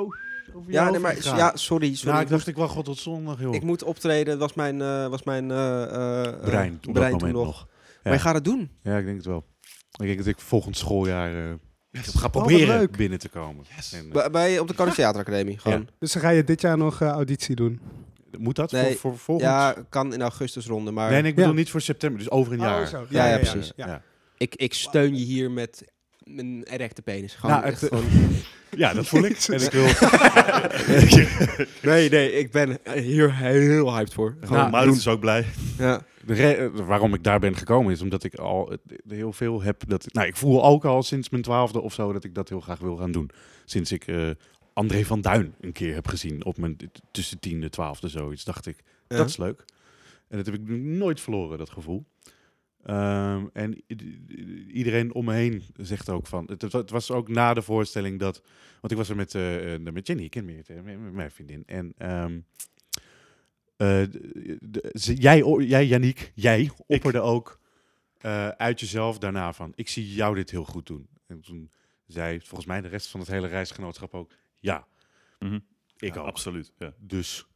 over 0.52 0.72
Ja, 0.72 0.90
nee, 0.90 1.00
maar, 1.00 1.16
ja, 1.24 1.52
sorry, 1.56 1.94
sorry. 1.94 2.10
Nou, 2.12 2.22
ik, 2.22 2.28
dacht, 2.28 2.46
ik 2.46 2.56
wacht 2.56 2.74
wel 2.74 2.82
tot 2.82 2.98
zondag, 2.98 3.40
joh. 3.40 3.54
ik 3.54 3.62
moet 3.62 3.82
optreden, 3.82 4.38
was 4.38 4.54
mijn, 4.54 4.80
eh, 4.82 5.06
was 5.08 5.22
mijn 5.22 5.50
eh, 5.50 5.82
eh, 5.82 6.24
eh, 6.26 6.40
brein 6.40 6.72
op 6.74 6.82
dat 6.82 6.92
brein 6.92 7.12
moment 7.12 7.20
toen 7.20 7.30
nog. 7.32 7.44
nog. 7.44 7.68
Maar 8.02 8.12
je 8.12 8.18
gaat 8.18 8.34
het 8.34 8.44
doen. 8.44 8.70
Ja, 8.82 8.96
ik 8.98 9.04
denk 9.04 9.16
het 9.16 9.26
wel. 9.26 9.44
Ik 10.00 10.06
denk 10.06 10.18
dat 10.18 10.26
ik 10.26 10.38
volgend 10.40 10.76
schooljaar 10.76 11.30
eh, 11.48 11.54
ga 11.92 12.20
wat 12.20 12.30
proberen 12.30 12.90
binnen 12.90 13.18
te 13.18 13.28
komen. 13.28 13.64
En, 13.92 14.10
Bij, 14.10 14.30
bij- 14.30 14.58
op 14.58 14.68
de 14.68 14.74
Cardiff 14.74 14.96
Theateracademie, 14.96 15.58
gewoon. 15.58 15.88
Dus 15.98 16.12
dan 16.12 16.22
ga 16.22 16.28
je 16.28 16.44
dit 16.44 16.60
jaar 16.60 16.76
nog 16.78 17.00
eh, 17.00 17.08
auditie 17.08 17.54
doen. 17.54 17.80
Moet 18.38 18.56
dat 18.56 18.72
Nee, 18.72 18.84
voor, 18.84 18.96
voor 18.96 19.18
volgend? 19.18 19.48
Ja, 19.48 19.76
kan 19.88 20.12
in 20.12 20.22
augustus 20.22 20.66
ronde, 20.66 20.90
maar 20.90 21.10
nee, 21.10 21.20
nee, 21.20 21.30
ik 21.30 21.36
bedoel 21.36 21.50
Ja. 21.50 21.56
niet 21.56 21.70
voor 21.70 21.80
september, 21.80 22.18
dus 22.18 22.30
over 22.30 22.52
een 22.52 22.58
jaar. 22.58 22.82
Oh, 22.82 22.86
zo. 22.86 23.06
Ja, 23.08 23.28
ja, 23.28 23.36
precies. 23.36 23.72
Ja, 23.76 23.86
ja. 23.86 24.02
ik, 24.36 24.54
ik 24.54 24.74
steun 24.74 25.18
je 25.18 25.24
hier 25.24 25.50
met 25.50 25.84
mijn 26.24 26.62
erecte 26.62 27.02
penis. 27.02 27.34
Gewoon, 27.34 27.54
Nou, 27.54 27.66
echt 27.66 27.78
gewoon... 27.78 28.04
Ja, 28.76 28.94
dat 28.94 29.06
voel 29.06 29.24
ik. 29.24 29.38
en 29.48 29.62
ik 29.62 29.70
wil... 29.70 29.86
Nee, 31.90 32.10
nee, 32.10 32.32
ik 32.32 32.50
ben 32.50 32.78
hier 32.94 33.34
heel 33.34 33.94
hyped 33.94 34.14
voor. 34.14 34.36
Gewoon 34.40 34.70
Nou, 34.70 34.90
is 34.90 35.08
ook 35.08 35.20
blij. 35.20 35.44
Ja. 35.78 36.02
De 36.24 36.70
waarom 36.74 37.14
ik 37.14 37.24
daar 37.24 37.38
ben 37.38 37.56
gekomen 37.56 37.92
is 37.92 38.00
omdat 38.02 38.24
ik 38.24 38.34
al 38.34 38.76
heel 39.08 39.32
veel 39.32 39.62
heb. 39.62 39.82
Dat, 39.88 40.06
nou, 40.12 40.26
ik 40.26 40.36
voel 40.36 40.64
ook 40.64 40.84
al 40.84 41.02
sinds 41.02 41.28
mijn 41.30 41.42
twaalfde 41.42 41.80
of 41.80 41.92
zo 41.94 42.12
dat 42.12 42.24
ik 42.24 42.34
dat 42.34 42.48
heel 42.48 42.60
graag 42.60 42.78
wil 42.78 42.96
gaan 42.96 43.12
doen. 43.12 43.30
Sinds 43.64 43.92
ik 43.92 44.06
eh, 44.06 44.28
André 44.78 45.04
van 45.04 45.20
Duin 45.20 45.54
een 45.60 45.72
keer 45.72 45.94
heb 45.94 46.06
gezien 46.08 46.44
op 46.44 46.56
mijn 46.58 46.76
tussen 47.10 47.38
tiende, 47.38 47.68
twaalfde 47.68 48.08
zoiets, 48.08 48.44
dacht 48.44 48.66
ik 48.66 48.76
Ja. 49.08 49.16
dat 49.16 49.28
is 49.28 49.36
leuk. 49.36 49.64
En 50.28 50.36
dat 50.36 50.46
heb 50.46 50.54
ik 50.54 50.68
nooit 50.68 51.20
verloren, 51.20 51.58
dat 51.58 51.70
gevoel. 51.70 52.04
Ehm, 52.84 53.46
en 53.52 53.82
iedereen 54.72 55.14
om 55.14 55.24
me 55.24 55.32
heen 55.34 55.62
zegt 55.76 56.08
ook 56.08 56.26
van. 56.26 56.44
Het, 56.46 56.72
het 56.72 56.90
was 56.90 57.10
ook 57.10 57.28
na 57.28 57.54
de 57.54 57.62
voorstelling 57.62 58.18
dat. 58.18 58.42
Want 58.80 58.92
ik 58.92 58.98
was 58.98 59.08
er 59.08 59.16
met, 59.16 59.34
eh, 59.34 59.74
eh, 59.74 59.80
met 59.82 60.06
Jenny, 60.06 60.24
ik 60.24 60.30
ken 60.30 60.44
met, 60.44 60.68
met 60.84 61.12
mijn 61.12 61.30
vriendin. 61.30 61.62
En 61.66 61.92
ehm, 61.96 62.40
eh, 63.76 64.02
de- 64.60 64.90
jij, 65.14 65.42
jij, 65.58 65.86
Yannick, 65.86 66.32
jij 66.34 66.70
opperde 66.86 67.20
ook 67.20 67.60
eh, 68.18 68.48
uit 68.48 68.80
jezelf 68.80 69.18
daarna 69.18 69.52
van. 69.52 69.72
Ik 69.74 69.88
zie 69.88 70.14
jou 70.14 70.34
dit 70.34 70.50
heel 70.50 70.64
goed 70.64 70.86
doen. 70.86 71.08
En 71.26 71.40
toen 71.40 71.70
zei 72.06 72.40
volgens 72.40 72.66
mij 72.66 72.80
de 72.80 72.88
rest 72.88 73.08
van 73.08 73.20
het 73.20 73.28
hele 73.28 73.46
reisgenootschap 73.46 74.14
ook. 74.14 74.30
Ja, 74.60 74.86
Mhm. 75.38 75.58
ik 75.96 76.14
Ja, 76.14 76.20
ook. 76.20 76.26
Absoluut. 76.26 76.72
Ja. 76.78 76.94
Dus 76.98 77.46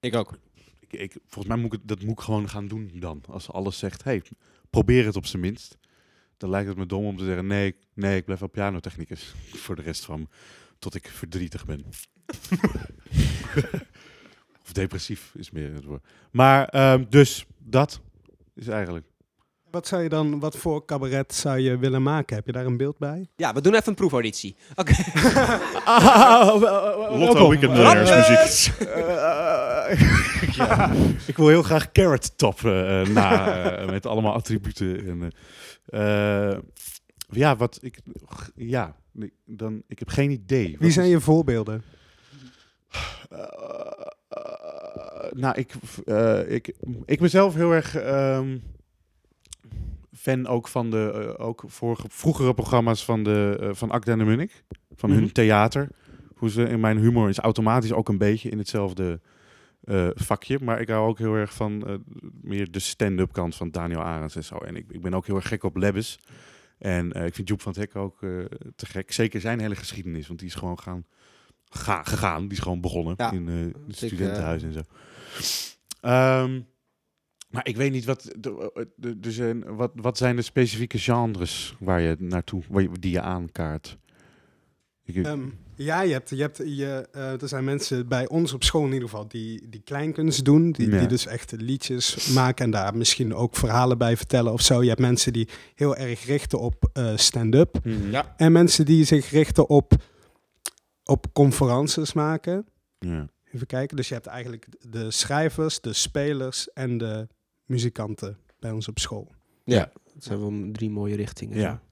Ik 0.00 0.14
ook. 0.14 0.38
ik, 0.80 0.92
ik, 0.92 1.12
volgens 1.26 1.54
mij 1.54 1.62
moet 1.62 1.72
ik 1.72 1.80
dat 1.82 2.02
moet 2.02 2.18
ik 2.18 2.24
gewoon 2.24 2.48
gaan 2.48 2.68
doen 2.68 2.90
dan. 2.94 3.22
Als 3.28 3.50
alles 3.50 3.78
zegt, 3.78 4.04
hey, 4.04 4.22
probeer 4.70 5.04
het 5.04 5.16
op 5.16 5.26
zijn 5.26 5.42
minst. 5.42 5.78
Dan 6.36 6.50
lijkt 6.50 6.68
het 6.68 6.76
me 6.76 6.86
dom 6.86 7.04
om 7.04 7.16
te 7.16 7.24
zeggen, 7.24 7.46
nee, 7.46 7.74
nee 7.94 8.16
ik 8.16 8.24
blijf 8.24 8.40
wel 8.40 8.48
pianotechnicus. 8.48 9.34
Voor 9.64 9.76
de 9.76 9.82
rest 9.82 10.04
van 10.04 10.28
tot 10.78 10.94
ik 10.94 11.08
verdrietig 11.08 11.64
ben. 11.64 11.84
of 14.62 14.72
depressief 14.72 15.34
is 15.34 15.50
meer 15.50 15.74
het 15.74 15.84
woord. 15.84 16.04
Maar 16.30 16.70
dus, 16.70 17.06
dus, 17.08 17.46
dat 17.58 18.00
is 18.54 18.68
eigenlijk. 18.68 19.06
Wat 19.72 19.86
zou 19.86 20.02
je 20.02 20.08
dan, 20.08 20.40
wat 20.40 20.56
voor 20.56 20.84
cabaret 20.84 21.34
zou 21.34 21.58
je 21.58 21.78
willen 21.78 22.02
maken? 22.02 22.36
Heb 22.36 22.46
je 22.46 22.52
daar 22.52 22.66
een 22.66 22.76
beeld 22.76 22.98
bij? 22.98 23.26
Ja, 23.36 23.52
we 23.54 23.60
doen 23.60 23.74
even 23.74 23.88
een 23.88 23.94
proefauditie. 23.94 24.56
Oké. 24.74 24.92
Lotto 27.18 27.48
Weekend 27.48 27.72
Millionaires 27.72 28.10
muziek. 28.38 28.74
ik 31.26 31.36
wil 31.36 31.48
heel 31.48 31.62
graag 31.62 31.92
Carrot 31.92 32.38
Top 32.38 32.64
eh, 32.64 33.00
na, 33.06 33.62
eh, 33.76 33.88
met 33.90 34.06
allemaal 34.06 34.32
attributen. 34.34 35.06
En, 35.06 35.32
eh, 35.86 36.50
eh, 36.52 36.58
ja, 37.30 37.56
wat 37.56 37.78
ik, 37.82 37.98
ja, 38.54 38.96
ik- 39.14 39.34
dan, 39.46 39.82
ik 39.88 39.98
heb 39.98 40.08
geen 40.08 40.30
idee. 40.30 40.70
Wat 40.70 40.80
Wie 40.80 40.90
zijn 40.90 41.06
is- 41.06 41.12
je 41.12 41.20
voorbeelden? 41.20 41.82
Nou, 45.30 45.58
ik, 45.58 45.72
eh, 46.04 46.50
ik, 46.50 46.74
ik 47.04 47.18
ben 47.20 47.30
zelf 47.30 47.54
heel 47.54 47.70
erg 47.72 47.96
ehm, 47.96 48.58
fan 50.12 50.46
ook 50.46 50.68
van 50.68 50.90
de 50.90 51.34
eh, 51.38 51.46
ook 51.46 51.62
vorige, 51.66 52.06
vroegere 52.08 52.54
programma's 52.54 53.04
van, 53.04 53.22
de, 53.22 53.56
eh, 53.60 53.68
van 53.72 53.90
Akda 53.90 54.12
en 54.12 54.18
de 54.18 54.24
Munnik. 54.24 54.64
Van 54.96 55.10
Mhm. 55.10 55.18
hun 55.18 55.32
theater. 55.32 55.88
Hoe 56.36 56.50
ze 56.50 56.62
in 56.62 56.80
mijn 56.80 56.98
humor 56.98 57.28
is 57.28 57.38
automatisch 57.38 57.92
ook 57.92 58.08
een 58.08 58.18
beetje 58.18 58.48
in 58.50 58.58
hetzelfde 58.58 59.20
eh, 59.82 60.08
vakje. 60.14 60.58
Maar 60.62 60.80
ik 60.80 60.88
hou 60.88 61.08
ook 61.08 61.18
heel 61.18 61.34
erg 61.34 61.54
van 61.54 62.02
meer 62.42 62.70
de 62.70 62.78
stand-up 62.78 63.32
kant 63.32 63.54
van 63.56 63.70
Daniel 63.70 64.00
Arends 64.02 64.36
en 64.36 64.44
zo. 64.44 64.56
En 64.56 64.76
ik, 64.76 64.84
ik 64.90 65.00
ben 65.02 65.14
ook 65.14 65.26
heel 65.26 65.36
erg 65.36 65.48
gek 65.48 65.62
op 65.62 65.76
Lebbes. 65.76 66.18
En 66.78 67.10
ik 67.12 67.34
vind 67.34 67.48
Joep 67.48 67.60
van 67.60 67.72
het 67.72 67.80
Hek 67.80 67.96
ook 67.96 68.18
te 68.76 68.86
gek. 68.86 69.12
Zeker 69.12 69.40
zijn 69.40 69.60
hele 69.60 69.74
geschiedenis, 69.76 70.26
want 70.26 70.38
die 70.38 70.48
is 70.48 70.54
gewoon 70.54 70.78
gaan 70.78 71.04
ga- 71.68 72.02
gegaan. 72.02 72.42
Die 72.42 72.50
is 72.50 72.58
gewoon 72.58 72.80
begonnen 72.80 73.14
Ja. 73.16 73.32
in 73.32 73.46
het 73.46 73.96
studentenhuis 73.96 74.62
en 74.62 74.72
zo. 74.72 74.80
Ehm, 76.00 76.60
maar 77.52 77.66
ik 77.66 77.76
weet 77.76 77.92
niet 77.92 78.04
wat. 78.04 78.34
Dus, 79.16 79.38
eh, 79.38 79.50
wat, 79.66 79.92
wat 79.94 80.16
zijn 80.18 80.36
de 80.36 80.42
specifieke 80.42 80.98
genres 80.98 81.76
waar 81.80 82.00
je 82.00 82.16
naartoe, 82.18 82.62
die 83.00 83.12
je 83.12 83.20
aankaart? 83.20 83.98
Ik, 85.04 85.16
Ehm, 85.26 85.48
ja, 85.74 86.02
je 86.02 86.12
hebt, 86.12 86.30
je 86.30 86.36
hebt, 86.40 86.56
je, 86.56 87.08
eh, 87.12 87.42
er 87.42 87.48
zijn 87.48 87.64
mensen 87.64 88.08
bij 88.08 88.28
ons 88.28 88.52
op 88.52 88.64
school 88.64 88.84
in 88.86 88.92
ieder 88.92 89.08
geval 89.08 89.28
die, 89.28 89.68
die 89.68 89.80
kleinkunst 89.80 90.44
doen. 90.44 90.72
Die, 90.72 90.90
Ja. 90.90 90.98
die 90.98 91.08
dus 91.08 91.26
echt 91.26 91.52
liedjes 91.56 92.26
maken 92.26 92.64
en 92.64 92.70
daar 92.70 92.96
misschien 92.96 93.34
ook 93.34 93.56
verhalen 93.56 93.98
bij 93.98 94.16
vertellen 94.16 94.52
of 94.52 94.60
zo. 94.60 94.82
Je 94.82 94.88
hebt 94.88 95.00
mensen 95.00 95.32
die 95.32 95.48
heel 95.74 95.96
erg 95.96 96.24
richten 96.24 96.58
op 96.60 96.90
eh, 96.92 97.16
stand-up. 97.16 97.78
Mhm. 97.84 98.10
Ja. 98.10 98.34
En 98.36 98.52
mensen 98.52 98.84
die 98.84 99.04
zich 99.04 99.30
richten 99.30 99.68
op, 99.68 99.92
op 101.04 101.26
conferences 101.32 102.12
maken. 102.12 102.66
Ja. 102.98 103.28
Even 103.52 103.66
kijken. 103.66 103.96
Dus 103.96 104.08
je 104.08 104.14
hebt 104.14 104.26
eigenlijk 104.26 104.66
de 104.90 105.10
schrijvers, 105.10 105.80
de 105.80 105.92
spelers 105.92 106.72
en 106.72 106.98
de 106.98 107.28
muzikanten 107.66 108.38
bij 108.58 108.70
ons 108.70 108.88
op 108.88 108.98
school. 108.98 109.32
Ja, 109.64 109.92
dat 110.14 110.24
zijn 110.24 110.40
wel 110.40 110.72
drie 110.72 110.90
mooie 110.90 111.16
richtingen. 111.16 111.58
Ja. 111.58 111.82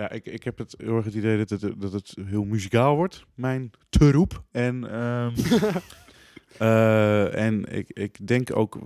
Ja, 0.00 0.10
ik, 0.10 0.26
ik 0.26 0.44
heb 0.44 0.58
het 0.58 0.74
heel 0.78 0.96
erg 0.96 1.04
het 1.04 1.14
idee 1.14 1.44
dat 1.44 1.60
het, 1.60 1.80
dat 1.80 1.92
het 1.92 2.16
heel 2.24 2.44
muzikaal 2.44 2.96
wordt, 2.96 3.24
mijn 3.34 3.70
teroep. 3.88 4.44
En, 4.50 4.90
ehm, 4.90 5.34
eh, 6.58 7.46
en 7.46 7.64
ik, 7.64 7.90
ik 7.90 8.26
denk 8.26 8.56
ook, 8.56 8.78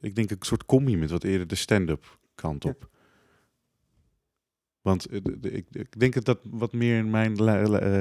ik 0.00 0.14
denk 0.14 0.30
een 0.30 0.36
soort 0.40 0.64
combi 0.64 0.96
met 0.96 1.10
wat 1.10 1.24
eerder 1.24 1.46
de 1.46 1.54
stand-up 1.54 2.18
kant 2.34 2.64
op. 2.64 2.88
Want 4.80 5.06
eh, 5.06 5.20
ik, 5.40 5.66
ik 5.70 6.00
denk 6.00 6.14
dat 6.14 6.24
dat 6.24 6.38
wat 6.42 6.72
meer 6.72 6.98
in 6.98 7.10
mijn 7.10 7.36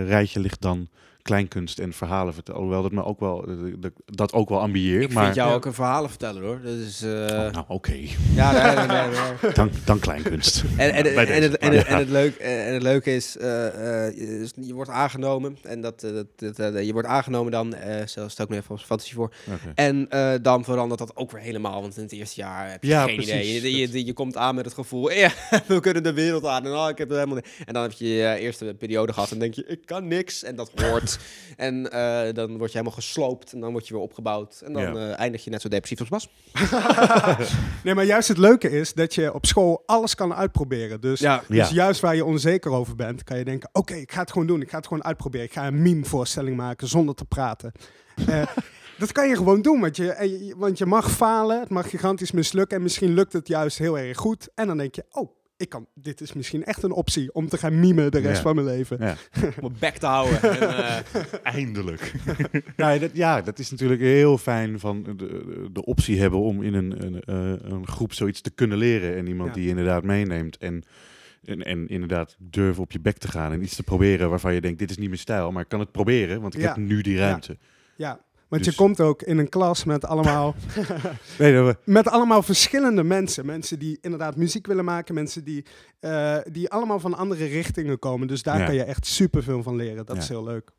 rijtje 0.05 0.39
ligt 0.39 0.61
dan 0.61 0.89
kleinkunst 1.27 1.79
en 1.79 1.93
verhalen 1.93 2.33
vertellen. 2.33 2.59
Alhoewel 2.59 2.81
dat 2.83 2.91
me 2.91 3.03
ook 3.05 3.19
wel, 3.19 3.47
eh, 3.47 3.53
dat- 3.79 3.91
dat 4.05 4.33
ook 4.33 4.49
wel 4.49 4.59
ambieer. 4.59 5.01
Ik 5.01 5.13
maar, 5.13 5.23
vind 5.23 5.35
jou 5.35 5.53
ook 5.53 5.65
een 5.65 5.73
verhalenverteller 5.73 6.43
hoor. 6.43 6.59
Dat 6.63 6.73
is, 6.73 7.01
eh, 7.01 7.09
Oh, 7.09 7.27
nou, 7.51 7.65
oké. 7.67 7.97
ja, 8.35 8.51
nee, 8.51 8.75
nee, 8.75 8.87
nee, 8.87 9.07
nee. 9.41 9.51
Dan, 9.59 9.69
dan 9.85 9.99
kleinkunst. 9.99 10.63
En, 10.77 10.93
het, 10.95 11.07
en, 11.07 11.41
het, 11.41 11.51
Ja. 11.61 11.85
en, 11.85 11.97
het 11.97 12.09
leuk, 12.09 12.35
en 12.35 12.73
het 12.73 12.81
leuke 12.81 13.15
is, 13.15 13.37
eh, 13.37 14.05
eh, 14.07 14.15
je- 14.17 14.73
wordt 14.73 14.89
aangenomen. 14.89 15.57
En 15.63 15.81
dat, 15.81 15.99
dat, 15.99 16.55
dat, 16.55 16.85
je 16.85 16.93
wordt 16.93 17.07
aangenomen 17.07 17.51
dan, 17.51 17.73
eh 17.73 17.95
zelfs 18.07 18.33
stel 18.33 18.45
ik 18.45 18.51
me 18.51 18.57
even 18.57 18.69
als 18.71 18.83
fantasie 18.83 19.13
voor. 19.13 19.33
Oké. 19.47 19.71
En 19.75 20.09
eh, 20.09 20.33
dan 20.41 20.63
verandert 20.63 20.99
dat 20.99 21.15
ook 21.15 21.31
weer 21.31 21.41
helemaal. 21.41 21.81
Want 21.81 21.97
in 21.97 22.03
het 22.03 22.11
eerste 22.11 22.41
jaar 22.41 22.71
heb 22.71 22.83
je 22.83 22.89
Ja, 22.89 23.03
geen 23.03 23.15
precies. 23.15 23.33
idee. 23.33 23.53
Je, 23.71 23.77
je, 23.77 23.91
je, 23.91 24.05
je 24.05 24.13
komt 24.13 24.37
aan 24.37 24.55
met 24.55 24.65
het 24.65 24.73
gevoel, 24.73 25.11
ja, 25.23 25.31
we 25.67 25.79
kunnen 25.79 26.03
de 26.03 26.13
wereld 26.13 26.45
aan. 26.45 26.65
En, 26.65 26.71
oh, 26.71 26.89
ik 26.89 26.97
heb 26.97 27.09
er 27.09 27.15
helemaal 27.17 27.37
en 27.65 27.73
dan 27.73 27.83
heb 27.83 27.91
je 27.91 28.07
je 28.07 28.35
eerste 28.39 28.75
periode 28.79 29.13
gehad 29.13 29.31
en 29.31 29.39
denk 29.39 29.53
je, 29.53 29.65
ik 29.67 29.79
kan 29.85 30.07
niks. 30.07 30.43
En 30.43 30.55
dat 30.55 30.71
hoort. 30.75 31.16
en 31.57 31.91
eh, 31.91 32.33
dan 32.33 32.57
word 32.57 32.71
je 32.71 32.77
helemaal 32.77 32.97
gesloopt 32.99 33.53
en 33.53 33.59
dan 33.59 33.71
word 33.71 33.87
je 33.87 33.93
weer 33.93 34.03
opgebouwd. 34.03 34.61
En 34.65 34.73
dan 34.73 34.81
Ja. 34.81 34.93
eh, 35.11 35.19
eindig 35.19 35.43
je 35.43 35.49
net 35.49 35.61
zo 35.61 35.69
depressief 35.69 35.99
als 35.99 36.09
Bas. 36.09 36.29
Nee, 37.83 37.93
maar 37.95 38.05
juist 38.05 38.27
het 38.27 38.37
leuke 38.37 38.69
is 38.69 38.93
dat 38.93 39.15
je 39.15 39.33
op 39.33 39.45
school 39.45 39.83
alles 39.85 40.15
kan 40.15 40.33
uitproberen. 40.33 41.01
Dus, 41.01 41.19
Ja. 41.19 41.43
dus 41.47 41.69
Ja. 41.69 41.75
juist 41.75 41.99
waar 42.01 42.15
je 42.15 42.25
onzeker 42.25 42.71
over 42.71 42.95
bent, 42.95 43.23
kan 43.23 43.37
je 43.37 43.43
denken: 43.45 43.69
oké, 43.73 43.93
ik 43.93 44.11
ga 44.11 44.19
het 44.19 44.31
gewoon 44.31 44.47
doen. 44.47 44.61
Ik 44.61 44.69
ga 44.69 44.77
het 44.77 44.87
gewoon 44.87 45.03
uitproberen. 45.03 45.45
Ik 45.45 45.53
ga 45.53 45.67
een 45.67 45.81
meme-voorstelling 45.81 46.57
maken 46.57 46.87
zonder 46.87 47.15
te 47.15 47.25
praten. 47.25 47.71
Eh, 48.27 48.41
dat 48.99 49.11
kan 49.11 49.27
je 49.27 49.35
gewoon 49.35 49.61
doen, 49.61 49.79
want 49.79 49.95
je- 49.95 50.53
want 50.57 50.77
je 50.77 50.85
mag 50.85 51.11
falen. 51.11 51.59
Het 51.59 51.69
mag 51.69 51.89
gigantisch 51.89 52.31
mislukken. 52.31 52.77
En 52.77 52.83
misschien 52.83 53.13
lukt 53.13 53.33
het 53.33 53.47
juist 53.47 53.77
heel 53.77 53.97
erg 53.99 54.17
goed. 54.17 54.47
En 54.55 54.67
dan 54.67 54.77
denk 54.77 54.95
je: 54.95 55.03
oh, 55.11 55.29
ik 55.57 55.69
kan, 55.69 55.87
dit 55.93 56.21
is 56.21 56.33
misschien 56.33 56.63
echt 56.63 56.83
een 56.83 56.91
optie 56.91 57.33
om 57.33 57.47
te 57.49 57.57
gaan 57.57 57.79
mimen 57.79 58.11
de 58.11 58.19
rest 58.19 58.35
Ja. 58.35 58.41
van 58.41 58.55
mijn 58.55 58.67
leven. 58.67 58.97
Ja. 58.99 59.15
Om 59.41 59.51
mijn 59.61 59.75
bek 59.79 59.97
te 59.97 60.05
houden. 60.05 60.41
en, 60.41 60.59
eh, 60.77 61.23
Eindelijk. 61.43 62.13
Ja, 62.75 62.97
dat, 62.99 63.09
ja, 63.13 63.41
dat 63.41 63.59
is 63.59 63.71
natuurlijk 63.71 64.01
heel 64.01 64.37
fijn 64.37 64.79
van 64.79 65.03
de, 65.03 65.15
de, 65.71 65.85
optie 65.85 66.19
hebben 66.19 66.39
om 66.39 66.63
in 66.63 66.73
een, 66.73 67.03
een, 67.05 67.21
eh, 67.21 67.69
een 67.71 67.87
groep 67.87 68.13
zoiets 68.13 68.41
te 68.41 68.49
kunnen 68.49 68.77
leren. 68.77 69.15
En 69.15 69.27
iemand 69.27 69.49
Ja. 69.49 69.55
die 69.55 69.63
je 69.63 69.69
inderdaad 69.69 70.03
meeneemt. 70.03 70.57
En, 70.57 70.83
en, 71.43 71.63
en 71.63 71.87
inderdaad 71.87 72.35
durven 72.39 72.83
op 72.83 72.91
je 72.91 72.99
bek 72.99 73.17
te 73.17 73.27
gaan 73.27 73.51
en 73.51 73.61
iets 73.63 73.75
te 73.75 73.83
proberen 73.83 74.29
waarvan 74.29 74.53
je 74.53 74.61
denkt, 74.61 74.79
dit 74.79 74.89
is 74.89 74.97
niet 74.97 75.07
mijn 75.07 75.19
stijl. 75.19 75.51
Maar 75.51 75.63
ik 75.63 75.69
kan 75.69 75.79
het 75.79 75.91
proberen, 75.91 76.41
want 76.41 76.55
ik 76.55 76.61
Ja. 76.61 76.67
heb 76.67 76.77
nu 76.77 77.01
die 77.01 77.17
ruimte. 77.17 77.57
Ja, 77.95 78.19
want 78.49 78.63
Dus- 78.63 78.73
je 78.75 78.79
komt 78.81 79.01
ook 79.01 79.21
in 79.21 79.37
een 79.37 79.49
klas 79.49 79.83
met 79.83 80.05
allemaal, 80.05 80.55
Nee, 81.39 81.53
dat 81.53 81.65
we, 81.65 81.77
met 81.91 82.07
allemaal 82.07 82.43
verschillende 82.43 83.03
mensen. 83.03 83.45
Mensen 83.45 83.79
die 83.79 83.97
inderdaad 84.01 84.35
muziek 84.35 84.67
willen 84.67 84.85
maken. 84.85 85.13
Mensen 85.13 85.43
die, 85.43 85.65
eh, 85.99 86.37
die 86.51 86.69
allemaal 86.69 86.99
van 86.99 87.13
andere 87.17 87.45
richtingen 87.45 87.99
komen. 87.99 88.27
Dus 88.27 88.43
daar 88.43 88.59
Ja. 88.59 88.65
kan 88.65 88.75
je 88.75 88.83
echt 88.83 89.05
superveel 89.05 89.63
van 89.63 89.75
leren. 89.75 90.05
Dat 90.05 90.15
Ja. 90.15 90.21
is 90.21 90.29
heel 90.29 90.43
leuk. 90.43 90.71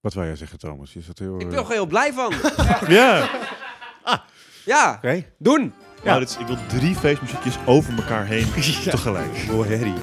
wat 0.00 0.14
wou 0.14 0.26
jij 0.26 0.36
zeggen, 0.36 0.58
Thomas? 0.58 0.92
Je 0.92 1.00
zat 1.00 1.18
heel... 1.18 1.34
ik 1.34 1.42
eh, 1.42 1.48
ben 1.48 1.58
er 1.58 1.68
heel 1.68 1.86
blij 1.86 2.12
van. 2.12 2.32
Ja. 2.96 3.30
Ja, 4.64 4.94
Oké. 4.96 5.24
doen. 5.38 5.72
Ja. 6.04 6.18
dit 6.18 6.28
is, 6.28 6.36
ik 6.36 6.46
wil 6.46 6.56
drie 6.68 6.94
feestmuziekjes 6.94 7.56
over 7.66 7.94
elkaar 7.98 8.26
heen 8.26 8.52
tegelijk. 8.84 9.46
Oh, 9.50 9.64
herrie. 9.66 9.94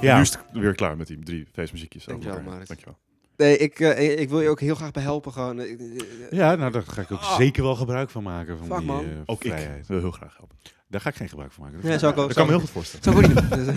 Ja. 0.00 0.14
Nu 0.16 0.22
is 0.22 0.30
het 0.30 0.40
weer 0.52 0.74
klaar 0.74 0.96
met 0.96 1.06
die 1.06 1.18
drie 1.24 1.46
feestmuziekjes 1.52 2.08
over 2.08 2.20
Dankjewel, 2.22 2.52
elkaar. 2.52 2.66
Dankjewel. 2.66 2.98
Nee, 3.40 3.56
ik, 3.56 3.80
eh, 3.80 4.18
ik 4.20 4.28
wil 4.28 4.40
je 4.40 4.48
ook 4.48 4.60
heel 4.60 4.74
graag 4.74 4.90
bij 4.90 5.02
helpen. 5.02 5.32
Gewoon. 5.32 5.58
Eh, 5.60 5.72
eh, 5.72 5.98
ja, 6.30 6.54
nou 6.54 6.72
daar 6.72 6.82
ga 6.82 7.00
ik 7.00 7.10
ook 7.12 7.18
Ah. 7.20 7.36
zeker 7.36 7.62
wel 7.62 7.74
gebruik 7.74 8.10
van 8.10 8.22
maken. 8.22 8.58
Van 8.58 8.66
Fuck, 8.66 8.76
die, 8.78 8.86
man. 8.86 9.04
Ook 9.26 9.44
ik 9.44 9.52
vrijheid. 9.52 9.86
wil 9.86 9.98
heel 9.98 10.10
graag 10.10 10.36
helpen. 10.36 10.56
Daar 10.88 11.00
ga 11.00 11.08
ik 11.08 11.14
geen 11.14 11.28
gebruik 11.28 11.52
van 11.52 11.64
maken. 11.64 11.88
Ja, 11.90 11.98
zou 11.98 12.12
ik 12.12 12.18
ook- 12.18 12.26
Dat 12.26 12.36
kan 12.36 12.46
me 12.46 12.50
heel 12.52 12.60
goed 12.60 12.70
voorstellen. 12.70 13.04
Zou 13.04 13.24
ik. 13.24 13.50
Dus, 13.66 13.76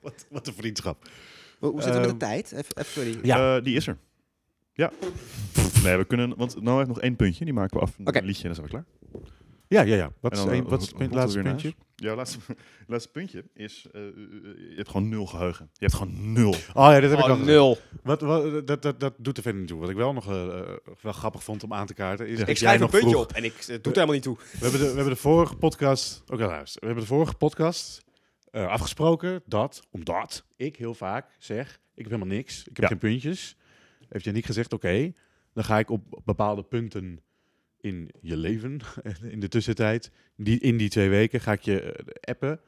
Wat, 0.00 0.26
wat 0.30 0.46
een 0.46 0.54
vriendschap. 0.54 1.08
hoe 1.58 1.70
hoe 1.70 1.82
zit 1.82 1.94
het 1.94 1.98
met 2.00 2.10
Ehm, 2.10 2.18
de 2.18 2.24
tijd? 2.26 2.52
Even, 2.52 2.84
sorry. 2.84 3.18
Ja. 3.22 3.56
Eh, 3.56 3.64
die 3.64 3.76
is 3.76 3.86
er. 3.86 3.96
Ja. 4.72 4.90
Nee, 5.84 5.96
we 5.96 6.04
kunnen, 6.04 6.36
want 6.36 6.62
nou 6.62 6.76
heeft 6.76 6.88
nog 6.88 7.00
één 7.00 7.16
puntje, 7.16 7.44
die 7.44 7.54
maken 7.54 7.76
we 7.76 7.82
af. 7.82 7.96
Oké. 8.04 8.18
Een 8.18 8.24
liedje 8.24 8.48
en 8.48 8.54
dan 8.54 8.66
zijn 8.66 8.66
we 8.66 8.72
klaar. 8.72 9.22
Ja, 9.68 9.82
ja, 9.82 9.94
ja. 9.96 10.12
Wat 10.20 10.32
is, 10.32 10.38
een, 10.42 10.50
eh, 10.64 10.68
wat 10.70 10.82
is 10.82 10.92
het 10.98 11.14
laatste 11.14 11.42
puntje? 11.42 11.74
Jouw 11.96 12.16
laatste, 12.16 12.38
laatste 12.86 13.10
puntje 13.10 13.44
is, 13.54 13.86
eh, 13.92 14.00
je 14.02 14.72
hebt 14.76 14.88
gewoon 14.88 15.08
nul 15.08 15.26
geheugen. 15.26 15.70
Je 15.72 15.84
hebt 15.86 15.94
gewoon 15.94 16.32
nul. 16.32 16.50
Oh 16.50 16.56
ja, 16.74 17.00
dat 17.00 17.10
heb 17.10 17.18
ik 17.18 17.24
Oh, 17.24 17.30
al 17.30 17.36
nul. 17.36 17.78
Wat, 18.02 18.20
wat, 18.20 18.66
dat, 18.66 18.82
dat, 18.82 19.00
dat 19.00 19.14
doet 19.18 19.36
er 19.36 19.42
verder 19.42 19.60
niet 19.60 19.70
toe. 19.70 19.80
Wat 19.80 19.88
ik 19.88 19.96
wel 19.96 20.12
nog 20.12 20.28
eh, 20.30 20.58
eh, 20.58 20.76
wel 21.00 21.12
grappig 21.12 21.44
vond 21.44 21.62
om 21.62 21.72
aan 21.72 21.86
te 21.86 21.94
kaarten 21.94 22.26
is 22.26 22.38
dat 22.38 22.40
Ik 22.40 22.46
jij 22.46 22.56
schrijf 22.56 22.80
een 22.80 22.88
puntje 22.88 23.08
vroeg- 23.10 23.22
op 23.24 23.32
en 23.32 23.44
ik, 23.44 23.52
het 23.54 23.66
doet 23.84 23.96
er 23.96 24.00
helemaal 24.00 24.14
niet 24.14 24.22
toe. 24.22 24.36
We 24.36 24.58
hebben 24.60 24.80
de, 24.80 24.86
we 24.88 24.94
hebben 24.94 25.12
de 25.14 25.20
vorige 25.20 25.56
podcast, 25.56 26.22
ook 26.26 26.40
al 26.40 26.48
luister, 26.48 26.80
we 26.80 26.86
hebben 26.86 27.04
de 27.04 27.10
vorige 27.10 27.34
podcast 27.34 28.04
eh, 28.50 28.66
afgesproken 28.66 29.42
dat, 29.46 29.82
omdat 29.90 30.44
ik 30.56 30.76
heel 30.76 30.94
vaak 30.94 31.36
zeg, 31.38 31.80
ik 31.94 32.02
heb 32.02 32.12
helemaal 32.12 32.36
niks, 32.36 32.60
ik 32.60 32.76
heb 32.76 32.78
Ja. 32.84 32.86
geen 32.86 32.98
puntjes, 32.98 33.56
heeft 34.08 34.24
Janiek 34.24 34.44
gezegd, 34.46 34.72
oké, 34.72 35.12
dan 35.52 35.64
ga 35.64 35.78
ik 35.78 35.90
op 35.90 36.20
bepaalde 36.24 36.62
punten 36.62 37.20
in 37.84 38.10
je 38.20 38.36
leven, 38.36 38.80
in 39.34 39.40
de 39.40 39.48
tussentijd, 39.48 40.10
die, 40.36 40.60
in 40.60 40.76
die 40.76 40.88
twee 40.88 41.08
weken 41.08 41.40
ga 41.40 41.52
ik 41.52 41.62
je 41.62 41.80
eh, 41.80 42.04
appen 42.20 42.60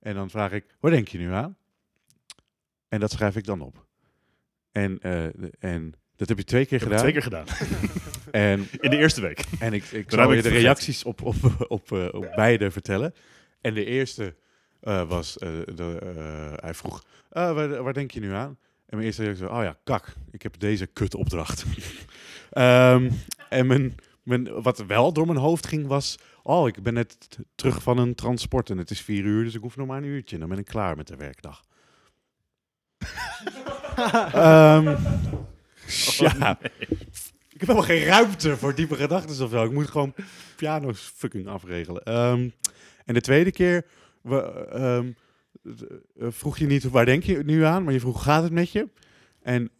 en 0.00 0.14
dan 0.14 0.30
vraag 0.30 0.52
ik, 0.52 0.64
waar 0.80 0.90
denk 0.90 1.08
je 1.08 1.18
nu 1.18 1.32
aan? 1.32 1.56
En 2.88 3.00
dat 3.00 3.10
schrijf 3.10 3.36
ik 3.36 3.44
dan 3.44 3.60
op. 3.60 3.86
En, 4.72 4.98
eh, 5.00 5.24
en 5.58 5.94
dat 6.16 6.28
heb 6.28 6.38
je 6.38 6.44
twee 6.44 6.66
keer 6.66 6.76
Ik 6.76 6.82
gedaan. 6.82 6.98
twee 6.98 7.12
keer 7.12 7.22
gedaan. 7.22 7.46
En 8.30 8.66
In 8.80 8.90
de 8.90 8.96
eerste 8.96 9.20
week. 9.20 9.44
en 9.58 9.72
ik, 9.72 9.84
ik 9.84 10.10
zal 10.10 10.32
je 10.32 10.42
de 10.42 10.48
reacties 10.48 11.04
op, 11.04 11.22
op, 11.22 11.36
op, 11.68 11.92
eh, 11.92 12.08
op 12.12 12.32
beide 12.34 12.70
vertellen. 12.70 13.14
En 13.60 13.74
de 13.74 13.84
eerste 13.84 14.34
was, 14.80 15.34
de, 15.34 16.56
hij 16.60 16.74
vroeg, 16.74 17.04
waar, 17.28 17.82
waar 17.82 17.92
denk 17.92 18.10
je 18.10 18.20
nu 18.20 18.32
aan? 18.32 18.58
En 18.86 18.96
mijn 18.96 19.02
eerste 19.02 19.22
reactie 19.22 19.46
was, 19.46 19.58
oh 19.58 19.64
ja, 19.64 19.76
kak, 19.84 20.14
ik 20.30 20.42
heb 20.42 20.58
deze 20.58 20.86
kut 20.86 21.14
opdracht. 21.14 21.64
Ehm, 22.50 23.10
en 23.48 23.66
mijn, 23.66 23.94
mijn, 24.22 24.62
wat 24.62 24.78
wel 24.78 25.12
door 25.12 25.26
mijn 25.26 25.38
hoofd 25.38 25.66
ging 25.66 25.86
was, 25.86 26.18
oh, 26.42 26.68
ik 26.68 26.82
ben 26.82 26.94
net 26.94 27.28
terug 27.54 27.82
van 27.82 27.98
een 27.98 28.14
transport 28.14 28.70
en 28.70 28.78
het 28.78 28.90
is 28.90 29.00
vier 29.00 29.24
uur, 29.24 29.44
dus 29.44 29.54
ik 29.54 29.60
hoef 29.60 29.76
nog 29.76 29.86
maar 29.86 29.96
een 29.96 30.08
uurtje 30.08 30.34
en 30.34 30.40
dan 30.40 30.50
ben 30.50 30.58
ik 30.58 30.64
klaar 30.64 30.96
met 30.96 31.06
de 31.06 31.16
werkdag. 31.16 31.62
Ehm, 34.32 34.96
ja. 36.18 36.58
Ik 37.48 37.60
heb 37.60 37.76
helemaal 37.76 37.82
geen 37.82 38.04
ruimte 38.04 38.56
voor 38.56 38.74
diepe 38.74 38.96
gedachten 38.96 39.44
of 39.44 39.50
zo. 39.50 39.64
Ik 39.64 39.72
moet 39.72 39.90
gewoon 39.90 40.14
piano's 40.56 41.12
fucking 41.14 41.46
afregelen. 41.46 42.02
Ehm, 42.02 42.48
en 43.04 43.14
de 43.14 43.20
tweede 43.20 43.52
keer 43.52 43.86
we, 44.22 44.66
ehm, 44.70 45.12
eh, 46.18 46.26
vroeg 46.30 46.58
je 46.58 46.66
niet 46.66 46.84
waar 46.84 47.04
denk 47.04 47.22
je 47.22 47.38
nu 47.44 47.64
aan, 47.64 47.84
maar 47.84 47.92
je 47.92 48.00
vroeg 48.00 48.22
gaat 48.22 48.42
het 48.42 48.52
met 48.52 48.70
je? 48.70 48.88
En 49.42 49.70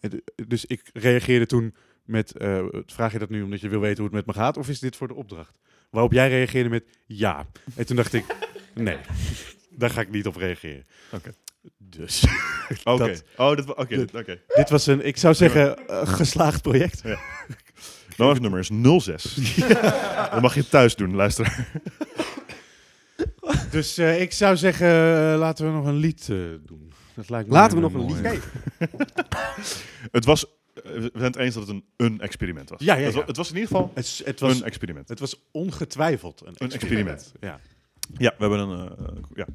dus 0.46 0.64
ik 0.64 0.90
reageerde 0.92 1.46
toen 1.46 1.74
met, 2.12 2.36
eh, 2.36 2.64
vraag 2.86 3.12
je 3.12 3.18
dat 3.18 3.30
nu 3.30 3.42
omdat 3.42 3.60
je 3.60 3.68
wil 3.68 3.80
weten 3.80 3.96
hoe 4.04 4.06
het 4.16 4.26
met 4.26 4.26
me 4.26 4.42
gaat, 4.42 4.56
of 4.56 4.68
is 4.68 4.78
dit 4.80 4.96
voor 4.96 5.08
de 5.08 5.14
opdracht? 5.14 5.58
Waarop 5.90 6.12
jij 6.12 6.28
reageerde 6.28 6.68
met 6.68 6.84
ja. 7.06 7.46
En 7.76 7.86
toen 7.86 7.96
dacht 7.96 8.12
ik, 8.12 8.24
nee, 8.74 8.96
daar 9.70 9.90
ga 9.90 10.00
ik 10.00 10.10
niet 10.10 10.26
op 10.26 10.36
reageren. 10.36 10.86
Oké. 11.12 11.34
Dus 11.78 12.24
Oké. 12.84 13.06
Dat- 13.06 13.24
Oh, 13.36 13.56
dat 13.56 13.74
oké. 13.74 14.06
oké. 14.14 14.40
dit 14.54 14.70
was 14.70 14.86
een, 14.86 15.06
ik 15.06 15.16
zou 15.16 15.34
zeggen, 15.34 15.86
eh, 15.88 16.06
geslaagd 16.08 16.62
project. 16.62 17.02
Noah's 18.16 18.40
nummer 18.40 18.58
is 18.60 18.70
06. 19.04 19.34
Dat 20.32 20.40
mag 20.40 20.54
je 20.54 20.68
thuis 20.68 20.96
doen, 20.96 21.14
luisteraar. 21.14 21.68
Dus 23.70 23.98
eh, 23.98 24.20
ik 24.20 24.32
zou 24.32 24.56
zeggen, 24.56 24.88
laten 25.36 25.66
we 25.66 25.72
nog 25.72 25.86
een 25.86 25.96
lied 25.96 26.20
eh, 26.30 26.36
doen. 26.66 26.92
Dat 27.14 27.30
lijkt 27.30 27.48
me 27.48 27.54
Laten 27.54 27.76
we 27.76 27.82
nog 27.82 27.94
een 27.94 28.00
mooie. 28.00 28.30
lied. 28.30 28.42
Het 30.12 30.24
was 30.24 30.46
we 30.82 31.10
zijn 31.12 31.24
het 31.24 31.36
eens 31.36 31.54
dat 31.54 31.66
het 31.66 31.72
een, 31.76 31.84
een 31.96 32.20
experiment 32.20 32.70
was. 32.70 32.80
Ja, 32.80 32.94
ja, 32.94 33.04
Het, 33.04 33.14
wa- 33.14 33.20
ja. 33.20 33.26
het 33.26 33.36
was 33.36 33.48
in 33.50 33.54
ieder 33.54 33.68
geval 33.70 33.90
Het, 33.94 34.22
het, 34.24 34.40
was, 34.40 34.58
een 34.60 34.64
experiment. 34.64 35.08
het 35.08 35.20
was 35.20 35.42
ongetwijfeld 35.52 36.40
een 36.40 36.46
Een 36.46 36.70
experiment. 36.70 37.08
experiment. 37.20 37.32
Ja. 37.40 37.60
Ja, 38.18 38.34
we 38.38 38.46
hebben 38.46 38.58
een... 38.58 38.88
eh, 38.88 39.22
ja. 39.34 39.46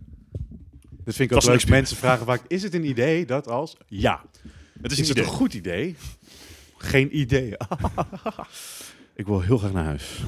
Dat 1.04 1.16
vind 1.16 1.32
ik 1.32 1.38
ook 1.38 1.44
leuk. 1.44 1.68
Mensen 1.70 1.98
vragen 1.98 2.26
vaak, 2.26 2.42
is 2.48 2.64
het 2.64 2.74
een 2.74 2.86
idee 2.90 3.26
dat 3.26 3.48
als... 3.48 3.78
Ja. 3.88 4.22
Het 4.82 4.92
is 4.92 5.00
Is 5.00 5.10
een 5.10 5.16
het 5.16 5.26
een 5.26 5.32
goed 5.32 5.54
idee? 5.54 5.96
Geen 6.78 7.18
idee. 7.18 7.56
ik 9.16 9.26
wil 9.26 9.42
heel 9.42 9.58
graag 9.58 9.72
naar 9.74 9.84
huis. 9.86 10.24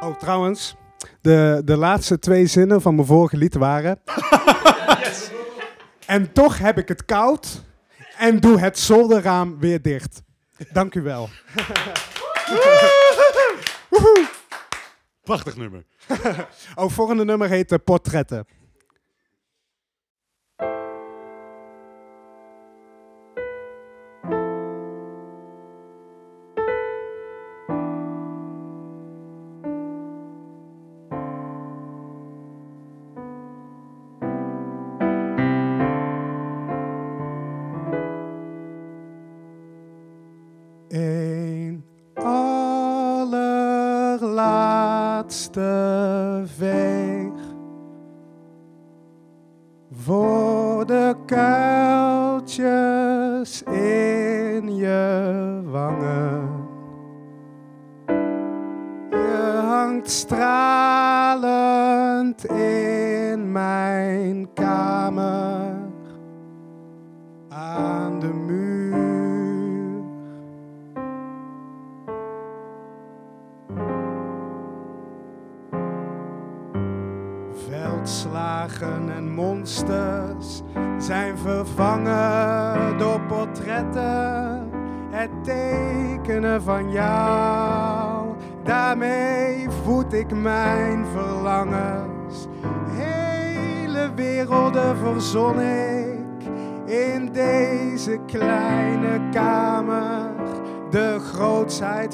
Oh, 0.00 0.16
trouwens, 0.18 0.74
de, 1.20 1.62
de 1.64 1.76
laatste 1.76 2.18
twee 2.18 2.46
zinnen 2.46 2.80
van 2.82 2.94
mijn 2.94 3.06
vorige 3.06 3.36
lied 3.36 3.54
waren... 3.54 3.98
En 6.06 6.32
toch 6.32 6.58
heb 6.58 6.78
ik 6.78 6.88
het 6.88 7.04
koud 7.04 7.62
en 8.18 8.40
doe 8.40 8.58
het 8.58 8.78
zolderraam 8.78 9.58
weer 9.58 9.82
dicht. 9.82 10.22
Dank 10.72 10.94
u 10.94 11.02
wel. 11.02 11.28
Prachtig 15.24 15.56
nummer. 15.56 15.84
Oh, 16.74 16.90
volgende 16.90 17.24
nummer 17.24 17.48
heet 17.48 17.72
eh, 17.72 17.78
Portretten. 17.84 18.46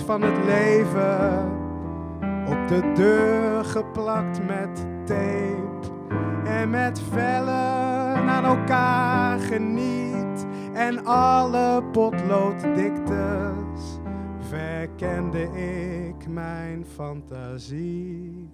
Van 0.00 0.22
het 0.22 0.44
leven. 0.44 1.60
Op 2.46 2.68
de 2.68 2.92
deur 2.94 3.64
geplakt 3.64 4.46
met 4.46 4.86
tape. 5.04 5.90
En 6.44 6.70
met 6.70 7.00
vellen 7.00 8.28
aan 8.28 8.44
elkaar 8.44 9.38
geniet. 9.38 10.46
En 10.72 11.04
alle 11.04 11.82
potlooddiktes 11.92 14.00
verkende 14.38 15.42
ik 15.42 16.28
mijn 16.28 16.86
fantasie. 16.94 18.50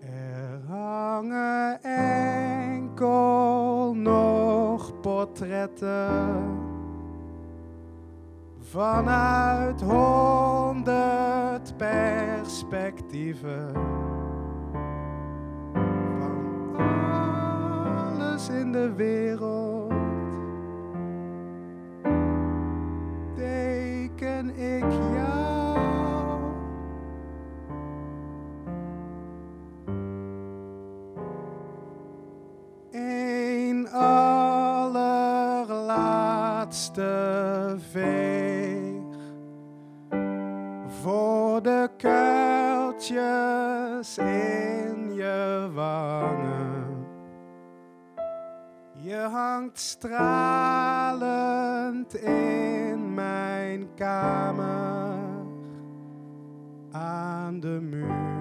Er 0.00 0.60
hangen 0.68 1.82
enkel 2.72 3.94
nog 3.94 5.00
portretten 5.00 6.70
vanuit 8.72 9.80
honderd 9.80 11.76
perspectieven. 11.76 13.72
Van 16.18 16.76
alles 16.76 18.48
in 18.48 18.72
de 18.72 18.92
wereld 18.94 19.61
stralend 49.78 51.24
in 52.14 53.14
mijn 53.14 53.88
kamer 53.94 55.14
aan 56.92 57.60
de 57.60 57.78
muur. 57.80 58.31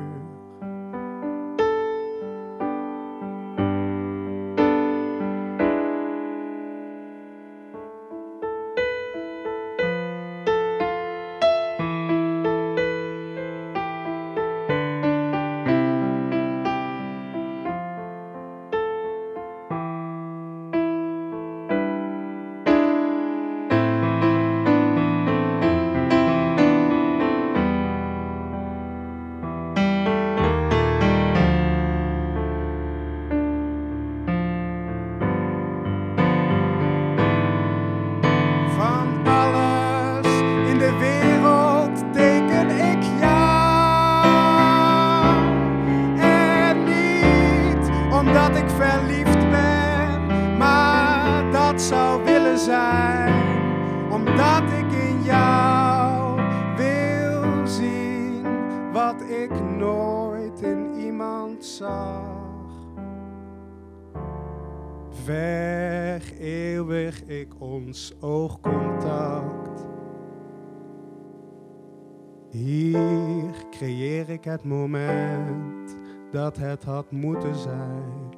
Hier 72.52 73.54
creëer 73.70 74.30
ik 74.30 74.44
het 74.44 74.64
moment 74.64 75.98
dat 76.32 76.58
het 76.58 76.84
had 76.84 77.12
moeten 77.12 77.56
zijn. 77.56 78.30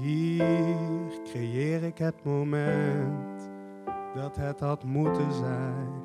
Hier 0.00 1.08
creëer 1.24 1.82
ik 1.82 1.98
het 1.98 2.24
moment 2.24 3.50
dat 4.14 4.36
het 4.36 4.60
had 4.60 4.84
moeten 4.84 5.32
zijn. 5.32 5.97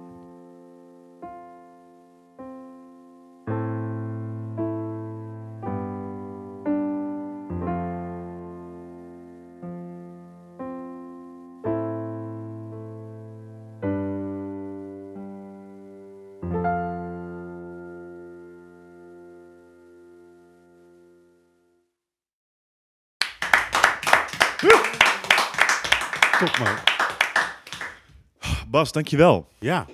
Bas, 28.83 28.91
dankjewel. 28.91 29.47
Ja. 29.59 29.85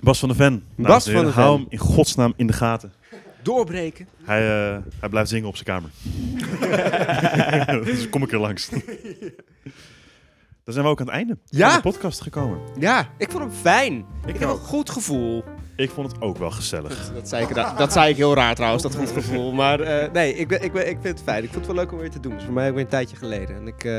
Bas 0.00 0.18
van 0.18 0.28
de 0.28 0.34
Ven. 0.34 0.64
Bas 0.76 1.04
van 1.10 1.24
de 1.24 1.30
Hou 1.30 1.50
Ven. 1.56 1.60
hem 1.60 1.66
in 1.68 1.78
godsnaam 1.78 2.32
in 2.36 2.46
de 2.46 2.52
gaten. 2.52 2.92
Doorbreken. 3.42 4.08
Hij, 4.24 4.72
eh, 4.74 4.78
hij 5.00 5.08
blijft 5.08 5.28
zingen 5.30 5.48
op 5.48 5.56
zijn 5.56 5.66
kamer. 5.66 5.90
dus 7.84 8.08
kom 8.08 8.22
ik 8.22 8.32
er 8.32 8.38
langs. 8.38 8.68
Dan 10.64 10.74
zijn 10.74 10.84
we 10.84 10.90
ook 10.90 11.00
aan 11.00 11.06
het 11.06 11.14
einde 11.14 11.38
Ja. 11.44 11.68
van 11.70 11.76
de 11.76 11.82
podcast 11.82 12.20
gekomen. 12.20 12.58
Ja, 12.78 13.08
ik 13.18 13.30
vond 13.30 13.42
hem 13.42 13.52
fijn. 13.52 14.04
Ik, 14.26 14.38
heb 14.38 14.48
een 14.48 14.56
goed 14.56 14.90
gevoel. 14.90 15.44
Ik 15.82 15.90
vond 15.90 16.12
het 16.12 16.20
ook 16.20 16.38
wel 16.38 16.50
gezellig. 16.50 17.10
Dat 17.14 17.28
zei 17.28 17.42
ik, 17.46 17.54
dat, 17.54 17.78
dat 17.78 17.92
zei 17.92 18.10
ik 18.10 18.16
heel 18.16 18.34
raar 18.34 18.54
trouwens, 18.54 18.82
dat 18.82 18.94
goed 18.94 19.10
gevoel. 19.10 19.52
Maar 19.52 19.80
eh, 19.80 20.12
nee, 20.12 20.34
ik, 20.34 20.48
ben- 20.48 20.62
ik, 20.62 20.72
ben- 20.72 20.88
ik 20.88 20.96
vind 21.00 21.18
het 21.18 21.22
fijn. 21.28 21.42
Ik 21.44 21.50
vond 21.52 21.66
het 21.66 21.74
wel 21.74 21.84
leuk 21.84 21.92
om 21.92 21.98
weer 21.98 22.10
te 22.10 22.20
doen. 22.20 22.34
Dus 22.34 22.44
voor 22.44 22.52
mij 22.52 22.68
ook 22.68 22.74
weer 22.74 22.82
een 22.84 22.88
tijdje 22.90 23.16
geleden. 23.16 23.56
En, 23.56 23.66
ik, 23.66 23.84
eh, 23.84 23.96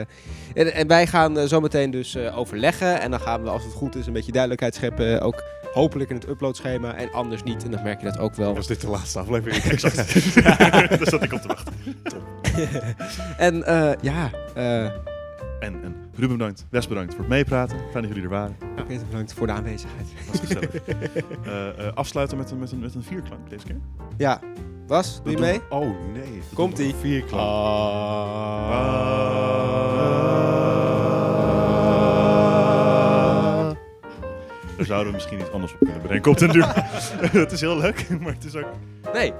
en, 0.53 0.73
en 0.73 0.87
wij 0.87 1.07
gaan 1.07 1.37
eh, 1.37 1.45
zometeen 1.45 1.91
dus 1.91 2.15
eh, 2.15 2.37
overleggen. 2.37 3.01
En 3.01 3.11
dan 3.11 3.19
gaan 3.19 3.43
we, 3.43 3.49
als 3.49 3.63
het 3.63 3.73
goed 3.73 3.95
is, 3.95 4.07
een 4.07 4.13
beetje 4.13 4.31
duidelijkheid 4.31 4.75
scheppen. 4.75 5.21
Ook 5.21 5.43
hopelijk 5.73 6.09
in 6.09 6.15
het 6.15 6.27
uploadschema. 6.29 6.93
En 6.95 7.11
anders 7.11 7.43
niet. 7.43 7.63
En 7.63 7.71
dan 7.71 7.83
merk 7.83 7.99
je 7.99 8.05
dat 8.05 8.17
ook 8.19 8.35
wel. 8.35 8.55
Was 8.55 8.67
dit 8.67 8.81
de 8.81 8.87
laatste 8.89 9.19
aflevering? 9.19 9.63
Exact. 9.63 10.33
Daar 10.43 10.97
zat 11.01 11.23
ik 11.23 11.33
op 11.33 11.41
te 11.41 11.47
wachten. 11.47 11.73
En 13.37 13.63
eh, 13.63 13.91
ja, 14.01 14.29
eh 14.55 14.85
En, 15.63 15.83
en 15.83 15.95
Ruben 16.15 16.37
bedankt, 16.37 16.65
Wes 16.69 16.87
bedankt 16.87 17.11
voor 17.13 17.23
het 17.23 17.29
meepraten. 17.29 17.77
Fijn 17.77 18.03
dat 18.03 18.07
jullie 18.07 18.23
er 18.23 18.29
waren. 18.29 18.55
even 18.89 19.07
bedankt 19.09 19.33
voor 19.33 19.47
de 19.47 19.53
aanwezigheid. 19.53 20.07
Was 20.31 20.39
gezellig. 20.39 20.71
Eh, 21.43 21.87
eh, 21.87 21.93
afsluiten 21.93 22.37
met 22.37 22.51
een, 22.51 22.59
met, 22.59 22.71
een, 22.71 22.79
met 22.79 22.95
een 22.95 23.03
vierklank 23.03 23.49
deze 23.49 23.65
keer. 23.65 23.79
Ja, 24.17 24.39
was, 24.87 25.21
doe 25.23 25.31
je 25.31 25.39
mee? 25.39 25.61
Oh 25.69 25.87
nee. 26.13 26.41
Komt-ie. 26.53 26.95
Vier 26.95 27.23
klank. 27.23 27.41
Daar 34.77 34.85
zouden 34.85 35.07
we 35.07 35.13
misschien 35.13 35.39
iets 35.39 35.51
anders 35.51 35.73
op 35.73 35.79
kunnen 35.79 36.01
bedenken 36.01 36.31
op 36.31 36.37
den 36.37 36.49
duur. 36.49 36.67
het 37.43 37.51
is 37.51 37.61
heel 37.61 37.77
leuk, 37.77 38.09
maar 38.21 38.33
het 38.33 38.45
is 38.45 38.55
ook... 38.55 38.67
Nee, 39.13 39.33